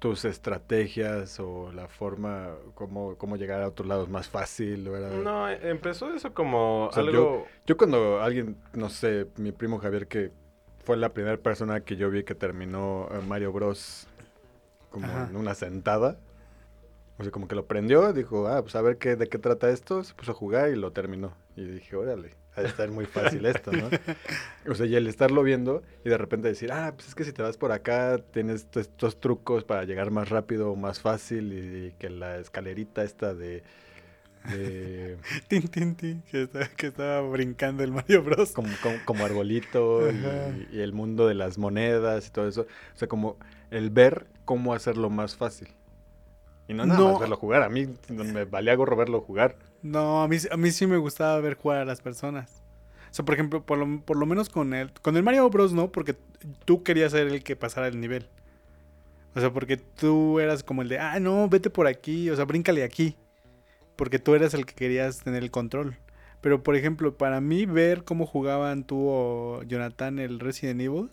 tus 0.00 0.24
estrategias 0.24 1.40
o 1.40 1.72
la 1.72 1.88
forma, 1.88 2.50
cómo, 2.74 3.16
cómo 3.16 3.36
llegar 3.36 3.62
a 3.62 3.68
otros 3.68 3.88
lados 3.88 4.08
más 4.08 4.28
fácil. 4.28 4.88
¿verdad? 4.88 5.10
No, 5.10 5.48
empezó 5.48 6.12
eso 6.14 6.34
como 6.34 6.86
O 6.86 6.92
sea, 6.92 7.02
algo... 7.02 7.46
Yo 7.66 7.76
cuando 7.76 8.20
alguien, 8.20 8.56
no 8.74 8.88
sé, 8.90 9.26
mi 9.36 9.52
primo 9.52 9.78
Javier, 9.78 10.06
que 10.08 10.30
fue 10.84 10.96
la 10.96 11.12
primera 11.12 11.36
persona 11.36 11.80
que 11.80 11.96
yo 11.96 12.10
vi 12.10 12.22
que 12.24 12.34
terminó 12.34 13.08
eh, 13.12 13.20
Mario 13.26 13.52
Bros. 13.52 14.06
Como 14.90 15.06
Ajá. 15.06 15.28
en 15.30 15.36
una 15.36 15.54
sentada. 15.54 16.18
O 17.18 17.22
sea, 17.24 17.32
como 17.32 17.48
que 17.48 17.56
lo 17.56 17.66
prendió, 17.66 18.12
dijo, 18.12 18.46
ah, 18.46 18.62
pues 18.62 18.76
a 18.76 18.82
ver 18.82 18.96
qué, 18.98 19.16
de 19.16 19.28
qué 19.28 19.38
trata 19.38 19.70
esto, 19.70 20.04
se 20.04 20.14
puso 20.14 20.30
a 20.30 20.34
jugar 20.34 20.70
y 20.70 20.76
lo 20.76 20.92
terminó. 20.92 21.32
Y 21.56 21.64
dije, 21.64 21.96
órale, 21.96 22.30
ha 22.54 22.62
de 22.62 22.68
estar 22.68 22.88
muy 22.92 23.06
fácil 23.06 23.44
esto, 23.46 23.72
¿no? 23.72 23.90
O 24.70 24.74
sea, 24.76 24.86
y 24.86 24.94
el 24.94 25.08
estarlo 25.08 25.42
viendo 25.42 25.82
y 26.04 26.10
de 26.10 26.16
repente 26.16 26.46
decir, 26.46 26.70
ah, 26.70 26.92
pues 26.94 27.08
es 27.08 27.14
que 27.16 27.24
si 27.24 27.32
te 27.32 27.42
vas 27.42 27.56
por 27.56 27.72
acá, 27.72 28.18
tienes 28.32 28.62
estos, 28.62 28.82
estos 28.86 29.18
trucos 29.18 29.64
para 29.64 29.82
llegar 29.84 30.12
más 30.12 30.28
rápido, 30.28 30.76
más 30.76 31.00
fácil, 31.00 31.52
y, 31.52 31.92
que 31.98 32.08
la 32.08 32.38
escalerita 32.38 33.02
esta 33.02 33.34
de... 33.34 33.64
de 34.48 35.16
Tin, 35.48 35.66
tin, 35.66 35.96
tin, 35.96 36.22
que, 36.22 36.42
está- 36.42 36.68
que 36.68 36.86
estaba 36.86 37.20
brincando 37.28 37.82
el 37.82 37.90
Mario 37.90 38.22
Bros. 38.22 38.52
como, 38.52 38.68
como, 38.80 38.96
como 39.04 39.24
arbolito 39.24 40.08
y 40.72 40.78
el 40.80 40.92
mundo 40.92 41.26
de 41.26 41.34
las 41.34 41.58
monedas 41.58 42.28
y 42.28 42.30
todo 42.30 42.46
eso. 42.46 42.62
O 42.94 42.96
sea, 42.96 43.08
como 43.08 43.36
el 43.72 43.90
ver 43.90 44.26
cómo 44.48 44.72
hacerlo 44.72 45.10
más 45.10 45.36
fácil. 45.36 45.68
Y 46.68 46.72
no 46.72 46.86
nada 46.86 46.98
No. 46.98 47.10
más 47.12 47.20
verlo 47.20 47.36
jugar. 47.36 47.62
A 47.62 47.68
mí 47.68 47.86
me 48.08 48.46
valía 48.46 48.74
gorro 48.76 48.96
verlo 48.96 49.20
jugar. 49.20 49.56
No, 49.82 50.22
a 50.22 50.28
mí, 50.28 50.38
a 50.50 50.56
mí 50.56 50.70
sí 50.70 50.86
me 50.86 50.96
gustaba 50.96 51.38
ver 51.40 51.54
jugar 51.54 51.80
a 51.80 51.84
las 51.84 52.00
personas. 52.00 52.62
O 53.10 53.14
sea, 53.14 53.26
por 53.26 53.34
ejemplo, 53.34 53.62
por 53.62 53.76
lo, 53.76 54.00
por 54.00 54.16
lo 54.16 54.24
menos 54.24 54.48
con 54.48 54.72
el, 54.72 54.90
con 55.02 55.18
el 55.18 55.22
Mario 55.22 55.50
Bros. 55.50 55.74
no, 55.74 55.92
porque 55.92 56.16
tú 56.64 56.82
querías 56.82 57.12
ser 57.12 57.26
el 57.26 57.42
que 57.44 57.56
pasara 57.56 57.88
el 57.88 58.00
nivel. 58.00 58.26
O 59.34 59.40
sea, 59.40 59.52
porque 59.52 59.76
tú 59.76 60.40
eras 60.40 60.62
como 60.62 60.80
el 60.80 60.88
de, 60.88 60.98
ah, 60.98 61.20
no, 61.20 61.46
vete 61.50 61.68
por 61.68 61.86
aquí, 61.86 62.30
o 62.30 62.36
sea, 62.36 62.46
bríncale 62.46 62.84
aquí. 62.84 63.16
Porque 63.96 64.18
tú 64.18 64.34
eras 64.34 64.54
el 64.54 64.64
que 64.64 64.72
querías 64.74 65.18
tener 65.20 65.42
el 65.42 65.50
control. 65.50 65.98
Pero, 66.40 66.62
por 66.62 66.74
ejemplo, 66.74 67.18
para 67.18 67.42
mí 67.42 67.66
ver 67.66 68.04
cómo 68.04 68.24
jugaban 68.24 68.84
tú 68.84 69.08
o 69.08 69.62
Jonathan 69.64 70.18
el 70.18 70.40
Resident 70.40 70.80
Evil, 70.80 71.10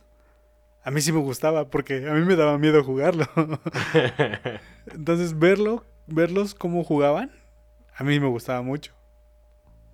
a 0.86 0.92
mí 0.92 1.02
sí 1.02 1.12
me 1.12 1.20
gustaba, 1.20 1.68
porque 1.68 2.08
a 2.08 2.14
mí 2.14 2.24
me 2.26 2.36
daba 2.36 2.60
miedo 2.60 2.84
jugarlo. 2.84 3.26
Entonces, 4.86 5.38
verlo, 5.38 5.84
verlos 6.06 6.54
cómo 6.54 6.84
jugaban, 6.84 7.32
a 7.96 8.04
mí 8.04 8.20
me 8.20 8.28
gustaba 8.28 8.62
mucho. 8.62 8.94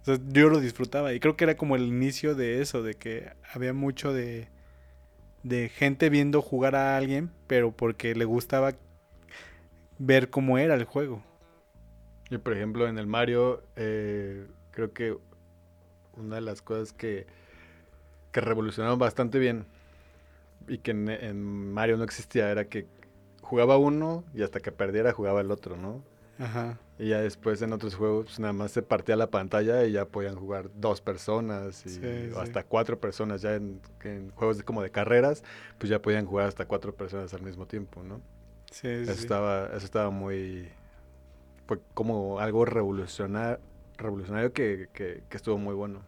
O 0.02 0.04
sea, 0.06 0.20
yo 0.28 0.50
lo 0.50 0.60
disfrutaba 0.60 1.14
y 1.14 1.22
creo 1.22 1.38
que 1.38 1.46
era 1.46 1.56
como 1.56 1.78
el 1.78 1.84
inicio 1.84 2.36
de 2.36 2.62
eso, 2.62 2.84
de 2.84 2.96
que 2.96 3.32
había 3.54 3.72
mucho 3.72 4.12
de, 4.12 4.50
de 5.44 5.70
gente 5.70 6.10
viendo 6.10 6.42
jugar 6.42 6.76
a 6.76 6.98
alguien, 6.98 7.32
pero 7.48 7.72
porque 7.72 8.14
le 8.14 8.26
gustaba 8.26 8.74
ver 9.98 10.30
cómo 10.30 10.58
era 10.58 10.76
el 10.76 10.84
juego. 10.84 11.24
Y 12.30 12.38
por 12.38 12.52
ejemplo, 12.52 12.90
en 12.90 12.98
el 12.98 13.08
Mario, 13.08 13.64
eh, 13.78 14.46
creo 14.72 14.92
que 14.92 15.18
una 16.18 16.36
de 16.36 16.42
las 16.42 16.62
cosas 16.62 16.92
que, 16.92 17.28
que 18.34 18.42
revolucionaron 18.42 19.00
bastante 19.00 19.40
bien 19.40 19.68
y 20.68 20.78
que 20.80 20.92
en, 20.92 21.10
en 21.10 21.72
Mario 21.74 21.98
no 21.98 22.04
existía 22.04 22.50
era 22.52 22.66
que 22.66 22.88
jugaba 23.42 23.78
uno 23.78 24.24
y 24.34 24.44
hasta 24.44 24.60
que 24.60 24.72
perdiera 24.72 25.14
jugaba 25.14 25.42
el 25.42 25.52
otro, 25.52 25.78
¿no? 25.78 26.04
Ajá. 26.40 26.80
Y 26.98 27.10
ya 27.10 27.22
después 27.22 27.62
en 27.62 27.74
otros 27.74 27.96
juegos 27.96 28.26
pues, 28.26 28.40
nada 28.40 28.54
más 28.54 28.72
se 28.72 28.82
partía 28.82 29.16
la 29.16 29.28
pantalla 29.30 29.84
y 29.86 29.92
ya 29.94 30.06
podían 30.06 30.36
jugar 30.36 30.70
dos 30.76 31.02
personas 31.02 31.86
y, 31.86 31.90
Sí, 31.90 32.32
o 32.36 32.42
sí. 32.42 32.42
hasta 32.42 32.64
cuatro 32.64 33.00
personas. 33.00 33.42
Ya 33.42 33.56
en, 33.56 33.82
en 34.04 34.32
juegos 34.32 34.58
de, 34.58 34.64
como 34.64 34.82
de 34.84 34.92
carreras, 34.92 35.44
pues 35.78 35.90
ya 35.90 36.02
podían 36.02 36.26
jugar 36.26 36.48
hasta 36.48 36.66
cuatro 36.66 36.94
personas 36.96 37.34
al 37.34 37.42
mismo 37.42 37.66
tiempo, 37.68 38.04
¿no? 38.04 38.22
Sí, 38.72 39.06
sí, 39.06 39.12
Eso, 39.12 39.14
sí. 39.14 39.20
estaba, 39.22 39.68
eso 39.68 39.86
estaba 39.86 40.10
muy... 40.12 40.70
Fue 41.68 41.80
como 41.94 42.40
algo 42.40 42.66
revolucionar, 42.66 43.60
revolucionario 43.98 44.54
que, 44.54 44.88
que, 44.94 45.24
que 45.30 45.38
estuvo 45.38 45.58
muy 45.58 45.74
bueno. 45.76 46.02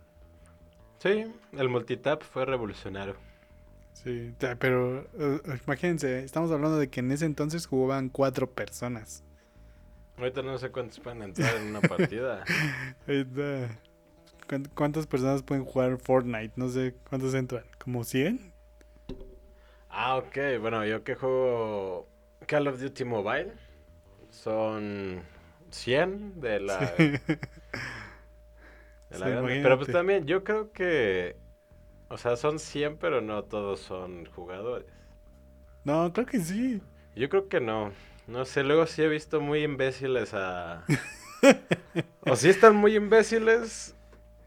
Sí, 0.99 1.25
el 1.53 1.69
multitap 1.69 2.23
fue 2.23 2.45
revolucionario. 2.45 3.15
Sí, 3.93 4.33
pero 4.59 5.01
eh, 5.17 5.39
imagínense, 5.65 6.23
estamos 6.23 6.51
hablando 6.51 6.77
de 6.77 6.89
que 6.89 6.99
en 6.99 7.11
ese 7.11 7.25
entonces 7.25 7.65
jugaban 7.67 8.09
cuatro 8.09 8.49
personas. 8.51 9.23
Ahorita 10.17 10.41
no 10.41 10.57
sé 10.57 10.69
cuántos 10.71 10.99
pueden 10.99 11.21
entrar 11.23 11.55
en 11.55 11.67
una 11.67 11.81
partida. 11.81 12.43
Ahorita, 13.07 13.79
¿cuán- 14.47 14.69
¿Cuántas 14.75 15.07
personas 15.07 15.41
pueden 15.43 15.65
jugar 15.65 15.97
Fortnite? 15.97 16.53
No 16.55 16.69
sé, 16.69 16.95
¿cuántos 17.09 17.33
entran? 17.33 17.63
¿Como 17.79 18.03
100? 18.03 18.53
Ah, 19.89 20.17
ok. 20.17 20.37
Bueno, 20.59 20.85
yo 20.85 21.03
que 21.03 21.15
juego 21.15 22.07
Call 22.47 22.67
of 22.67 22.79
Duty 22.79 23.05
Mobile 23.05 23.53
son 24.29 25.21
100 25.71 26.39
de 26.41 26.59
la... 26.59 26.79
de 26.79 27.19
la 29.19 29.25
Sí. 29.27 29.59
Pero 29.63 29.77
pues 29.77 29.91
también 29.91 30.25
yo 30.25 30.43
creo 30.43 30.71
que... 30.71 31.35
O 32.13 32.17
sea, 32.19 32.37
son 32.37 32.59
100, 32.59 32.97
pero 32.97 33.21
no 33.21 33.43
todos 33.43 33.79
son 33.79 34.27
jugadores. 34.27 34.85
No, 35.83 36.13
creo 36.13 36.27
que 36.27 36.39
sí. 36.39 36.79
Yo 37.15 37.27
creo 37.27 37.49
que 37.49 37.59
no. 37.59 37.91
No 38.27 38.45
sé, 38.45 38.63
luego 38.63 38.85
sí 38.85 39.01
he 39.01 39.07
visto 39.07 39.41
muy 39.41 39.63
imbéciles 39.63 40.35
a... 40.35 40.85
o 42.21 42.35
sí 42.35 42.49
están 42.49 42.75
muy 42.75 42.95
imbéciles, 42.95 43.95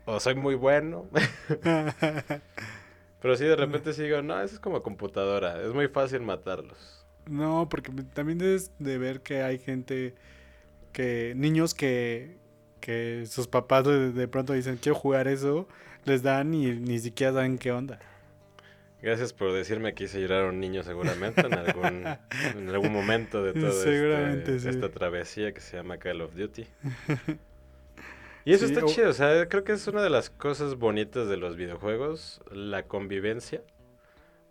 o 0.05 0.21
soy 0.21 0.37
muy 0.37 0.55
bueno. 0.55 1.11
Pero 3.21 3.37
sí 3.37 3.45
de 3.45 3.57
repente 3.57 3.93
sí 3.93 4.05
digo, 4.05 4.23
no, 4.23 4.41
eso 4.41 4.55
es 4.55 4.61
como 4.61 4.83
computadora, 4.83 5.63
es 5.63 5.73
muy 5.75 5.89
fácil 5.89 6.21
matarlos. 6.23 7.07
no, 7.27 7.69
porque 7.69 7.93
también 8.15 8.39
debes 8.39 8.73
de 8.79 8.99
ver 8.99 9.23
que 9.23 9.43
hay 9.43 9.59
gente 9.59 10.15
que, 10.93 11.35
niños 11.37 11.75
que, 11.75 12.39
que 12.81 13.25
sus 13.27 13.49
papás 13.49 13.85
de, 13.85 14.13
de 14.13 14.29
pronto 14.29 14.53
dicen, 14.53 14.77
quiero 14.79 14.97
jugar 14.97 15.29
eso, 15.29 15.69
les 16.07 16.23
dan 16.23 16.55
y 16.55 16.73
ni 16.73 16.99
siquiera 16.99 17.33
saben 17.33 17.59
qué 17.59 17.73
onda. 17.73 17.99
Gracias 19.03 19.33
por 19.33 19.53
decirme 19.53 19.95
que 19.95 20.05
hice 20.05 20.21
llorar 20.21 20.45
a 20.45 20.49
un 20.49 20.59
niño 20.59 20.83
seguramente 20.83 21.43
en 21.43 21.55
algún, 21.55 22.05
en 22.57 22.69
algún 22.71 22.93
momento 22.93 23.43
de 23.43 23.53
toda 23.53 23.73
sí. 23.73 24.69
esta 24.69 24.89
travesía 24.89 25.53
que 25.53 25.61
se 25.61 25.77
llama 25.77 25.99
Call 25.99 26.21
of 26.23 26.35
Duty. 26.35 26.67
Y 28.45 28.53
eso 28.53 28.69
Sí, 28.69 28.75
está 28.75 28.87
o- 28.87 28.89
chido, 28.89 29.11
o 29.11 29.13
sea, 29.13 29.49
creo 29.49 29.65
que 29.65 29.73
es 29.73 29.89
una 29.89 30.03
de 30.03 30.09
las 30.09 30.31
cosas 30.31 30.77
bonitas 30.77 31.27
de 31.29 31.37
los 31.37 31.57
videojuegos, 31.57 32.41
la 32.53 32.85
convivencia. 32.85 33.61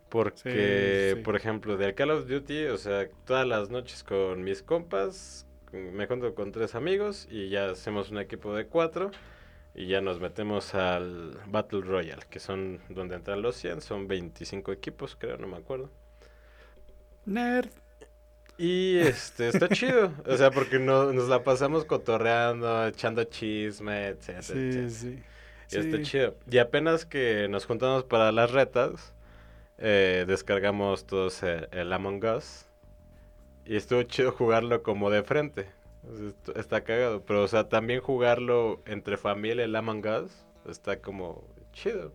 Porque, 0.09 1.13
sí. 1.15 1.21
por 1.23 1.37
ejemplo, 1.37 1.77
del 1.77 1.95
Call 1.95 2.11
of 2.11 2.27
Duty, 2.27 2.65
o 2.65 2.77
sea, 2.77 3.07
todas 3.25 3.47
las 3.47 3.69
noches 3.69 4.03
con 4.03 4.43
mis 4.43 4.61
compas, 4.61 5.47
me 5.71 6.07
junto 6.07 6.35
con 6.35 6.51
tres 6.51 6.75
amigos 6.75 7.25
y 7.31 7.47
ya 7.47 7.69
hacemos 7.69 8.11
un 8.11 8.19
equipo 8.19 8.53
de 8.53 8.65
cuatro 8.65 9.11
y 9.75 9.87
ya 9.87 10.01
nos 10.01 10.19
metemos 10.19 10.73
al 10.75 11.39
Battle 11.47 11.81
Royale, 11.81 12.23
que 12.29 12.39
son 12.39 12.81
donde 12.89 13.15
entran 13.15 13.41
los 13.43 13.55
100, 13.57 13.81
son 13.81 14.07
25 14.07 14.71
equipos, 14.71 15.15
creo, 15.17 15.37
no 15.37 15.47
me 15.47 15.57
acuerdo. 15.57 15.91
Nerd. 17.25 17.69
Y 18.57 18.97
este, 18.99 19.49
está 19.49 19.69
chido, 19.69 20.13
o 20.25 20.37
sea, 20.37 20.51
porque 20.51 20.79
no, 20.79 21.11
nos 21.13 21.27
la 21.29 21.43
pasamos 21.43 21.85
cotorreando, 21.85 22.87
echando 22.87 23.23
chisme, 23.25 24.07
etcétera, 24.07 24.61
Sí, 24.61 24.61
etcétera. 24.61 24.89
sí. 24.89 25.23
Y 25.71 25.77
está 25.77 26.01
chido. 26.01 26.37
Y 26.49 26.59
apenas 26.59 27.05
que 27.05 27.47
nos 27.49 27.65
juntamos 27.65 28.05
para 28.05 28.31
las 28.31 28.51
retas, 28.51 29.13
eh, 29.77 30.25
descargamos 30.27 31.07
todos 31.07 31.43
el, 31.43 31.69
el 31.71 31.93
Among 31.93 32.23
Us. 32.25 32.67
Y 33.65 33.75
estuvo 33.75 34.03
chido 34.03 34.31
jugarlo 34.31 34.83
como 34.83 35.09
de 35.11 35.23
frente. 35.23 35.74
Está 36.55 36.83
cagado. 36.83 37.23
Pero, 37.25 37.43
o 37.43 37.47
sea, 37.47 37.69
también 37.69 38.01
jugarlo 38.01 38.81
entre 38.85 39.17
familia, 39.17 39.65
el 39.65 39.75
Among 39.75 40.05
Us, 40.07 40.45
está 40.69 41.01
como 41.01 41.47
chido. 41.73 42.13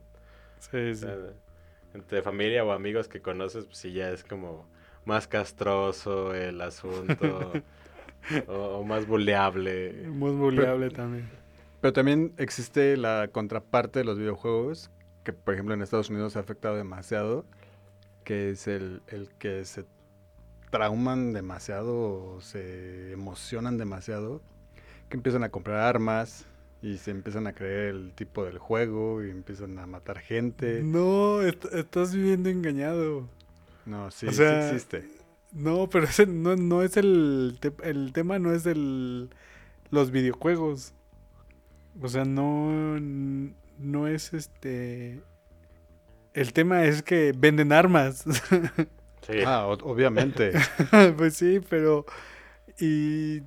Sí, 0.59 0.77
O 0.93 0.95
sí. 0.95 0.97
sea, 0.97 1.17
entre 1.95 2.23
familia 2.23 2.65
o 2.65 2.73
amigos 2.73 3.09
que 3.09 3.21
conoces, 3.23 3.65
pues 3.67 3.79
sí 3.79 3.93
ya 3.93 4.11
es 4.11 4.25
como 4.25 4.69
más 5.05 5.27
castroso 5.29 6.35
el 6.35 6.61
asunto. 6.61 7.53
o, 8.49 8.53
o 8.55 8.85
más 8.85 9.07
buleable. 9.07 9.93
Muy 10.09 10.33
buleable 10.33 10.91
también. 10.91 11.29
Pero 11.81 11.93
también 11.93 12.35
existe 12.37 12.97
la 12.97 13.29
contraparte 13.33 14.01
de 14.01 14.05
los 14.05 14.19
videojuegos, 14.19 14.91
que 15.25 15.33
por 15.33 15.55
ejemplo 15.55 15.75
en 15.75 15.83
Estados 15.83 16.11
Unidos 16.11 16.37
ha 16.37 16.41
afectado 16.41 16.77
demasiado, 16.77 17.47
que 18.25 18.51
es 18.51 18.67
el, 18.67 19.03
el 19.09 19.31
que 19.39 19.65
se 19.65 19.85
trauman 20.71 21.33
demasiado 21.33 22.39
se 22.41 23.13
emocionan 23.13 23.77
demasiado, 23.79 24.41
que 25.09 25.17
empiezan 25.17 25.43
a 25.45 25.49
comprar 25.51 25.81
armas 25.81 26.47
y 26.83 26.97
se 26.99 27.11
empiezan 27.11 27.47
a 27.47 27.53
creer 27.53 27.89
el 27.95 28.13
tipo 28.13 28.45
del 28.45 28.59
juego 28.59 29.23
y 29.25 29.31
empiezan 29.31 29.79
a 29.79 29.87
matar 29.87 30.21
gente. 30.21 30.83
No, 30.83 31.43
est- 31.43 31.67
estás 31.75 32.15
viviendo 32.15 32.49
engañado. 32.49 33.29
No, 33.85 34.11
sí, 34.11 34.27
O 34.29 34.33
sí 34.33 34.43
existe. 34.43 35.09
No, 35.53 35.89
pero 35.91 36.05
ese 36.05 36.27
no, 36.27 36.55
no 36.57 36.83
es 36.83 36.97
el, 36.97 37.59
te- 37.61 37.73
el 37.83 38.13
tema, 38.13 38.39
no 38.39 38.53
es 38.53 38.67
el 38.67 39.31
los 39.91 40.11
videojuegos. 40.13 40.95
O 42.01 42.09
sea, 42.09 42.25
no, 42.25 42.99
no 43.79 44.07
es 44.07 44.33
este. 44.33 45.21
El 46.33 46.53
tema 46.53 46.85
es 46.85 47.03
que 47.03 47.35
venden 47.37 47.73
armas. 47.73 48.25
Sí. 49.23 49.39
Ah, 49.47 49.67
obviamente. 49.67 50.53
pues 51.17 51.35
sí, 51.37 51.61
pero 51.69 52.07
y, 52.79 53.43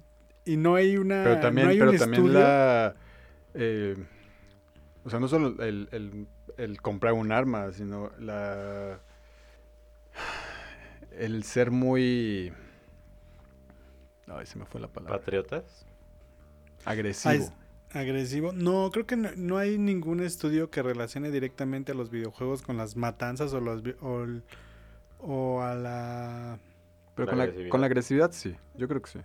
y 0.45 0.57
no 0.57 0.75
hay 0.75 0.97
una. 0.97 1.23
Pero 1.23 1.39
también, 1.39 1.67
no 1.67 1.71
hay 1.71 1.79
pero 1.79 1.91
un 1.91 1.97
también 1.97 2.23
estudio. 2.23 2.39
la... 2.39 2.95
eh, 3.55 3.95
o 5.03 5.09
sea, 5.09 5.19
no 5.19 5.27
solo 5.27 5.61
el, 5.63 5.89
el- 5.91 6.27
el 6.57 6.81
comprar 6.81 7.13
un 7.13 7.31
arma, 7.31 7.71
sino 7.71 8.11
la... 8.19 8.99
El 11.11 11.43
ser 11.43 11.71
muy... 11.71 12.53
Ay, 14.27 14.45
se 14.45 14.57
me 14.57 14.65
fue 14.65 14.79
la 14.81 14.87
palabra. 14.87 15.17
¿Patriotas? 15.19 15.85
Agresivo. 16.85 17.53
Ay, 17.91 18.01
Agresivo. 18.01 18.51
No, 18.53 18.89
creo 18.91 19.05
que 19.05 19.15
no, 19.15 19.29
no 19.35 19.57
hay 19.57 19.77
ningún 19.77 20.21
estudio 20.21 20.69
que 20.71 20.81
relacione 20.81 21.29
directamente 21.31 21.91
a 21.91 21.95
los 21.95 22.09
videojuegos 22.09 22.61
con 22.63 22.77
las 22.77 22.95
matanzas 22.95 23.53
o, 23.53 23.59
los, 23.59 23.83
vi- 23.83 23.95
o, 24.01 24.23
el- 24.23 24.43
o 25.23 25.61
a 25.61 25.75
la... 25.75 26.59
Pero 27.15 27.27
La 27.27 27.33
con 27.33 27.37
la, 27.39 27.43
agresividad. 27.43 27.69
con 27.69 27.81
la 27.81 27.87
agresividad 27.87 28.31
sí, 28.31 28.55
yo 28.75 28.87
creo 28.87 29.01
que 29.01 29.09
sí. 29.09 29.19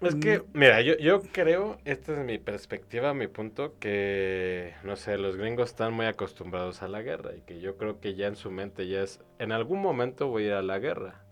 Es 0.00 0.16
que, 0.16 0.42
No. 0.42 0.44
mira, 0.52 0.82
yo, 0.82 0.96
yo 0.98 1.22
creo, 1.32 1.78
esta 1.86 2.12
es 2.12 2.18
mi 2.26 2.38
perspectiva, 2.38 3.14
mi 3.14 3.26
punto, 3.26 3.78
que, 3.78 4.74
no 4.82 4.96
sé, 4.96 5.16
los 5.16 5.36
gringos 5.36 5.70
están 5.70 5.94
muy 5.94 6.04
acostumbrados 6.06 6.82
a 6.82 6.88
la 6.88 7.00
guerra 7.02 7.34
y 7.34 7.40
que 7.40 7.60
yo 7.60 7.76
creo 7.78 8.00
que 8.00 8.14
ya 8.14 8.26
en 8.26 8.36
su 8.36 8.50
mente 8.50 8.86
ya 8.86 9.02
es, 9.02 9.20
en 9.38 9.50
algún 9.52 9.80
momento 9.80 10.28
voy 10.28 10.44
a 10.44 10.46
ir 10.48 10.52
a 10.54 10.62
la 10.62 10.78
guerra. 10.78 11.24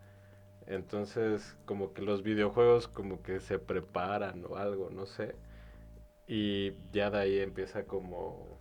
Entonces, 0.66 1.56
como 1.66 1.94
que 1.94 2.02
los 2.02 2.22
videojuegos 2.24 2.88
como 2.88 3.22
que 3.22 3.40
se 3.40 3.58
preparan 3.60 4.44
o 4.48 4.56
algo, 4.56 4.90
no 4.90 5.06
sé. 5.06 5.36
Y 6.26 6.74
ya 6.92 7.10
de 7.10 7.18
ahí 7.18 7.38
empieza 7.40 7.84
como, 7.86 8.60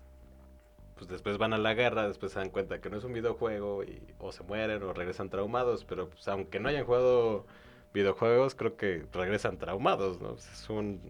pues 1.01 1.09
después 1.09 1.39
van 1.39 1.51
a 1.51 1.57
la 1.57 1.73
guerra, 1.73 2.07
después 2.07 2.31
se 2.31 2.37
dan 2.37 2.51
cuenta 2.51 2.79
que 2.79 2.91
no 2.91 2.97
es 2.97 3.03
un 3.03 3.11
videojuego 3.11 3.83
y 3.83 4.03
o 4.19 4.31
se 4.31 4.43
mueren 4.43 4.83
o 4.83 4.93
regresan 4.93 5.31
traumados, 5.31 5.83
pero 5.83 6.07
pues 6.07 6.27
aunque 6.27 6.59
no 6.59 6.69
hayan 6.69 6.85
jugado 6.85 7.47
videojuegos, 7.91 8.53
creo 8.53 8.77
que 8.77 9.07
regresan 9.11 9.57
traumados, 9.57 10.21
¿no? 10.21 10.33
Pues, 10.33 10.47
Es 10.51 10.69
un 10.69 11.01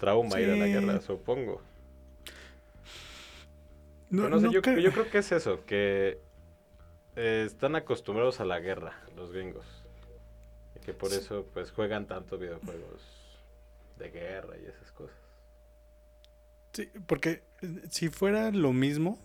trauma 0.00 0.40
ir 0.40 0.50
a 0.50 0.56
la 0.56 0.66
guerra, 0.66 1.00
supongo. 1.00 1.62
No, 4.10 4.28
no 4.28 4.40
sé, 4.40 4.46
no 4.46 4.52
yo, 4.52 4.60
cre- 4.60 4.80
yo 4.80 4.90
creo 4.90 5.08
que 5.08 5.18
es 5.18 5.30
eso, 5.30 5.64
que 5.66 6.18
eh, 7.14 7.44
están 7.46 7.76
acostumbrados 7.76 8.40
a 8.40 8.44
la 8.44 8.58
guerra, 8.58 8.98
los 9.14 9.30
gringos. 9.32 9.64
Y 10.74 10.80
que 10.80 10.94
por 10.94 11.10
Sí. 11.10 11.18
eso 11.18 11.46
pues 11.54 11.70
juegan 11.70 12.06
tanto 12.08 12.38
videojuegos 12.38 13.38
de 13.98 14.10
guerra 14.10 14.56
y 14.60 14.66
esas 14.66 14.90
cosas. 14.90 15.16
Sí, 16.72 16.88
porque 17.06 17.42
eh, 17.62 17.82
si 17.90 18.08
fuera 18.08 18.50
lo 18.50 18.72
mismo, 18.72 19.18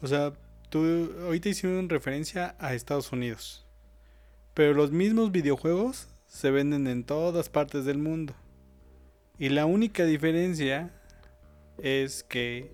o 0.00 0.06
sea, 0.06 0.32
tú 0.68 1.10
ahorita 1.24 1.48
hicieron 1.48 1.88
referencia 1.88 2.56
a 2.58 2.74
Estados 2.74 3.12
Unidos, 3.12 3.66
pero 4.54 4.74
los 4.74 4.90
mismos 4.90 5.32
videojuegos 5.32 6.08
se 6.26 6.50
venden 6.50 6.86
en 6.86 7.04
todas 7.04 7.48
partes 7.48 7.84
del 7.84 7.98
mundo. 7.98 8.34
Y 9.38 9.50
la 9.50 9.66
única 9.66 10.04
diferencia 10.04 10.90
es 11.78 12.24
que 12.24 12.72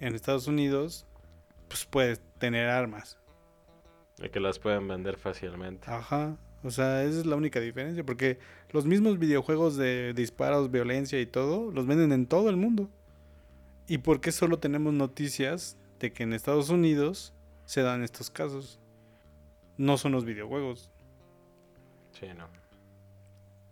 en 0.00 0.14
Estados 0.14 0.46
Unidos 0.46 1.06
pues 1.68 1.84
puedes 1.86 2.20
tener 2.38 2.68
armas. 2.68 3.18
Y 4.22 4.28
que 4.28 4.38
las 4.40 4.58
pueden 4.58 4.86
vender 4.86 5.16
fácilmente. 5.16 5.90
Ajá. 5.90 6.36
O 6.62 6.70
sea, 6.70 7.02
esa 7.02 7.20
es 7.20 7.26
la 7.26 7.36
única 7.36 7.60
diferencia, 7.60 8.04
porque 8.04 8.38
los 8.70 8.86
mismos 8.86 9.18
videojuegos 9.18 9.76
de 9.76 10.14
disparos, 10.14 10.70
violencia 10.70 11.20
y 11.20 11.26
todo, 11.26 11.70
los 11.70 11.86
venden 11.86 12.12
en 12.12 12.26
todo 12.26 12.48
el 12.48 12.56
mundo. 12.56 12.88
¿Y 13.86 13.98
por 13.98 14.20
qué 14.20 14.32
solo 14.32 14.58
tenemos 14.58 14.94
noticias 14.94 15.76
de 16.00 16.12
que 16.12 16.22
en 16.22 16.32
Estados 16.32 16.70
Unidos 16.70 17.34
se 17.66 17.82
dan 17.82 18.02
estos 18.02 18.30
casos? 18.30 18.80
No 19.76 19.98
son 19.98 20.12
los 20.12 20.24
videojuegos. 20.24 20.90
Sí, 22.12 22.26
no. 22.36 22.48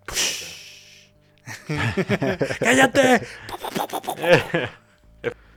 ¡Cállate! 2.61 3.23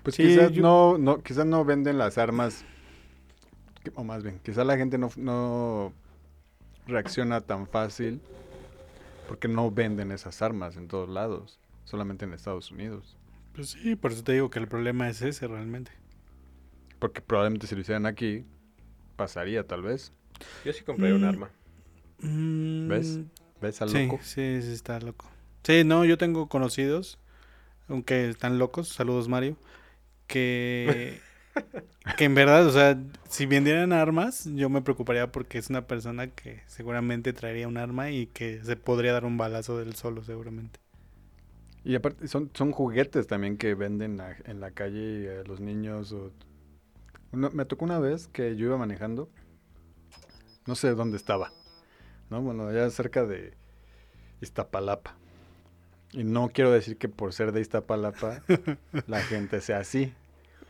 Pues 0.03 0.15
Sí, 0.15 0.23
quizás 0.23 0.51
yo- 0.51 0.61
no, 0.61 0.97
no, 0.97 1.21
quizás 1.23 1.45
no 1.45 1.65
venden 1.65 1.97
las 1.97 2.17
armas, 2.17 2.63
o 3.95 4.03
más 4.03 4.23
bien, 4.23 4.39
quizás 4.43 4.65
la 4.65 4.77
gente 4.77 4.97
no, 4.97 5.09
no 5.15 5.93
reacciona 6.87 7.41
tan 7.41 7.67
fácil 7.67 8.21
porque 9.27 9.47
no 9.47 9.71
venden 9.71 10.11
esas 10.11 10.41
armas 10.41 10.77
en 10.77 10.87
todos 10.87 11.09
lados, 11.09 11.59
solamente 11.85 12.25
en 12.25 12.33
Estados 12.33 12.71
Unidos. 12.71 13.17
Pues 13.55 13.69
sí, 13.71 13.95
por 13.95 14.11
eso 14.11 14.23
te 14.23 14.33
digo 14.33 14.51
que 14.51 14.59
el 14.59 14.67
problema 14.67 15.09
es 15.09 15.21
ese 15.23 15.47
realmente. 15.47 15.91
Porque 16.99 17.21
probablemente 17.21 17.67
si 17.67 17.75
lo 17.75 17.81
hicieran 17.81 18.05
aquí, 18.05 18.45
pasaría 19.17 19.67
tal 19.67 19.83
vez. 19.83 20.13
Yo 20.63 20.73
sí 20.73 20.83
compré 20.83 21.13
un 21.15 21.23
Mm. 21.23 21.25
arma. 21.25 21.51
Mm, 22.21 22.85
¿Ves? 22.85 23.21
¿Ves 23.59 23.81
al 23.81 23.91
sí, 23.91 23.93
loco? 23.93 24.21
sí, 24.23 24.61
sí, 24.61 24.73
está 24.73 24.99
loco. 24.99 25.31
Sí, 25.63 25.83
no, 25.83 26.05
yo 26.05 26.17
tengo 26.17 26.49
conocidos, 26.49 27.19
aunque 27.89 28.29
están 28.29 28.59
locos, 28.59 28.89
saludos 28.89 29.29
Mario, 29.29 29.57
que, 30.27 31.23
que 32.15 32.25
en 32.25 32.35
verdad, 32.35 32.67
o 32.67 32.71
sea, 32.71 32.97
si 33.29 33.45
vendieran 33.47 33.93
armas, 33.93 34.45
yo 34.55 34.69
me 34.69 34.81
preocuparía 34.83 35.31
porque 35.31 35.59
es 35.59 35.69
una 35.71 35.87
persona 35.87 36.29
que 36.29 36.63
seguramente 36.67 37.33
traería 37.33 37.67
un 37.69 37.77
arma 37.77 38.11
y 38.11 38.27
que 38.27 38.63
se 38.63 38.77
podría 38.77 39.13
dar 39.13 39.25
un 39.25 39.37
balazo 39.37 39.77
del 39.79 39.95
solo, 39.95 40.23
seguramente. 40.23 40.79
Y 41.85 41.95
aparte 41.95 42.27
son, 42.27 42.49
son 42.53 42.71
juguetes 42.71 43.27
también 43.27 43.57
que 43.57 43.75
venden 43.75 44.19
a- 44.19 44.35
en 44.45 44.59
la 44.59 44.71
calle 44.71 45.39
a 45.39 45.43
los 45.47 45.59
niños. 45.61 46.11
O... 46.11 46.31
Una- 47.31 47.49
me 47.51 47.63
tocó 47.65 47.85
una 47.85 47.99
vez 47.99 48.27
que 48.27 48.55
yo 48.57 48.65
iba 48.65 48.77
manejando, 48.77 49.29
no 50.65 50.73
sé 50.75 50.89
dónde 50.95 51.15
estaba, 51.17 51.51
¿no? 52.29 52.41
Bueno, 52.41 52.67
allá 52.67 52.89
cerca 52.89 53.23
de 53.25 53.53
Iztapalapa. 54.41 55.15
Y 56.11 56.23
no 56.23 56.49
quiero 56.49 56.71
decir 56.71 56.97
que 56.97 57.07
por 57.09 57.33
ser 57.33 57.51
de 57.51 57.61
Iztapalapa 57.61 58.41
la 59.07 59.21
gente 59.21 59.61
sea 59.61 59.79
así, 59.79 60.13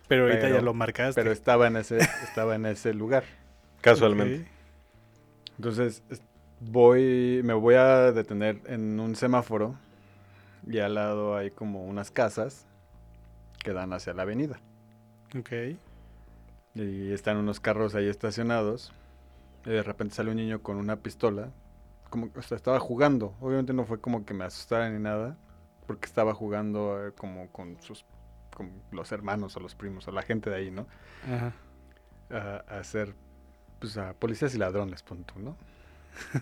Pero 0.07 0.23
ahorita 0.23 0.41
Pero- 0.41 0.55
ya 0.55 0.61
lo 0.61 0.73
marcaste. 0.73 1.19
pero 1.21 1.31
estaba 1.31 1.67
en 1.67 1.77
ese, 1.77 1.97
estaba 1.97 2.55
en 2.55 2.65
ese 2.65 2.93
lugar. 2.93 3.23
Casualmente. 3.81 4.41
Ok. 4.41 4.47
Entonces 5.57 6.03
es- 6.09 6.21
voy, 6.59 7.41
me 7.43 7.53
voy 7.53 7.75
a 7.75 8.11
detener 8.11 8.59
en 8.65 8.99
un 8.99 9.15
semáforo 9.15 9.77
y 10.67 10.79
al 10.79 10.95
lado 10.95 11.35
hay 11.35 11.51
como 11.51 11.85
unas 11.85 12.11
casas 12.11 12.65
que 13.63 13.73
dan 13.73 13.93
hacia 13.93 14.13
la 14.13 14.23
avenida. 14.23 14.59
Ok. 15.37 15.51
Y 16.75 17.11
están 17.11 17.37
unos 17.37 17.59
carros 17.59 17.95
ahí 17.95 18.07
estacionados. 18.07 18.91
Y 19.65 19.69
de 19.69 19.83
repente 19.83 20.15
sale 20.15 20.31
un 20.31 20.37
niño 20.37 20.61
con 20.61 20.77
una 20.77 20.97
pistola. 20.97 21.49
Como, 22.09 22.29
o 22.35 22.41
sea, 22.41 22.57
estaba 22.57 22.79
jugando. 22.79 23.33
Obviamente 23.41 23.73
no 23.73 23.85
fue 23.85 23.99
como 23.99 24.25
que 24.25 24.33
me 24.33 24.45
asustara 24.45 24.89
ni 24.89 24.99
nada. 24.99 25.37
Porque 25.87 26.05
estaba 26.05 26.33
jugando 26.33 27.07
eh, 27.07 27.11
como 27.11 27.49
con 27.49 27.81
sus 27.81 28.05
con 28.55 28.71
los 28.91 29.11
hermanos 29.11 29.57
o 29.57 29.59
los 29.59 29.75
primos 29.75 30.07
o 30.07 30.11
la 30.11 30.21
gente 30.21 30.49
de 30.49 30.55
ahí, 30.55 30.71
¿no? 30.71 30.87
Ajá. 31.25 31.53
A, 32.29 32.63
a 32.73 32.79
hacer 32.79 33.13
pues 33.79 33.97
a 33.97 34.13
policías 34.13 34.55
y 34.55 34.57
ladrones, 34.57 35.03
punto, 35.03 35.33
¿no? 35.37 35.57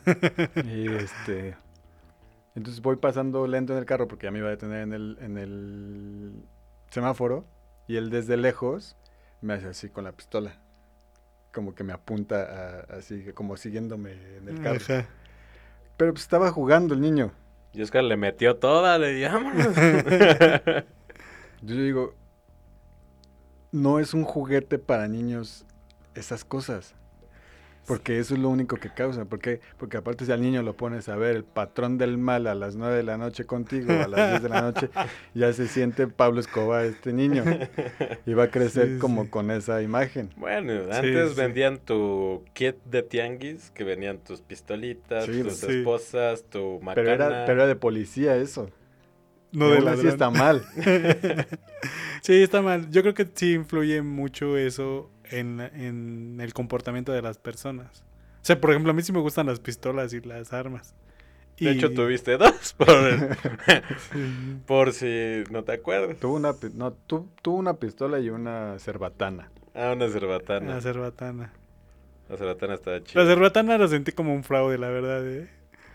y 0.63 0.87
este 0.93 1.55
entonces 2.55 2.81
voy 2.81 2.97
pasando 2.97 3.47
lento 3.47 3.73
en 3.73 3.79
el 3.79 3.85
carro 3.85 4.07
porque 4.07 4.27
ya 4.27 4.31
me 4.31 4.39
iba 4.39 4.47
a 4.47 4.51
detener 4.51 4.81
en 4.83 4.93
el, 4.93 5.17
en 5.21 5.37
el 5.37 6.43
semáforo 6.89 7.45
y 7.87 7.95
él 7.97 8.09
desde 8.09 8.37
lejos 8.37 8.95
me 9.41 9.53
hace 9.53 9.67
así 9.67 9.89
con 9.89 10.03
la 10.03 10.11
pistola. 10.13 10.59
como 11.51 11.75
que 11.75 11.83
me 11.83 11.93
apunta 11.93 12.85
a- 12.89 12.95
así, 12.97 13.31
como 13.33 13.57
siguiéndome 13.57 14.13
en 14.37 14.47
el 14.49 14.61
carro. 14.61 14.77
Ajá. 14.77 15.07
Pero 15.97 16.11
pues 16.13 16.23
estaba 16.23 16.51
jugando 16.51 16.93
el 16.95 17.01
niño. 17.01 17.31
Y 17.73 17.81
Oscar 17.83 18.03
le 18.03 18.17
metió 18.17 18.55
toda, 18.57 18.97
le 18.97 19.13
digamos. 19.13 19.53
Yo 21.61 21.75
digo, 21.75 22.15
no 23.71 23.99
es 23.99 24.13
un 24.13 24.23
juguete 24.23 24.79
para 24.79 25.07
niños 25.07 25.65
esas 26.15 26.43
cosas. 26.45 26.95
Porque 27.85 28.17
eso 28.17 28.33
es 28.33 28.39
lo 28.39 28.47
único 28.49 28.77
que 28.77 28.89
causa. 28.89 29.25
¿Por 29.25 29.39
qué? 29.39 29.59
Porque 29.77 29.97
aparte 29.97 30.25
si 30.25 30.31
al 30.31 30.41
niño 30.41 30.63
lo 30.63 30.73
pones 30.73 31.09
a 31.09 31.17
ver 31.17 31.35
el 31.35 31.43
patrón 31.43 31.97
del 31.97 32.17
mal 32.17 32.47
a 32.47 32.55
las 32.55 32.75
9 32.77 32.95
de 32.95 33.03
la 33.03 33.17
noche 33.17 33.43
contigo, 33.45 33.91
a 33.91 34.07
las 34.07 34.29
10 34.31 34.43
de 34.43 34.49
la 34.49 34.61
noche, 34.61 34.89
ya 35.33 35.51
se 35.51 35.67
siente 35.67 36.07
Pablo 36.07 36.39
Escobar 36.39 36.85
este 36.85 37.11
niño. 37.11 37.43
Y 38.25 38.33
va 38.35 38.43
a 38.45 38.51
crecer 38.51 38.87
Sí, 38.93 38.99
como 38.99 39.23
sí. 39.23 39.29
con 39.29 39.51
esa 39.51 39.81
imagen. 39.81 40.29
Bueno, 40.37 40.73
Sí, 40.85 40.95
antes 40.97 41.29
sí. 41.31 41.35
vendían 41.35 41.77
tu 41.77 42.43
kit 42.53 42.77
de 42.85 43.03
tianguis, 43.03 43.69
que 43.71 43.83
venían 43.83 44.17
tus 44.19 44.39
pistolitas, 44.41 45.25
Sí, 45.25 45.43
tus 45.43 45.57
sí. 45.57 45.67
esposas, 45.79 46.43
tu 46.49 46.79
macana. 46.81 46.93
Pero 46.95 47.09
era, 47.11 47.45
pero 47.45 47.53
era 47.63 47.67
de 47.67 47.75
policía 47.75 48.37
eso. 48.37 48.69
No 49.51 49.67
de 49.69 49.75
así 49.77 49.85
ladrón. 49.85 50.07
está 50.07 50.29
mal. 50.29 50.63
Sí, 52.21 52.41
está 52.41 52.61
mal. 52.61 52.89
Yo 52.89 53.01
creo 53.01 53.13
que 53.13 53.27
sí 53.33 53.53
influye 53.53 54.01
mucho 54.01 54.57
eso 54.57 55.09
en, 55.31 55.59
en 55.61 56.37
el 56.41 56.53
comportamiento 56.53 57.11
de 57.11 57.21
las 57.21 57.37
personas. 57.37 58.03
O 58.41 58.45
sea, 58.45 58.59
por 58.59 58.71
ejemplo, 58.71 58.91
a 58.91 58.93
mí 58.95 59.01
sí 59.01 59.11
me 59.13 59.19
gustan 59.19 59.45
las 59.47 59.59
pistolas 59.59 60.13
y 60.13 60.21
las 60.21 60.51
armas. 60.53 60.93
De 61.59 61.65
Y- 61.71 61.77
hecho, 61.77 61.91
tuviste 61.93 62.37
dos, 62.37 62.75
por, 64.65 64.93
si 64.93 65.43
no 65.51 65.63
te 65.63 65.73
acuerdas. 65.73 66.17
Tuvo 66.17 66.35
una, 66.35 66.53
no, 66.73 66.93
tu- 66.93 67.29
tuvo 67.41 67.57
una 67.57 67.75
pistola 67.75 68.19
y 68.19 68.29
una 68.29 68.77
cerbatana. 68.79 69.49
Ah, 69.75 69.93
una 69.95 70.09
cerbatana. 70.09 70.75
La 70.75 70.81
cerbatana. 70.81 71.53
La 72.29 72.37
cerbatana 72.37 72.73
estaba 72.75 73.03
chida. 73.03 73.23
La 73.23 73.29
cerbatana 73.29 73.77
la 73.77 73.87
sentí 73.87 74.11
como 74.11 74.33
un 74.33 74.43
fraude, 74.43 74.77
la 74.77 74.89
verdad. 74.89 75.27
¿eh? 75.27 75.49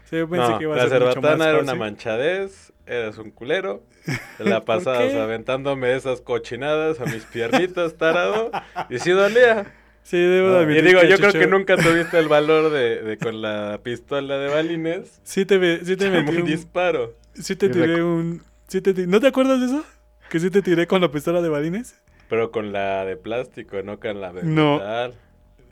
O 0.08 0.10
sea, 0.10 0.18
yo 0.20 0.28
pensé 0.28 0.48
No, 0.52 0.58
que 0.58 0.64
iba 0.64 0.74
a 0.74 0.78
la 0.78 0.88
ser 0.88 1.00
mucho 1.00 1.12
cerbatana 1.12 1.36
más 1.36 1.48
era 1.48 1.58
una 1.60 1.74
manchadez, 1.74 2.72
eras 2.86 3.18
un 3.18 3.30
culero. 3.30 3.82
La 4.38 4.64
pasabas 4.64 5.14
aventándome 5.14 5.94
esas 5.94 6.22
cochinadas 6.22 6.98
a 7.00 7.04
mis 7.04 7.24
piernitas, 7.26 7.94
tarado. 7.98 8.50
Y 8.88 8.98
sí 9.00 9.10
dolía. 9.10 9.66
Sí, 10.02 10.16
debo 10.16 10.50
de 10.52 10.64
Ah, 10.74 10.78
Y 10.78 10.80
digo, 10.82 11.02
yo 11.02 11.18
creo 11.18 11.32
que 11.32 11.46
nunca 11.46 11.76
tuviste 11.76 12.18
el 12.18 12.28
valor 12.28 12.70
de, 12.70 13.02
de 13.02 13.18
con 13.18 13.42
la 13.42 13.80
pistola 13.82 14.38
de 14.38 14.48
balines. 14.48 15.20
Sí 15.24 15.44
te, 15.44 15.58
ve- 15.58 15.80
sí 15.84 15.96
te 15.98 16.08
metí 16.08 16.36
un 16.36 16.42
un, 16.42 16.46
disparo. 16.46 17.14
sí 17.34 17.54
te 17.56 17.66
Y 17.66 17.70
tiré 17.70 18.02
un... 18.02 18.42
sí 18.66 18.80
te 18.80 18.94
ti- 18.94 19.06
¿No 19.06 19.20
te 19.20 19.26
acuerdas 19.26 19.60
de 19.60 19.66
eso? 19.66 19.84
¿Que 20.30 20.40
sí 20.40 20.48
te 20.50 20.62
tiré 20.62 20.86
con 20.86 21.02
la 21.02 21.10
pistola 21.10 21.42
de 21.42 21.50
balines? 21.50 22.00
Pero 22.30 22.50
con 22.50 22.72
la 22.72 23.04
de 23.04 23.16
plástico, 23.18 23.82
no 23.82 24.00
con 24.00 24.18
la 24.22 24.32
de 24.32 24.44
No. 24.44 24.78
metal. 24.78 25.14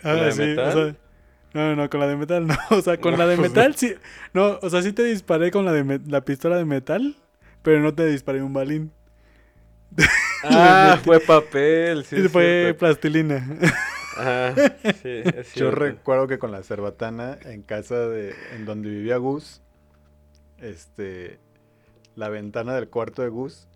Ah, 0.02 0.12
la 0.12 0.24
de 0.26 0.32
sí, 0.32 0.40
metal? 0.42 0.68
o 0.68 0.72
sea... 0.72 0.96
No, 1.56 1.74
no, 1.76 1.88
con 1.90 2.00
la 2.00 2.06
de 2.06 2.16
metal 2.16 2.46
no. 2.46 2.54
O 2.70 2.80
sea, 2.82 2.98
con 2.98 3.12
No, 3.12 3.18
la 3.18 3.26
de 3.26 3.36
pues 3.36 3.50
metal 3.50 3.74
sí... 3.76 3.94
No, 4.34 4.58
o 4.62 4.70
sea, 4.70 4.82
sí 4.82 4.92
te 4.92 5.04
disparé 5.04 5.50
con 5.50 5.64
la 5.64 5.72
de 5.72 5.84
me- 5.84 6.00
la 6.06 6.20
pistola 6.22 6.56
de 6.56 6.64
metal, 6.64 7.16
pero 7.62 7.80
no 7.80 7.94
te 7.94 8.06
disparé 8.06 8.42
un 8.42 8.52
balín. 8.52 8.92
Ah, 10.42 11.00
fue 11.02 11.18
papel. 11.18 12.04
Sí, 12.04 12.22
Sí, 12.22 12.28
fue 12.28 12.60
cierto. 12.62 12.78
plastilina. 12.78 13.36
Ajá, 14.16 14.54
sí, 15.02 15.22
es 15.24 15.54
Yo 15.54 15.70
recuerdo 15.72 16.28
que 16.28 16.38
con 16.38 16.52
la 16.52 16.62
cerbatana 16.62 17.36
en 17.44 17.62
casa 17.62 17.96
de 18.06 18.34
en 18.54 18.64
donde 18.64 18.88
vivía 18.90 19.16
Gus, 19.16 19.60
este 20.58 21.38
la 22.14 22.28
ventana 22.28 22.74
del 22.74 22.88
cuarto 22.88 23.22
de 23.22 23.28
Gus, 23.28 23.66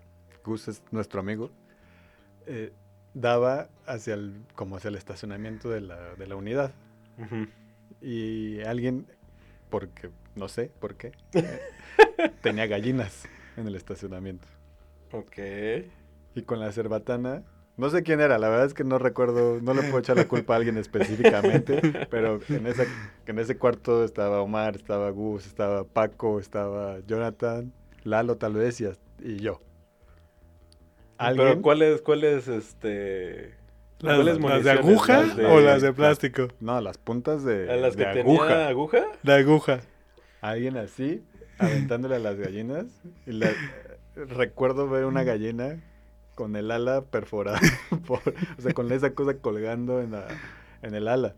Gus 0.45 0.68
es 0.68 0.83
nuestro 0.93 1.20
amigo, 1.20 1.51
eh, 2.47 2.72
daba 3.14 3.68
hacia 3.87 4.14
el 4.14 4.35
como 4.55 4.76
hacia 4.76 4.89
el 4.89 4.95
estacionamiento 4.95 5.68
de 5.70 5.81
la, 5.81 6.14
de 6.14 6.26
la 6.26 6.37
unidad 6.37 6.70
Ujú. 7.18 7.49
Y 8.01 8.61
alguien 8.62 9.07
porque 9.68 10.11
no 10.34 10.48
sé 10.48 10.70
por 10.80 10.96
qué 10.96 11.12
tenía 12.42 12.66
gallinas 12.66 13.24
en 13.57 13.66
el 13.66 13.74
estacionamiento 13.76 14.46
Ok. 15.12 15.38
y 16.34 16.42
con 16.42 16.61
la 16.61 16.72
cerbatana 16.72 17.42
no 17.76 17.88
sé 17.88 18.03
quién 18.03 18.20
era, 18.20 18.38
la 18.38 18.51
verdad 18.51 18.66
es 18.66 18.74
que 18.74 18.84
no 18.84 18.98
recuerdo, 18.98 19.59
no 19.62 19.72
le 19.72 19.80
puedo 19.82 20.01
echar 20.01 20.14
la 20.16 20.28
culpa 20.28 20.53
a 20.53 20.57
alguien 20.59 20.76
específicamente, 20.76 21.80
pero 22.11 22.38
en, 22.51 22.66
esa, 22.66 22.84
en 23.26 23.38
ese 23.38 23.57
cuarto 23.57 24.05
estaba 24.05 24.42
Omar, 24.42 24.76
estaba 24.76 25.09
Gus, 25.09 25.46
estaba 25.46 25.84
Paco, 25.84 26.40
estaba 26.40 26.98
Jonathan, 27.07 27.72
Lalo 28.05 28.36
tal 28.36 28.53
vez 28.53 28.82
y, 28.82 28.88
y 29.20 29.36
yo. 29.36 29.62
Pero 31.16 31.42
¿Alguien? 31.42 31.62
¿cuáles, 31.62 32.03
cuáles, 32.03 32.48
este... 32.48 33.55
¿Las, 34.01 34.64
de 34.64 34.70
aguja 34.70 35.18
Las 35.22 35.36
de- 35.36 35.46
o 35.46 35.61
las 35.61 35.82
de 35.82 35.92
plástico? 35.92 36.48
No, 36.61 36.80
las 36.80 36.96
puntas 36.98 37.44
de, 37.44 37.70
¿A 37.70 37.76
las 37.76 37.96
que 37.96 38.07
de 38.07 38.12
tenía 38.14 38.22
aguja. 38.22 38.68
aguja? 38.68 38.98
De 39.22 39.32
aguja. 39.34 39.80
Alguien 40.40 40.76
así, 40.78 41.22
aventándole 41.59 42.16
a 42.16 42.18
las 42.18 42.36
gallinas. 42.36 42.86
Y 43.26 43.32
la- 43.32 43.53
recuerdo 44.16 44.88
ver 44.88 45.05
una 45.05 45.22
gallina 45.22 45.80
con 46.34 46.57
el 46.57 46.70
ala 46.70 47.03
perforada, 47.03 47.61
por- 48.07 48.22
o 48.59 48.61
sea, 48.62 48.72
con 48.72 48.90
esa 48.92 49.11
cosa 49.14 49.34
colgando 49.34 50.01
en, 50.01 50.12
la, 50.12 50.26
en 50.82 50.94
el 50.94 51.07
ala. 51.09 51.34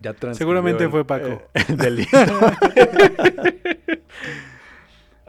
Ya 0.00 0.14
Seguramente 0.32 0.84
el- 0.84 0.90
fue 0.90 1.04
Paco. 1.04 1.42
eh, 1.54 1.64
delito. 1.68 2.16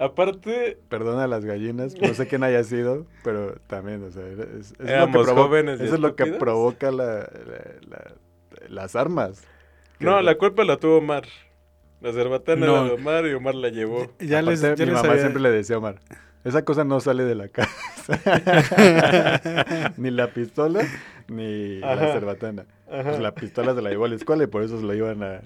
Aparte, 0.10 0.78
Perdona 0.90 1.24
a 1.24 1.28
las 1.28 1.46
gallinas, 1.46 1.96
no 2.00 2.14
sé 2.14 2.28
quién 2.28 2.44
haya 2.44 2.64
sido, 2.64 3.06
pero 3.24 3.56
también, 3.68 4.04
o 4.04 4.12
sea, 4.12 4.24
es, 4.28 4.40
es 4.40 4.80
lo 4.80 4.86
que 4.86 4.92
Éramos 4.92 5.28
provo- 5.28 5.44
jóvenes 5.44 5.80
eso 5.82 5.96
es 5.96 6.00
lo 6.02 6.16
que 6.16 6.26
provoca 6.28 6.92
la- 6.92 7.20
la- 7.20 7.76
la- 7.90 8.14
las 8.68 8.96
armas. 8.96 9.44
No, 10.00 10.22
la 10.22 10.36
culpa 10.36 10.64
la 10.64 10.78
tuvo 10.78 10.98
Omar. 10.98 11.24
La 12.02 12.14
cerbatana 12.14 12.66
No. 12.66 12.76
la 12.78 12.84
de 12.86 12.92
Omar 12.92 13.26
y 13.28 13.34
Omar 13.34 13.56
la 13.56 13.70
llevó. 13.70 14.12
Ya 14.20 14.42
les, 14.42 14.64
Aparte, 14.64 14.80
ya 14.80 14.86
mi 14.86 14.92
les 14.94 15.04
mamá 15.04 15.18
siempre 15.18 15.42
le 15.42 15.52
decía 15.52 15.76
a 15.76 15.80
Omar, 15.80 16.00
esa 16.46 16.64
cosa 16.64 16.84
no 16.86 17.00
sale 17.02 17.24
de 17.26 17.36
la 17.36 17.50
casa. 17.50 17.70
ni 19.98 20.10
la 20.12 20.28
pistola, 20.34 20.82
ni 21.28 21.80
la 21.80 21.98
cerbatana. 22.14 22.66
Pues 22.88 23.20
la 23.20 23.34
pistola 23.36 23.76
se 23.76 23.82
la 23.82 23.90
llevó 23.90 24.06
a 24.06 24.10
la 24.10 24.16
escuela 24.16 24.44
y 24.44 24.48
por 24.48 24.64
eso 24.64 24.80
se 24.80 24.86
la 24.86 24.96
iban 24.96 25.22
a, 25.24 25.42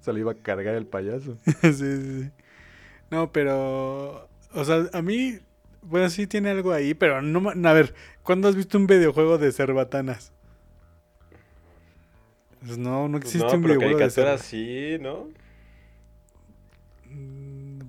se 0.00 0.12
la 0.12 0.18
iba 0.20 0.32
a 0.32 0.34
cargar 0.36 0.74
el 0.76 0.86
payaso. 0.86 1.36
sí, 1.44 1.72
sí, 1.72 2.22
sí. 2.22 2.30
No, 3.10 3.32
pero. 3.32 4.28
O 4.54 4.64
sea, 4.64 4.88
a 4.92 5.02
mí. 5.02 5.38
Bueno, 5.82 6.10
sí 6.10 6.26
tiene 6.26 6.50
algo 6.50 6.72
ahí, 6.72 6.94
pero 6.94 7.22
no. 7.22 7.50
A 7.68 7.72
ver, 7.72 7.94
¿cuándo 8.22 8.48
has 8.48 8.56
visto 8.56 8.78
un 8.78 8.86
videojuego 8.86 9.38
de 9.38 9.52
cerbatanas? 9.52 10.32
Pues 12.64 12.78
no, 12.78 13.08
no 13.08 13.16
Pues 13.20 13.34
existe 13.34 13.36
no, 13.36 13.58
un 13.58 13.62
videojuego 13.62 14.00
de 14.00 14.10
caricatura 14.10 14.38
sí, 14.38 14.98
¿no? 15.00 15.28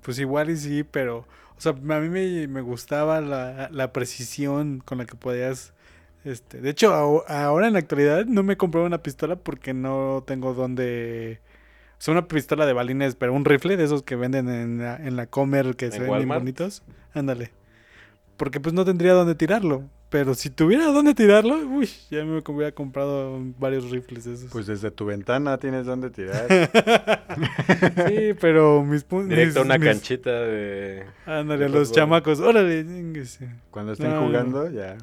Pues 0.02 0.20
igual 0.20 0.50
y 0.50 0.58
sí, 0.58 0.84
pero. 0.84 1.28
O 1.58 1.62
sea, 1.62 1.72
a 1.72 1.76
mí 1.76 2.10
me, 2.10 2.48
me 2.48 2.62
gustaba 2.62 3.20
la, 3.22 3.70
la 3.72 3.92
precisión 3.94 4.80
con 4.86 5.00
la 5.00 5.06
que 5.06 5.16
podías. 5.16 5.74
Este, 6.24 6.62
de 6.62 6.70
hecho, 6.70 6.94
aho- 6.94 7.24
ahora 7.28 7.68
en 7.68 7.74
la 7.74 7.80
actualidad 7.80 8.26
no 8.26 8.44
me 8.44 8.54
he 8.54 8.58
comprado 8.58 8.86
una 8.88 9.02
pistola 9.04 9.36
porque 9.38 9.74
no 9.74 10.24
tengo 10.28 10.54
donde. 10.54 11.42
O 11.98 12.02
sea, 12.02 12.12
una 12.14 12.28
pistola 12.28 12.66
de 12.66 12.74
balines, 12.74 13.16
pero 13.16 13.34
un 13.34 13.44
rifle 13.46 13.76
de 13.78 13.84
esos 13.84 14.04
que 14.04 14.16
venden 14.16 14.50
en 14.50 14.78
la, 14.78 14.96
en 14.98 15.16
la 15.16 15.26
Comer 15.28 15.76
que 15.76 15.90
se 15.92 15.98
¿En 15.98 16.04
ven 16.04 16.16
bien 16.18 16.30
bonitos. 16.30 16.84
Ándale. 17.14 17.52
Porque 18.38 18.60
pues 18.60 18.74
no 18.74 18.86
tendría 18.86 19.14
dónde 19.14 19.34
tirarlo. 19.36 19.84
Pero 20.10 20.36
si 20.36 20.50
tuviera 20.50 20.86
dónde 20.86 21.14
tirarlo, 21.14 21.56
uy, 21.58 21.90
ya 22.10 22.24
me 22.24 22.38
hubiera 22.38 22.72
comprado 22.72 23.42
varios 23.60 23.90
rifles 23.92 24.24
de 24.24 24.36
esos. 24.36 24.50
Pues 24.52 24.66
desde 24.66 24.90
tu 24.90 25.06
ventana 25.06 25.58
tienes 25.58 25.86
donde 25.86 26.10
tirar. 26.12 26.48
sí, 28.08 28.34
pero 28.40 28.84
mis 28.84 29.04
puntos. 29.04 29.30
Directo 29.30 29.60
a 29.60 29.64
una 29.64 29.78
canchita 29.78 30.32
de... 30.32 31.04
Ándale, 31.26 31.66
a 31.66 31.68
de 31.68 31.74
los 31.74 31.90
fútbol. 31.90 31.96
chamacos. 32.02 32.40
Órale. 32.40 32.86
Cuando 33.70 33.92
estén 33.94 34.10
No, 34.12 34.22
no. 34.22 34.28
jugando, 34.28 34.70
ya. 34.72 34.96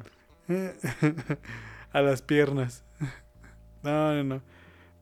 a 1.93 2.01
las 2.01 2.21
piernas. 2.21 2.83
No, 3.83 4.15
no, 4.15 4.23
no. 4.23 4.41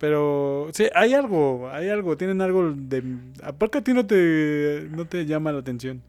Pero 0.03 0.67
sí, 0.73 0.89
hay 0.93 1.13
algo, 1.13 1.69
hay 1.69 1.87
algo, 1.87 2.17
tienen 2.17 2.41
algo 2.41 2.73
de... 2.75 3.01
Aparte 3.41 3.77
a 3.77 3.83
ti 3.85 3.93
no 3.93 4.05
te, 4.05 4.85
no 4.91 5.05
te 5.05 5.25
llama 5.25 5.53
la 5.53 5.59
atención. 5.59 6.03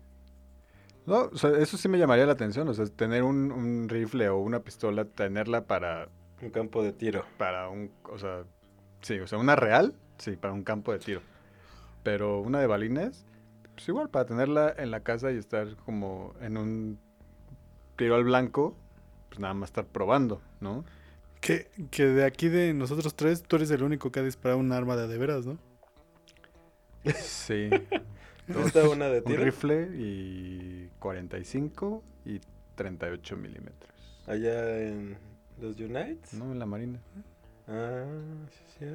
No, 1.06 1.30
o 1.32 1.36
sea, 1.36 1.50
eso 1.50 1.76
sí 1.76 1.86
me 1.86 1.96
llamaría 1.96 2.26
la 2.26 2.32
atención. 2.32 2.66
O 2.66 2.74
sea, 2.74 2.86
tener 2.86 3.22
un, 3.22 3.52
un 3.52 3.88
rifle 3.88 4.28
o 4.30 4.38
una 4.38 4.58
pistola, 4.58 5.04
tenerla 5.04 5.66
para, 5.68 6.08
Un 6.42 6.50
campo 6.50 6.82
de 6.82 6.92
tiro. 6.92 7.24
para 7.38 7.68
un, 7.68 7.92
o 8.10 8.18
sea, 8.18 8.42
sí, 9.00 9.20
o 9.20 9.28
sea, 9.28 9.38
una 9.38 9.54
real, 9.54 9.94
sí, 10.18 10.32
para 10.32 10.52
un 10.52 10.64
campo 10.64 10.90
de 10.90 10.98
tiro. 10.98 11.20
Pero 12.02 12.40
una 12.40 12.58
de 12.58 12.66
balines, 12.66 13.24
pues 13.76 13.88
igual, 13.88 14.08
para 14.08 14.24
tenerla 14.24 14.74
en 14.76 14.90
la 14.90 15.04
casa 15.04 15.30
y 15.30 15.36
estar 15.36 15.76
como 15.84 16.34
en 16.40 16.56
un 16.56 16.98
tiro 17.94 18.16
al 18.16 18.24
blanco, 18.24 18.76
pues 19.28 19.38
nada 19.38 19.54
más 19.54 19.68
estar 19.68 19.86
probando, 19.86 20.42
¿no? 20.58 20.84
Que, 21.44 21.68
que 21.90 22.06
de 22.06 22.24
aquí 22.24 22.48
de 22.48 22.72
nosotros 22.72 23.14
tres, 23.14 23.42
tú 23.42 23.56
eres 23.56 23.70
el 23.70 23.82
único 23.82 24.10
que 24.10 24.20
ha 24.20 24.22
disparado 24.22 24.58
un 24.58 24.72
arma 24.72 24.96
de, 24.96 25.06
de 25.08 25.18
veras, 25.18 25.44
¿no? 25.44 25.58
Sí. 27.20 27.68
¿No 28.48 28.66
está 28.66 28.88
una 28.88 29.08
de 29.08 29.18
un 29.18 29.24
tiro? 29.24 29.44
rifle 29.44 29.88
y 29.94 30.88
45 31.00 32.02
y 32.24 32.40
38 32.76 33.36
milímetros. 33.36 33.92
Allá 34.26 34.78
en 34.80 35.18
los 35.60 35.78
Unites. 35.78 36.32
¿No? 36.32 36.50
En 36.52 36.58
la 36.58 36.64
marina. 36.66 36.98
Ah, 37.68 38.04
sí, 38.78 38.86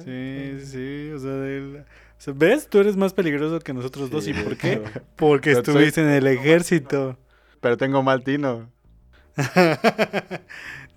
Sí, 0.60 0.66
sí, 0.66 1.10
o 1.12 1.18
sea, 1.20 1.30
del- 1.32 1.76
o 1.86 2.20
sea, 2.20 2.34
¿ves? 2.36 2.68
Tú 2.68 2.78
eres 2.80 2.96
más 2.96 3.12
peligroso 3.14 3.60
que 3.60 3.72
nosotros 3.72 4.10
dos. 4.10 4.26
¿Y 4.26 4.34
por 4.34 4.56
qué? 4.56 4.82
Porque 5.16 5.50
Pero 5.52 5.64
soy- 5.64 5.74
estuviste 5.84 6.00
en 6.02 6.10
el 6.10 6.26
ejército. 6.26 7.16
Pero 7.60 7.76
tengo 7.76 8.02
mal 8.02 8.24
tino. 8.24 8.70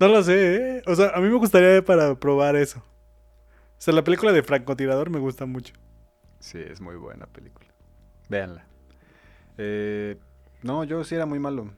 no 0.00 0.08
lo 0.08 0.22
sé, 0.22 0.78
¿eh? 0.78 0.82
O 0.86 0.94
sea, 0.94 1.10
a 1.10 1.20
mí 1.20 1.28
me 1.28 1.36
gustaría 1.36 1.84
para 1.84 2.14
probar 2.18 2.56
eso. 2.56 2.78
O 2.78 3.80
sea, 3.84 3.92
la 3.94 4.04
película 4.04 4.32
de 4.32 4.42
francotirador 4.42 5.10
me 5.10 5.18
gusta 5.18 5.46
mucho. 5.46 5.74
Sí, 6.40 6.58
es 6.58 6.80
muy 6.80 6.96
buena 6.96 7.26
película. 7.26 7.66
Véanla. 8.28 8.64
Eh, 9.58 10.16
no, 10.62 10.84
yo 10.84 11.04
sí 11.04 11.14
era 11.14 11.26
muy 11.26 11.38
malo. 11.38 11.70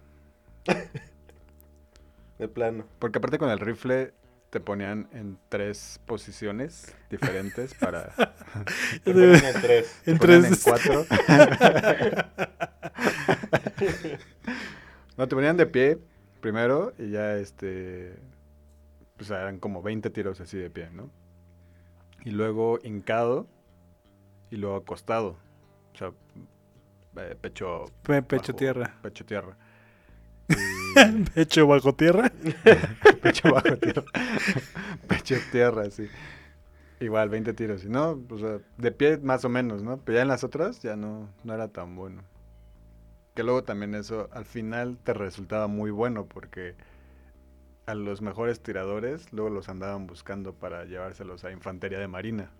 De 2.38 2.48
plano. 2.48 2.84
Porque 2.98 3.18
aparte 3.18 3.38
con 3.38 3.50
el 3.50 3.58
rifle 3.58 4.12
te 4.50 4.60
ponían 4.60 5.08
en 5.12 5.38
tres 5.48 6.00
posiciones 6.06 6.94
diferentes 7.10 7.74
para... 7.74 8.12
Te 9.04 9.12
ponen 9.12 9.34
en 9.44 9.60
tres. 9.62 10.00
te 10.04 10.10
En 10.12 10.18
ponían 10.18 10.42
tres- 10.42 10.66
en 10.66 10.72
cuatro. 10.72 11.06
no, 15.16 15.28
te 15.28 15.34
ponían 15.34 15.56
de 15.56 15.66
pie 15.66 15.98
primero 16.40 16.92
y 16.98 17.10
ya 17.10 17.36
este... 17.36 18.14
Pues 19.16 19.30
eran 19.30 19.58
como 19.58 19.82
20 19.82 20.10
tiros 20.10 20.40
así 20.40 20.58
de 20.58 20.68
pie, 20.70 20.90
¿no? 20.90 21.10
Y 22.24 22.30
luego 22.32 22.78
hincado 22.82 23.46
y 24.50 24.56
luego 24.56 24.76
acostado. 24.76 25.36
O 25.94 25.98
sea, 25.98 26.12
eh, 27.18 27.36
pecho... 27.40 27.84
Pe- 28.02 28.22
Pecho 28.22 28.52
bajo- 28.52 28.56
tierra. 28.58 28.94
Pecho 29.02 29.24
tierra. 29.24 29.56
Y- 30.48 31.24
Pecho 31.34 31.66
bajo 31.66 31.94
tierra. 31.94 32.30
pecho 33.22 33.50
bajo 33.52 33.76
tierra. 33.76 34.04
pecho 35.08 35.36
tierra, 35.52 35.90
sí. 35.90 36.08
Igual, 37.00 37.28
20 37.28 37.52
tiros. 37.52 37.84
Y 37.84 37.88
no, 37.90 38.18
o 38.30 38.38
sea, 38.38 38.58
de 38.78 38.92
pie 38.92 39.18
más 39.18 39.44
o 39.44 39.48
menos, 39.50 39.82
¿no? 39.82 39.98
Pero 39.98 40.16
ya 40.16 40.22
en 40.22 40.28
las 40.28 40.44
otras 40.44 40.80
ya 40.82 40.96
no, 40.96 41.28
no 41.44 41.52
era 41.54 41.68
tan 41.68 41.94
bueno. 41.96 42.22
Que 43.36 43.42
luego 43.42 43.62
también 43.62 43.94
eso 43.94 44.30
al 44.32 44.46
final 44.46 44.96
te 45.04 45.12
resultaba 45.12 45.66
muy 45.66 45.90
bueno 45.90 46.24
porque 46.24 46.74
a 47.84 47.94
los 47.94 48.22
mejores 48.22 48.60
tiradores 48.60 49.30
luego 49.30 49.50
los 49.50 49.68
andaban 49.68 50.06
buscando 50.06 50.54
para 50.54 50.86
llevárselos 50.86 51.44
a 51.44 51.52
infantería 51.52 51.98
de 51.98 52.08
marina. 52.08 52.50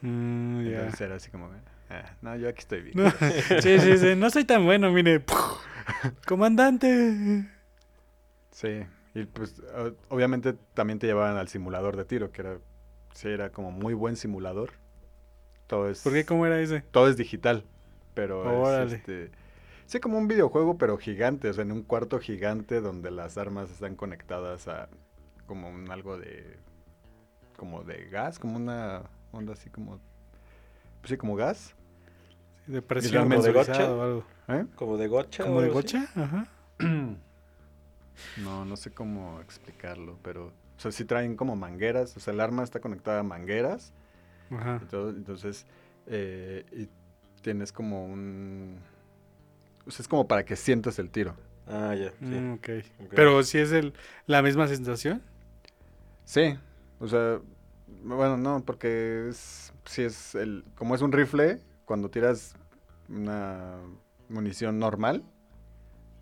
Mm, 0.00 0.66
era 0.66 1.14
así 1.14 1.30
como, 1.30 1.50
ah, 1.90 2.16
no, 2.22 2.34
yo 2.36 2.48
aquí 2.48 2.60
estoy 2.60 2.82
bien. 2.82 2.96
No. 2.96 3.10
Sí, 3.60 3.78
sí, 3.78 3.98
sí. 3.98 4.16
No 4.16 4.30
soy 4.30 4.44
tan 4.44 4.64
bueno, 4.64 4.90
mire. 4.90 5.22
Comandante. 6.26 7.46
Sí, 8.50 8.80
y 9.14 9.24
pues 9.24 9.60
obviamente 10.08 10.54
también 10.72 10.98
te 10.98 11.06
llevaban 11.06 11.36
al 11.36 11.48
simulador 11.48 11.98
de 11.98 12.06
tiro, 12.06 12.32
que 12.32 12.40
era, 12.40 12.58
sí, 13.12 13.28
era 13.28 13.50
como 13.50 13.70
muy 13.70 13.92
buen 13.92 14.16
simulador. 14.16 14.70
Todo 15.66 15.90
es, 15.90 16.00
¿Por 16.02 16.14
qué? 16.14 16.24
¿Cómo 16.24 16.46
era 16.46 16.58
ese? 16.60 16.80
todo 16.80 17.08
es 17.08 17.18
digital, 17.18 17.64
pero 18.14 18.40
Órale. 18.62 18.86
es 18.86 18.92
este, 18.94 19.30
sí 19.86 20.00
como 20.00 20.18
un 20.18 20.28
videojuego, 20.28 20.78
pero 20.78 20.96
gigante, 20.98 21.48
o 21.48 21.52
sea, 21.52 21.62
en 21.62 21.72
un 21.72 21.82
cuarto 21.82 22.18
gigante 22.20 22.80
donde 22.80 23.10
las 23.10 23.36
armas 23.38 23.70
están 23.70 23.96
conectadas 23.96 24.68
a 24.68 24.88
como 25.46 25.68
un 25.68 25.90
algo 25.90 26.16
de, 26.16 26.56
como 27.56 27.82
de 27.84 28.06
gas, 28.08 28.38
como 28.38 28.56
una 28.56 29.02
onda 29.32 29.52
así 29.54 29.68
como, 29.70 29.98
pues 31.00 31.10
sí, 31.10 31.16
como 31.16 31.36
gas, 31.36 31.74
De 32.66 32.80
presión 32.82 33.28
realmente- 33.28 33.48
motorizada 33.52 33.92
o 33.94 34.02
algo. 34.02 34.24
¿eh? 34.48 34.66
Como 34.76 34.96
de 34.96 35.08
gocha. 35.08 35.42
¿Como 35.44 35.56
o 35.56 35.60
de 35.60 35.66
así. 35.66 35.74
gocha? 35.74 36.06
Ajá. 36.14 36.46
No, 38.42 38.64
no 38.64 38.76
sé 38.76 38.92
cómo 38.92 39.40
explicarlo, 39.40 40.18
pero, 40.22 40.46
o 40.46 40.80
sea, 40.80 40.92
sí 40.92 41.04
traen 41.04 41.36
como 41.36 41.56
mangueras, 41.56 42.16
o 42.16 42.20
sea, 42.20 42.32
el 42.32 42.40
arma 42.40 42.62
está 42.62 42.80
conectada 42.80 43.20
a 43.20 43.22
mangueras. 43.22 43.92
Ajá. 44.50 44.80
entonces, 44.92 45.66
eh, 46.06 46.64
y 46.72 46.88
tienes 47.44 47.70
como 47.72 48.06
un... 48.06 48.78
O 49.86 49.90
sea, 49.90 50.02
es 50.02 50.08
como 50.08 50.26
para 50.26 50.44
que 50.44 50.56
sientas 50.56 50.98
el 50.98 51.10
tiro. 51.10 51.36
Ah, 51.66 51.94
ya. 51.94 52.10
Sí. 52.10 52.24
Mm, 52.24 52.54
ok. 52.54 52.68
Ok. 53.04 53.12
Pero 53.14 53.42
si 53.42 53.58
es 53.58 53.70
el, 53.70 53.92
la 54.26 54.42
misma 54.42 54.66
sensación. 54.66 55.22
Sí, 56.24 56.56
o 57.00 57.06
sea, 57.06 57.38
bueno, 58.02 58.38
no, 58.38 58.64
porque 58.64 59.28
es, 59.28 59.74
si 59.84 60.02
es 60.02 60.34
el, 60.34 60.64
como 60.74 60.94
es 60.94 61.02
un 61.02 61.12
rifle, 61.12 61.60
cuando 61.84 62.08
tiras 62.08 62.56
una 63.10 63.76
munición 64.30 64.78
normal, 64.78 65.22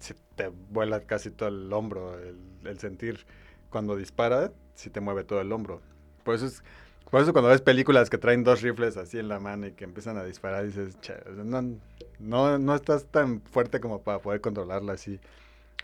se 0.00 0.14
te 0.34 0.48
vuela 0.48 1.02
casi 1.02 1.30
todo 1.30 1.48
el 1.50 1.72
hombro, 1.72 2.18
el, 2.18 2.36
el 2.64 2.78
sentir 2.80 3.24
cuando 3.70 3.94
dispara, 3.94 4.52
si 4.74 4.90
te 4.90 5.00
mueve 5.00 5.22
todo 5.22 5.40
el 5.40 5.52
hombro. 5.52 5.80
Por 6.24 6.34
eso 6.34 6.46
es, 6.46 6.64
por 7.12 7.20
eso 7.20 7.32
cuando 7.34 7.50
ves 7.50 7.60
películas 7.60 8.08
que 8.08 8.16
traen 8.16 8.42
dos 8.42 8.62
rifles 8.62 8.96
así 8.96 9.18
en 9.18 9.28
la 9.28 9.38
mano 9.38 9.66
y 9.66 9.72
que 9.72 9.84
empiezan 9.84 10.16
a 10.16 10.24
disparar, 10.24 10.64
dices, 10.64 10.98
"Cha, 11.02 11.18
o 11.30 11.34
sea, 11.34 11.44
no, 11.44 11.76
no, 12.18 12.58
no 12.58 12.74
estás 12.74 13.04
tan 13.04 13.42
fuerte 13.42 13.80
como 13.80 14.00
para 14.00 14.18
poder 14.20 14.40
controlarla 14.40 14.94
así. 14.94 15.20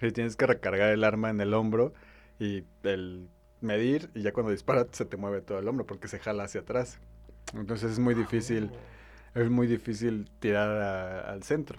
Y 0.00 0.10
tienes 0.12 0.36
que 0.36 0.46
recargar 0.46 0.88
el 0.88 1.04
arma 1.04 1.28
en 1.28 1.42
el 1.42 1.52
hombro 1.52 1.92
y 2.38 2.64
el 2.82 3.28
medir 3.60 4.08
y 4.14 4.22
ya 4.22 4.32
cuando 4.32 4.52
dispara 4.52 4.86
se 4.90 5.04
te 5.04 5.18
mueve 5.18 5.42
todo 5.42 5.58
el 5.58 5.68
hombro 5.68 5.84
porque 5.84 6.08
se 6.08 6.18
jala 6.18 6.44
hacia 6.44 6.62
atrás. 6.62 6.98
Entonces 7.54 7.92
es 7.92 7.98
muy 7.98 8.14
difícil, 8.14 8.70
es 9.34 9.50
muy 9.50 9.66
difícil 9.66 10.30
tirar 10.40 10.70
a- 10.80 11.30
al 11.30 11.42
centro. 11.42 11.78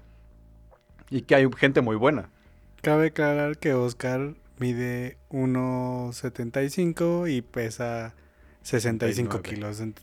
Y 1.10 1.22
que 1.24 1.34
hay 1.34 1.50
gente 1.58 1.82
muy 1.82 1.96
buena. 1.96 2.30
Cabe 2.84 3.08
aclarar 3.08 3.58
que 3.58 3.74
Oscar 3.74 4.36
mide 4.60 5.18
1.75 5.30 7.28
y 7.28 7.42
pesa 7.42 8.14
65 8.64 9.38
79. 9.38 9.44
kilos. 9.44 9.82
Ent- 9.82 10.00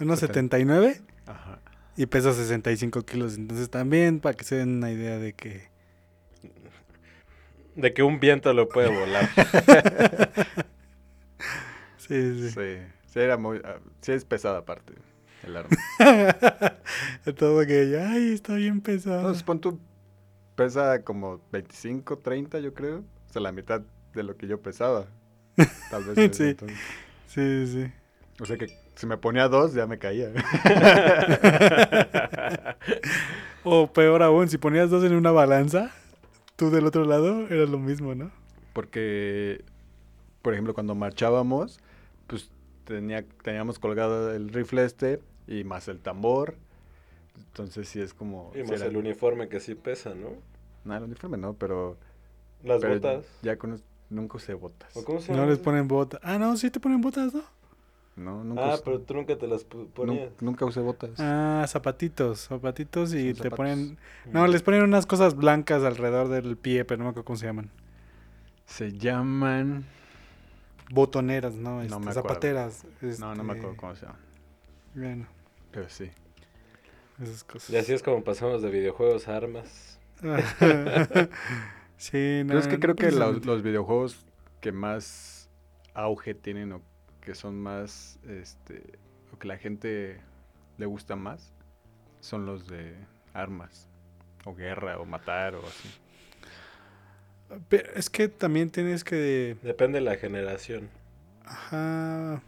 1.79 0.00 1.00
Ajá. 1.26 1.60
y 1.96 2.06
pesa 2.06 2.32
65 2.32 3.02
kilos. 3.02 3.36
Entonces 3.36 3.70
también 3.70 4.20
para 4.20 4.34
que 4.34 4.44
se 4.44 4.56
den 4.56 4.76
una 4.76 4.90
idea 4.90 5.18
de 5.18 5.32
que... 5.32 5.68
De 7.76 7.92
que 7.92 8.02
un 8.02 8.20
viento 8.20 8.52
lo 8.52 8.68
puede 8.68 8.88
volar. 8.88 9.28
Sí, 11.98 12.34
sí. 12.38 12.50
Sí, 12.50 12.76
sí, 13.06 13.18
era 13.18 13.38
muy, 13.38 13.62
ah, 13.64 13.78
sí 14.02 14.12
es 14.12 14.26
pesada 14.26 14.58
aparte 14.58 14.92
el 15.42 15.56
arma. 15.56 15.74
Todo 17.38 17.64
que 17.66 17.88
ya, 17.88 18.10
ay, 18.10 18.32
está 18.34 18.54
bien 18.56 18.80
pesado. 18.82 19.20
Entonces 19.20 19.42
pon 19.42 19.58
tú, 19.60 19.80
pesa 20.54 21.02
como 21.02 21.40
25, 21.52 22.18
30 22.18 22.58
yo 22.60 22.74
creo. 22.74 22.98
O 22.98 23.32
sea, 23.32 23.40
la 23.40 23.52
mitad 23.52 23.82
de 24.14 24.22
lo 24.22 24.36
que 24.36 24.46
yo 24.46 24.60
pesaba. 24.60 25.06
Tal 25.90 26.04
vez. 26.04 26.30
Sí. 26.36 26.42
entonces. 26.44 26.78
Sí, 27.34 27.66
sí. 27.66 27.92
O 28.40 28.46
sea 28.46 28.56
que 28.56 28.68
si 28.94 29.06
me 29.06 29.16
ponía 29.16 29.48
dos 29.48 29.74
ya 29.74 29.86
me 29.86 29.98
caía. 29.98 30.32
O 33.64 33.90
peor 33.92 34.22
aún, 34.22 34.48
si 34.48 34.58
ponías 34.58 34.90
dos 34.90 35.04
en 35.04 35.14
una 35.14 35.30
balanza, 35.30 35.90
tú 36.56 36.70
del 36.70 36.86
otro 36.86 37.04
lado, 37.06 37.46
era 37.48 37.64
lo 37.64 37.78
mismo, 37.78 38.14
¿no? 38.14 38.30
Porque, 38.74 39.64
por 40.42 40.52
ejemplo, 40.52 40.74
cuando 40.74 40.94
marchábamos, 40.94 41.80
pues 42.26 42.50
tenía, 42.84 43.24
teníamos 43.42 43.78
colgado 43.78 44.34
el 44.34 44.50
rifle 44.50 44.84
este 44.84 45.20
y 45.46 45.64
más 45.64 45.88
el 45.88 46.00
tambor. 46.00 46.56
Entonces 47.38 47.88
sí 47.88 48.00
es 48.02 48.12
como... 48.12 48.52
Y 48.54 48.62
más 48.64 48.72
era- 48.72 48.86
el 48.86 48.96
uniforme 48.98 49.48
que 49.48 49.60
sí 49.60 49.74
pesa, 49.74 50.14
¿no? 50.14 50.28
No, 50.84 50.96
el 50.96 51.04
uniforme 51.04 51.38
no, 51.38 51.54
pero... 51.54 51.96
Las 52.62 52.82
pero 52.82 52.94
botas. 52.96 53.24
Ya 53.42 53.56
con... 53.56 53.80
Nunca 54.10 54.36
usé 54.36 54.54
botas. 54.54 54.96
¿O 54.96 55.04
cómo 55.04 55.20
se 55.20 55.32
No 55.32 55.46
les 55.46 55.58
ponen 55.58 55.88
botas. 55.88 56.20
Ah, 56.22 56.38
no, 56.38 56.56
sí 56.56 56.70
te 56.70 56.80
ponen 56.80 57.00
botas, 57.00 57.34
¿no? 57.34 57.42
No, 58.16 58.44
nunca 58.44 58.70
Ah, 58.70 58.74
usé, 58.74 58.82
pero 58.84 59.00
tú 59.00 59.14
nunca 59.14 59.36
te 59.36 59.48
las 59.48 59.64
ponías. 59.64 60.30
nunca 60.40 60.64
usé 60.64 60.80
botas. 60.80 61.10
Ah, 61.18 61.64
zapatitos, 61.66 62.46
zapatitos 62.46 63.12
y 63.12 63.34
Son 63.34 63.42
te 63.42 63.50
zapatos. 63.50 63.56
ponen... 63.56 63.98
No, 64.30 64.46
les 64.46 64.62
ponen 64.62 64.82
unas 64.82 65.04
cosas 65.06 65.34
blancas 65.34 65.82
alrededor 65.82 66.28
del 66.28 66.56
pie, 66.56 66.84
pero 66.84 66.98
no 66.98 67.04
me 67.04 67.10
acuerdo 67.10 67.24
cómo 67.24 67.36
se 67.38 67.46
llaman. 67.46 67.70
Se 68.66 68.92
llaman... 68.92 69.84
Botoneras, 70.90 71.54
¿no? 71.54 71.80
Este, 71.82 71.94
me 71.98 72.10
acuerdo. 72.10 72.22
zapateras. 72.22 72.84
No, 73.18 73.34
no 73.34 73.42
me 73.42 73.54
este, 73.54 73.60
acuerdo 73.66 73.76
cómo 73.80 73.94
se 73.96 74.06
llaman. 74.06 74.20
Bueno, 74.94 75.26
Pero 75.72 75.88
sí. 75.88 76.10
esas 77.20 77.42
cosas. 77.42 77.70
Y 77.70 77.76
así 77.78 77.92
es 77.94 78.02
como 78.02 78.22
pasamos 78.22 78.62
de 78.62 78.70
videojuegos 78.70 79.26
a 79.26 79.36
armas. 79.36 79.98
sí, 81.96 82.42
no. 82.44 82.48
Pero 82.48 82.58
es 82.58 82.68
que 82.68 82.78
creo 82.78 82.94
que 82.94 83.10
los, 83.10 83.62
videojuegos 83.62 84.24
que 84.60 84.72
más 84.72 85.48
auge 85.94 86.34
tienen 86.34 86.72
o 86.72 86.82
que 87.20 87.34
son 87.34 87.60
más, 87.60 88.18
este, 88.28 88.98
o 89.32 89.38
que 89.38 89.48
la 89.48 89.56
gente 89.56 90.20
le 90.78 90.86
gusta 90.86 91.16
más, 91.16 91.52
son 92.20 92.46
los 92.46 92.66
de 92.66 92.94
armas, 93.32 93.88
o 94.44 94.54
guerra, 94.54 94.98
o 94.98 95.04
matar, 95.04 95.54
o 95.54 95.60
así. 95.66 95.88
Pero 97.68 97.92
es 97.94 98.10
que 98.10 98.28
también 98.28 98.70
tienes 98.70 99.04
que... 99.04 99.56
Depende 99.62 99.98
de 99.98 100.04
la 100.04 100.16
generación. 100.16 100.88
Ajá. 101.44 102.42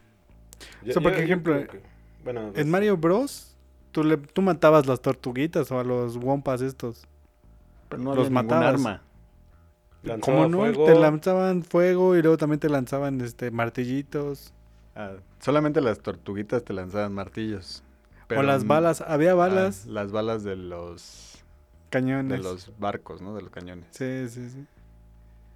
Yo- 0.83 0.93
sea, 0.95 1.03
por 1.03 1.13
yo- 1.13 1.19
yo 1.19 1.25
ejemplo, 1.25 1.67
que- 1.67 1.81
bueno, 2.25 2.53
En 2.55 2.71
Mario 2.71 2.97
Bros. 2.97 3.53
Tú, 3.93 4.05
le, 4.05 4.17
tú 4.19 4.43
matabas 4.43 4.87
las 4.87 5.01
tortuguitas 5.01 5.71
o 5.71 5.79
a 5.79 5.85
los 5.85 6.17
wompas 6.17 6.61
estos. 6.61 7.07
Pero 7.89 8.03
no 8.03 8.15
Los 8.15 8.31
matabas. 8.31 8.75
arma. 8.75 9.03
Lanzaba 10.07 10.45
¿Cómo 10.45 10.49
no? 10.49 10.59
fuego, 10.59 10.87
Te 10.87 10.95
lanzaban 10.95 11.63
fuego 11.63 12.17
y 12.17 12.23
luego 12.23 12.37
también 12.39 12.61
te 12.61 12.69
lanzaban 12.69 13.21
este 13.21 13.51
martillitos. 13.51 14.53
Ah, 14.95 15.13
solamente 15.41 15.81
las 15.81 16.01
tortuguitas 16.01 16.65
te 16.65 16.73
lanzaban 16.73 17.13
martillos. 17.13 17.83
o 18.35 18.43
las 18.43 18.67
balas. 18.67 19.03
Había 19.03 19.33
ah, 19.33 19.35
balas, 19.35 19.87
las 19.87 20.11
balas 20.13 20.43
de 20.43 20.57
los, 20.57 21.45
cañones. 21.91 22.39
de 22.39 22.45
los 22.45 22.73
barcos, 22.79 23.21
¿no? 23.21 23.35
De 23.35 23.43
los 23.43 23.51
cañones. 23.51 23.87
Sí, 23.91 24.29
sí, 24.29 24.49
sí. 24.51 24.65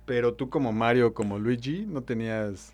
Pero 0.05 0.35
tú 0.35 0.51
como 0.51 0.73
Mario, 0.73 1.15
como 1.15 1.39
Luigi, 1.39 1.87
no 1.87 2.03
tenías 2.03 2.73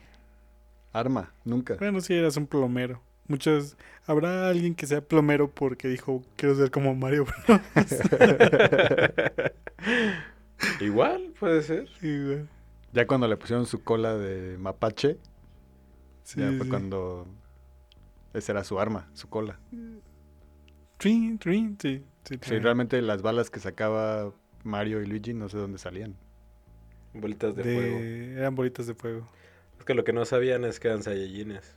arma, 0.92 1.32
nunca. 1.44 1.76
Bueno, 1.78 2.00
sí, 2.00 2.14
eras 2.14 2.36
un 2.36 2.46
plomero. 2.46 3.00
Muchos. 3.28 3.76
Habrá 4.06 4.48
alguien 4.48 4.74
que 4.74 4.86
sea 4.86 5.00
plomero 5.00 5.50
porque 5.50 5.88
dijo, 5.88 6.22
quiero 6.36 6.54
ser 6.54 6.70
como 6.70 6.94
Mario 6.94 7.26
Bros. 7.26 7.60
Igual, 10.80 11.32
puede 11.38 11.62
ser. 11.62 11.88
Sí, 12.00 12.24
güey. 12.24 12.46
Ya 12.92 13.07
cuando 13.07 13.28
le 13.28 13.36
pusieron 13.36 13.66
su 13.66 13.82
cola 13.82 14.16
de 14.16 14.57
mapache, 14.59 15.18
Sí, 16.22 16.40
ya 16.40 16.48
fue 16.52 16.62
sí. 16.64 16.68
cuando 16.68 17.26
esa 18.34 18.52
era 18.52 18.64
su 18.64 18.80
arma, 18.80 19.09
su 19.12 19.28
cola. 19.28 19.59
Trin, 20.98 21.38
trin, 21.38 21.76
sí. 21.80 22.02
Sí, 22.24 22.38
Sí, 22.42 22.59
realmente 22.59 23.00
las 23.02 23.22
balas 23.22 23.50
que 23.50 23.61
sacaba 23.61 24.32
Mario 24.64 25.00
y 25.02 25.07
Luigi 25.07 25.32
no 25.34 25.48
sé 25.48 25.59
dónde 25.59 25.78
salían. 25.78 26.16
Bolitas 27.14 27.54
de, 27.54 27.62
De- 27.62 27.74
fuego. 27.74 27.98
Eran 28.40 28.54
bolitas 28.54 28.86
de 28.86 28.94
fuego. 28.94 29.28
Es 29.78 29.84
que 29.84 29.94
lo 29.94 30.04
que 30.04 30.12
no 30.12 30.24
sabían 30.24 30.64
es 30.64 30.80
que 30.80 30.88
eran 30.88 31.02
Saiyajines. 31.02 31.76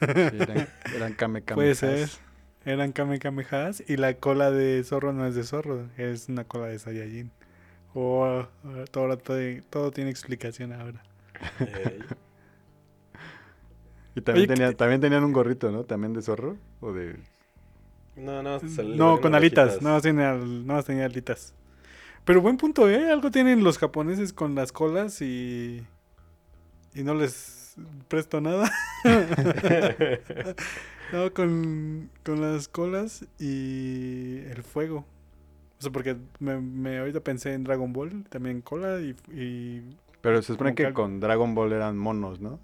Sí, 0.00 0.06
eran, 0.38 0.68
eran 0.94 1.14
Kame 1.14 1.42
Kame 1.42 1.54
Puede 1.56 1.74
ser. 1.74 2.08
Eran 2.64 2.92
Kame 2.92 3.18
Kamehas 3.18 3.82
y 3.88 3.96
la 3.96 4.14
cola 4.14 4.50
de 4.50 4.84
zorro 4.84 5.12
no 5.12 5.26
es 5.26 5.34
de 5.34 5.42
zorro, 5.42 5.88
es 5.96 6.28
una 6.28 6.44
cola 6.44 6.66
de 6.66 6.78
Saiyajin. 6.78 7.30
Oh, 7.94 8.46
ahora 8.64 8.84
todo, 8.90 9.16
todo, 9.18 9.38
todo 9.70 9.90
tiene 9.90 10.10
explicación 10.10 10.72
ahora. 10.72 11.02
Y 14.14 14.20
también, 14.20 14.50
Oye, 14.50 14.54
tenía- 14.56 14.68
¿qué- 14.70 14.76
también 14.76 15.00
tenían 15.00 15.24
un 15.24 15.32
gorrito, 15.32 15.70
¿no? 15.72 15.84
También 15.84 16.12
de 16.12 16.22
zorro. 16.22 16.56
O 16.80 16.92
de. 16.92 17.16
No, 18.16 18.42
no, 18.42 18.58
le 18.58 18.96
No, 18.96 19.20
con 19.20 19.34
alitas, 19.34 19.80
no 19.80 20.00
tenía, 20.00 20.34
no 20.34 20.82
tenía 20.82 21.06
alitas. 21.06 21.54
Pero 22.24 22.42
buen 22.42 22.56
punto, 22.58 22.88
¿eh? 22.90 23.10
Algo 23.10 23.30
tienen 23.30 23.64
los 23.64 23.78
japoneses 23.78 24.32
con 24.32 24.54
las 24.54 24.70
colas 24.70 25.20
y... 25.22 25.82
Y 26.94 27.02
no 27.04 27.14
les 27.14 27.74
presto 28.08 28.40
nada. 28.40 28.70
no, 31.12 31.32
con, 31.32 32.10
con 32.24 32.40
las 32.40 32.68
colas 32.68 33.24
y 33.40 34.38
el 34.50 34.62
fuego. 34.62 35.04
O 35.82 35.84
sea, 35.84 35.92
porque 35.92 36.16
me, 36.38 36.60
me- 36.60 36.98
ahorita 36.98 37.18
pensé 37.20 37.54
en 37.54 37.64
Dragon 37.64 37.92
Ball, 37.92 38.24
también 38.28 38.60
cola 38.62 39.00
y... 39.00 39.16
y- 39.32 39.96
Pero 40.20 40.40
se 40.42 40.52
supone 40.52 40.74
que 40.76 40.86
que- 40.86 40.92
con 40.92 41.18
Dragon 41.18 41.54
Ball 41.56 41.72
eran 41.72 41.98
monos, 41.98 42.40
¿no? 42.40 42.60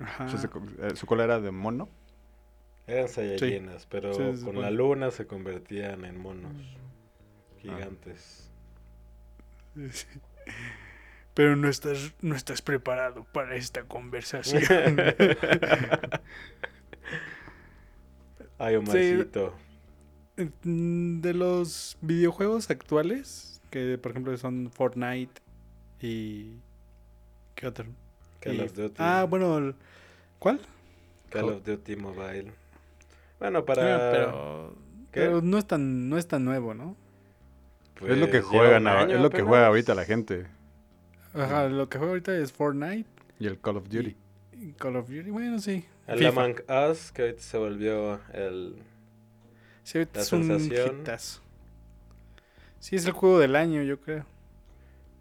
ajá. 0.00 0.24
O 0.26 0.28
sea, 0.28 0.38
se 0.38 0.48
co- 0.48 0.62
eh, 0.82 0.94
su 0.96 1.06
cola 1.06 1.24
era 1.24 1.40
de 1.40 1.50
mono. 1.50 1.88
Eran 2.86 3.08
Saiyajines, 3.08 3.86
pero 3.86 4.12
Sí, 4.12 4.44
con 4.44 4.60
la 4.60 4.70
luna 4.70 5.10
se 5.10 5.26
convertían 5.26 6.04
en 6.04 6.20
monos 6.20 6.52
Mm. 6.52 7.60
gigantes. 7.62 8.50
Sí. 9.90 10.06
Pero 11.32 11.54
no 11.56 11.68
estás, 11.68 12.12
no 12.20 12.34
estás 12.34 12.60
preparado 12.60 13.24
para 13.32 13.54
esta 13.54 13.84
conversación. 13.84 14.96
Ay, 18.58 18.76
Omarcito. 18.76 19.54
Mm, 20.62 21.20
de 21.20 21.34
los 21.34 21.96
videojuegos 22.00 22.70
actuales, 22.70 23.60
que 23.70 23.98
por 23.98 24.10
ejemplo 24.12 24.36
son 24.36 24.70
Fortnite 24.72 25.40
y... 26.00 26.54
¿Qué 27.54 27.66
otro? 27.66 27.86
Call 28.40 28.56
Y- 28.56 28.60
of 28.60 28.72
Duty. 28.74 28.94
Ah, 28.98 29.26
bueno, 29.28 29.58
el- 29.58 29.74
¿cuál? 30.38 30.60
Call 31.30 31.50
of 31.50 31.64
Duty 31.64 31.96
Mobile. 31.96 32.52
Bueno, 33.38 33.64
para... 33.64 33.96
Ah, 33.96 34.10
pero, 34.12 34.74
¿Qué? 35.12 35.20
pero 35.20 35.42
no 35.42 35.58
es 35.58 35.66
tan 35.66 36.08
no 36.08 36.16
es 36.18 36.26
tan 36.26 36.44
nuevo, 36.44 36.74
¿no? 36.74 36.96
pues, 37.98 38.12
es 38.12 38.18
lo 38.18 38.30
que 38.30 38.40
juegan, 38.40 38.86
es 39.10 39.20
lo 39.20 39.28
que 39.30 39.42
juega 39.42 39.66
ahorita 39.66 39.94
la 39.94 40.04
gente. 40.04 40.46
Ajá, 41.34 41.68
lo 41.68 41.88
que 41.88 41.98
juega 41.98 42.12
ahorita 42.12 42.36
es 42.36 42.50
Fortnite 42.52 43.04
Y 43.38 43.46
el 43.46 43.60
Call 43.60 43.76
of 43.76 43.88
Duty. 43.88 44.16
y 44.54 44.72
Call 44.72 44.96
of 44.96 45.08
Duty. 45.08 45.30
Bueno, 45.30 45.58
sí. 45.60 45.84
El 46.06 46.18
FIFA. 46.18 46.28
Among 46.44 46.90
Us, 46.90 47.12
que 47.12 47.22
ahorita 47.22 47.42
se 47.42 47.56
volvió 47.58 48.20
el... 48.32 48.76
Sí, 49.90 49.98
ahorita 49.98 50.18
La 50.18 50.22
es 50.22 50.32
un 50.32 50.46
sensación. 50.46 51.00
hitazo. 51.00 51.40
Sí, 52.78 52.96
es 52.96 53.06
el 53.06 53.12
juego 53.12 53.38
del 53.38 53.56
año, 53.56 53.82
yo 53.82 54.00
creo. 54.00 54.24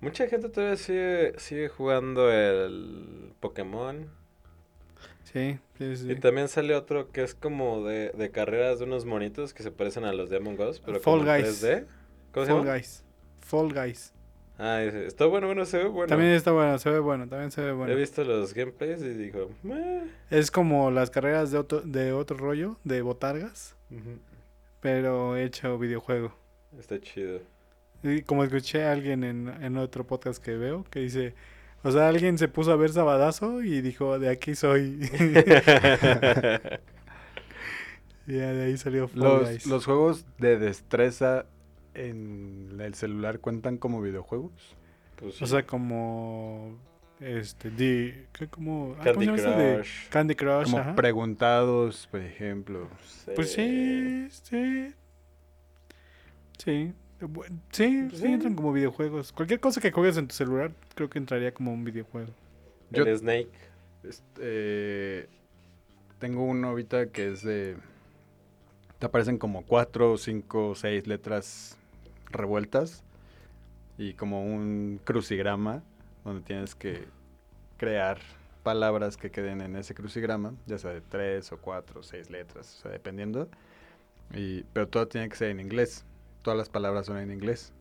Mucha 0.01 0.27
gente 0.27 0.47
todavía 0.49 0.77
sigue, 0.77 1.33
sigue 1.37 1.67
jugando 1.69 2.31
el 2.31 3.33
Pokémon. 3.39 4.07
Sí, 5.23 5.59
sí, 5.77 5.97
sí. 5.97 6.11
Y 6.11 6.15
también 6.15 6.47
sale 6.47 6.73
otro 6.75 7.11
que 7.11 7.23
es 7.23 7.35
como 7.35 7.83
de, 7.83 8.11
de 8.17 8.31
carreras 8.31 8.79
de 8.79 8.85
unos 8.85 9.05
monitos 9.05 9.53
que 9.53 9.61
se 9.63 9.71
parecen 9.71 10.05
a 10.05 10.13
los 10.13 10.29
de 10.29 10.37
Among 10.37 10.59
Us, 10.61 10.79
pero 10.79 10.99
Fall 10.99 11.19
como 11.19 11.31
Guys. 11.31 11.63
3D. 11.63 11.85
¿Cómo 12.31 12.45
se 12.45 12.51
Fall 12.51 12.61
llama? 12.63 12.73
Guys. 12.75 13.03
Fall 13.41 13.73
Guys. 13.73 14.13
Ah, 14.57 14.81
está 14.83 15.25
bueno, 15.25 15.47
bueno, 15.47 15.65
se 15.65 15.77
ve 15.77 15.85
bueno. 15.85 16.07
También 16.09 16.31
está 16.33 16.51
bueno, 16.51 16.77
se 16.79 16.89
ve 16.89 16.99
bueno, 16.99 17.27
también 17.27 17.49
se 17.51 17.61
ve 17.61 17.69
He 17.69 17.73
bueno. 17.73 17.95
visto 17.95 18.23
los 18.23 18.53
gameplays 18.53 19.01
y 19.01 19.09
digo, 19.13 19.49
"Meh". 19.63 20.03
Es 20.29 20.51
como 20.51 20.91
las 20.91 21.09
carreras 21.09 21.51
de 21.51 21.57
otro, 21.57 21.81
de 21.81 22.11
otro 22.11 22.35
rollo, 22.37 22.77
de 22.83 23.01
botargas, 23.01 23.75
pero 24.81 25.37
hecho 25.37 25.77
videojuego. 25.77 26.33
está 26.77 26.99
chido. 26.99 27.41
Y 28.03 28.21
como 28.21 28.43
escuché 28.43 28.83
a 28.85 28.91
alguien 28.93 29.23
en, 29.23 29.49
en 29.61 29.77
otro 29.77 30.07
podcast 30.07 30.41
que 30.41 30.55
veo, 30.55 30.85
que 30.89 31.01
dice, 31.01 31.33
o 31.83 31.91
sea, 31.91 32.07
alguien 32.09 32.37
se 32.37 32.47
puso 32.47 32.71
a 32.71 32.75
ver 32.75 32.91
Sabadazo 32.91 33.61
y 33.61 33.81
dijo, 33.81 34.19
de 34.19 34.29
aquí 34.29 34.55
soy. 34.55 34.99
y 35.01 35.07
ya 38.33 38.53
de 38.53 38.65
ahí 38.65 38.77
salió 38.77 39.07
Fall 39.07 39.21
Los, 39.21 39.49
Guys. 39.49 39.65
los 39.65 39.85
juegos 39.85 40.25
de 40.37 40.57
destreza 40.57 41.45
en 41.93 42.77
el 42.79 42.93
celular 42.95 43.39
cuentan 43.39 43.77
como 43.77 44.01
videojuegos. 44.01 44.75
Pues 45.15 45.35
sí. 45.35 45.43
O 45.43 45.47
sea, 45.47 45.65
como, 45.65 46.77
este, 47.19 47.69
de. 47.69 48.27
Como, 48.49 48.95
ah, 48.99 49.03
¿cómo 49.13 49.25
Candy? 49.25 49.41
De 49.41 49.73
Crush. 49.75 50.09
Candy 50.09 50.35
Crush, 50.35 50.63
Como 50.65 50.77
ajá. 50.79 50.95
preguntados, 50.95 52.07
por 52.11 52.21
ejemplo. 52.21 52.87
Pues 53.35 53.51
sí, 53.53 54.27
sí. 54.29 54.93
Sí. 56.57 56.93
Sí, 57.71 58.07
entran 58.23 58.55
como 58.55 58.71
videojuegos. 58.71 59.31
Cualquier 59.33 59.59
cosa 59.59 59.81
que 59.81 59.91
juegues 59.91 60.15
en 60.17 60.27
tu 60.27 60.35
celular, 60.35 60.71
creo 60.95 61.09
que 61.09 61.17
entraría 61.17 61.53
como 61.53 61.73
un 61.73 61.83
videojuego. 61.83 62.31
Yo- 62.91 63.03
El 63.05 63.17
Snake. 63.17 63.49
Este, 64.03 65.27
tengo 66.19 66.43
uno 66.45 66.69
ahorita 66.69 67.07
que 67.07 67.33
es 67.33 67.43
de... 67.43 67.75
Te 68.99 69.05
aparecen 69.05 69.37
como 69.37 69.63
cuatro, 69.65 70.17
cinco, 70.17 70.75
seis 70.75 71.07
letras 71.07 71.77
revueltas 72.31 73.03
y 73.97 74.13
como 74.13 74.43
un 74.45 74.99
crucigrama 75.03 75.83
donde 76.29 76.43
tienes 76.43 76.75
que 76.75 77.09
crear 77.77 78.19
palabras 78.63 79.17
que 79.17 79.31
queden 79.31 79.61
en 79.61 79.75
ese 79.75 79.95
crucigrama, 79.95 80.55
ya 80.67 80.77
sea 80.79 80.91
de 80.91 81.01
tres 81.01 81.51
o 81.53 81.59
cuatro 81.61 82.01
o 82.01 82.03
seis 82.03 82.29
letras, 82.29 82.77
o 82.79 82.81
sea, 82.83 82.91
dependiendo. 82.91 83.49
Y, 84.33 84.63
pero 84.73 84.89
todo 84.89 85.07
tiene 85.07 85.29
que 85.29 85.35
ser 85.37 85.51
en 85.51 85.59
inglés. 85.61 86.05
Todas 86.43 86.57
las 86.57 86.69
palabras 86.69 87.07
son 87.07 87.17
en 87.19 87.31
inglés. 87.31 87.73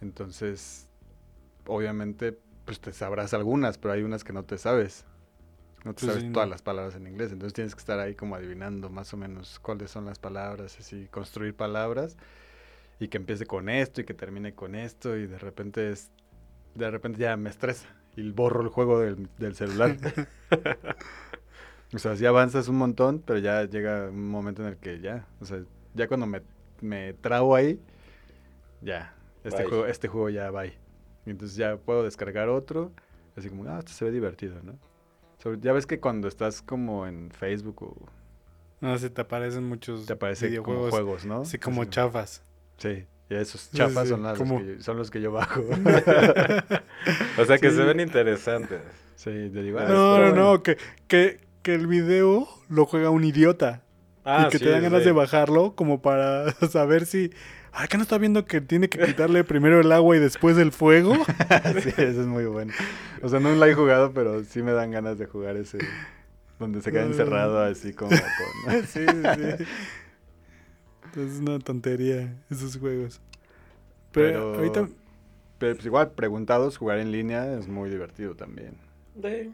Entonces, 0.00 0.88
obviamente, 1.66 2.38
pues 2.64 2.80
te 2.80 2.92
sabrás 2.92 3.34
algunas, 3.34 3.78
pero 3.78 3.94
hay 3.94 4.02
unas 4.02 4.24
que 4.24 4.32
no 4.32 4.44
te 4.44 4.58
sabes. 4.58 5.06
No 5.84 5.94
te 5.94 6.00
Pues 6.00 6.12
sabes 6.12 6.24
sí, 6.24 6.30
todas 6.32 6.48
no. 6.48 6.50
las 6.50 6.62
palabras 6.62 6.96
en 6.96 7.06
inglés. 7.06 7.32
Entonces 7.32 7.54
tienes 7.54 7.74
que 7.74 7.80
estar 7.80 8.00
ahí 8.00 8.14
como 8.16 8.36
adivinando 8.36 8.90
más 8.90 9.14
o 9.14 9.16
menos 9.18 9.60
cuáles 9.60 9.90
son 9.90 10.06
las 10.06 10.18
palabras, 10.18 10.78
así, 10.80 11.08
construir 11.08 11.56
palabras 11.56 12.16
y 13.00 13.08
que 13.08 13.18
empiece 13.18 13.46
con 13.46 13.68
esto 13.68 14.00
y 14.00 14.04
que 14.04 14.14
termine 14.14 14.54
con 14.54 14.74
esto 14.74 15.16
y 15.16 15.26
de 15.26 15.38
repente 15.38 15.92
es, 15.92 16.10
de 16.76 16.90
repente 16.90 17.18
ya 17.20 17.36
me 17.36 17.50
estresa 17.50 17.86
y 18.16 18.30
borro 18.30 18.62
el 18.62 18.68
juego 18.68 19.00
del, 19.00 19.28
del 19.38 19.54
celular. 19.54 19.96
o 21.94 21.98
sea, 21.98 22.16
sí 22.16 22.26
avanzas 22.26 22.68
un 22.68 22.76
montón, 22.76 23.22
pero 23.24 23.38
ya 23.38 23.64
llega 23.64 24.08
un 24.08 24.28
momento 24.30 24.62
en 24.62 24.68
el 24.68 24.76
que 24.76 25.00
ya, 25.00 25.26
o 25.40 25.44
sea, 25.44 25.62
ya 25.94 26.08
cuando 26.08 26.26
me, 26.26 26.42
me 26.80 27.14
trabo 27.14 27.54
ahí, 27.54 27.80
ya, 28.80 29.14
este 29.44 29.62
Bye. 29.62 29.68
juego, 29.68 29.86
este 29.86 30.08
juego 30.08 30.30
ya 30.30 30.50
va. 30.50 30.64
Entonces 31.24 31.56
ya 31.56 31.76
puedo 31.76 32.04
descargar 32.04 32.48
otro, 32.48 32.92
así 33.36 33.48
como, 33.48 33.64
ah, 33.68 33.78
esto 33.78 33.92
se 33.92 34.04
ve 34.04 34.10
divertido, 34.12 34.62
¿no? 34.62 34.78
Sobre- 35.38 35.60
ya 35.60 35.72
ves 35.72 35.86
que 35.86 36.00
cuando 36.00 36.28
estás 36.28 36.62
como 36.62 37.06
en 37.06 37.30
Facebook 37.30 37.82
o 37.82 37.94
No 38.80 38.96
sé, 38.98 39.10
te 39.10 39.20
aparecen 39.22 39.64
muchos 39.68 40.06
te 40.06 40.12
aparece 40.12 40.46
como 40.58 40.86
videojuegos 40.86 40.90
juegos, 40.90 41.26
¿no? 41.26 41.40
así 41.42 41.58
como 41.58 41.82
Así 41.82 41.90
chafas. 41.90 42.42
Sí, 42.78 43.06
y 43.28 43.34
esos 43.34 43.60
sí, 43.62 43.76
son, 43.76 43.94
las- 43.94 44.08
los 44.38 44.38
que 44.38 44.76
yo, 44.76 44.82
son 44.82 44.96
los 44.98 45.10
que 45.10 45.20
yo 45.20 45.32
bajo. 45.32 45.62
O 47.38 47.44
sea 47.44 47.58
que 47.58 47.70
Sí. 47.70 47.76
se 47.76 47.82
ven 47.84 48.00
interesantes. 48.00 48.80
sí, 49.16 49.30
te 49.52 49.62
digo, 49.62 49.78
ah, 49.78 49.84
No, 49.88 49.94
no, 50.18 50.24
bueno. 50.30 50.34
no, 50.52 50.62
que, 50.62 50.76
que, 51.08 51.40
que 51.62 51.74
el 51.74 51.86
video 51.86 52.48
lo 52.68 52.84
juega 52.86 53.10
un 53.10 53.24
idiota. 53.24 53.82
Ah, 54.24 54.44
y 54.46 54.50
que 54.50 54.58
sí, 54.58 54.64
te 54.64 54.70
dan 54.70 54.82
ganas 54.82 55.00
sí. 55.00 55.06
de 55.06 55.12
bajarlo 55.12 55.74
como 55.74 56.02
para 56.02 56.50
saber 56.70 57.06
si... 57.06 57.30
Ay, 57.72 57.88
que 57.88 57.96
no 57.98 58.02
está 58.04 58.16
viendo 58.16 58.46
que 58.46 58.60
tiene 58.62 58.88
que 58.88 58.98
quitarle 59.04 59.44
primero 59.44 59.78
el 59.80 59.92
agua 59.92 60.16
y 60.16 60.18
después 60.18 60.56
el 60.56 60.72
fuego. 60.72 61.14
sí, 61.82 61.90
eso 61.90 62.20
es 62.22 62.26
muy 62.26 62.46
bueno. 62.46 62.72
O 63.22 63.28
sea, 63.28 63.38
no 63.38 63.54
la 63.54 63.68
he 63.68 63.74
jugado, 63.74 64.12
pero 64.12 64.42
sí 64.44 64.62
me 64.62 64.72
dan 64.72 64.90
ganas 64.92 65.18
de 65.18 65.26
jugar 65.26 65.56
ese. 65.56 65.78
donde 66.58 66.80
se 66.80 66.90
queda 66.90 67.02
encerrado 67.02 67.60
así 67.62 67.92
como 67.92 68.10
con... 68.10 68.82
sí, 68.86 69.04
sí. 69.06 69.64
Es 71.16 71.38
una 71.40 71.58
tontería 71.58 72.34
esos 72.50 72.76
juegos. 72.76 73.20
Pero, 74.12 74.52
Pero- 74.52 74.54
ahorita 74.54 74.88
Pero 75.58 75.74
pues 75.74 75.86
igual, 75.86 76.10
preguntados, 76.12 76.76
jugar 76.76 76.98
en 76.98 77.10
línea 77.12 77.58
es 77.58 77.66
muy 77.68 77.88
divertido 77.90 78.34
también. 78.34 78.76
De 79.14 79.50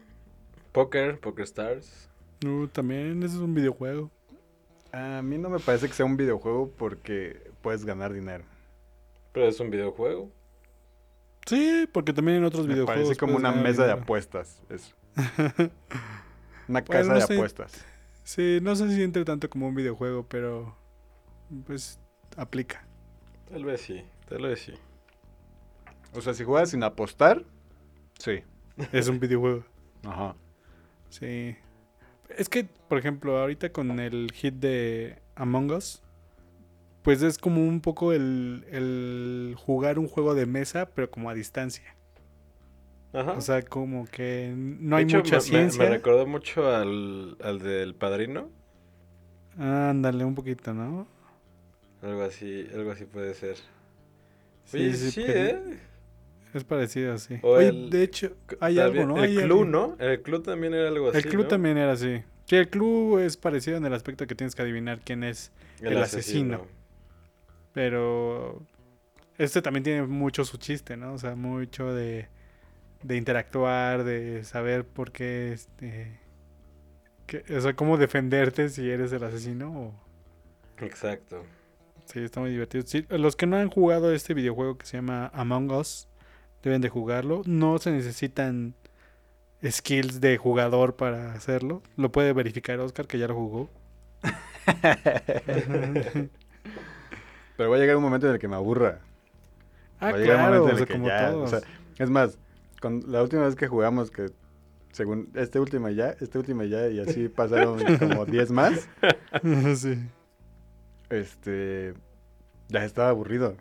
Poker, 0.73 1.19
Poker 1.21 1.45
Stars. 1.45 2.09
uh, 2.45 2.67
también 2.69 3.23
ese 3.23 3.37
es 3.37 3.41
un 3.41 3.55
videojuego. 3.55 4.11
A 4.93 5.23
mí 5.23 5.39
no 5.39 5.49
me 5.49 5.59
parece 5.61 5.87
que 5.89 5.95
sea 5.95 6.05
un 6.05 6.17
videojuego 6.17 6.71
porque 6.77 7.41
puedes 7.63 7.85
ganar 7.85 8.13
dinero. 8.13 8.45
Pero 9.33 9.47
es 9.47 9.59
un 9.61 9.71
videojuego. 9.71 10.29
Sí, 11.47 11.89
porque 11.93 12.13
también 12.13 12.39
en 12.39 12.45
otros 12.45 12.67
Me 12.67 12.75
videojuegos. 12.75 13.05
parece 13.05 13.19
como 13.19 13.37
una 13.37 13.53
mesa 13.53 13.87
de 13.87 13.93
apuestas. 13.93 14.61
Eso. 14.69 14.95
Una 16.69 16.81
Bueno, 16.81 16.85
casa 16.89 17.09
no 17.09 17.15
de 17.17 17.21
sé. 17.23 17.35
apuestas. 17.35 17.85
Sí, 18.25 18.59
no 18.63 18.77
se 18.77 18.89
siente 18.95 19.25
tanto 19.25 19.49
como 19.51 19.69
un 19.69 19.75
videojuego, 19.75 20.25
pero 20.29 20.77
pues 21.67 22.01
aplica. 22.37 22.87
Tal 23.49 23.65
vez 23.65 23.81
sí, 23.83 24.05
tal 24.29 24.43
vez 24.43 24.61
sí. 24.61 24.75
O 26.15 26.21
sea, 26.21 26.35
si 26.35 26.45
juegas 26.45 26.71
sin 26.71 26.83
apostar, 26.83 27.45
sí. 28.19 28.43
Es 28.93 29.09
un 29.09 29.21
videojuego. 29.21 29.65
Ajá. 30.05 30.37
Sí. 31.09 31.57
Es 32.31 32.49
que, 32.49 32.65
por 32.65 32.99
ejemplo, 32.99 33.39
ahorita 33.39 33.73
con 33.73 34.01
el 34.01 34.31
hit 34.33 34.55
de 34.55 35.23
Among 35.37 35.73
Us, 35.73 36.03
pues 37.03 37.23
es 37.23 37.39
como 37.39 37.67
un 37.67 37.81
poco 37.81 38.13
el, 38.13 38.65
el 38.71 39.55
jugar 39.59 39.99
un 39.99 40.09
juego 40.09 40.35
de 40.35 40.47
mesa, 40.47 40.87
pero 40.95 41.11
como 41.11 41.31
a 41.31 41.35
distancia. 41.35 41.97
Ajá. 43.13 43.33
O 43.35 43.41
sea, 43.41 43.63
como 43.63 44.07
que 44.07 44.53
no 44.57 44.97
De 44.97 45.03
hay 45.03 45.05
hecho, 45.05 45.19
mucha 45.19 45.41
me- 45.41 45.43
me- 45.43 45.43
ciencia. 45.43 45.85
Me, 45.85 45.89
recordó 45.91 46.27
mucho 46.27 46.69
al, 46.75 47.37
al 47.43 47.59
del 47.59 47.95
padrino. 47.95 48.51
Ándale, 49.59 50.25
un 50.25 50.35
poquito, 50.35 50.73
¿no? 50.75 51.07
Algo 52.03 52.23
así, 52.23 52.69
algo 52.75 52.91
así 52.91 53.05
puede 53.05 53.33
ser. 53.35 53.57
Sí, 54.65 54.79
Oye, 54.79 54.95
sí, 54.95 55.11
sí, 55.13 55.25
¿eh? 55.27 55.79
Es 56.55 56.65
parecido 56.65 57.15
así. 57.15 57.39
O 57.43 57.53
Oye, 57.53 57.69
el- 57.69 57.91
de 57.91 58.03
hecho, 58.03 58.37
hay 58.61 58.77
También- 58.77 59.03
algo, 59.05 59.17
¿no? 59.17 59.25
El 59.25 59.31
Hay 59.39 59.45
club, 59.45 59.61
algo. 59.61 59.65
¿no? 59.65 59.97
El 59.99 60.23
club 60.23 60.43
también 60.45 60.75
era 60.75 60.89
algo 60.89 61.09
así. 61.09 61.19
El 61.19 61.25
club 61.27 61.43
¿no? 61.45 61.49
también 61.49 61.79
era 61.79 61.93
así. 61.93 62.23
Sí, 62.47 62.57
el 62.57 62.69
club 62.69 63.19
es 63.21 63.37
parecido 63.37 63.77
en 63.79 63.85
el 63.87 63.95
aspecto 63.95 64.27
que 64.27 64.35
tienes 64.35 64.55
que 64.55 64.63
adivinar 64.63 65.01
quién 65.05 65.25
es, 65.25 65.53
el 65.81 65.97
asesino. 65.99 66.67
pero 67.73 68.63
este 69.39 69.63
también 69.63 69.83
tiene 69.85 70.03
mucho 70.03 70.45
su 70.45 70.59
chiste, 70.59 70.97
¿no? 70.97 71.15
O 71.15 71.19
sea, 71.19 71.35
mucho 71.35 71.95
de, 71.95 72.29
de 73.03 73.17
interactuar, 73.17 74.05
de 74.05 74.45
saber 74.45 74.85
por 74.85 75.11
qué, 75.13 75.53
este, 75.53 76.19
que- 77.27 77.45
o 77.57 77.61
sea, 77.61 77.75
cómo 77.75 77.97
defenderte 77.97 78.69
si 78.69 78.91
eres 78.91 79.13
el 79.13 79.23
asesino. 79.25 79.71
o- 79.73 80.85
Exacto. 80.85 81.45
Sí, 82.07 82.21
está 82.21 82.41
muy 82.41 82.51
divertido. 82.51 82.85
Sí, 82.87 83.05
los 83.09 83.37
que 83.37 83.47
no 83.47 83.57
han 83.57 83.71
jugado 83.71 84.13
este 84.13 84.35
videojuego 84.35 84.77
que 84.77 84.87
se 84.87 84.99
llama 84.99 85.31
Among 85.35 85.71
Us 85.73 86.09
deben 86.63 86.81
de 86.83 86.89
jugarlo. 86.89 87.43
No 87.47 87.79
se 87.79 87.91
necesitan 87.91 88.75
skills 89.65 90.21
de 90.21 90.37
jugador 90.37 90.97
para 90.97 91.33
hacerlo. 91.33 91.83
Lo 91.97 92.13
puede 92.13 92.33
verificar 92.33 92.79
Oscar, 92.81 93.07
que 93.07 93.19
ya 93.19 93.29
lo 93.29 93.35
jugó. 93.35 93.71
Pero 97.57 97.71
va 97.71 97.77
a 97.77 97.79
llegar 97.79 97.97
un 97.97 98.03
momento 98.03 98.27
en 98.27 98.35
el 98.35 98.39
que 98.39 98.49
me 98.49 98.57
aburra. 98.57 99.01
ah, 100.01 100.11
va 100.11 100.17
a 100.17 100.19
llegar 100.19 100.37
un 100.39 100.47
claro, 100.47 100.47
momento 100.47 100.69
en 100.69 100.75
o 100.75 100.79
el 100.79 100.79
sea, 100.79 100.87
que 100.87 100.93
como 100.93 101.07
ya, 101.07 101.37
o 101.37 101.43
todos. 101.45 101.47
sea, 101.47 101.61
es 101.99 102.11
más, 102.11 102.39
con 102.81 103.03
la 103.07 103.23
última 103.23 103.45
vez 103.45 103.55
que 103.57 103.69
jugamos, 103.69 104.11
que 104.11 104.31
según 104.93 105.31
este 105.35 105.61
último 105.61 105.89
ya, 105.91 106.11
este 106.21 106.39
último 106.39 106.65
ya, 106.65 106.89
y 106.89 107.01
así 107.01 107.29
pasaron 107.29 107.79
como 107.99 108.25
10 108.27 108.51
más, 108.51 108.89
sí. 109.77 109.99
Este, 111.13 111.95
ya 112.69 112.85
estaba 112.85 113.09
aburrido. 113.11 113.57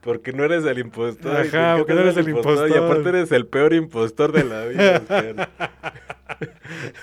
Porque 0.00 0.32
no 0.32 0.42
eres 0.44 0.64
el 0.64 0.78
impostor. 0.80 1.36
Ajá, 1.36 1.74
y 1.76 1.78
porque 1.78 1.94
no 1.94 2.00
eres 2.00 2.16
el 2.16 2.26
Y 2.28 2.30
impostor. 2.32 2.76
aparte 2.76 3.08
eres 3.10 3.30
el 3.30 3.46
peor 3.46 3.72
impostor 3.72 4.32
de 4.32 4.44
la 4.44 4.64
vida. 4.64 4.96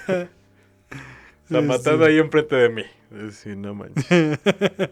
Está 0.08 1.62
Sí, 1.62 1.66
matando 1.66 2.06
sí. 2.06 2.12
ahí 2.12 2.18
enfrente 2.20 2.56
de 2.56 2.70
mí. 2.70 2.84
Sí, 3.32 3.56
no 3.56 3.74
manches. 3.74 4.40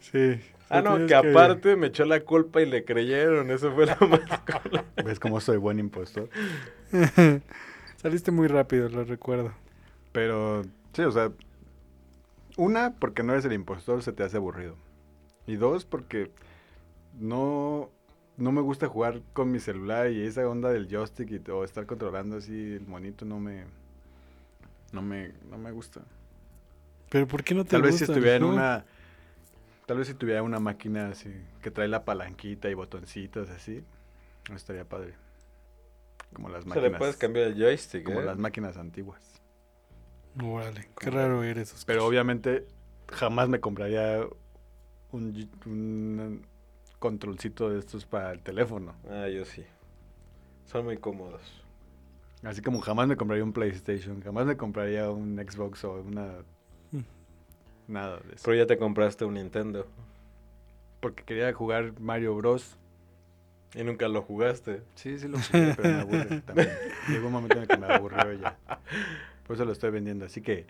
Sí. 0.00 0.40
Ah, 0.68 0.80
no, 0.80 1.06
que 1.06 1.14
aparte 1.14 1.74
me 1.76 1.88
echó 1.88 2.04
la 2.04 2.20
culpa 2.20 2.62
y 2.62 2.66
le 2.66 2.84
creyeron. 2.84 3.50
Eso 3.50 3.72
fue 3.74 3.86
lo 3.86 3.96
más 4.08 4.20
cool. 4.20 4.80
¿Ves 5.04 5.18
cómo 5.18 5.40
soy 5.40 5.56
buen 5.56 5.80
impostor? 5.80 6.28
Saliste 7.96 8.30
muy 8.30 8.46
rápido, 8.46 8.88
lo 8.88 9.02
recuerdo. 9.04 9.52
Pero, 10.12 10.62
sí, 10.92 11.02
o 11.02 11.10
sea, 11.10 11.32
una, 12.56 12.94
porque 12.98 13.22
no 13.22 13.32
eres 13.32 13.44
el 13.44 13.52
impostor, 13.52 14.02
se 14.02 14.12
te 14.12 14.22
hace 14.22 14.36
aburrido. 14.36 14.76
Y 15.46 15.56
dos, 15.56 15.84
porque 15.84 16.32
no, 17.12 17.90
no 18.36 18.52
me 18.52 18.60
gusta 18.62 18.88
jugar 18.88 19.22
con 19.32 19.50
mi 19.52 19.60
celular 19.60 20.10
y 20.10 20.26
esa 20.26 20.48
onda 20.48 20.70
del 20.72 20.88
joystick 20.88 21.30
y, 21.30 21.50
o 21.50 21.64
estar 21.64 21.86
controlando 21.86 22.36
así 22.38 22.74
el 22.74 22.86
monito 22.86 23.24
no 23.24 23.40
me, 23.40 23.66
no 24.92 25.02
me, 25.02 25.34
no 25.50 25.58
me 25.58 25.72
gusta. 25.72 26.02
Pero 27.08 27.26
¿por 27.26 27.44
qué 27.44 27.54
no 27.54 27.66
te 27.66 27.76
Tal 27.76 27.82
vez 27.82 27.96
si 27.96 28.04
gusta? 28.04 28.04
estuviera 28.04 28.36
en 28.36 28.44
una, 28.44 28.86
tal 29.86 29.98
vez 29.98 30.08
si 30.08 30.14
tuviera 30.14 30.42
una 30.42 30.60
máquina 30.60 31.08
así 31.08 31.30
que 31.62 31.70
trae 31.70 31.88
la 31.88 32.04
palanquita 32.04 32.70
y 32.70 32.74
botoncitos 32.74 33.50
así, 33.50 33.84
estaría 34.54 34.88
padre. 34.88 35.14
Como 36.32 36.48
las 36.50 36.66
Se 36.68 36.68
máquinas, 36.68 36.92
le 36.92 36.98
puedes 36.98 37.16
cambiar 37.16 37.46
el 37.46 37.54
joystick, 37.56 38.04
como 38.04 38.20
¿eh? 38.20 38.22
las 38.22 38.38
máquinas 38.38 38.76
antiguas. 38.76 39.33
Órale, 40.42 40.88
qué 40.98 41.10
raro 41.10 41.42
eres. 41.44 41.72
Oscar. 41.72 41.86
Pero 41.86 42.06
obviamente 42.06 42.66
jamás 43.08 43.48
me 43.48 43.60
compraría 43.60 44.26
un 45.12 46.42
controlcito 46.98 47.70
de 47.70 47.78
estos 47.78 48.04
para 48.04 48.32
el 48.32 48.40
teléfono. 48.40 48.94
Ah, 49.10 49.28
yo 49.28 49.44
sí. 49.44 49.64
Son 50.64 50.84
muy 50.84 50.96
cómodos. 50.96 51.42
Así 52.42 52.60
como 52.60 52.80
jamás 52.80 53.06
me 53.08 53.16
compraría 53.16 53.44
un 53.44 53.52
PlayStation, 53.52 54.20
jamás 54.22 54.46
me 54.46 54.56
compraría 54.56 55.10
un 55.10 55.36
Xbox 55.36 55.84
o 55.84 55.94
una... 56.00 56.26
Mm. 56.92 57.00
Nada 57.88 58.20
de 58.20 58.34
eso. 58.34 58.42
Pero 58.44 58.56
ya 58.56 58.66
te 58.66 58.76
compraste 58.76 59.24
un 59.24 59.34
Nintendo. 59.34 59.86
Porque 61.00 61.22
quería 61.24 61.52
jugar 61.52 61.98
Mario 62.00 62.34
Bros. 62.36 62.76
Y 63.74 63.82
nunca 63.82 64.08
lo 64.08 64.22
jugaste. 64.22 64.82
Sí, 64.94 65.18
sí 65.18 65.26
lo 65.26 65.38
jugué, 65.38 65.74
pero 65.76 65.88
me 65.88 66.00
aburre 66.00 66.40
también. 66.46 66.70
Llegó 67.08 67.26
un 67.26 67.32
momento 67.32 67.56
en 67.56 67.62
el 67.62 67.68
que 67.68 67.76
me 67.76 67.86
aburrió 67.86 68.32
ya. 68.32 68.56
Por 69.46 69.56
eso 69.56 69.64
lo 69.64 69.72
estoy 69.72 69.90
vendiendo. 69.90 70.24
Así 70.26 70.40
que 70.40 70.66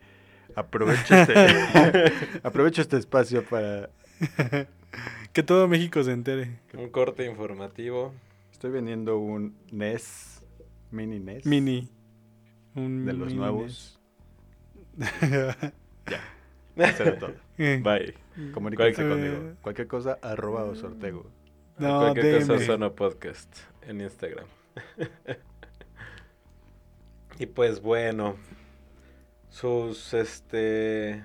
aprovecho 0.55 1.14
este, 1.14 1.34
aprovecho 2.42 2.82
este 2.82 2.96
espacio 2.98 3.44
para... 3.44 3.90
Que 5.32 5.42
todo 5.42 5.66
México 5.68 6.02
se 6.05 6.12
entere. 6.12 6.59
Un 6.74 6.88
corte 6.90 7.26
informativo. 7.26 8.12
Estoy 8.52 8.70
vendiendo 8.70 9.18
un 9.18 9.56
NES, 9.72 10.42
mini 10.90 11.18
NES. 11.18 11.44
Mini. 11.44 11.88
Un 12.76 13.05
de 13.05 13.12
los 13.12 13.28
mini 13.28 13.40
nuevos. 13.40 13.98
NES. 14.96 15.10
Eso 16.76 17.02
era 17.02 17.18
todo. 17.18 17.34
Eh, 17.56 17.80
Bye. 17.84 18.14
Comuníquense 18.52 19.01
Cualquier- 19.05 19.09
conmigo. 19.09 19.55
Cualquier 19.62 19.86
cosa, 19.86 20.18
arroba 20.22 20.64
Osortego. 20.64 21.24
No, 21.78 22.01
Cualquier 22.01 22.44
cosa. 22.46 22.66
Sono 22.66 22.92
Podcast 22.92 23.56
en 23.86 24.01
Instagram. 24.01 24.46
y 27.38 27.46
pues 27.46 27.80
bueno. 27.80 28.34
Sus 29.55 30.12
este. 30.14 31.22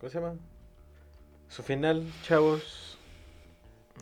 ¿Cómo 0.00 0.10
se 0.10 0.18
llama? 0.18 0.34
Su 1.46 1.62
final, 1.62 2.04
chavos. 2.24 2.98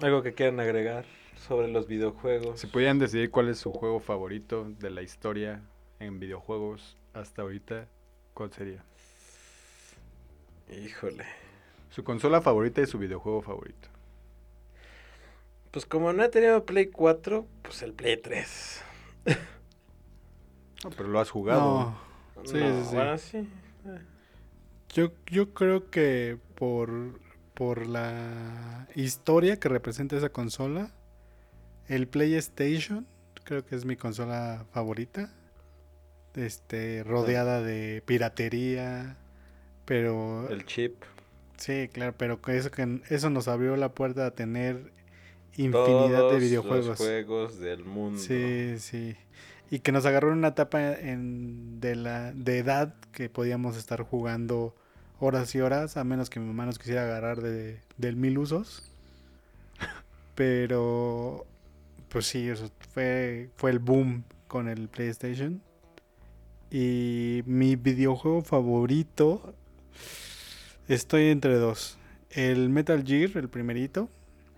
Algo 0.01 0.22
que 0.22 0.32
quieran 0.32 0.59
agregar 0.59 1.05
sobre 1.36 1.68
los 1.68 1.86
videojuegos. 1.86 2.59
Si 2.59 2.66
pudieran 2.66 2.98
decidir 2.98 3.30
cuál 3.30 3.51
es 3.51 3.59
su 3.59 3.72
juego 3.72 4.01
favorito 4.01 4.64
de 4.78 4.88
la 4.88 5.02
historia 5.02 5.60
en 5.98 6.18
videojuegos 6.18 6.97
hasta 7.12 7.42
ahorita, 7.42 7.88
¿cuál 8.32 8.55
sería? 8.55 8.82
Híjole. 10.70 11.26
Su 11.90 12.02
consola 12.02 12.40
favorita 12.40 12.80
y 12.80 12.86
su 12.86 12.98
videojuego 12.98 13.42
favorito. 13.42 13.90
Pues 15.72 15.84
como 15.84 16.14
no 16.14 16.24
he 16.24 16.30
tenido 16.30 16.64
Play 16.64 16.86
4, 16.86 17.47
pues 17.60 17.82
el 17.82 17.92
Play 17.92 18.16
3. 18.16 18.82
No, 20.84 20.90
pero 20.97 21.10
lo 21.10 21.20
has 21.20 21.28
jugado. 21.28 21.60
No, 21.60 22.09
Sí, 22.44 22.58
No, 22.58 22.82
sí, 22.84 22.88
sí. 22.88 22.94
Bueno, 22.94 23.18
sí. 23.18 23.48
yo, 24.94 25.12
yo 25.26 25.52
creo 25.54 25.90
que 25.90 26.38
por, 26.56 27.20
por 27.54 27.86
la 27.86 28.88
historia 28.94 29.58
que 29.58 29.68
representa 29.68 30.16
esa 30.16 30.30
consola, 30.30 30.90
el 31.88 32.08
PlayStation 32.08 33.06
creo 33.44 33.64
que 33.64 33.74
es 33.76 33.84
mi 33.84 33.96
consola 33.96 34.64
favorita. 34.72 35.32
Este, 36.36 37.02
rodeada 37.02 37.60
de 37.60 38.02
piratería, 38.06 39.16
pero 39.84 40.48
El 40.48 40.64
chip. 40.64 41.02
sí, 41.56 41.88
claro, 41.92 42.14
pero 42.16 42.38
eso 42.46 42.70
que 42.70 43.00
eso 43.08 43.30
nos 43.30 43.48
abrió 43.48 43.76
la 43.76 43.92
puerta 43.94 44.26
a 44.26 44.30
tener 44.30 44.92
infinidad 45.56 46.20
Todos 46.20 46.32
de 46.34 46.38
Los 46.38 46.40
videojuegos. 46.40 46.98
juegos 46.98 47.58
del 47.58 47.84
mundo. 47.84 48.18
Sí, 48.20 48.76
sí. 48.78 49.16
Y 49.70 49.78
que 49.80 49.92
nos 49.92 50.05
agarró 50.06 50.32
en 50.32 50.38
una 50.38 50.48
etapa 50.48 50.92
en, 50.98 51.80
de, 51.80 51.94
la, 51.97 52.32
de 52.32 52.59
edad 52.59 52.94
que 53.12 53.28
podíamos 53.28 53.76
estar 53.76 54.02
jugando 54.02 54.74
horas 55.20 55.55
y 55.55 55.60
horas, 55.60 55.97
a 55.97 56.05
menos 56.05 56.28
que 56.30 56.40
mi 56.40 56.47
mamá 56.47 56.66
nos 56.66 56.78
quisiera 56.78 57.02
agarrar 57.05 57.40
de, 57.40 57.80
del 57.97 58.16
mil 58.16 58.38
usos. 58.38 58.90
Pero, 60.34 61.47
pues 62.09 62.26
sí, 62.26 62.48
eso 62.48 62.70
fue, 62.92 63.51
fue 63.56 63.70
el 63.70 63.78
boom 63.78 64.24
con 64.48 64.68
el 64.68 64.88
PlayStation. 64.88 65.60
Y 66.70 67.42
mi 67.47 67.76
videojuego 67.76 68.42
favorito, 68.42 69.55
estoy 70.88 71.26
entre 71.28 71.55
dos. 71.56 71.98
El 72.30 72.68
Metal 72.70 73.02
Gear, 73.05 73.36
el 73.36 73.48
primerito, 73.48 74.09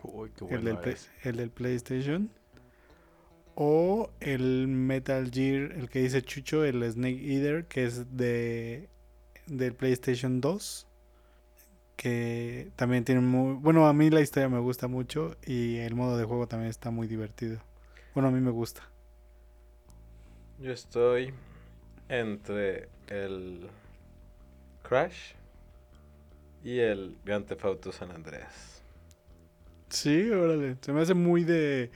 Uy, 0.03 0.31
qué 0.37 0.45
el, 0.45 0.51
del 0.51 0.75
bueno 0.75 0.81
Play- 0.83 0.95
es. 0.95 1.11
el 1.23 1.37
del 1.37 1.51
PlayStation. 1.51 2.31
O 3.55 4.11
el 4.21 4.69
Metal 4.69 5.31
Gear, 5.31 5.73
el 5.73 5.89
que 5.91 6.01
dice 6.01 6.23
Chucho, 6.23 6.65
el 6.65 6.83
Snake 6.91 7.21
Eater, 7.23 7.67
que 7.67 7.85
es 7.85 8.17
de 8.17 8.89
del 9.47 9.75
PlayStation 9.75 10.41
2. 10.41 10.87
Que 11.97 12.71
también 12.77 13.05
tiene 13.05 13.21
muy... 13.21 13.55
Bueno, 13.55 13.87
a 13.87 13.93
mí 13.93 14.11
la 14.11 14.21
historia 14.21 14.49
me 14.49 14.59
gusta 14.59 14.89
mucho 14.89 15.37
y 15.47 15.77
el 15.77 15.95
modo 15.95 16.17
de 16.17 16.25
juego 16.25 16.49
también 16.49 16.71
está 16.71 16.91
muy 16.91 17.07
divertido. 17.07 17.61
Bueno, 18.15 18.29
a 18.29 18.33
mí 18.33 18.41
me 18.41 18.51
gusta. 18.51 18.89
Yo 20.59 20.73
estoy 20.73 21.33
entre 22.09 22.89
el 23.09 23.69
Crash 24.83 25.35
y 26.65 26.79
el 26.79 27.17
Grand 27.25 27.47
Theft 27.47 27.65
Auto 27.65 27.93
San 27.93 28.11
Andreas. 28.11 28.83
Sí, 29.89 30.31
órale. 30.31 30.77
Se 30.81 30.93
me 30.93 31.03
hace 31.03 31.15
muy 31.15 31.45
de 31.45 31.91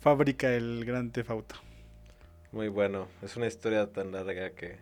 fábrica 0.00 0.52
el 0.54 0.84
Gran 0.84 1.10
Theft 1.10 1.30
Auto. 1.30 1.54
Muy 2.52 2.68
bueno. 2.68 3.06
Es 3.22 3.36
una 3.36 3.46
historia 3.46 3.86
tan 3.92 4.12
larga 4.12 4.50
que... 4.50 4.78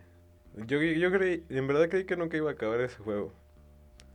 Yo, 0.65 0.81
yo 0.81 1.11
creí, 1.11 1.43
en 1.49 1.67
verdad 1.67 1.87
creí 1.89 2.05
que 2.05 2.15
nunca 2.17 2.35
iba 2.37 2.49
a 2.49 2.53
acabar 2.53 2.81
ese 2.81 2.97
juego. 2.97 3.31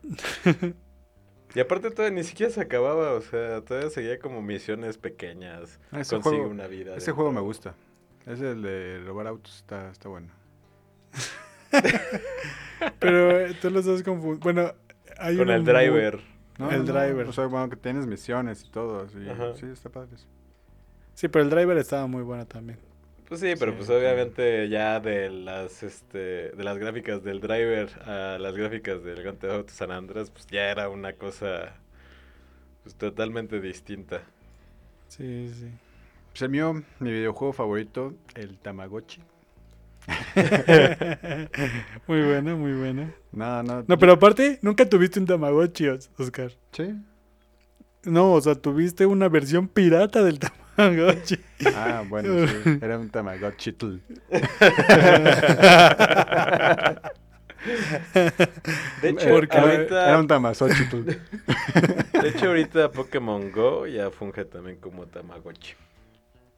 y 1.55 1.61
aparte 1.61 1.91
todavía 1.91 2.17
ni 2.19 2.25
siquiera 2.25 2.53
se 2.53 2.61
acababa, 2.61 3.13
o 3.13 3.21
sea, 3.21 3.61
todavía 3.63 3.89
seguía 3.91 4.19
como 4.19 4.43
misiones 4.43 4.99
pequeñas. 4.99 5.79
Ah, 5.93 6.01
Ese 6.01 6.17
Consigue 6.17 6.37
juego, 6.39 6.51
una 6.51 6.67
vida. 6.67 6.97
ese 6.97 7.13
juego 7.13 7.33
me 7.33 7.41
gusta. 7.41 7.75
Ese 8.27 8.51
el 8.53 8.63
de 8.63 9.01
robar 9.07 9.29
autos 9.29 9.57
está, 9.57 9.91
está 9.91 10.09
bueno. 10.09 10.29
Pero 12.99 13.39
eh, 13.39 13.55
tú 13.61 13.71
lo 13.71 13.81
estás 13.81 14.03
confundiendo. 14.03 14.43
Bueno, 14.43 14.73
hay 15.19 15.37
Con 15.37 15.51
el 15.51 15.63
muy- 15.63 15.73
driver. 15.73 16.21
No, 16.59 16.71
El 16.71 16.85
no, 16.85 16.93
driver. 16.93 17.27
O 17.29 17.33
sea, 17.33 17.47
bueno, 17.47 17.69
que 17.69 17.77
tienes 17.77 18.07
misiones 18.07 18.63
y 18.65 18.71
todo. 18.71 19.05
así, 19.05 19.29
Ajá. 19.29 19.55
Sí, 19.57 19.67
está 19.67 19.89
padre. 19.91 20.15
eso. 20.15 20.27
Sí, 21.15 21.29
pero 21.29 21.45
el 21.45 21.51
driver 21.51 21.77
estaba 21.79 22.07
muy 22.07 22.23
bueno 22.23 22.47
también. 22.47 22.79
Pues 23.29 23.41
sí, 23.41 23.55
pero 23.59 23.73
Sí, 23.73 23.79
pues 23.79 23.91
obviamente 23.91 24.69
ya 24.69 25.01
de 25.01 25.31
las 25.31 25.83
este 25.83 26.51
de 26.51 26.65
las 26.65 26.77
gráficas 26.79 27.23
del 27.25 27.41
driver 27.41 27.89
a 28.07 28.39
las 28.39 28.55
gráficas 28.55 29.03
del 29.03 29.23
Grand 29.23 29.39
Theft 29.39 29.53
Auto 29.55 29.73
San 29.73 29.91
Andreas, 29.93 30.31
pues 30.31 30.47
ya 30.47 30.71
era 30.71 30.89
una 30.91 31.15
cosa 31.15 31.75
pues, 32.83 32.95
totalmente 32.97 33.61
distinta. 33.61 34.23
Sí, 35.09 35.51
sí. 35.55 35.69
Pues 36.33 36.43
el 36.43 36.49
mío, 36.51 36.75
mi 36.99 37.13
videojuego 37.13 37.53
favorito, 37.53 38.13
el 38.35 38.59
Tamagotchi. 38.59 39.23
muy 42.07 42.23
buena, 42.23 42.55
muy 42.57 42.73
buena. 42.73 43.15
No, 43.33 43.63
no. 43.63 43.85
No, 43.87 43.99
pero 43.99 44.13
aparte, 44.13 44.59
nunca 44.63 44.89
tuviste 44.89 45.19
un 45.19 45.27
Tamagotchi, 45.27 45.89
Os- 45.89 46.11
Oscar. 46.19 46.53
Sí. 46.73 46.95
No, 48.05 48.33
o 48.33 48.41
sea, 48.41 48.55
tuviste 48.55 49.07
una 49.07 49.29
versión 49.29 49.69
pirata 49.69 50.23
del 50.23 50.39
Tamagotchi. 50.39 50.64
Ah, 50.77 52.05
bueno, 52.09 52.47
sí. 52.47 52.79
Era 52.83 52.99
un 52.99 53.09
Tamagotchi. 53.11 53.73
De 59.03 59.09
hecho, 59.11 59.29
Porque- 59.31 59.57
ahorita, 59.57 60.09
Era 60.09 60.19
un 60.19 60.27
Tamagotchi. 60.27 60.85
de 60.85 62.29
hecho 62.29 62.47
ahorita 62.49 62.91
Pokémon 62.91 63.51
Go 63.53 63.87
ya 63.87 64.11
funge 64.11 64.45
también 64.45 64.77
como 64.79 65.07
Tamagotchi. 65.07 65.75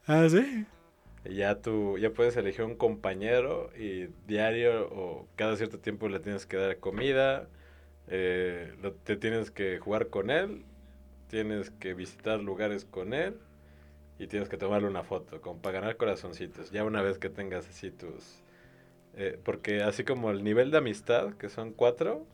ah, 0.07 0.27
sí. 0.29 0.65
Ya 1.29 1.55
tú 1.55 1.97
ya 1.97 2.11
puedes 2.11 2.37
elegir 2.37 2.63
un 2.63 2.75
compañero 2.75 3.69
y 3.77 4.07
diario 4.27 4.87
o 4.91 5.27
cada 5.35 5.55
cierto 5.57 5.77
tiempo 5.79 6.07
le 6.07 6.19
tienes 6.19 6.45
que 6.45 6.55
dar 6.57 6.77
comida, 6.77 7.47
eh, 8.07 8.73
te 9.03 9.17
tienes 9.17 9.51
que 9.51 9.77
jugar 9.79 10.07
con 10.07 10.29
él, 10.29 10.63
tienes 11.29 11.69
que 11.71 11.93
visitar 11.93 12.39
lugares 12.39 12.85
con 12.85 13.13
él 13.13 13.35
y 14.19 14.27
tienes 14.27 14.49
que 14.49 14.57
tomarle 14.57 14.87
una 14.87 15.03
foto, 15.03 15.41
como 15.41 15.61
para 15.61 15.79
ganar 15.79 15.97
corazoncitos. 15.97 16.71
Ya 16.71 16.83
una 16.83 17.01
vez 17.01 17.17
que 17.19 17.29
tengas 17.29 17.67
así 17.69 17.91
tus... 17.91 18.41
eh, 19.15 19.39
porque 19.43 19.81
así 19.83 20.03
como 20.03 20.31
el 20.31 20.43
nivel 20.43 20.71
de 20.71 20.77
amistad, 20.79 21.33
que 21.35 21.49
son 21.49 21.71
cuatro, 21.71 22.25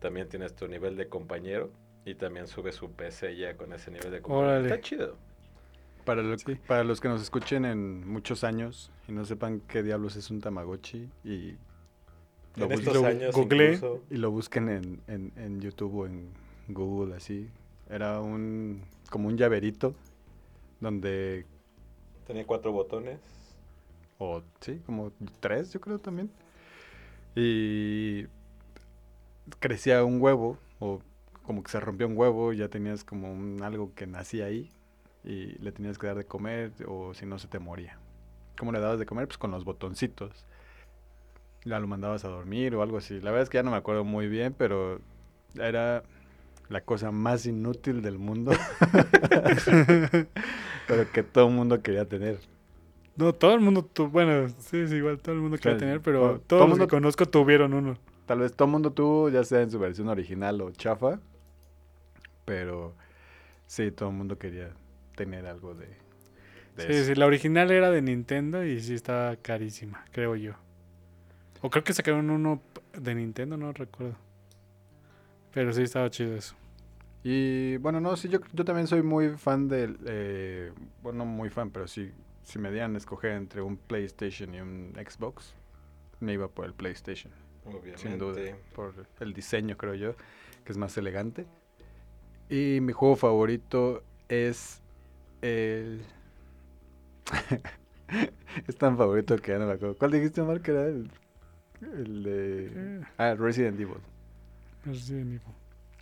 también 0.00 0.28
tienes 0.28 0.54
tu 0.54 0.66
nivel 0.68 0.96
de 0.96 1.08
compañero 1.08 1.70
y 2.04 2.14
también 2.14 2.46
subes 2.46 2.74
su 2.74 2.90
PC 2.90 3.36
ya 3.36 3.56
con 3.56 3.72
ese 3.72 3.90
nivel 3.90 4.10
de 4.10 4.20
compañero. 4.22 4.48
Órale. 4.48 4.68
Está 4.68 4.80
chido. 4.80 5.16
Para, 6.04 6.22
lo- 6.22 6.38
Sí. 6.38 6.54
para 6.66 6.82
los 6.84 7.00
que 7.00 7.08
nos 7.08 7.20
escuchen 7.22 7.64
en 7.66 8.08
muchos 8.08 8.42
años 8.44 8.90
y 9.06 9.12
no 9.12 9.24
sepan 9.24 9.60
qué 9.60 9.82
diablos 9.82 10.16
es 10.16 10.30
un 10.30 10.40
Tamagotchi 10.40 11.08
y 11.24 11.56
lo, 12.56 12.64
en 12.64 12.68
bus- 12.70 12.78
estos 12.80 12.94
lo 12.94 13.06
años 13.06 13.34
googleé. 13.34 13.74
incluso- 13.74 14.02
y 14.10 14.16
lo 14.16 14.30
busquen 14.30 14.68
en, 14.70 15.00
en, 15.06 15.32
en 15.36 15.60
YouTube 15.60 15.94
o 15.94 16.06
en 16.06 16.30
Google, 16.68 17.14
así. 17.16 17.48
Era 17.88 18.20
un 18.20 18.82
como 19.10 19.28
un 19.28 19.36
llaverito 19.36 19.94
donde, 20.80 21.46
Tenía 22.26 22.46
cuatro 22.46 22.72
botones. 22.72 23.18
o 24.18 24.42
sí, 24.60 24.80
como 24.86 25.12
tres 25.40 25.72
yo 25.72 25.80
creo 25.80 25.98
también. 25.98 26.30
Y 27.34 28.26
crecía 29.58 30.04
un 30.04 30.20
huevo 30.20 30.58
o 30.78 31.00
como 31.42 31.62
que 31.62 31.70
se 31.70 31.80
rompió 31.80 32.06
un 32.06 32.16
huevo, 32.16 32.52
ya 32.52 32.68
tenías 32.68 33.04
como 33.04 33.32
un, 33.32 33.62
algo 33.62 33.92
que 33.94 34.06
nacía 34.06 34.46
ahí 34.46 34.70
y 35.24 35.58
le 35.62 35.72
tenías 35.72 35.98
que 35.98 36.06
dar 36.06 36.16
de 36.16 36.24
comer 36.24 36.72
o 36.86 37.14
si 37.14 37.26
no 37.26 37.38
se 37.38 37.48
te 37.48 37.58
moría. 37.58 37.98
¿Cómo 38.58 38.72
le 38.72 38.80
dabas 38.80 38.98
de 38.98 39.06
comer? 39.06 39.26
Pues 39.26 39.38
con 39.38 39.50
los 39.50 39.64
botoncitos. 39.64 40.44
Ya 41.64 41.78
lo 41.78 41.86
mandabas 41.86 42.24
a 42.24 42.28
dormir 42.28 42.74
o 42.74 42.82
algo 42.82 42.98
así. 42.98 43.20
La 43.20 43.30
verdad 43.30 43.42
es 43.42 43.50
que 43.50 43.58
ya 43.58 43.62
no 43.62 43.70
me 43.70 43.76
acuerdo 43.76 44.04
muy 44.04 44.28
bien, 44.28 44.54
pero 44.56 45.00
era 45.56 46.02
la 46.70 46.80
cosa 46.80 47.10
más 47.10 47.44
inútil 47.46 48.00
del 48.00 48.18
mundo. 48.18 48.52
pero 50.86 51.10
que 51.12 51.22
todo 51.22 51.48
el 51.48 51.54
mundo 51.54 51.82
quería 51.82 52.04
tener. 52.06 52.38
No, 53.16 53.34
todo 53.34 53.54
el 53.54 53.60
mundo, 53.60 53.84
tu- 53.84 54.08
bueno, 54.08 54.48
sí, 54.60 54.78
es 54.78 54.92
igual, 54.92 55.18
todo 55.18 55.34
el 55.34 55.40
mundo 55.42 55.58
quiere 55.58 55.78
sea, 55.78 55.86
tener, 55.86 56.00
pero 56.00 56.20
todo- 56.20 56.38
todo 56.40 56.60
los 56.60 56.68
mundo- 56.70 56.86
que 56.86 56.90
conozco 56.90 57.26
tuvieron 57.26 57.74
uno. 57.74 57.98
Tal 58.26 58.38
vez 58.38 58.54
todo 58.54 58.66
el 58.66 58.72
mundo 58.72 58.92
tuvo, 58.92 59.28
ya 59.28 59.44
sea 59.44 59.60
en 59.62 59.70
su 59.70 59.78
versión 59.78 60.08
original 60.08 60.60
o 60.62 60.70
chafa. 60.70 61.18
Pero 62.44 62.94
sí, 63.66 63.90
todo 63.90 64.08
el 64.10 64.14
mundo 64.16 64.38
quería 64.38 64.70
tener 65.16 65.46
algo 65.46 65.74
de, 65.74 65.86
de 66.76 66.86
Sí, 66.86 66.92
eso. 66.92 67.04
sí, 67.06 67.14
la 67.16 67.26
original 67.26 67.70
era 67.70 67.90
de 67.90 68.00
Nintendo 68.02 68.64
y 68.64 68.80
sí 68.80 68.94
estaba 68.94 69.36
carísima, 69.36 70.04
creo 70.12 70.36
yo. 70.36 70.52
O 71.60 71.68
creo 71.70 71.84
que 71.84 71.92
sacaron 71.92 72.30
uno 72.30 72.62
de 72.98 73.14
Nintendo, 73.14 73.56
no 73.56 73.72
recuerdo. 73.72 74.14
Pero 75.52 75.72
sí 75.72 75.82
estaba 75.82 76.10
chido 76.10 76.34
eso. 76.36 76.54
Y 77.22 77.76
bueno, 77.78 78.00
no, 78.00 78.16
sí, 78.16 78.28
yo, 78.28 78.38
yo 78.52 78.64
también 78.64 78.86
soy 78.86 79.02
muy 79.02 79.30
fan 79.36 79.68
del... 79.68 79.98
eh, 80.06 80.72
bueno, 81.02 81.18
no 81.20 81.26
muy 81.26 81.50
fan, 81.50 81.70
pero 81.70 81.86
sí, 81.86 82.10
si 82.44 82.58
me 82.58 82.70
dieran 82.70 82.94
a 82.94 82.98
escoger 82.98 83.32
entre 83.32 83.60
un 83.62 83.76
PlayStation 83.76 84.54
y 84.54 84.60
un 84.60 84.94
Xbox, 84.94 85.54
me 86.20 86.32
iba 86.32 86.48
por 86.48 86.64
el 86.64 86.72
PlayStation, 86.74 87.32
Obviamente. 87.66 87.98
sin 87.98 88.18
duda. 88.18 88.40
Por 88.74 88.94
el 89.20 89.34
diseño, 89.34 89.76
creo 89.76 89.94
yo, 89.94 90.14
que 90.64 90.72
es 90.72 90.78
más 90.78 90.96
elegante. 90.96 91.46
Y 92.48 92.80
mi 92.80 92.92
juego 92.92 93.16
favorito 93.16 94.02
es 94.28 94.82
el... 95.42 96.02
es 98.66 98.76
tan 98.76 98.96
favorito 98.96 99.36
que 99.36 99.52
ya 99.52 99.58
no 99.58 99.66
me 99.66 99.72
acuerdo. 99.74 99.96
¿Cuál 99.96 100.12
dijiste, 100.12 100.42
Mark? 100.42 100.62
Era 100.66 100.86
el, 100.86 101.10
el 101.82 102.22
de... 102.22 103.06
Ah, 103.18 103.34
Resident 103.38 103.78
Evil. 103.78 103.98
Resident 104.92 105.26
Evil. 105.42 105.54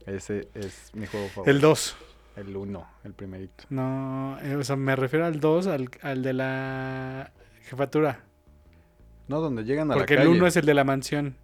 Ese 0.07 0.49
es 0.55 0.91
mi 0.95 1.07
juego 1.07 1.29
favorito. 1.29 1.51
El 1.51 1.61
2. 1.61 1.97
El 2.37 2.57
1, 2.57 2.87
el 3.05 3.15
primerito. 3.15 3.65
No, 3.69 4.39
eh, 4.43 4.55
o 4.57 4.63
sea, 4.63 4.77
me 4.77 4.95
refiero 4.95 5.27
al 5.27 5.41
2, 5.41 5.67
al, 5.67 5.91
al 6.03 6.23
de 6.23 6.33
la 6.33 7.33
jefatura. 7.65 8.25
No, 9.27 9.41
donde 9.41 9.65
llegan 9.65 9.91
a 9.91 9.95
Porque 9.95 10.15
la 10.15 10.23
el 10.23 10.29
calle. 10.29 10.39
1 10.39 10.47
es 10.47 10.57
el 10.57 10.65
de 10.67 10.75
la 10.75 10.85
mansión. 10.85 11.37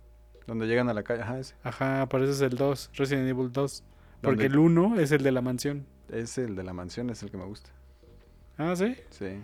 Donde 0.47 0.67
llegan 0.67 0.89
a 0.89 0.95
la 0.95 1.03
calle. 1.03 1.23
Ajá, 1.23 1.39
ese. 1.41 1.55
Ajá, 1.65 2.09
por 2.09 2.23
eso 2.23 2.33
es 2.33 2.41
el 2.43 2.57
2, 2.57 2.91
Resident 2.95 3.29
Evil 3.29 3.51
2. 3.53 3.83
Porque 4.23 4.47
el 4.47 4.57
1 4.59 5.01
es 5.01 5.11
el 5.13 5.23
de 5.23 5.33
la 5.33 5.41
mansión. 5.43 5.85
Es 6.11 6.39
el 6.39 6.55
de 6.55 6.63
la 6.63 6.73
mansión, 6.73 7.11
es 7.11 7.23
el 7.23 7.31
que 7.31 7.37
me 7.39 7.45
gusta. 7.45 7.71
Ah, 8.57 8.75
¿sí? 8.77 8.97
Sí. 9.11 9.41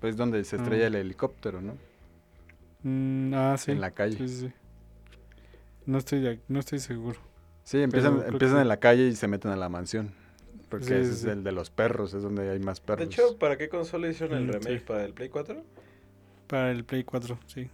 Pues 0.00 0.16
donde 0.16 0.44
se 0.44 0.56
estrella 0.56 0.84
Ah. 0.84 0.88
el 0.88 0.94
helicóptero, 0.94 1.60
¿no? 1.60 1.76
Mm, 2.82 3.34
ah, 3.34 3.56
sí. 3.58 3.72
En 3.72 3.80
la 3.80 3.90
calle. 3.90 4.16
Sí, 4.16 4.28
sí, 4.28 4.40
sí. 4.46 4.52
No 5.86 5.98
estoy, 5.98 6.40
no 6.48 6.60
estoy 6.60 6.78
seguro. 6.78 7.18
Sí, 7.64 7.80
empiezan, 7.82 8.22
empiezan 8.26 8.58
que- 8.58 8.62
en 8.62 8.68
la 8.68 8.78
calle 8.78 9.08
y 9.08 9.16
se 9.16 9.26
meten 9.26 9.50
a 9.50 9.56
la 9.56 9.68
mansión. 9.68 10.12
Porque 10.68 10.86
Sí, 10.86 10.94
ese 10.94 11.04
sí, 11.14 11.14
es 11.14 11.24
el 11.24 11.44
de 11.44 11.52
los 11.52 11.70
perros, 11.70 12.14
es 12.14 12.22
donde 12.22 12.50
hay 12.50 12.58
más 12.58 12.80
perros. 12.80 13.00
De 13.06 13.12
hecho, 13.12 13.38
¿para 13.38 13.56
qué 13.58 13.68
consola 13.68 14.08
hicieron 14.08 14.36
el 14.38 14.46
Mm, 14.48 14.52
remake? 14.52 14.78
sí. 14.80 14.84
¿Para 14.86 15.04
el 15.04 15.12
Play 15.14 15.28
4? 15.28 15.62
Para 16.46 16.70
el 16.70 16.84
Play 16.84 17.04
4, 17.04 17.38
sí. 17.46 17.70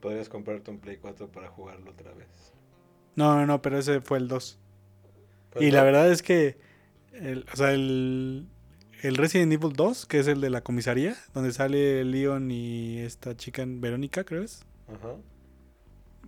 Podrías 0.00 0.28
comprarte 0.28 0.70
un 0.70 0.78
Play 0.78 0.96
4 0.96 1.28
para 1.28 1.48
jugarlo 1.48 1.90
otra 1.90 2.12
vez. 2.12 2.52
No, 3.14 3.36
no, 3.36 3.46
no, 3.46 3.62
pero 3.62 3.78
ese 3.78 4.00
fue 4.00 4.18
el 4.18 4.28
2. 4.28 4.58
Pues 5.50 5.64
y 5.64 5.70
la 5.70 5.82
verdad 5.82 6.10
es 6.10 6.22
que, 6.22 6.56
el, 7.12 7.44
o 7.52 7.56
sea, 7.56 7.72
el, 7.72 8.48
el 9.02 9.16
Resident 9.16 9.52
Evil 9.52 9.74
2, 9.74 10.06
que 10.06 10.18
es 10.18 10.26
el 10.28 10.40
de 10.40 10.50
la 10.50 10.62
comisaría, 10.62 11.14
donde 11.34 11.52
sale 11.52 12.04
Leon 12.04 12.50
y 12.50 13.00
esta 13.00 13.36
chica 13.36 13.64
Verónica, 13.66 14.24
creo 14.24 14.42
es. 14.42 14.64
Ajá. 14.88 15.14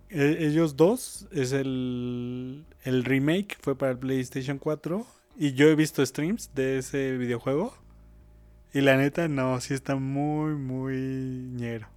Ellos 0.09 0.75
dos 0.75 1.27
es 1.31 1.51
el, 1.51 2.65
el 2.83 3.03
remake, 3.03 3.57
fue 3.61 3.77
para 3.77 3.91
el 3.91 3.97
PlayStation 3.97 4.57
4. 4.57 5.05
Y 5.37 5.53
yo 5.53 5.67
he 5.67 5.75
visto 5.75 6.05
streams 6.05 6.51
de 6.55 6.77
ese 6.77 7.17
videojuego. 7.17 7.75
Y 8.73 8.81
la 8.81 8.97
neta, 8.97 9.27
no, 9.27 9.59
sí 9.61 9.73
está 9.73 9.95
muy, 9.95 10.53
muy 10.55 10.95
ñero. 11.53 11.87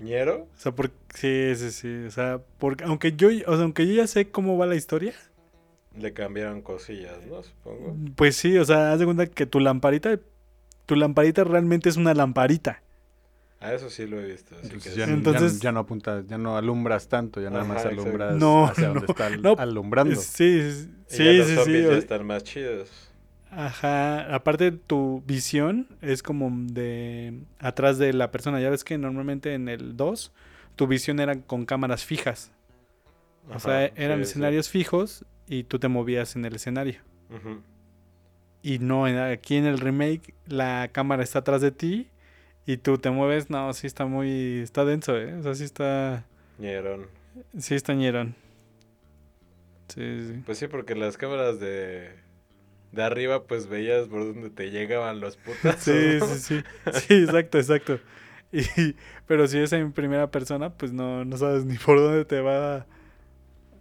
¿Ñero? 0.00 0.48
O 0.56 0.60
sea, 0.60 0.72
porque, 0.72 0.94
sí, 1.14 1.54
sí, 1.56 1.70
sí. 1.70 2.06
O 2.06 2.10
sea, 2.10 2.40
porque, 2.58 2.84
aunque 2.84 3.14
yo, 3.16 3.28
o 3.28 3.54
sea, 3.54 3.62
aunque 3.62 3.86
yo 3.86 3.94
ya 3.94 4.06
sé 4.06 4.30
cómo 4.30 4.56
va 4.56 4.66
la 4.66 4.76
historia, 4.76 5.14
Le 5.96 6.12
cambiaron 6.12 6.62
cosillas, 6.62 7.26
¿no? 7.26 7.42
Supongo. 7.42 7.96
pues 8.14 8.36
sí, 8.36 8.56
o 8.58 8.64
sea, 8.64 8.92
haz 8.92 9.00
de 9.00 9.04
cuenta 9.04 9.26
que 9.26 9.46
tu 9.46 9.58
lamparita, 9.58 10.18
tu 10.86 10.94
lamparita 10.94 11.42
realmente 11.44 11.88
es 11.88 11.96
una 11.96 12.14
lamparita. 12.14 12.82
A 13.60 13.72
eso 13.72 13.90
sí 13.90 14.06
lo 14.06 14.20
he 14.20 14.24
visto. 14.26 14.54
Así 14.54 14.66
Entonces, 14.66 14.92
que 14.94 14.98
ya, 15.00 15.06
no- 15.06 15.14
Entonces- 15.14 15.52
ya, 15.54 15.56
no- 15.58 15.62
ya 15.62 15.72
no 15.72 15.80
apuntas, 15.80 16.26
ya 16.28 16.38
no 16.38 16.56
alumbras 16.56 17.08
tanto, 17.08 17.40
ya 17.40 17.50
nada 17.50 17.64
más 17.64 17.78
Ajá, 17.78 17.88
alumbras 17.88 18.36
No, 18.36 18.66
hacia 18.66 18.88
no, 18.88 18.94
donde 18.94 19.06
está 19.10 19.30
no. 19.30 19.54
alumbrando. 19.58 20.14
Sí, 20.14 20.60
sí, 20.70 20.88
Y 21.10 21.14
sí, 21.16 21.24
ya 21.24 21.32
los 21.32 21.46
sí, 21.48 21.54
zombies 21.56 21.82
sí, 21.82 21.82
ya 21.82 21.88
o- 21.88 21.98
están 21.98 22.26
más 22.26 22.44
chidos. 22.44 22.90
Ajá, 23.50 24.34
aparte 24.34 24.70
tu 24.72 25.22
visión 25.26 25.88
es 26.02 26.22
como 26.22 26.50
de 26.70 27.40
atrás 27.58 27.98
de 27.98 28.12
la 28.12 28.30
persona. 28.30 28.60
Ya 28.60 28.70
ves 28.70 28.84
que 28.84 28.96
normalmente 28.98 29.54
en 29.54 29.68
el 29.68 29.96
2 29.96 30.32
tu 30.76 30.86
visión 30.86 31.18
era 31.18 31.34
con 31.40 31.64
cámaras 31.64 32.04
fijas. 32.04 32.52
O 33.52 33.58
sea, 33.58 33.86
eran 33.86 34.18
sí, 34.18 34.24
sí. 34.24 34.30
escenarios 34.30 34.68
fijos 34.68 35.24
y 35.48 35.64
tú 35.64 35.78
te 35.78 35.88
movías 35.88 36.36
en 36.36 36.44
el 36.44 36.54
escenario. 36.56 37.00
Y 38.62 38.78
no, 38.80 39.06
aquí 39.06 39.56
en 39.56 39.64
el 39.66 39.78
remake 39.78 40.34
la 40.46 40.90
cámara 40.92 41.22
está 41.22 41.38
atrás 41.40 41.62
de 41.62 41.70
ti 41.70 42.08
y 42.72 42.76
tú 42.76 42.98
te 42.98 43.10
mueves. 43.10 43.50
No, 43.50 43.72
sí 43.72 43.86
está 43.86 44.06
muy... 44.06 44.58
Está 44.60 44.84
denso, 44.84 45.16
¿eh? 45.16 45.34
O 45.34 45.42
sea, 45.42 45.54
sí 45.54 45.64
está... 45.64 46.24
Ñerón. 46.58 47.06
Sí 47.58 47.74
está 47.74 47.94
ñerón. 47.94 48.34
Sí, 49.88 50.20
sí. 50.26 50.42
Pues 50.44 50.58
sí, 50.58 50.68
porque 50.68 50.94
las 50.94 51.16
cámaras 51.16 51.60
de, 51.60 52.10
de 52.92 53.02
arriba, 53.02 53.44
pues 53.46 53.68
veías 53.68 54.06
por 54.08 54.20
donde 54.34 54.50
te 54.50 54.70
llegaban 54.70 55.20
los 55.20 55.36
putas. 55.36 55.76
Sí, 55.82 56.20
sí, 56.20 56.38
sí. 56.38 56.62
Sí, 56.92 57.14
exacto, 57.14 57.58
exacto. 57.58 57.98
Y, 58.52 58.62
pero 59.26 59.46
si 59.46 59.58
es 59.58 59.72
en 59.72 59.92
primera 59.92 60.30
persona, 60.30 60.70
pues 60.70 60.92
no, 60.92 61.24
no 61.24 61.36
sabes 61.36 61.64
ni 61.64 61.76
por 61.78 61.98
dónde 61.98 62.24
te 62.24 62.40
va 62.40 62.86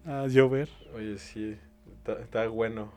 a, 0.05 0.23
a 0.23 0.27
llover. 0.27 0.69
Oye, 0.93 1.17
sí. 1.17 1.57
Está, 1.97 2.21
está 2.21 2.47
bueno. 2.47 2.91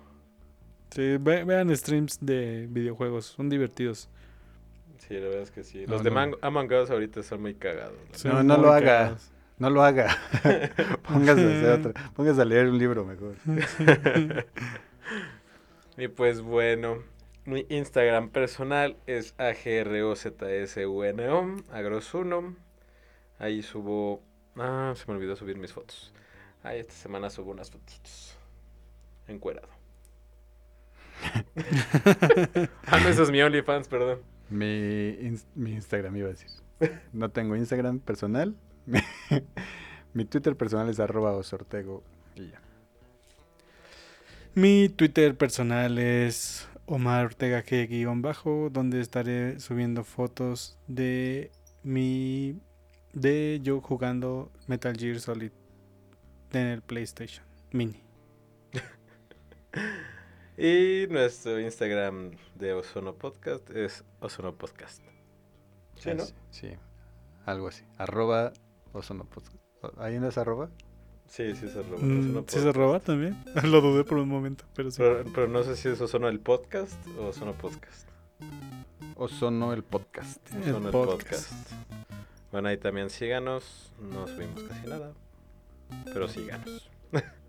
Sí, 0.90 1.16
ve- 1.18 1.44
vean 1.44 1.74
streams 1.76 2.18
de 2.20 2.66
videojuegos, 2.70 3.26
son 3.26 3.48
divertidos. 3.48 4.08
Sí, 5.06 5.14
la 5.14 5.20
verdad 5.26 5.42
es 5.42 5.50
que 5.50 5.64
sí. 5.64 5.84
No, 5.86 5.94
Los 5.94 6.04
de 6.04 6.10
no. 6.10 6.16
Mang- 6.16 6.36
Among 6.42 6.70
Us 6.72 6.90
ahorita 6.90 7.22
son 7.22 7.42
muy 7.42 7.54
cagados. 7.54 7.96
Son 8.12 8.32
No, 8.32 8.42
no 8.42 8.56
lo 8.62 8.72
haga. 8.72 8.86
cagados. 8.98 9.30
No 9.58 9.70
lo 9.70 9.82
haga. 9.82 10.16
póngase, 11.08 11.42
a 11.42 11.58
hacer 11.58 11.70
otra- 11.86 12.10
póngase 12.14 12.40
a 12.40 12.44
leer 12.44 12.68
un 12.68 12.78
libro 12.78 13.04
mejor. 13.04 13.34
Y 15.96 16.08
pues 16.08 16.40
bueno, 16.40 17.02
mi 17.44 17.66
Instagram 17.68 18.30
personal 18.30 18.96
es 19.06 19.34
agrozsuno, 19.38 21.56
agrosuno. 21.70 22.56
Ahí 23.38 23.62
subo... 23.62 24.22
Ah, 24.56 24.94
se 24.96 25.04
me 25.08 25.14
olvidó 25.14 25.36
subir 25.36 25.58
mis 25.58 25.72
fotos. 25.72 26.12
Ahí 26.62 26.78
esta 26.80 26.94
semana 26.94 27.28
subo 27.28 27.50
unas 27.50 27.70
fotitos. 27.70 28.36
Encuerado. 29.28 29.68
ah, 32.86 32.98
no, 33.02 33.08
eso 33.08 33.22
es 33.24 33.30
mi 33.30 33.42
OnlyFans, 33.42 33.88
perdón. 33.88 34.20
Mi, 34.50 34.66
ins- 35.20 35.46
mi 35.54 35.72
Instagram 35.72 36.16
iba 36.16 36.26
a 36.28 36.30
decir. 36.30 36.50
No 37.12 37.30
tengo 37.30 37.56
Instagram 37.56 38.00
personal. 38.00 38.56
mi 40.14 40.24
Twitter 40.24 40.56
personal 40.56 40.88
es 40.88 40.98
arroba 41.00 41.32
osortego. 41.32 42.02
Y 42.34 42.48
ya. 42.50 42.60
Mi 44.54 44.88
Twitter 44.88 45.36
personal 45.36 45.98
es 45.98 46.68
Omar 46.86 47.26
Ortega 47.26 47.62
G 47.62 47.86
guion 47.88 48.22
bajo, 48.22 48.68
donde 48.72 49.00
estaré 49.00 49.60
subiendo 49.60 50.02
fotos 50.04 50.78
de 50.88 51.50
mi 51.82 52.58
de 53.12 53.60
yo 53.62 53.80
jugando 53.80 54.50
Metal 54.66 54.96
Gear 54.96 55.20
Solid 55.20 55.52
en 56.52 56.66
el 56.66 56.82
PlayStation 56.82 57.44
Mini. 57.72 58.02
Y 60.62 61.06
nuestro 61.08 61.58
Instagram 61.58 62.32
de 62.54 62.74
Ozono 62.74 63.14
Podcast 63.14 63.70
es 63.70 64.04
Ozono 64.20 64.54
Podcast. 64.54 65.02
Sí, 65.94 66.10
¿no? 66.12 66.24
Sí, 66.50 66.72
algo 67.46 67.68
así. 67.68 67.82
Arroba 67.96 68.52
ozono 68.92 69.24
podcast. 69.24 69.56
¿Ahí 69.96 70.20
no 70.20 70.28
es 70.28 70.36
arroba? 70.36 70.68
Sí, 71.28 71.56
sí 71.56 71.64
es 71.64 71.76
arroba. 71.76 72.02
Mm, 72.02 72.20
¿Sí 72.20 72.26
se 72.26 72.32
Podcast. 72.34 72.76
roba 72.76 73.00
también? 73.00 73.42
Lo 73.72 73.80
dudé 73.80 74.04
por 74.04 74.18
un 74.18 74.28
momento, 74.28 74.66
pero 74.74 74.90
sí. 74.90 74.98
Pero, 74.98 75.24
pero 75.34 75.48
no 75.48 75.62
sé 75.62 75.76
si 75.76 75.88
es 75.88 75.98
Ozono 75.98 76.28
el 76.28 76.40
podcast 76.40 76.98
o 77.18 77.28
Ozono 77.28 77.54
Podcast. 77.54 78.06
Ozono 79.16 79.72
el 79.72 79.82
podcast. 79.82 80.46
El 80.52 80.74
Ozono 80.74 80.88
el 80.88 80.92
podcast. 80.92 81.52
podcast. 81.52 81.72
Bueno, 82.52 82.68
ahí 82.68 82.76
también 82.76 83.08
síganos. 83.08 83.94
No 83.98 84.26
subimos 84.26 84.62
casi 84.64 84.86
nada. 84.86 85.14
Pero 86.12 86.28
síganos. 86.28 86.90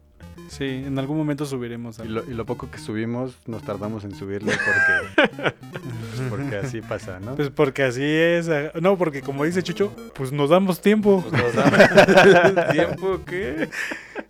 Sí, 0.49 0.65
en 0.85 0.99
algún 0.99 1.17
momento 1.17 1.45
subiremos 1.45 1.99
Y 1.99 2.01
algo. 2.01 2.13
lo, 2.15 2.29
y 2.29 2.33
lo 2.33 2.45
poco 2.45 2.69
que 2.69 2.77
subimos 2.77 3.37
nos 3.47 3.63
tardamos 3.63 4.03
en 4.03 4.13
subirlo 4.13 4.51
porque, 4.51 5.53
porque 6.29 6.55
así 6.57 6.81
pasa, 6.81 7.19
¿no? 7.21 7.35
Pues 7.35 7.49
porque 7.49 7.83
así 7.83 8.03
es. 8.03 8.49
ah, 8.49 8.71
No, 8.81 8.97
porque 8.97 9.21
como 9.21 9.45
dice 9.45 9.63
Chucho, 9.63 9.93
pues 10.13 10.31
nos 10.33 10.49
damos 10.49 10.81
tiempo. 10.81 11.23
Pues 11.29 11.41
nos 11.41 11.53
da 11.55 12.69
tiempo 12.71 13.21
que. 13.25 13.69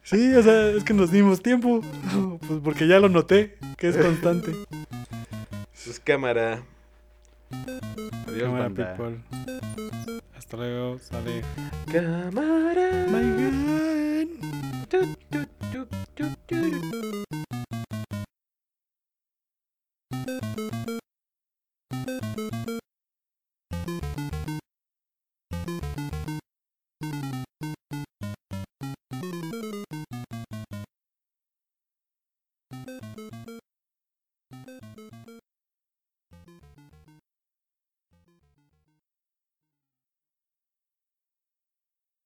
Sí, 0.03 0.33
o 0.35 0.43
sea, 0.43 0.69
es 0.69 0.83
que 0.83 0.93
nos 0.93 1.11
dimos 1.11 1.41
tiempo. 1.41 1.81
Pues 2.47 2.59
porque 2.63 2.87
ya 2.87 2.99
lo 2.99 3.07
noté, 3.09 3.57
que 3.77 3.87
es 3.89 3.97
constante. 3.97 4.51
Pues 5.85 5.99
cámara. 5.99 6.61
Adiós, 8.27 8.49
Cámara 8.49 8.69
people. 8.69 9.21
Hasta 10.35 10.57
luego, 10.57 10.99
sale. 10.99 11.41
My 13.11 13.31